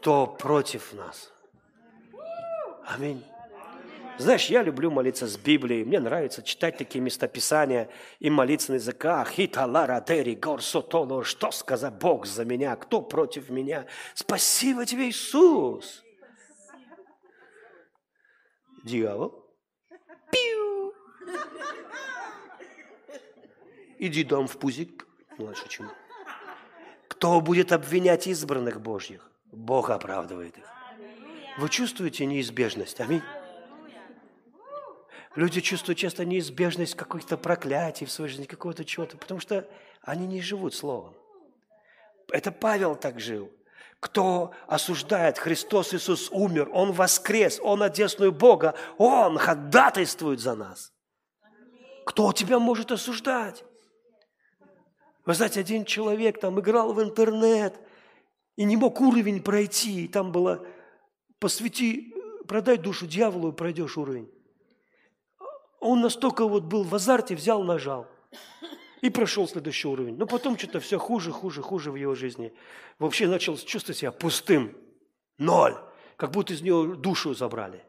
кто 0.01 0.25
против 0.25 0.93
нас? 0.93 1.31
Аминь. 2.87 3.23
Знаешь, 4.17 4.47
я 4.47 4.63
люблю 4.63 4.89
молиться 4.89 5.27
с 5.27 5.37
Библией. 5.37 5.85
Мне 5.85 5.99
нравится 5.99 6.41
читать 6.41 6.75
такие 6.77 7.01
места 7.01 7.27
Писания 7.27 7.87
и 8.19 8.31
молиться 8.31 8.71
на 8.71 8.75
языках. 8.75 9.29
Хиталара 9.29 10.01
дери 10.01 10.33
горсотоло. 10.33 11.23
Что 11.23 11.51
сказал 11.51 11.91
Бог 11.91 12.25
за 12.25 12.45
меня? 12.45 12.75
Кто 12.77 13.03
против 13.03 13.51
меня? 13.51 13.85
Спасибо 14.15 14.87
тебе, 14.87 15.07
Иисус. 15.09 16.03
Дьявол. 18.83 19.53
Пиу. 20.31 20.93
Иди 23.99 24.23
дом 24.23 24.47
в 24.47 24.57
пузик. 24.57 25.05
Ну, 25.37 25.53
шучу. 25.53 25.83
Кто 27.07 27.39
будет 27.39 27.71
обвинять 27.71 28.25
избранных 28.25 28.81
Божьих? 28.81 29.30
Бог 29.51 29.89
оправдывает 29.89 30.57
их. 30.57 30.65
Вы 31.57 31.69
чувствуете 31.69 32.25
неизбежность? 32.25 32.99
Аминь. 33.01 33.23
Люди 35.35 35.61
чувствуют 35.61 35.99
часто 35.99 36.25
неизбежность 36.25 36.95
каких-то 36.95 37.37
проклятий 37.37 38.05
в 38.05 38.11
своей 38.11 38.31
жизни, 38.31 38.45
какого-то 38.45 38.83
чего-то, 38.83 39.17
потому 39.17 39.39
что 39.39 39.67
они 40.01 40.27
не 40.27 40.41
живут 40.41 40.73
Словом. 40.73 41.13
Это 42.31 42.51
Павел 42.51 42.95
так 42.95 43.19
жил. 43.19 43.51
Кто 43.99 44.51
осуждает, 44.67 45.37
Христос 45.37 45.93
Иисус 45.93 46.29
умер, 46.31 46.69
Он 46.73 46.91
воскрес, 46.91 47.59
Он 47.61 47.83
одесную 47.83 48.31
Бога, 48.31 48.73
Он 48.97 49.37
ходатайствует 49.37 50.39
за 50.39 50.55
нас. 50.55 50.91
Кто 52.05 52.33
тебя 52.33 52.57
может 52.57 52.91
осуждать? 52.91 53.63
Вы 55.25 55.33
знаете, 55.35 55.59
один 55.59 55.85
человек 55.85 56.39
там 56.39 56.59
играл 56.59 56.93
в 56.93 57.01
интернет 57.01 57.79
и 58.55 58.63
не 58.63 58.77
мог 58.77 58.99
уровень 59.01 59.41
пройти. 59.41 60.05
И 60.05 60.07
там 60.07 60.31
было 60.31 60.65
«посвяти, 61.39 62.13
продай 62.47 62.77
душу 62.77 63.07
дьяволу 63.07 63.51
и 63.51 63.55
пройдешь 63.55 63.97
уровень». 63.97 64.29
Он 65.79 66.01
настолько 66.01 66.47
вот 66.47 66.63
был 66.63 66.83
в 66.83 66.93
азарте, 66.93 67.35
взял, 67.35 67.63
нажал– 67.63 68.07
и 69.01 69.09
прошел 69.09 69.47
следующий 69.47 69.87
уровень. 69.87 70.15
Но 70.15 70.25
потом 70.27 70.57
что-то 70.57 70.79
все 70.79 70.97
хуже, 70.97 71.31
хуже, 71.31 71.61
хуже 71.61 71.91
в 71.91 71.95
его 71.95 72.15
жизни. 72.15 72.53
Вообще 72.99 73.27
начал 73.27 73.57
чувствовать 73.57 73.97
себя 73.97 74.11
пустым. 74.11 74.77
Ноль. 75.37 75.75
Как 76.15 76.31
будто 76.31 76.53
из 76.53 76.61
него 76.61 76.95
душу 76.95 77.33
забрали. 77.33 77.83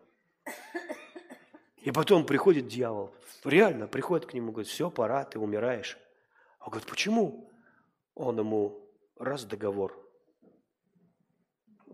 И 1.82 1.90
потом 1.90 2.24
приходит 2.24 2.66
дьявол. 2.66 3.14
Реально 3.44 3.86
приходит 3.86 4.26
к 4.26 4.34
нему, 4.34 4.52
говорит, 4.52 4.70
все, 4.70 4.90
пора, 4.90 5.24
ты 5.24 5.38
умираешь. 5.38 5.98
Он 6.60 6.70
говорит, 6.70 6.88
почему? 6.88 7.50
Он 8.14 8.38
ему 8.38 8.88
раз 9.18 9.44
договор. 9.44 9.98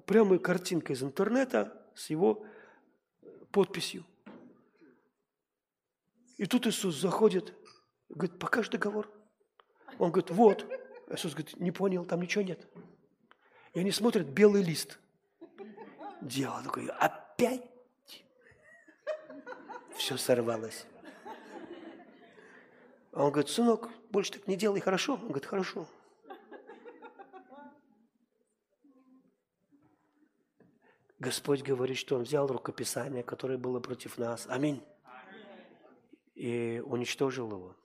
Прямо 0.09 0.39
картинка 0.39 0.93
из 0.93 1.05
интернета 1.05 1.81
с 1.95 2.11
его 2.11 2.45
подписью. 3.53 4.05
И 6.37 6.47
тут 6.47 6.67
Иисус 6.67 6.97
заходит 6.97 7.55
Говорит, 8.09 8.39
покажи 8.39 8.71
договор. 8.71 9.11
Он 9.99 10.11
говорит, 10.11 10.31
вот. 10.31 10.67
Иисус 11.09 11.33
говорит, 11.33 11.59
не 11.61 11.71
понял, 11.71 12.05
там 12.05 12.23
ничего 12.23 12.43
нет. 12.43 12.67
И 13.75 13.81
они 13.81 13.91
смотрят, 13.93 14.27
белый 14.27 14.63
лист. 14.63 14.99
Дьявол 16.21 16.63
такой, 16.65 16.89
опять? 16.89 17.63
Все 19.97 20.17
сорвалось. 20.17 20.87
Он 23.13 23.31
говорит, 23.31 23.51
сынок, 23.51 23.91
больше 24.11 24.33
так 24.33 24.47
не 24.47 24.57
делай, 24.57 24.81
хорошо? 24.81 25.15
Он 25.15 25.29
говорит, 25.29 25.47
хорошо. 25.47 25.87
Господь 31.19 31.63
говорит, 31.63 31.99
что 31.99 32.17
Он 32.17 32.23
взял 32.23 32.47
рукописание, 32.47 33.23
которое 33.23 33.59
было 33.59 33.81
против 33.81 34.19
нас. 34.19 34.47
Аминь. 34.49 34.83
И 36.35 36.83
уничтожил 36.87 37.51
его. 37.51 37.77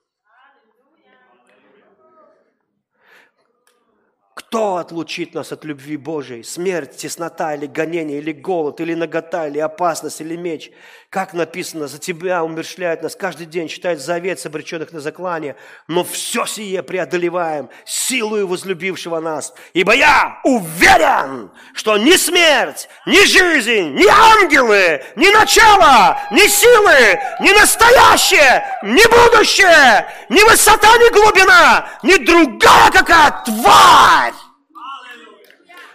Кто 4.53 4.75
отлучит 4.75 5.33
нас 5.33 5.51
от 5.51 5.65
любви 5.65 5.97
Божией? 5.97 6.43
Смерть, 6.43 6.95
теснота 6.97 7.55
или 7.55 7.65
гонение, 7.65 8.19
или 8.19 8.31
голод, 8.31 8.79
или 8.81 8.93
нагота, 8.93 9.47
или 9.47 9.57
опасность, 9.57 10.21
или 10.21 10.35
меч? 10.35 10.69
Как 11.09 11.33
написано, 11.33 11.87
за 11.87 11.97
тебя 11.97 12.43
умершляют 12.43 13.01
нас 13.01 13.15
каждый 13.15 13.47
день, 13.47 13.67
считают 13.67 13.99
завет 13.99 14.39
с 14.39 14.45
обреченных 14.45 14.91
на 14.91 14.99
заклание. 14.99 15.55
Но 15.87 16.03
все 16.03 16.45
сие 16.45 16.83
преодолеваем 16.83 17.67
силою 17.83 18.45
возлюбившего 18.45 19.19
нас. 19.19 19.55
Ибо 19.73 19.95
я 19.95 20.39
уверен, 20.43 21.49
что 21.73 21.97
ни 21.97 22.15
смерть, 22.15 22.87
ни 23.07 23.25
жизнь, 23.25 23.95
ни 23.95 24.05
ангелы, 24.05 25.03
ни 25.15 25.33
начало, 25.33 26.19
ни 26.29 26.45
силы, 26.45 27.19
ни 27.39 27.59
настоящее, 27.59 28.63
ни 28.83 29.03
будущее, 29.07 30.05
ни 30.29 30.47
высота, 30.47 30.95
ни 30.99 31.11
глубина, 31.11 31.89
ни 32.03 32.23
другая 32.23 32.91
какая 32.91 33.43
тварь 33.45 34.42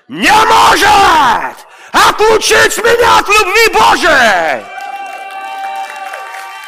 не 0.08 0.32
может 0.32 1.56
отлучить 1.92 2.78
меня 2.78 3.18
от 3.18 3.28
любви 3.28 3.68
Божией. 3.72 4.64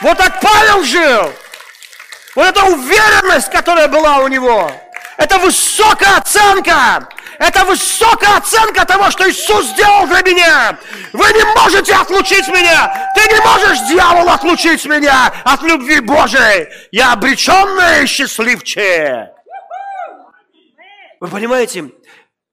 Вот 0.03 0.17
так 0.17 0.41
Павел 0.41 0.83
жил. 0.85 1.33
Вот 2.35 2.47
эта 2.47 2.65
уверенность, 2.65 3.51
которая 3.51 3.89
была 3.89 4.19
у 4.19 4.29
него. 4.29 4.71
Это 5.17 5.39
высокая 5.39 6.19
оценка. 6.19 7.09
Это 7.39 7.65
высокая 7.65 8.37
оценка 8.37 8.85
того, 8.85 9.11
что 9.11 9.29
Иисус 9.29 9.67
сделал 9.67 10.07
для 10.07 10.23
меня. 10.23 10.79
Вы 11.12 11.33
не 11.33 11.43
можете 11.55 11.95
отлучить 11.95 12.49
меня. 12.49 13.12
Ты 13.15 13.23
не 13.33 13.41
можешь, 13.41 13.81
дьявол, 13.89 14.29
отлучить 14.29 14.85
меня 14.85 15.33
от 15.45 15.62
любви 15.62 16.01
Божией. 16.01 16.69
Я 16.93 17.12
обреченный 17.12 18.07
счастливчик. 18.07 19.31
Вы 21.21 21.29
понимаете, 21.29 21.91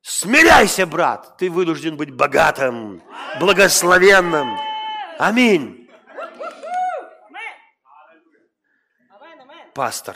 Смиряйся, 0.09 0.85
брат, 0.85 1.35
ты 1.37 1.51
вынужден 1.51 1.97
быть 1.97 2.15
богатым, 2.15 3.03
благословенным. 3.41 4.57
Аминь. 5.19 5.91
Пастор. 9.73 10.15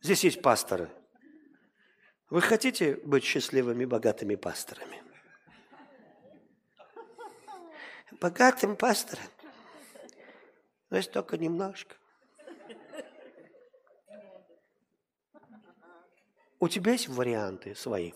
Здесь 0.00 0.24
есть 0.24 0.40
пасторы. 0.40 0.90
Вы 2.30 2.40
хотите 2.40 2.96
быть 3.04 3.24
счастливыми, 3.24 3.84
богатыми 3.84 4.36
пасторами? 4.36 5.02
Богатым 8.18 8.74
пастором? 8.74 9.26
Но 10.88 10.96
есть 10.96 11.12
только 11.12 11.36
немножко. 11.36 11.94
У 16.58 16.68
тебя 16.68 16.92
есть 16.92 17.08
варианты 17.08 17.74
свои? 17.74 18.12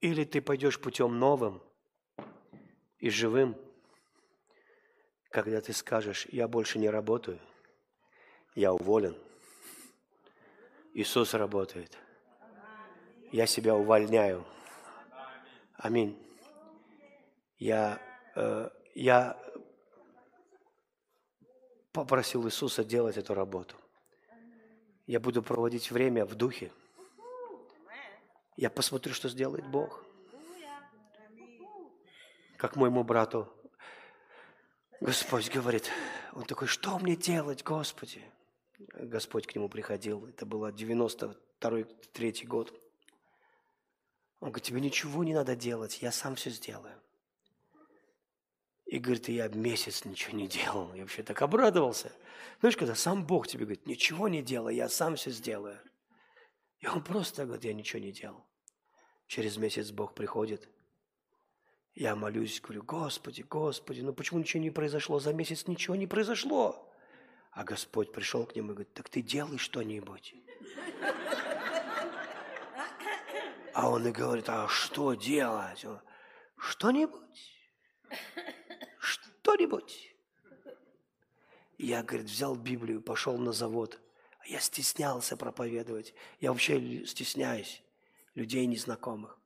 Или 0.00 0.24
ты 0.24 0.40
пойдешь 0.40 0.80
путем 0.80 1.18
новым 1.18 1.60
и 2.98 3.10
живым, 3.10 3.56
когда 5.30 5.60
ты 5.60 5.72
скажешь, 5.72 6.26
я 6.30 6.46
больше 6.48 6.78
не 6.78 6.88
работаю, 6.88 7.40
я 8.54 8.72
уволен. 8.72 9.16
Иисус 10.94 11.34
работает. 11.34 11.96
Я 13.30 13.46
себя 13.46 13.74
увольняю. 13.74 14.44
Аминь. 15.74 16.16
Я, 17.58 18.00
э, 18.34 18.70
я 18.94 19.36
попросил 21.92 22.46
Иисуса 22.46 22.84
делать 22.84 23.16
эту 23.16 23.34
работу. 23.34 23.76
Я 25.06 25.20
буду 25.20 25.42
проводить 25.42 25.90
время 25.90 26.24
в 26.24 26.34
духе. 26.34 26.72
Я 28.58 28.70
посмотрю, 28.70 29.14
что 29.14 29.28
сделает 29.28 29.64
Бог. 29.68 30.04
Как 32.56 32.74
моему 32.74 33.04
брату 33.04 33.48
Господь 35.00 35.48
говорит, 35.48 35.88
он 36.32 36.44
такой, 36.44 36.66
что 36.66 36.98
мне 36.98 37.14
делать, 37.14 37.62
Господи? 37.62 38.20
Господь 38.94 39.46
к 39.46 39.54
нему 39.54 39.68
приходил, 39.68 40.26
это 40.26 40.44
было 40.44 40.72
92-3 40.72 42.46
год. 42.46 42.72
Он 44.40 44.48
говорит, 44.48 44.64
тебе 44.64 44.80
ничего 44.80 45.22
не 45.22 45.34
надо 45.34 45.54
делать, 45.54 46.02
я 46.02 46.10
сам 46.10 46.34
все 46.34 46.50
сделаю. 46.50 47.00
И 48.86 48.98
говорит, 48.98 49.28
я 49.28 49.46
месяц 49.46 50.04
ничего 50.04 50.36
не 50.36 50.48
делал. 50.48 50.92
Я 50.94 51.02
вообще 51.02 51.22
так 51.22 51.40
обрадовался. 51.42 52.10
Знаешь, 52.58 52.76
когда 52.76 52.96
сам 52.96 53.24
Бог 53.24 53.46
тебе 53.46 53.66
говорит, 53.66 53.86
ничего 53.86 54.26
не 54.26 54.42
делай, 54.42 54.74
я 54.74 54.88
сам 54.88 55.14
все 55.14 55.30
сделаю. 55.30 55.78
И 56.80 56.88
он 56.88 57.04
просто 57.04 57.44
говорит, 57.44 57.64
я 57.64 57.72
ничего 57.72 58.00
не 58.00 58.10
делал. 58.10 58.47
Через 59.28 59.58
месяц 59.58 59.90
Бог 59.90 60.14
приходит. 60.14 60.68
Я 61.94 62.16
молюсь, 62.16 62.60
говорю, 62.62 62.82
Господи, 62.82 63.42
Господи, 63.42 64.00
ну 64.00 64.14
почему 64.14 64.40
ничего 64.40 64.62
не 64.62 64.70
произошло? 64.70 65.20
За 65.20 65.34
месяц 65.34 65.66
ничего 65.66 65.96
не 65.96 66.06
произошло. 66.06 66.90
А 67.52 67.62
Господь 67.62 68.10
пришел 68.10 68.46
к 68.46 68.56
нему 68.56 68.70
и 68.70 68.74
говорит, 68.74 68.94
так 68.94 69.10
ты 69.10 69.20
делай 69.20 69.58
что-нибудь. 69.58 70.34
А 73.74 73.90
он 73.90 74.08
и 74.08 74.12
говорит, 74.12 74.48
а 74.48 74.66
что 74.66 75.12
делать? 75.12 75.84
Что-нибудь. 76.56 77.52
Что-нибудь. 78.98 80.14
Я, 81.76 82.02
говорит, 82.02 82.28
взял 82.28 82.56
Библию, 82.56 83.02
пошел 83.02 83.36
на 83.36 83.52
завод. 83.52 84.00
Я 84.46 84.60
стеснялся 84.60 85.36
проповедовать. 85.36 86.14
Я 86.40 86.50
вообще 86.50 87.04
стесняюсь 87.04 87.82
людей 88.34 88.66
незнакомых. 88.66 89.38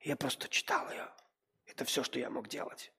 Я 0.00 0.16
просто 0.16 0.48
читал 0.48 0.90
ее. 0.90 1.10
Это 1.66 1.84
все, 1.84 2.02
что 2.02 2.18
я 2.18 2.30
мог 2.30 2.48
делать. 2.48 2.92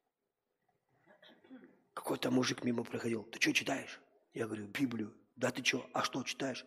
Какой-то 1.93 2.31
мужик 2.31 2.63
мимо 2.63 2.83
проходил. 2.83 3.23
Ты 3.23 3.39
что 3.39 3.53
читаешь? 3.53 4.01
Я 4.33 4.47
говорю, 4.47 4.67
Библию. 4.67 5.15
Да 5.35 5.51
ты 5.51 5.63
что? 5.63 5.89
А 5.93 6.03
что 6.03 6.23
читаешь? 6.23 6.65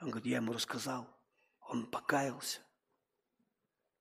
Он 0.00 0.10
говорит, 0.10 0.26
я 0.26 0.36
ему 0.36 0.52
рассказал. 0.52 1.08
Он 1.60 1.86
покаялся. 1.86 2.60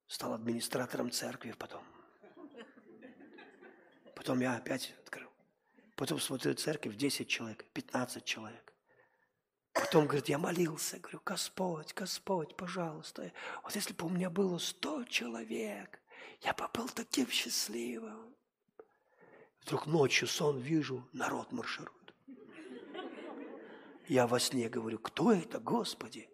Стал 0.07 0.33
администратором 0.33 1.11
церкви 1.11 1.53
потом. 1.57 1.83
Потом 4.15 4.39
я 4.39 4.55
опять 4.55 4.93
открыл. 5.03 5.31
Потом 5.95 6.19
смотрю 6.19 6.53
церковь, 6.53 6.95
10 6.95 7.27
человек, 7.27 7.65
15 7.73 8.23
человек. 8.23 8.73
Потом, 9.79 10.05
говорит, 10.05 10.27
я 10.27 10.37
молился, 10.37 10.99
говорю, 10.99 11.21
Господь, 11.23 11.93
Господь, 11.93 12.55
пожалуйста, 12.55 13.31
вот 13.63 13.75
если 13.75 13.93
бы 13.93 14.05
у 14.05 14.09
меня 14.09 14.29
было 14.29 14.57
100 14.57 15.05
человек, 15.05 15.99
я 16.41 16.53
бы 16.53 16.67
был 16.73 16.89
таким 16.89 17.27
счастливым. 17.29 18.35
Вдруг 19.61 19.85
ночью 19.85 20.27
сон 20.27 20.59
вижу, 20.59 21.07
народ 21.13 21.51
марширует. 21.51 22.13
Я 24.07 24.25
во 24.25 24.39
сне 24.39 24.69
говорю, 24.69 24.99
кто 24.99 25.31
это, 25.33 25.59
Господи? 25.59 26.29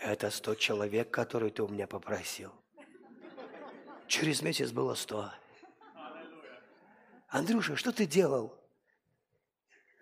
Это 0.00 0.30
сто 0.30 0.54
человек, 0.54 1.10
которые 1.10 1.50
ты 1.50 1.62
у 1.62 1.68
меня 1.68 1.86
попросил. 1.86 2.52
Через 4.08 4.42
месяц 4.42 4.70
было 4.70 4.94
сто. 4.94 5.32
Андрюша, 7.28 7.76
что 7.76 7.92
ты 7.92 8.06
делал? 8.06 8.56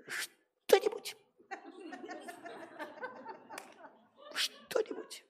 Что-нибудь. 0.09 1.17
Что-нибудь. 4.73 5.23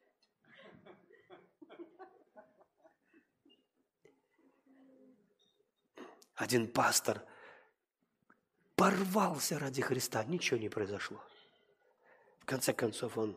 Один 6.36 6.70
пастор 6.70 7.24
порвался 8.76 9.58
ради 9.58 9.82
Христа, 9.82 10.22
ничего 10.22 10.60
не 10.60 10.68
произошло. 10.68 11.20
В 12.38 12.44
конце 12.44 12.72
концов, 12.72 13.18
он 13.18 13.36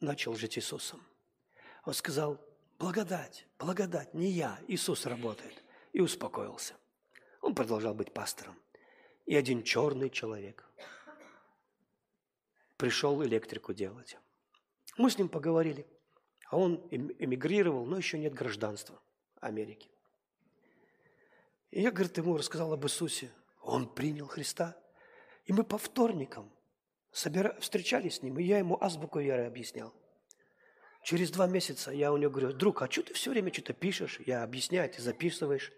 начал 0.00 0.34
жить 0.34 0.58
Иисусом. 0.58 1.02
Он 1.86 1.94
сказал, 1.94 2.38
благодать, 2.78 3.46
благодать, 3.58 4.12
не 4.12 4.28
я, 4.28 4.60
Иисус 4.68 5.06
работает. 5.06 5.64
И 5.94 6.00
успокоился. 6.02 6.74
Он 7.40 7.54
продолжал 7.54 7.94
быть 7.94 8.12
пастором. 8.12 8.60
И 9.24 9.34
один 9.34 9.62
черный 9.62 10.10
человек 10.10 10.68
пришел 12.76 13.24
электрику 13.24 13.72
делать. 13.72 14.18
Мы 14.96 15.10
с 15.10 15.18
ним 15.18 15.28
поговорили. 15.28 15.86
А 16.48 16.56
он 16.56 16.86
эмигрировал, 16.90 17.86
но 17.86 17.96
еще 17.96 18.18
нет 18.18 18.32
гражданства 18.32 19.00
Америки. 19.40 19.90
И 21.70 21.82
я, 21.82 21.90
говорит, 21.90 22.16
ему 22.16 22.36
рассказал 22.36 22.72
об 22.72 22.84
Иисусе. 22.84 23.30
Он 23.62 23.88
принял 23.88 24.26
Христа. 24.26 24.76
И 25.44 25.52
мы 25.52 25.64
по 25.64 25.76
вторникам 25.76 26.50
собира... 27.10 27.56
встречались 27.60 28.16
с 28.16 28.22
ним, 28.22 28.38
и 28.38 28.44
я 28.44 28.58
ему 28.58 28.78
азбуку 28.80 29.18
веры 29.20 29.44
объяснял. 29.44 29.92
Через 31.02 31.30
два 31.30 31.46
месяца 31.46 31.90
я 31.92 32.12
у 32.12 32.16
него 32.16 32.30
говорю, 32.30 32.52
друг, 32.52 32.82
а 32.82 32.90
что 32.90 33.02
ты 33.02 33.14
все 33.14 33.30
время 33.30 33.52
что-то 33.52 33.72
пишешь? 33.72 34.20
Я 34.26 34.42
объясняю, 34.42 34.90
ты 34.90 35.02
записываешь. 35.02 35.72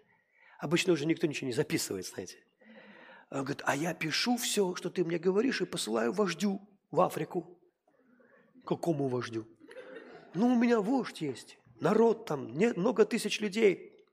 Обычно 0.59 0.93
уже 0.93 1.05
никто 1.05 1.27
ничего 1.27 1.47
не 1.47 1.53
записывает, 1.53 2.05
знаете. 2.07 2.37
Он 3.29 3.39
говорит, 3.39 3.61
а 3.65 3.75
я 3.75 3.93
пишу 3.93 4.37
все, 4.37 4.73
что 4.75 4.89
ты 4.89 5.03
мне 5.03 5.19
говоришь, 5.19 5.61
и 5.61 5.65
посылаю 5.65 6.11
вождю 6.11 6.61
в 6.89 7.01
Африку. 7.01 7.58
Какому 8.65 9.07
вождю? 9.07 9.47
Ну, 10.33 10.47
у 10.47 10.55
меня 10.55 10.79
вождь 10.79 11.21
есть. 11.21 11.57
Народ 11.79 12.25
там, 12.25 12.57
нет, 12.57 12.77
много 12.77 13.05
тысяч 13.05 13.39
людей. 13.39 14.05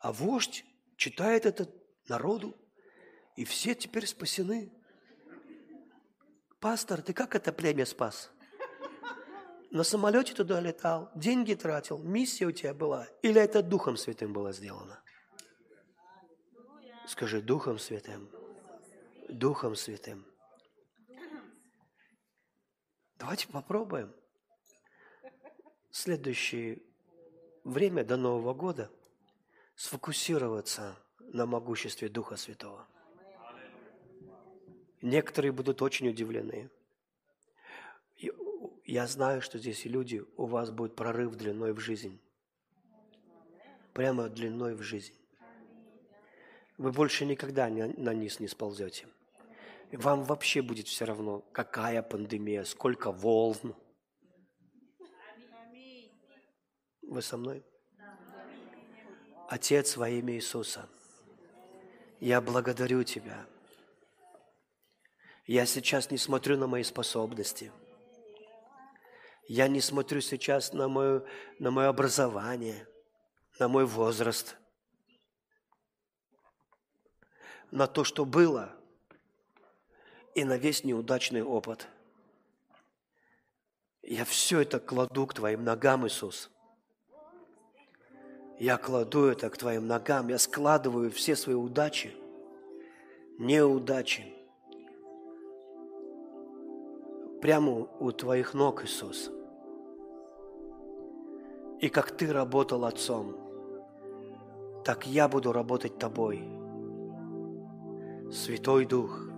А 0.00 0.12
вождь 0.12 0.64
читает 0.96 1.46
это 1.46 1.70
народу, 2.08 2.56
и 3.36 3.44
все 3.44 3.74
теперь 3.74 4.06
спасены. 4.06 4.72
Пастор, 6.60 7.02
ты 7.02 7.12
как 7.12 7.34
это 7.34 7.52
племя 7.52 7.86
спас? 7.86 8.30
На 9.70 9.82
самолете 9.82 10.34
туда 10.34 10.60
летал, 10.60 11.10
деньги 11.14 11.54
тратил, 11.54 11.98
миссия 11.98 12.46
у 12.46 12.52
тебя 12.52 12.74
была? 12.74 13.08
Или 13.22 13.40
это 13.40 13.62
Духом 13.62 13.96
Святым 13.96 14.32
было 14.32 14.52
сделано? 14.52 15.02
Скажи, 17.08 17.42
Духом 17.42 17.78
Святым. 17.78 18.30
Духом 19.28 19.74
Святым. 19.74 20.24
Давайте 23.24 23.48
попробуем. 23.48 24.12
Следующее 25.90 26.82
время 27.64 28.04
до 28.04 28.18
Нового 28.18 28.52
года 28.52 28.90
сфокусироваться 29.76 30.94
на 31.20 31.46
могуществе 31.46 32.10
Духа 32.10 32.36
Святого. 32.36 32.86
Некоторые 35.00 35.52
будут 35.52 35.80
очень 35.80 36.06
удивлены. 36.10 36.68
Я 38.84 39.06
знаю, 39.06 39.40
что 39.40 39.58
здесь 39.58 39.86
люди, 39.86 40.22
у 40.36 40.44
вас 40.44 40.70
будет 40.70 40.94
прорыв 40.94 41.34
длиной 41.34 41.72
в 41.72 41.78
жизнь. 41.78 42.20
Прямо 43.94 44.28
длиной 44.28 44.74
в 44.74 44.82
жизнь. 44.82 45.14
Вы 46.76 46.92
больше 46.92 47.24
никогда 47.24 47.68
на 47.68 48.12
низ 48.12 48.38
не 48.38 48.48
сползете. 48.48 49.08
Вам 49.96 50.24
вообще 50.24 50.62
будет 50.62 50.88
все 50.88 51.04
равно, 51.04 51.40
какая 51.52 52.02
пандемия, 52.02 52.64
сколько 52.64 53.12
волн. 53.12 53.74
Вы 57.02 57.22
со 57.22 57.36
мной? 57.36 57.64
Отец 59.48 59.96
во 59.96 60.08
имя 60.08 60.34
Иисуса, 60.34 60.88
я 62.20 62.40
благодарю 62.40 63.04
Тебя– 63.04 63.46
я 65.46 65.66
сейчас 65.66 66.10
не 66.10 66.16
смотрю 66.16 66.56
на 66.56 66.66
мои 66.66 66.82
способности. 66.82 67.70
Я 69.46 69.68
не 69.68 69.82
смотрю 69.82 70.22
сейчас 70.22 70.72
на 70.72 70.88
мое, 70.88 71.22
на 71.58 71.70
мое 71.70 71.88
образование, 71.88 72.88
на 73.58 73.68
мой 73.68 73.84
возраст, 73.84 74.56
на 77.70 77.86
то, 77.86 78.04
что 78.04 78.24
было, 78.24 78.74
и 80.34 80.44
на 80.44 80.56
весь 80.56 80.84
неудачный 80.84 81.42
опыт. 81.42 81.86
Я 84.02 84.24
все 84.24 84.60
это 84.60 84.80
кладу 84.80 85.26
к 85.26 85.34
Твоим 85.34 85.64
ногам, 85.64 86.06
Иисус. 86.06 86.50
Я 88.58 88.76
кладу 88.76 89.26
это 89.26 89.48
к 89.50 89.56
Твоим 89.56 89.86
ногам, 89.86 90.28
я 90.28 90.38
складываю 90.38 91.10
все 91.10 91.34
свои 91.34 91.56
удачи, 91.56 92.14
неудачи, 93.38 94.32
прямо 97.40 97.88
у 97.98 98.12
Твоих 98.12 98.54
ног, 98.54 98.84
Иисус. 98.84 99.30
И 101.80 101.88
как 101.88 102.16
Ты 102.16 102.32
работал 102.32 102.84
Отцом, 102.84 103.36
так 104.84 105.06
я 105.06 105.28
буду 105.28 105.52
работать 105.52 105.98
Тобой. 105.98 106.44
Святой 108.30 108.86
Дух, 108.86 109.33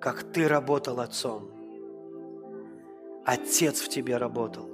как 0.00 0.22
Ты 0.32 0.48
работал 0.48 1.00
Отцом, 1.00 1.50
Отец 3.24 3.80
в 3.80 3.88
Тебе 3.88 4.16
работал, 4.16 4.68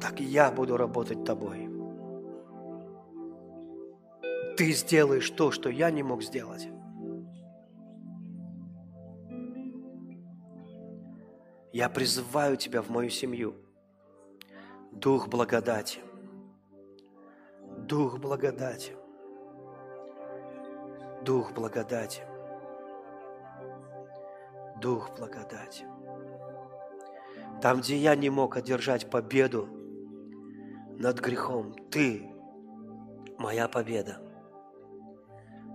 так 0.00 0.20
я 0.20 0.50
буду 0.50 0.76
работать 0.76 1.24
Тобой. 1.24 1.68
Ты 4.56 4.72
сделаешь 4.72 5.30
то, 5.30 5.52
что 5.52 5.70
я 5.70 5.90
не 5.90 6.02
мог 6.02 6.22
сделать. 6.22 6.68
Я 11.72 11.88
призываю 11.88 12.56
Тебя 12.56 12.82
в 12.82 12.90
мою 12.90 13.10
семью. 13.10 13.54
Дух 14.90 15.28
благодати. 15.28 16.00
Дух 17.86 18.18
благодати. 18.18 18.96
Дух 21.24 21.52
благодати. 21.52 22.27
Дух 24.80 25.10
благодати. 25.18 25.84
Там, 27.60 27.80
где 27.80 27.96
я 27.96 28.16
не 28.16 28.30
мог 28.30 28.56
одержать 28.56 29.10
победу 29.10 29.68
над 30.98 31.20
грехом, 31.20 31.74
Ты– 31.90 32.32
моя 33.38 33.68
победа. 33.68 34.20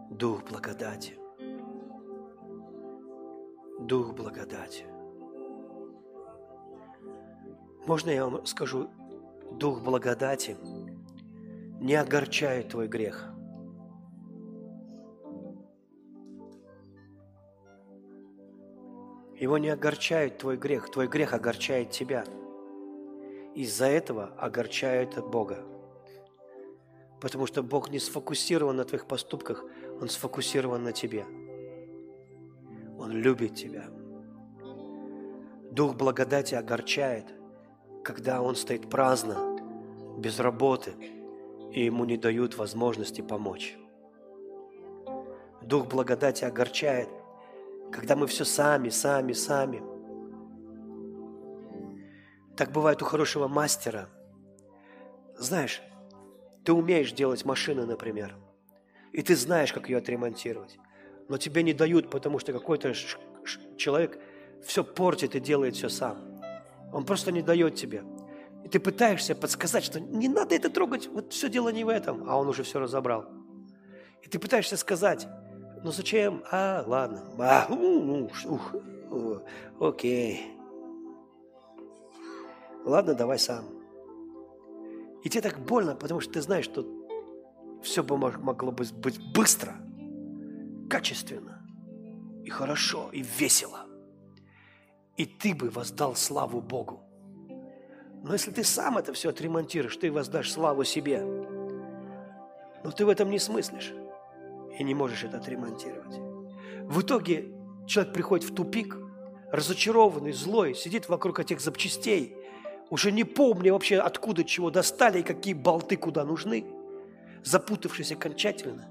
Дух 0.09 0.43
благодати. 0.49 1.17
Дух 3.79 4.13
благодати. 4.13 4.85
Можно 7.87 8.11
я 8.11 8.25
вам 8.25 8.45
скажу, 8.45 8.89
Дух 9.51 9.81
благодати 9.83 10.55
не 11.81 11.95
огорчает 11.95 12.69
твой 12.69 12.87
грех. 12.87 13.32
Его 19.39 19.57
не 19.57 19.69
огорчает 19.69 20.37
твой 20.37 20.57
грех, 20.57 20.89
твой 20.89 21.07
грех 21.07 21.33
огорчает 21.33 21.91
тебя. 21.91 22.23
Из-за 23.55 23.85
этого 23.85 24.33
огорчает 24.37 25.23
Бога. 25.25 25.59
Потому 27.21 27.47
что 27.47 27.63
Бог 27.63 27.89
не 27.89 27.99
сфокусирован 27.99 28.75
на 28.75 28.83
твоих 28.83 29.07
поступках, 29.07 29.63
Он 30.01 30.09
сфокусирован 30.09 30.83
на 30.83 30.91
тебе. 30.91 31.25
Он 32.97 33.11
любит 33.11 33.55
тебя. 33.55 33.85
Дух 35.71 35.95
благодати 35.95 36.53
огорчает, 36.53 37.25
когда 38.03 38.41
он 38.41 38.55
стоит 38.55 38.89
праздно, 38.89 39.59
без 40.17 40.39
работы, 40.39 40.93
и 41.71 41.85
ему 41.85 42.05
не 42.05 42.17
дают 42.17 42.55
возможности 42.55 43.21
помочь. 43.21 43.75
Дух 45.63 45.87
благодати 45.87 46.43
огорчает, 46.43 47.09
когда 47.93 48.15
мы 48.15 48.27
все 48.27 48.43
сами, 48.43 48.89
сами, 48.89 49.33
сами. 49.33 49.83
Так 52.57 52.71
бывает 52.71 53.01
у 53.01 53.05
хорошего 53.05 53.47
мастера. 53.47 54.09
Знаешь, 55.37 55.81
ты 56.63 56.73
умеешь 56.73 57.11
делать 57.11 57.45
машины, 57.45 57.85
например, 57.85 58.35
и 59.11 59.21
ты 59.21 59.35
знаешь, 59.35 59.73
как 59.73 59.89
ее 59.89 59.97
отремонтировать, 59.97 60.77
но 61.29 61.37
тебе 61.37 61.63
не 61.63 61.73
дают, 61.73 62.09
потому 62.09 62.39
что 62.39 62.53
какой-то 62.53 62.93
человек 63.77 64.19
все 64.63 64.83
портит 64.83 65.35
и 65.35 65.39
делает 65.39 65.75
все 65.75 65.89
сам. 65.89 66.41
Он 66.91 67.05
просто 67.05 67.31
не 67.31 67.41
дает 67.41 67.75
тебе. 67.75 68.03
И 68.63 68.69
ты 68.69 68.79
пытаешься 68.79 69.35
подсказать, 69.35 69.83
что 69.83 69.99
не 69.99 70.29
надо 70.29 70.55
это 70.55 70.69
трогать, 70.69 71.07
вот 71.07 71.33
все 71.33 71.49
дело 71.49 71.69
не 71.69 71.83
в 71.83 71.89
этом, 71.89 72.29
а 72.29 72.37
он 72.37 72.47
уже 72.47 72.63
все 72.63 72.79
разобрал. 72.79 73.25
И 74.21 74.29
ты 74.29 74.39
пытаешься 74.39 74.77
сказать, 74.77 75.27
ну 75.83 75.91
зачем? 75.91 76.43
А, 76.49 76.83
ладно. 76.87 77.23
А, 77.39 77.67
у, 77.69 78.23
ух, 78.23 78.75
ух, 79.11 79.41
окей. 79.81 80.57
Ладно, 82.85 83.13
давай 83.13 83.37
сам. 83.37 83.65
И 85.23 85.29
тебе 85.29 85.41
так 85.41 85.59
больно, 85.59 85.95
потому 85.95 86.21
что 86.21 86.33
ты 86.33 86.41
знаешь, 86.41 86.65
что 86.65 86.85
все 87.81 88.01
бы 88.01 88.17
могло 88.17 88.71
бы 88.71 88.85
быть 88.93 89.19
быстро, 89.33 89.73
качественно, 90.89 91.61
и 92.43 92.49
хорошо, 92.49 93.09
и 93.11 93.21
весело. 93.21 93.85
И 95.17 95.25
ты 95.25 95.53
бы 95.53 95.69
воздал 95.69 96.15
славу 96.15 96.61
Богу. 96.61 97.01
Но 98.23 98.31
если 98.31 98.51
ты 98.51 98.63
сам 98.63 98.97
это 98.97 99.11
все 99.11 99.29
отремонтируешь, 99.29 99.97
ты 99.97 100.11
воздашь 100.11 100.51
славу 100.51 100.85
себе. 100.85 101.21
Но 102.83 102.91
ты 102.91 103.05
в 103.05 103.09
этом 103.09 103.29
не 103.29 103.39
смыслишь 103.39 103.93
и 104.77 104.83
не 104.83 104.93
можешь 104.93 105.23
это 105.23 105.37
отремонтировать. 105.37 106.19
В 106.83 107.01
итоге 107.01 107.53
человек 107.87 108.13
приходит 108.13 108.49
в 108.49 108.53
тупик, 108.53 108.97
разочарованный, 109.51 110.33
злой, 110.33 110.73
сидит 110.73 111.09
вокруг 111.09 111.39
этих 111.39 111.61
запчастей, 111.61 112.35
уже 112.89 113.11
не 113.11 113.23
помня 113.23 113.73
вообще, 113.73 113.97
откуда 113.97 114.43
чего 114.43 114.69
достали 114.69 115.19
и 115.19 115.23
какие 115.23 115.53
болты 115.53 115.97
куда 115.97 116.23
нужны, 116.23 116.65
запутавшись 117.43 118.11
окончательно. 118.11 118.89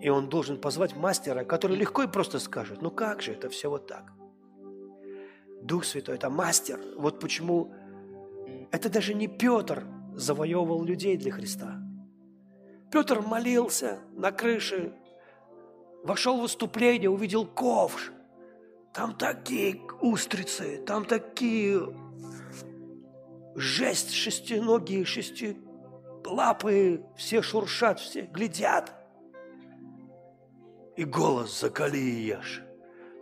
И 0.00 0.08
он 0.08 0.28
должен 0.28 0.60
позвать 0.60 0.96
мастера, 0.96 1.44
который 1.44 1.76
легко 1.76 2.02
и 2.02 2.08
просто 2.08 2.38
скажет, 2.38 2.82
ну 2.82 2.90
как 2.90 3.22
же 3.22 3.32
это 3.32 3.48
все 3.48 3.70
вот 3.70 3.86
так? 3.86 4.12
Дух 5.62 5.84
Святой– 5.84 6.14
это 6.16 6.28
мастер. 6.28 6.80
Вот 6.96 7.20
почему 7.20 7.72
это 8.72 8.88
даже 8.90 9.14
не 9.14 9.28
Петр 9.28 9.86
завоевывал 10.14 10.82
людей 10.82 11.16
для 11.16 11.30
Христа. 11.30 11.81
Петр 12.92 13.22
молился 13.22 14.00
на 14.12 14.30
крыше, 14.32 14.92
вошел 16.04 16.36
в 16.36 16.42
выступление, 16.42 17.08
увидел 17.08 17.46
ковш. 17.46 18.12
Там 18.92 19.16
такие 19.16 19.80
устрицы, 20.02 20.84
там 20.86 21.06
такие 21.06 21.80
жесть, 23.54 24.12
шестиногие, 24.12 25.06
шестилапые, 25.06 27.02
все 27.16 27.40
шуршат, 27.40 27.98
все 27.98 28.22
глядят. 28.22 28.92
И 30.94 31.04
голос 31.04 31.58
«Закали 31.58 31.96
и 31.96 32.26
ешь». 32.26 32.62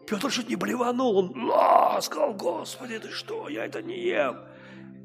Петр 0.08 0.32
чуть 0.32 0.48
не 0.48 0.56
блеванул, 0.56 1.16
он 1.16 1.50
а, 1.52 2.00
сказал, 2.00 2.34
Господи, 2.34 2.98
ты 2.98 3.10
что, 3.10 3.48
я 3.48 3.66
это 3.66 3.80
не 3.80 4.00
ем. 4.00 4.40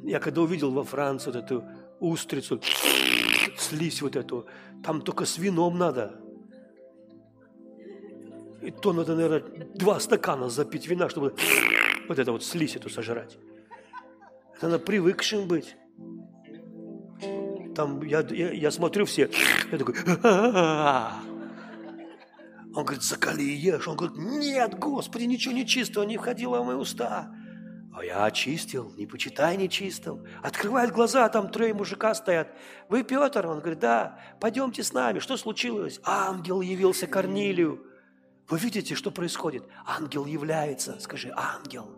Я 0.02 0.20
когда 0.20 0.42
увидел 0.42 0.72
во 0.72 0.84
Франции 0.84 1.30
вот 1.30 1.36
эту 1.36 1.64
устрицу, 2.00 2.62
слизь 3.58 4.02
вот 4.02 4.16
эту, 4.16 4.46
там 4.84 5.02
только 5.02 5.26
с 5.26 5.38
вином 5.38 5.78
надо. 5.78 6.22
И 8.62 8.72
то 8.72 8.94
надо, 8.94 9.16
наверное, 9.16 9.68
два 9.76 10.00
стакана 10.00 10.50
запить 10.50 10.88
вина, 10.88 11.10
чтобы 11.10 11.36
вот 12.08 12.20
это 12.20 12.32
вот 12.32 12.44
слизь 12.44 12.76
эту 12.76 12.90
сожрать. 12.90 13.38
Это 14.56 14.68
надо 14.68 14.80
привыкшим 14.80 15.48
быть. 15.48 15.76
Там 17.76 18.02
я, 18.04 18.22
я, 18.22 18.52
я 18.52 18.72
смотрю 18.72 19.06
все, 19.06 19.30
я 19.72 19.78
такой, 19.78 19.96
он 22.76 22.84
говорит, 22.84 23.04
закали 23.04 23.42
и 23.42 23.56
ешь. 23.56 23.88
Он 23.88 23.96
говорит, 23.96 24.18
нет, 24.18 24.78
Господи, 24.78 25.24
ничего 25.24 25.54
не 25.54 25.66
чистого 25.66 26.04
не 26.04 26.18
входило 26.18 26.62
в 26.62 26.66
мои 26.66 26.76
уста. 26.76 27.34
А 27.96 28.04
я 28.04 28.26
очистил, 28.26 28.92
не 28.98 29.06
почитай 29.06 29.56
нечистым. 29.56 30.26
Открывает 30.44 30.92
глаза, 30.92 31.30
там 31.30 31.50
трое 31.50 31.74
мужика 31.74 32.14
стоят. 32.14 32.50
Вы 32.90 33.04
Петр? 33.04 33.48
Он 33.48 33.60
говорит, 33.60 33.80
да, 33.80 34.20
пойдемте 34.42 34.84
с 34.84 34.92
нами. 34.92 35.20
Что 35.20 35.38
случилось? 35.38 36.02
Ангел 36.04 36.60
явился 36.60 37.08
Корнилию. 37.08 37.82
Вы 38.50 38.60
видите, 38.60 38.96
что 38.96 39.12
происходит? 39.12 39.64
Ангел 39.86 40.26
является. 40.26 41.00
Скажи, 41.00 41.34
ангел. 41.38 41.90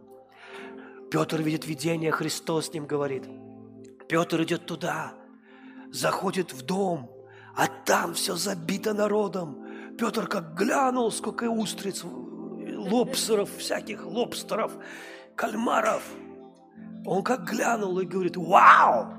Петр 1.09 1.41
видит 1.41 1.65
видение, 1.65 2.11
Христос 2.11 2.67
с 2.67 2.73
ним 2.73 2.85
говорит. 2.85 3.23
Петр 4.07 4.43
идет 4.43 4.67
туда, 4.67 5.13
заходит 5.91 6.53
в 6.53 6.61
дом, 6.61 7.11
а 7.55 7.65
там 7.67 8.13
все 8.13 8.35
забито 8.35 8.93
народом. 8.93 9.65
Петр 9.97 10.27
как 10.27 10.53
глянул, 10.53 11.11
сколько 11.11 11.45
устриц, 11.45 12.03
лобстеров, 12.03 13.49
всяких 13.57 14.05
лобстеров, 14.05 14.73
кальмаров. 15.37 16.03
Он 17.05 17.23
как 17.23 17.45
глянул 17.45 17.97
и 17.99 18.05
говорит, 18.05 18.35
вау, 18.35 19.13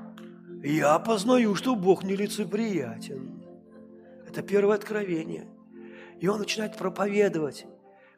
я 0.62 0.99
познаю, 0.99 1.55
что 1.55 1.74
Бог 1.74 2.05
нелицеприятен. 2.05 3.43
Это 4.27 4.43
первое 4.43 4.77
откровение. 4.77 5.49
И 6.20 6.28
он 6.28 6.40
начинает 6.40 6.77
проповедовать. 6.77 7.65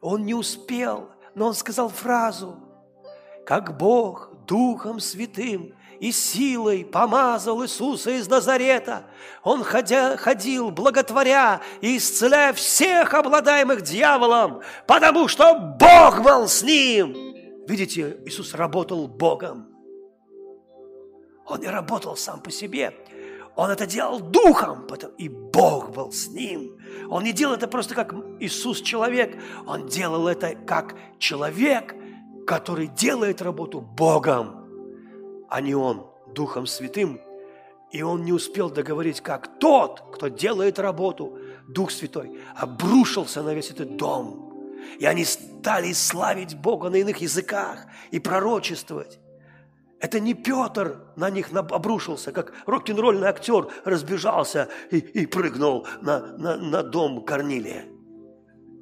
Он 0.00 0.24
не 0.24 0.34
успел, 0.34 1.10
но 1.36 1.46
он 1.46 1.54
сказал 1.54 1.88
фразу– 1.88 2.56
как 3.50 3.76
Бог 3.76 4.30
Духом 4.46 5.00
Святым 5.00 5.74
и 5.98 6.12
силой 6.12 6.84
помазал 6.84 7.64
Иисуса 7.64 8.12
из 8.12 8.28
Назарета. 8.28 9.04
Он 9.42 9.64
ходя, 9.64 10.16
ходил, 10.16 10.70
благотворя 10.70 11.60
и 11.80 11.96
исцеляя 11.96 12.52
всех 12.52 13.12
обладаемых 13.12 13.82
дьяволом, 13.82 14.60
потому 14.86 15.26
что 15.26 15.54
Бог 15.54 16.22
был 16.22 16.46
с 16.46 16.62
ним. 16.62 17.29
Видите, 17.70 18.18
Иисус 18.26 18.54
работал 18.54 19.06
Богом. 19.06 19.68
Он 21.46 21.60
не 21.60 21.68
работал 21.68 22.16
сам 22.16 22.40
по 22.40 22.50
себе. 22.50 22.92
Он 23.54 23.70
это 23.70 23.86
делал 23.86 24.18
духом, 24.18 24.88
и 25.18 25.28
Бог 25.28 25.92
был 25.92 26.10
с 26.10 26.26
ним. 26.26 26.76
Он 27.08 27.22
не 27.22 27.32
делал 27.32 27.54
это 27.54 27.68
просто 27.68 27.94
как 27.94 28.12
Иисус 28.40 28.80
человек, 28.80 29.40
он 29.68 29.86
делал 29.86 30.26
это 30.26 30.56
как 30.56 30.96
человек, 31.20 31.94
который 32.44 32.88
делает 32.88 33.40
работу 33.40 33.80
Богом, 33.80 34.66
а 35.48 35.60
не 35.60 35.76
Он 35.76 36.08
Духом 36.34 36.66
Святым. 36.66 37.20
И 37.92 38.02
он 38.02 38.24
не 38.24 38.32
успел 38.32 38.68
договорить, 38.68 39.20
как 39.20 39.58
тот, 39.60 40.02
кто 40.12 40.26
делает 40.26 40.80
работу, 40.80 41.38
Дух 41.68 41.92
Святой, 41.92 42.36
обрушился 42.56 43.44
на 43.44 43.54
весь 43.54 43.70
этот 43.70 43.96
дом. 43.96 44.52
И 44.98 45.06
они 45.06 45.24
стали 45.60 45.92
славить 45.92 46.56
Бога 46.56 46.90
на 46.90 46.96
иных 46.96 47.18
языках 47.18 47.86
и 48.10 48.18
пророчествовать. 48.18 49.18
Это 50.00 50.18
не 50.18 50.34
Петр 50.34 50.98
на 51.16 51.30
них 51.30 51.52
обрушился, 51.52 52.32
как 52.32 52.52
рок-н-ролльный 52.66 53.28
актер 53.28 53.68
разбежался 53.84 54.68
и, 54.90 54.98
и 54.98 55.26
прыгнул 55.26 55.86
на, 56.00 56.20
на, 56.38 56.56
на 56.56 56.82
дом 56.82 57.24
Корнилия, 57.24 57.84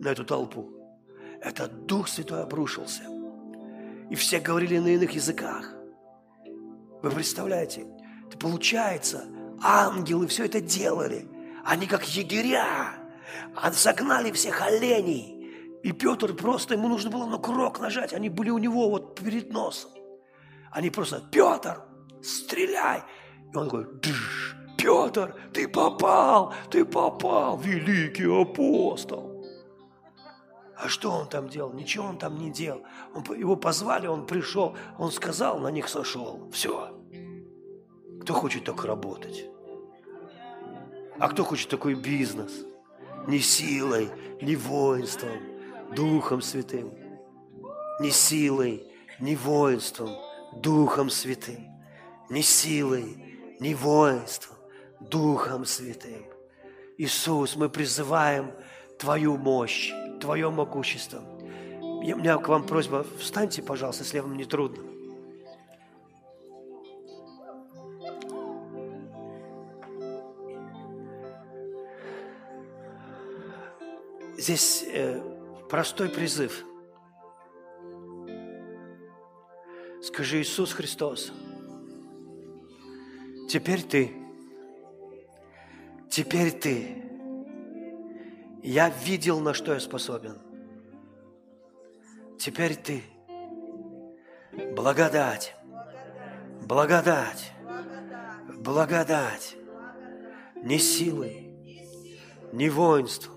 на 0.00 0.08
эту 0.08 0.24
толпу. 0.24 0.70
Это 1.40 1.66
Дух 1.68 2.08
Святой 2.08 2.42
обрушился– 2.42 3.02
и 4.10 4.14
все 4.14 4.40
говорили 4.40 4.78
на 4.78 4.88
иных 4.88 5.12
языках. 5.12 5.74
Вы 7.02 7.10
представляете? 7.10 7.86
Это 8.26 8.38
получается, 8.38 9.24
ангелы 9.62 10.26
все 10.26 10.46
это 10.46 10.60
делали. 10.60 11.28
Они 11.64 11.86
как 11.86 12.04
егеря. 12.04 12.94
Они 13.54 13.74
согнали 13.74 14.32
всех 14.32 14.62
оленей. 14.62 15.37
И 15.82 15.92
Петр 15.92 16.34
просто, 16.34 16.74
ему 16.74 16.88
нужно 16.88 17.10
было 17.10 17.26
на 17.26 17.38
курок 17.38 17.80
нажать. 17.80 18.12
Они 18.12 18.28
были 18.28 18.50
у 18.50 18.58
него 18.58 18.90
вот 18.90 19.18
перед 19.18 19.52
носом. 19.52 19.90
Они 20.70 20.90
просто, 20.90 21.22
Петр, 21.30 21.82
стреляй. 22.22 23.02
И 23.52 23.56
он 23.56 23.68
говорит, 23.68 24.00
Дж, 24.00 24.54
Петр, 24.76 25.34
ты 25.52 25.68
попал, 25.68 26.52
ты 26.70 26.84
попал, 26.84 27.58
великий 27.58 28.26
апостол. 28.26 29.44
А 30.76 30.88
что 30.88 31.10
он 31.10 31.28
там 31.28 31.48
делал? 31.48 31.72
Ничего 31.72 32.06
он 32.06 32.18
там 32.18 32.38
не 32.38 32.50
делал. 32.50 32.82
Он, 33.12 33.24
его 33.36 33.56
позвали, 33.56 34.06
он 34.06 34.26
пришел, 34.26 34.76
он 34.96 35.10
сказал, 35.10 35.58
на 35.58 35.68
них 35.68 35.88
сошел. 35.88 36.48
Все. 36.52 36.96
Кто 38.22 38.34
хочет 38.34 38.64
так 38.64 38.84
работать? 38.84 39.46
А 41.18 41.28
кто 41.28 41.42
хочет 41.44 41.68
такой 41.68 41.94
бизнес? 41.94 42.64
Не 43.26 43.40
силой, 43.40 44.08
не 44.40 44.54
воинством, 44.54 45.38
Духом 45.94 46.40
Святым. 46.42 46.92
Не 48.00 48.10
силой, 48.10 48.86
не 49.20 49.36
воинством, 49.36 50.10
Духом 50.56 51.10
Святым. 51.10 51.66
Не 52.30 52.42
силой, 52.42 53.16
не 53.60 53.74
воинством, 53.74 54.56
Духом 55.00 55.64
Святым. 55.64 56.24
Иисус, 56.98 57.56
мы 57.56 57.68
призываем 57.68 58.52
Твою 58.98 59.36
мощь, 59.36 59.92
Твое 60.20 60.50
могущество. 60.50 61.22
У 61.80 62.02
меня 62.02 62.38
к 62.38 62.48
вам 62.48 62.66
просьба, 62.66 63.04
встаньте, 63.18 63.62
пожалуйста, 63.62 64.04
если 64.04 64.18
вам 64.20 64.36
не 64.36 64.44
трудно. 64.44 64.84
Здесь 74.36 74.84
э, 74.86 75.20
простой 75.68 76.08
призыв. 76.08 76.64
Скажи, 80.02 80.40
Иисус 80.40 80.72
Христос, 80.72 81.32
теперь 83.48 83.82
Ты, 83.82 84.12
теперь 86.08 86.52
Ты, 86.52 87.04
я 88.62 88.90
видел, 88.90 89.40
на 89.40 89.54
что 89.54 89.74
я 89.74 89.80
способен. 89.80 90.38
Теперь 92.38 92.76
Ты, 92.76 93.02
благодать, 94.74 95.54
благодать, 96.62 97.52
благодать, 98.54 99.56
не 100.62 100.78
силой, 100.78 101.52
не 102.52 102.70
воинством, 102.70 103.36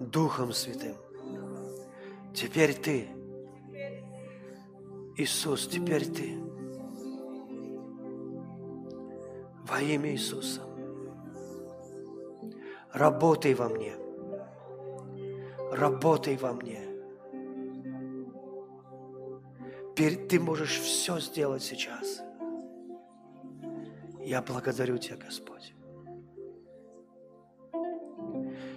Духом 0.00 0.52
Святым. 0.52 1.01
Теперь 2.34 2.74
Ты, 2.74 3.08
Иисус, 5.16 5.68
теперь 5.68 6.06
Ты. 6.06 6.38
Во 9.64 9.80
имя 9.80 10.12
Иисуса. 10.12 10.62
Работай 12.92 13.54
во 13.54 13.68
мне. 13.68 13.94
Работай 15.70 16.36
во 16.36 16.52
мне. 16.52 16.80
Ты 19.94 20.40
можешь 20.40 20.78
все 20.78 21.20
сделать 21.20 21.62
сейчас. 21.62 22.22
Я 24.20 24.42
благодарю 24.42 24.98
Тебя, 24.98 25.16
Господь. 25.16 25.74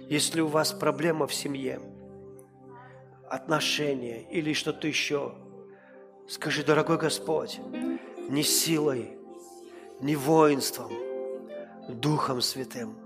Если 0.08 0.40
у 0.40 0.46
вас 0.46 0.72
проблема 0.72 1.26
в 1.26 1.34
семье, 1.34 1.80
отношения 3.30 4.22
или 4.30 4.52
что-то 4.52 4.86
еще, 4.88 5.34
скажи, 6.28 6.64
дорогой 6.64 6.98
Господь, 6.98 7.60
не 8.28 8.42
силой, 8.42 9.16
не 10.00 10.16
воинством, 10.16 10.92
Духом 11.88 12.40
Святым. 12.40 12.96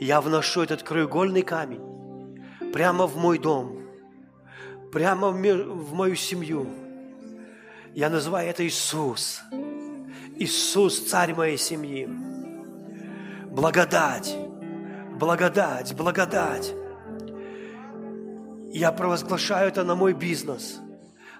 Я 0.00 0.20
вношу 0.20 0.62
этот 0.62 0.82
краеугольный 0.82 1.42
камень 1.42 2.42
прямо 2.72 3.06
в 3.06 3.16
мой 3.16 3.38
дом, 3.38 3.80
прямо 4.92 5.30
в 5.30 5.92
мою 5.94 6.16
семью. 6.16 6.68
Я 7.94 8.10
называю 8.10 8.48
это 8.48 8.66
Иисус. 8.66 9.40
Иисус, 10.36 11.00
царь 11.08 11.34
моей 11.34 11.58
семьи. 11.58 12.08
Благодать 13.50 14.36
благодать, 15.18 15.94
благодать. 15.94 16.72
Я 18.70 18.92
провозглашаю 18.92 19.68
это 19.68 19.84
на 19.84 19.94
мой 19.94 20.12
бизнес, 20.12 20.80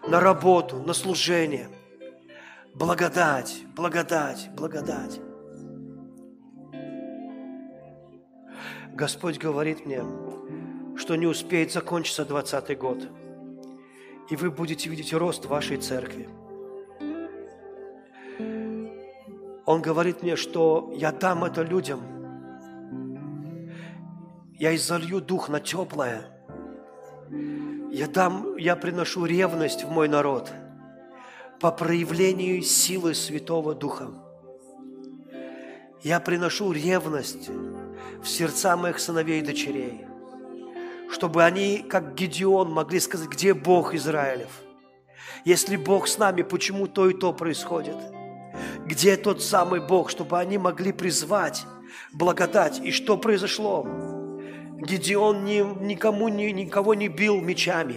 на 0.06 0.20
работу, 0.20 0.82
на 0.82 0.92
служение. 0.92 1.68
Благодать, 2.74 3.62
благодать, 3.74 4.50
благодать. 4.54 5.20
Господь 8.92 9.38
говорит 9.38 9.86
мне, 9.86 10.02
что 10.96 11.16
не 11.16 11.26
успеет 11.26 11.72
закончиться 11.72 12.24
20 12.24 12.78
год, 12.78 13.08
и 14.30 14.36
вы 14.36 14.50
будете 14.50 14.88
видеть 14.88 15.12
рост 15.12 15.46
вашей 15.46 15.76
церкви. 15.76 16.28
Он 19.66 19.82
говорит 19.82 20.22
мне, 20.22 20.36
что 20.36 20.92
я 20.94 21.12
дам 21.12 21.44
это 21.44 21.62
людям– 21.62 22.00
я 24.58 24.74
изолью 24.74 25.20
дух 25.20 25.48
на 25.48 25.60
теплое. 25.60 26.22
Я 27.90 28.06
дам, 28.06 28.56
я 28.56 28.76
приношу 28.76 29.24
ревность 29.24 29.84
в 29.84 29.90
мой 29.90 30.08
народ 30.08 30.50
по 31.60 31.72
проявлению 31.72 32.62
силы 32.62 33.14
Святого 33.14 33.74
Духа. 33.74 34.10
Я 36.02 36.20
приношу 36.20 36.72
ревность 36.72 37.50
в 38.22 38.28
сердца 38.28 38.76
моих 38.76 39.00
сыновей 39.00 39.40
и 39.40 39.44
дочерей, 39.44 40.06
чтобы 41.10 41.42
они, 41.42 41.78
как 41.78 42.14
Гедеон, 42.14 42.70
могли 42.70 43.00
сказать, 43.00 43.28
где 43.28 43.52
Бог 43.52 43.94
Израилев. 43.94 44.50
Если 45.44 45.76
Бог 45.76 46.08
с 46.08 46.18
нами, 46.18 46.42
почему 46.42 46.86
то 46.86 47.08
и 47.08 47.14
то 47.14 47.32
происходит? 47.32 47.96
Где 48.86 49.16
тот 49.16 49.42
самый 49.42 49.80
Бог, 49.80 50.10
чтобы 50.10 50.38
они 50.38 50.58
могли 50.58 50.92
призвать 50.92 51.64
благодать? 52.12 52.80
И 52.80 52.92
что 52.92 53.16
произошло? 53.16 54.17
Гедеон 54.78 55.44
ни, 55.44 55.60
никому, 55.84 56.28
ни, 56.28 56.44
никого 56.52 56.94
не 56.94 57.08
бил 57.08 57.40
мечами. 57.40 57.96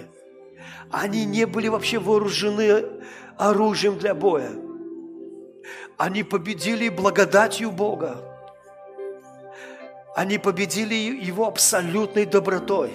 Они 0.89 1.25
не 1.25 1.45
были 1.45 1.67
вообще 1.67 1.99
вооружены 1.99 2.85
оружием 3.37 3.99
для 3.99 4.15
боя. 4.15 4.49
Они 5.97 6.23
победили 6.23 6.89
благодатью 6.89 7.71
Бога. 7.71 8.17
Они 10.15 10.39
победили 10.39 10.95
Его 10.95 11.47
абсолютной 11.47 12.25
добротой. 12.25 12.91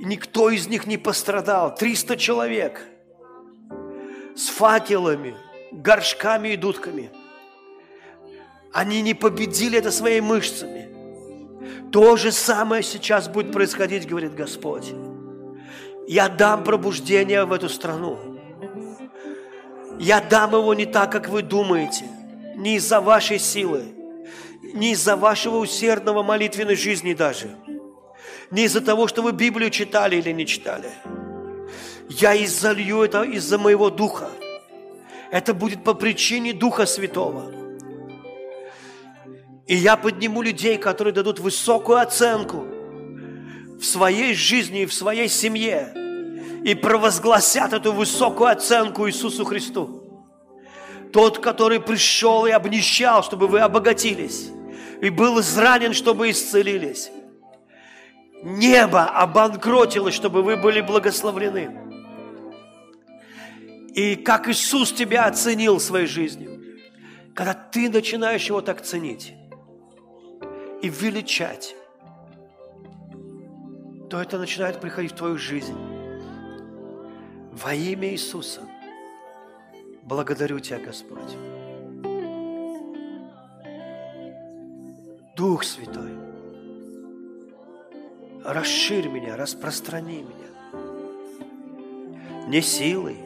И 0.00 0.04
никто 0.04 0.48
из 0.48 0.66
них 0.66 0.86
не 0.86 0.96
пострадал. 0.96 1.74
300 1.74 2.16
человек 2.16 2.80
с 4.34 4.48
факелами, 4.48 5.36
горшками 5.72 6.48
и 6.48 6.56
дудками. 6.56 7.10
Они 8.72 9.02
не 9.02 9.12
победили 9.12 9.78
это 9.78 9.90
своими 9.90 10.20
мышцами– 10.20 10.75
то 11.92 12.16
же 12.16 12.32
самое 12.32 12.82
сейчас 12.82 13.28
будет 13.28 13.52
происходить, 13.52 14.08
говорит 14.08 14.34
Господь. 14.34 14.92
Я 16.06 16.28
дам 16.28 16.64
пробуждение 16.64 17.44
в 17.44 17.52
эту 17.52 17.68
страну. 17.68 18.18
Я 19.98 20.20
дам 20.20 20.52
его 20.52 20.74
не 20.74 20.86
так, 20.86 21.10
как 21.10 21.28
вы 21.28 21.42
думаете, 21.42 22.04
не 22.56 22.76
из-за 22.76 23.00
вашей 23.00 23.38
силы, 23.38 23.84
не 24.74 24.92
из-за 24.92 25.16
вашего 25.16 25.56
усердного 25.56 26.22
молитвенной 26.22 26.76
жизни 26.76 27.14
даже, 27.14 27.56
не 28.50 28.64
из-за 28.64 28.80
того, 28.80 29.08
что 29.08 29.22
вы 29.22 29.32
Библию 29.32 29.70
читали 29.70 30.16
или 30.16 30.32
не 30.32 30.46
читали. 30.46 30.90
Я 32.08 32.36
изолью 32.44 33.02
это 33.02 33.22
из-за 33.22 33.58
моего 33.58 33.90
Духа. 33.90 34.28
Это 35.30 35.54
будет 35.54 35.82
по 35.82 35.94
причине 35.94 36.52
Духа 36.52 36.86
Святого– 36.86 37.50
и 39.66 39.74
я 39.74 39.96
подниму 39.96 40.42
людей, 40.42 40.78
которые 40.78 41.12
дадут 41.12 41.40
высокую 41.40 41.98
оценку 41.98 42.66
в 43.78 43.84
своей 43.84 44.34
жизни 44.34 44.82
и 44.82 44.86
в 44.86 44.94
своей 44.94 45.28
семье 45.28 45.92
и 46.64 46.74
провозгласят 46.74 47.72
эту 47.72 47.92
высокую 47.92 48.50
оценку 48.50 49.08
Иисусу 49.08 49.44
Христу. 49.44 50.02
Тот, 51.12 51.38
который 51.38 51.80
пришел 51.80 52.46
и 52.46 52.50
обнищал, 52.50 53.22
чтобы 53.22 53.48
вы 53.48 53.60
обогатились, 53.60 54.50
и 55.00 55.10
был 55.10 55.40
изранен, 55.40 55.92
чтобы 55.92 56.30
исцелились. 56.30 57.10
Небо 58.42 59.04
обанкротилось, 59.04 60.14
чтобы 60.14 60.42
вы 60.42 60.56
были 60.56 60.80
благословлены. 60.80 61.76
И 63.94 64.14
как 64.14 64.48
Иисус 64.48 64.92
тебя 64.92 65.24
оценил 65.24 65.80
своей 65.80 66.06
жизнью, 66.06 66.60
когда 67.34 67.54
ты 67.54 67.88
начинаешь 67.88 68.46
его 68.46 68.60
так 68.60 68.82
ценить, 68.82 69.34
и 70.86 70.88
величать, 70.88 71.76
то 74.08 74.20
это 74.20 74.38
начинает 74.38 74.80
приходить 74.80 75.12
в 75.12 75.16
твою 75.16 75.36
жизнь. 75.36 75.76
Во 77.52 77.74
имя 77.74 78.10
Иисуса 78.10 78.62
благодарю 80.04 80.60
Тебя, 80.60 80.78
Господь. 80.78 81.36
Дух 85.34 85.64
Святой, 85.64 86.12
расширь 88.44 89.08
меня, 89.08 89.36
распространи 89.36 90.22
меня. 90.22 90.50
Не 92.46 92.62
силой, 92.62 93.16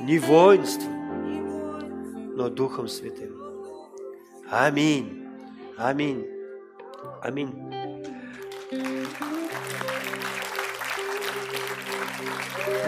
не 0.00 0.18
воинством, 0.18 2.34
но 2.36 2.48
Духом 2.48 2.88
Святым. 2.88 3.30
Аминь. 4.50 5.22
Аминь. 5.78 6.31
Аминь. 7.22 7.54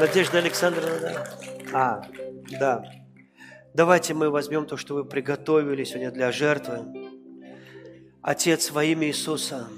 Надежда 0.00 0.38
Александровна, 0.38 0.98
да? 0.98 1.26
А, 1.72 2.02
да. 2.58 2.84
Давайте 3.74 4.12
мы 4.14 4.30
возьмем 4.30 4.66
то, 4.66 4.76
что 4.76 4.94
вы 4.94 5.04
приготовили 5.04 5.84
сегодня 5.84 6.10
для 6.10 6.32
жертвы. 6.32 6.80
Отец, 8.22 8.72
во 8.72 8.82
имя 8.82 9.06
Иисуса, 9.06 9.68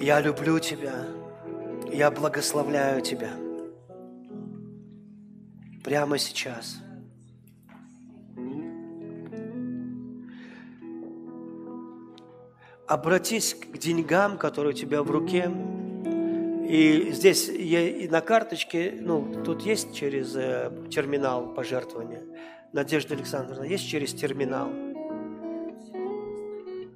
я 0.00 0.20
люблю 0.20 0.60
Тебя, 0.60 1.06
я 1.92 2.12
благословляю 2.12 3.00
Тебя 3.00 3.30
прямо 5.82 6.18
сейчас. 6.18 6.78
Обратись 12.86 13.54
к 13.54 13.78
деньгам, 13.78 14.36
которые 14.36 14.74
у 14.74 14.76
тебя 14.76 15.02
в 15.02 15.10
руке, 15.10 15.50
и 16.68 17.10
здесь 17.12 17.48
я, 17.48 17.88
и 17.88 18.08
на 18.08 18.20
карточке, 18.20 18.94
ну, 19.00 19.42
тут 19.44 19.62
есть 19.62 19.94
через 19.94 20.34
э, 20.36 20.70
терминал 20.90 21.54
пожертвования. 21.54 22.22
Надежда 22.72 23.14
Александровна, 23.14 23.64
есть 23.64 23.88
через 23.88 24.12
терминал? 24.12 24.68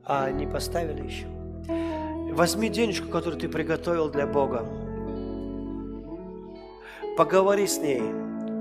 А, 0.05 0.31
не 0.31 0.47
поставили 0.47 1.03
еще? 1.03 1.27
Возьми 2.35 2.69
денежку, 2.69 3.09
которую 3.09 3.41
ты 3.41 3.49
приготовил 3.49 4.09
для 4.09 4.27
Бога. 4.27 4.67
Поговори 7.17 7.67
с 7.67 7.79
ней, 7.79 8.03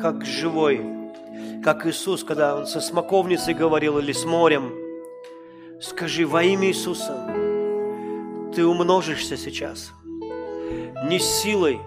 как 0.02 0.26
живой, 0.26 0.82
как 1.64 1.86
Иисус, 1.86 2.24
когда 2.24 2.56
Он 2.56 2.68
со 2.68 2.82
смоковницей 2.82 3.54
говорил 3.54 4.00
или 4.00 4.12
с 4.12 4.26
морем. 4.26 4.74
Скажи 5.82 6.26
во 6.26 6.44
имя 6.44 6.70
Иисуса, 6.70 7.28
ты 8.56 8.66
умножишься 8.66 9.38
сейчас– 9.38 9.92
не 11.04 11.20
силой, 11.20 11.82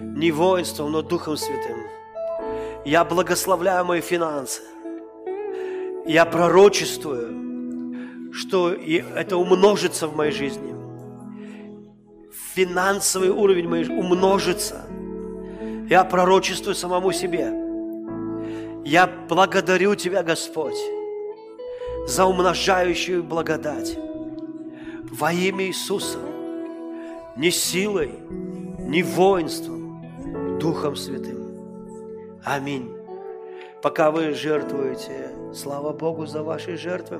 не 0.00 0.30
воинством, 0.30 0.92
но 0.92 1.02
Духом 1.02 1.36
Святым. 1.36 1.78
Я 2.84 3.04
благословляю 3.04 3.84
мои 3.84 4.00
финансы. 4.00 4.62
Я 6.06 6.24
пророчествую, 6.24 8.32
что 8.32 8.72
это 8.72 9.36
умножится 9.36 10.06
в 10.06 10.16
моей 10.16 10.32
жизни. 10.32 10.74
Финансовый 12.54 13.30
уровень 13.30 13.68
мой 13.68 13.86
умножится. 13.86 14.86
Я 15.88 16.04
пророчествую 16.04 16.74
самому 16.74 17.12
себе. 17.12 17.52
Я 18.84 19.06
благодарю 19.28 19.94
Тебя, 19.94 20.22
Господь, 20.22 20.78
за 22.06 22.24
умножающую 22.24 23.22
благодать. 23.22 23.98
Во 25.10 25.32
имя 25.32 25.66
Иисуса– 25.66 26.18
не 27.36 27.50
силой, 27.50 28.10
не 28.78 29.02
воинством, 29.02 30.58
Духом 30.58 30.96
Святым. 30.96 32.40
Аминь. 32.44 32.90
Пока 33.82 34.10
вы 34.10 34.32
жертвуете, 34.32 35.30
слава 35.54 35.92
Богу 35.92 36.26
за 36.26 36.42
ваши 36.42 36.76
жертвы. 36.76 37.18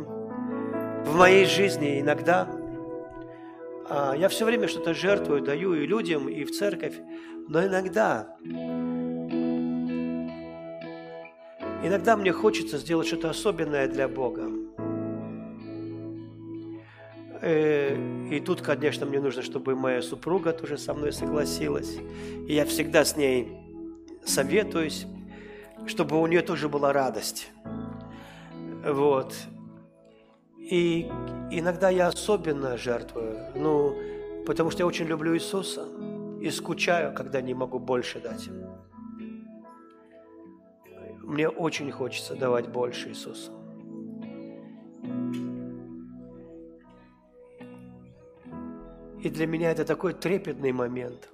В 1.04 1.14
моей 1.14 1.44
жизни 1.44 2.00
иногда 2.00 2.48
а, 3.88 4.14
я 4.16 4.28
все 4.28 4.46
время 4.46 4.68
что-то 4.68 4.94
жертвую, 4.94 5.42
даю 5.42 5.74
и 5.74 5.86
людям, 5.86 6.28
и 6.28 6.44
в 6.44 6.50
церковь, 6.50 6.94
но 7.48 7.64
иногда, 7.64 8.36
иногда 11.82 12.16
мне 12.16 12.32
хочется 12.32 12.78
сделать 12.78 13.06
что-то 13.06 13.30
особенное 13.30 13.86
для 13.88 14.08
Бога. 14.08 14.50
Э, 17.40 17.96
и 18.30 18.40
тут, 18.40 18.62
конечно, 18.62 19.06
мне 19.06 19.20
нужно, 19.20 19.42
чтобы 19.42 19.76
моя 19.76 20.02
супруга 20.02 20.52
тоже 20.52 20.76
со 20.78 20.94
мной 20.94 21.12
согласилась. 21.12 21.98
И 22.48 22.54
я 22.54 22.64
всегда 22.64 23.04
с 23.04 23.16
ней 23.16 23.56
советуюсь, 24.24 25.06
чтобы 25.86 26.20
у 26.20 26.26
нее 26.26 26.42
тоже 26.42 26.68
была 26.68 26.92
радость. 26.92 27.52
Вот. 28.84 29.34
И 30.58 31.08
иногда 31.52 31.90
я 31.90 32.08
особенно 32.08 32.76
жертвую, 32.76 33.38
ну, 33.54 33.96
потому 34.46 34.72
что 34.72 34.82
я 34.82 34.86
очень 34.86 35.06
люблю 35.06 35.36
Иисуса 35.36 35.86
и 36.46 36.50
скучаю, 36.50 37.12
когда 37.12 37.40
не 37.40 37.54
могу 37.54 37.78
больше 37.78 38.20
дать. 38.20 38.48
Мне 41.22 41.48
очень 41.48 41.90
хочется 41.90 42.36
давать 42.36 42.68
больше 42.68 43.08
Иисусу. 43.08 43.52
И 49.20 49.28
для 49.28 49.46
меня 49.46 49.72
это 49.72 49.84
такой 49.84 50.14
трепетный 50.14 50.70
момент. 50.70 51.28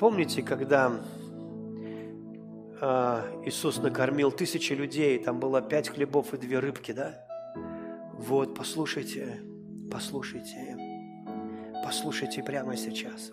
Помните, 0.00 0.42
когда 0.42 1.00
э, 2.80 3.42
Иисус 3.46 3.78
накормил 3.78 4.32
тысячи 4.32 4.72
людей, 4.72 5.22
там 5.22 5.38
было 5.38 5.62
пять 5.62 5.90
хлебов 5.90 6.34
и 6.34 6.38
две 6.38 6.58
рыбки, 6.58 6.90
да? 6.90 7.24
Вот, 8.18 8.56
послушайте, 8.56 9.42
послушайте, 9.92 10.83
послушайте 11.84 12.42
прямо 12.42 12.76
сейчас. 12.76 13.32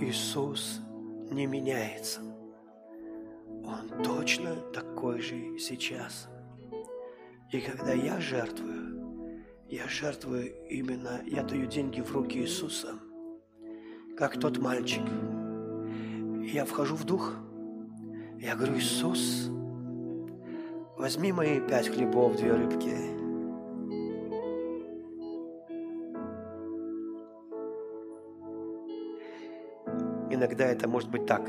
Иисус 0.00 0.80
не 1.30 1.46
меняется. 1.46 2.22
Он 3.64 4.02
точно 4.02 4.56
такой 4.72 5.20
же 5.20 5.58
сейчас. 5.58 6.28
И 7.50 7.60
когда 7.60 7.92
я 7.92 8.18
жертвую, 8.18 9.44
я 9.68 9.86
жертвую 9.86 10.66
именно, 10.68 11.20
я 11.26 11.42
даю 11.42 11.66
деньги 11.66 12.00
в 12.00 12.10
руки 12.12 12.38
Иисуса, 12.38 12.94
как 14.16 14.40
тот 14.40 14.56
мальчик. 14.56 15.04
я 16.54 16.64
вхожу 16.64 16.96
в 16.96 17.04
дух, 17.04 17.34
я 18.38 18.56
говорю, 18.56 18.78
Иисус, 18.78 19.50
возьми 20.96 21.32
мои 21.32 21.60
пять 21.60 21.88
хлебов, 21.88 22.36
две 22.36 22.52
рыбки. 22.54 23.21
Иногда 30.42 30.66
это 30.66 30.88
может 30.88 31.08
быть 31.08 31.24
так. 31.24 31.48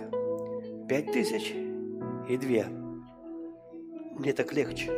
Пять 0.87 1.11
тысяч 1.11 1.51
и 2.29 2.37
две. 2.37 2.67
Мне 4.19 4.33
так 4.33 4.53
легче. 4.53 4.91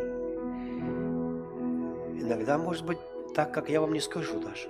Иногда 2.20 2.58
может 2.58 2.86
быть 2.86 2.98
так, 3.34 3.54
как 3.54 3.70
я 3.70 3.80
вам 3.80 3.94
не 3.94 4.02
скажу 4.02 4.38
даже. 4.42 4.68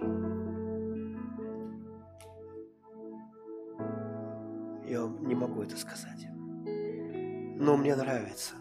Я 4.88 5.02
вам 5.02 5.28
не 5.28 5.34
могу 5.34 5.64
это 5.64 5.76
сказать. 5.76 6.28
Но 7.58 7.78
мне 7.78 7.96
нравится. 7.96 8.54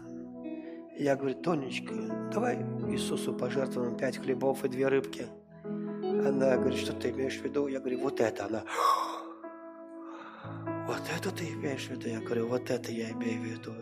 Я 0.97 1.15
говорю, 1.15 1.35
Тонечка, 1.43 1.93
давай 2.33 2.57
Иисусу 2.89 3.35
пожертвуем 3.35 3.97
пять 3.97 4.17
хлебов 4.17 4.65
и 4.65 4.67
две 4.67 4.87
рыбки. 4.87 5.27
Она 5.63 6.57
говорит, 6.57 6.79
что 6.79 6.93
ты 6.93 7.11
имеешь 7.11 7.37
в 7.37 7.43
виду? 7.43 7.67
Я 7.67 7.79
говорю, 7.79 7.99
вот 7.99 8.19
это. 8.19 8.45
Она, 8.45 8.63
вот 10.87 11.01
это 11.15 11.31
ты 11.31 11.45
имеешь 11.49 11.87
в 11.87 11.91
виду? 11.91 12.09
Я 12.09 12.19
говорю, 12.19 12.47
вот 12.47 12.69
это 12.69 12.91
я 12.91 13.11
имею 13.11 13.41
в 13.41 13.45
виду. 13.45 13.73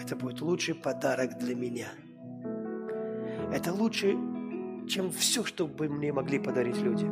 Это 0.00 0.16
будет 0.16 0.40
лучший 0.40 0.74
подарок 0.74 1.38
для 1.38 1.54
меня. 1.54 1.88
Это 3.52 3.72
лучше 3.72 4.16
чем 4.88 5.10
все, 5.10 5.44
что 5.44 5.66
бы 5.66 5.88
мне 5.88 6.12
могли 6.12 6.38
подарить 6.38 6.80
люди. 6.80 7.06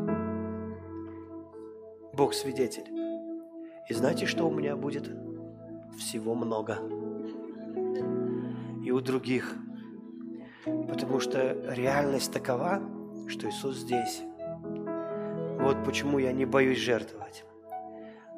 Бог 2.15 2.35
свидетель. 2.35 2.89
И 3.89 3.95
знаете, 3.95 4.27
что 4.27 4.49
у 4.49 4.51
меня 4.51 4.77
будет? 4.77 5.11
Всего 5.99 6.35
много. 6.35 6.79
И 8.85 8.91
у 8.91 9.01
других. 9.01 9.57
Потому 10.65 11.21
что 11.21 11.75
реальность 11.75 12.33
такова, 12.33 12.81
что 13.29 13.49
Иисус 13.49 13.79
здесь. 13.79 14.23
Вот 15.61 15.85
почему 15.85 16.19
я 16.19 16.33
не 16.33 16.45
боюсь 16.45 16.79
жертвовать, 16.79 17.45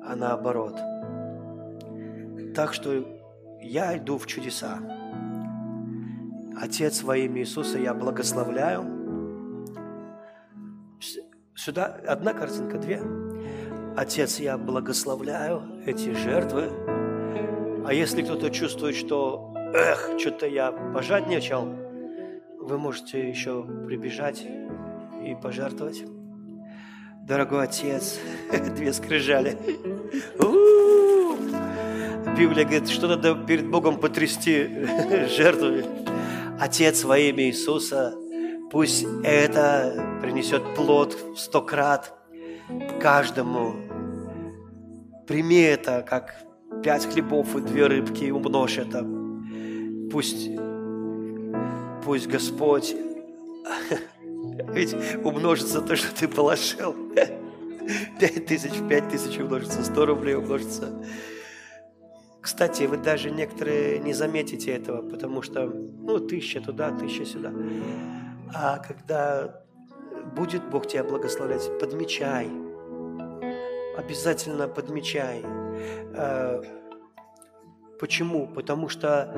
а 0.07 0.17
наоборот. 0.17 0.77
Так 2.55 2.73
что 2.73 3.05
я 3.61 3.97
иду 3.97 4.19
в 4.19 4.27
чудеса. 4.27 4.79
Отец 6.61 7.03
во 7.03 7.17
имя 7.17 7.41
Иисуса 7.41 7.79
я 7.79 7.93
благословляю– 7.95 8.85
Сюда 11.57 11.87
одна 12.07 12.35
картинка, 12.35 12.79
две. 12.79 13.03
Отец, 13.97 14.39
я 14.39 14.59
благословляю 14.59 15.63
эти 15.87 16.13
жертвы. 16.13 16.71
А 17.85 17.95
если 17.95 18.23
кто-то 18.23 18.51
чувствует, 18.51 18.95
что, 18.95 19.55
эх, 19.75 20.13
что-то 20.19 20.47
я 20.47 20.71
пожадничал, 20.71 21.65
вы 22.61 22.79
можете 22.79 23.27
еще 23.27 23.65
прибежать 23.87 24.47
и 25.25 25.35
пожертвовать. 25.43 26.05
Дорогой 27.23 27.65
Отец, 27.65 28.21
две 28.77 28.93
скрижали. 28.93 29.57
Библия 32.37 32.65
говорит, 32.65 32.89
что 32.89 33.09
надо 33.09 33.35
перед 33.35 33.69
Богом 33.69 33.99
потрясти 33.99 34.69
жертвами. 35.29 35.85
Отец 36.61 37.05
во 37.05 37.19
имя 37.19 37.45
Иисуса, 37.45 38.15
пусть 38.71 39.07
это 39.25 40.19
принесет 40.21 40.63
плод 40.75 41.17
в 41.35 41.39
сто 41.39 41.63
крат 41.63 42.13
каждому. 43.01 43.75
Прими 45.27 45.61
это, 45.61 46.05
как 46.09 46.35
пять 46.83 47.07
хлебов 47.07 47.57
и 47.57 47.61
две 47.61 47.87
рыбки, 47.87 48.31
умножь 48.31 48.79
это. 48.79 49.07
Пусть, 50.13 50.51
пусть 52.05 52.27
Господь 52.27 52.95
ведь 54.73 54.95
умножится 55.25 55.81
то, 55.81 55.97
что 55.97 56.15
ты 56.15 56.29
положил. 56.29 56.95
Пять 58.21 58.47
тысяч, 58.47 58.73
пять 58.89 59.09
тысяч 59.09 59.39
умножится, 59.39 59.85
сто 59.85 60.07
рублей 60.07 60.35
умножится. 60.35 60.93
Кстати, 62.41 62.85
вы 62.85 62.97
даже 62.97 63.31
некоторые 63.31 63.99
не 63.99 64.13
заметите 64.13 64.73
этого, 64.73 65.03
потому 65.03 65.43
что, 65.43 65.67
ну, 65.67 66.21
тысяча 66.21 66.61
туда, 66.61 66.91
тысяча 66.97 67.25
сюда. 67.25 67.53
А 68.55 68.79
когда 68.79 69.65
будет 70.37 70.69
Бог 70.71 70.87
тебя 70.87 71.05
благословлять, 71.05 71.69
подмечай. 71.81 72.49
Обязательно 73.97 74.69
подмечай. 74.69 75.43
Э, 76.15 76.63
почему? 77.99 78.47
Потому 78.47 78.89
что 78.89 79.33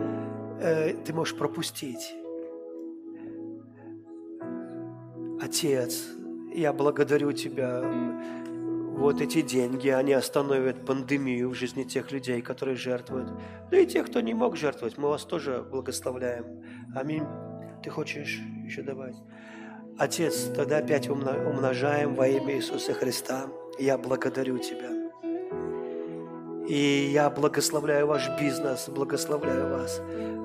э, 0.61 0.95
ты 1.05 1.13
можешь 1.13 1.37
пропустить. 1.37 2.15
Отец, 5.41 6.09
я 6.53 6.73
благодарю 6.73 7.33
Тебя. 7.33 7.83
Вот 8.99 9.21
эти 9.21 9.43
деньги, 9.43 9.89
они 9.89 10.13
остановят 10.13 10.85
пандемию 10.85 11.51
в 11.51 11.55
жизни 11.55 11.85
тех 11.85 12.11
людей, 12.11 12.43
которые 12.43 12.77
жертвуют. 12.77 13.31
Да 13.71 13.79
и 13.79 13.87
тех, 13.87 14.07
кто 14.07 14.21
не 14.21 14.35
мог 14.35 14.57
жертвовать, 14.57 14.99
мы 14.99 15.09
вас 15.09 15.25
тоже 15.25 15.63
благословляем. 15.63 16.65
Аминь. 16.97 17.23
Ты 17.83 17.91
хочешь 17.91 18.41
еще 18.65 18.83
добавить? 18.83 19.17
Отец, 19.99 20.51
тогда 20.55 20.79
опять 20.79 21.09
умножаем 21.09 22.17
во 22.17 22.27
имя 22.27 22.57
Иисуса 22.57 22.93
Христа. 22.93 23.47
Я 23.79 23.99
благодарю 23.99 24.59
Тебя. 24.59 24.91
И 26.69 27.11
я 27.13 27.31
благословляю 27.31 28.09
ваш 28.09 28.29
бизнес, 28.41 28.89
благословляю 28.89 29.71
вас. 29.71 30.03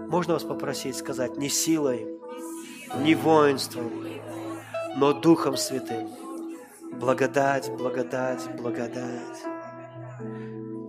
Можно 0.09 0.35
вас 0.35 0.43
попросить 0.43 0.95
сказать, 0.95 1.37
не 1.37 1.49
силой, 1.49 2.07
не 3.01 3.15
воинством, 3.15 3.91
но 4.95 5.11
Духом 5.11 5.57
Святым. 5.57 6.22
Благодать, 6.99 7.71
благодать, 7.71 8.55
благодать. 8.55 9.43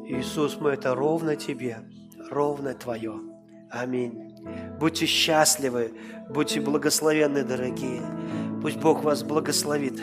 Иисус, 0.06 0.58
мы 0.60 0.70
это 0.70 0.94
ровно 0.94 1.36
Тебе, 1.36 1.78
ровно 2.30 2.74
Твое. 2.74 3.20
Аминь. 3.70 4.32
Будьте 4.78 5.06
счастливы, 5.06 5.92
будьте 6.30 6.60
благословенны, 6.60 7.42
дорогие. 7.42 8.02
Пусть 8.62 8.78
Бог 8.78 9.02
вас 9.02 9.22
благословит. 9.22 10.00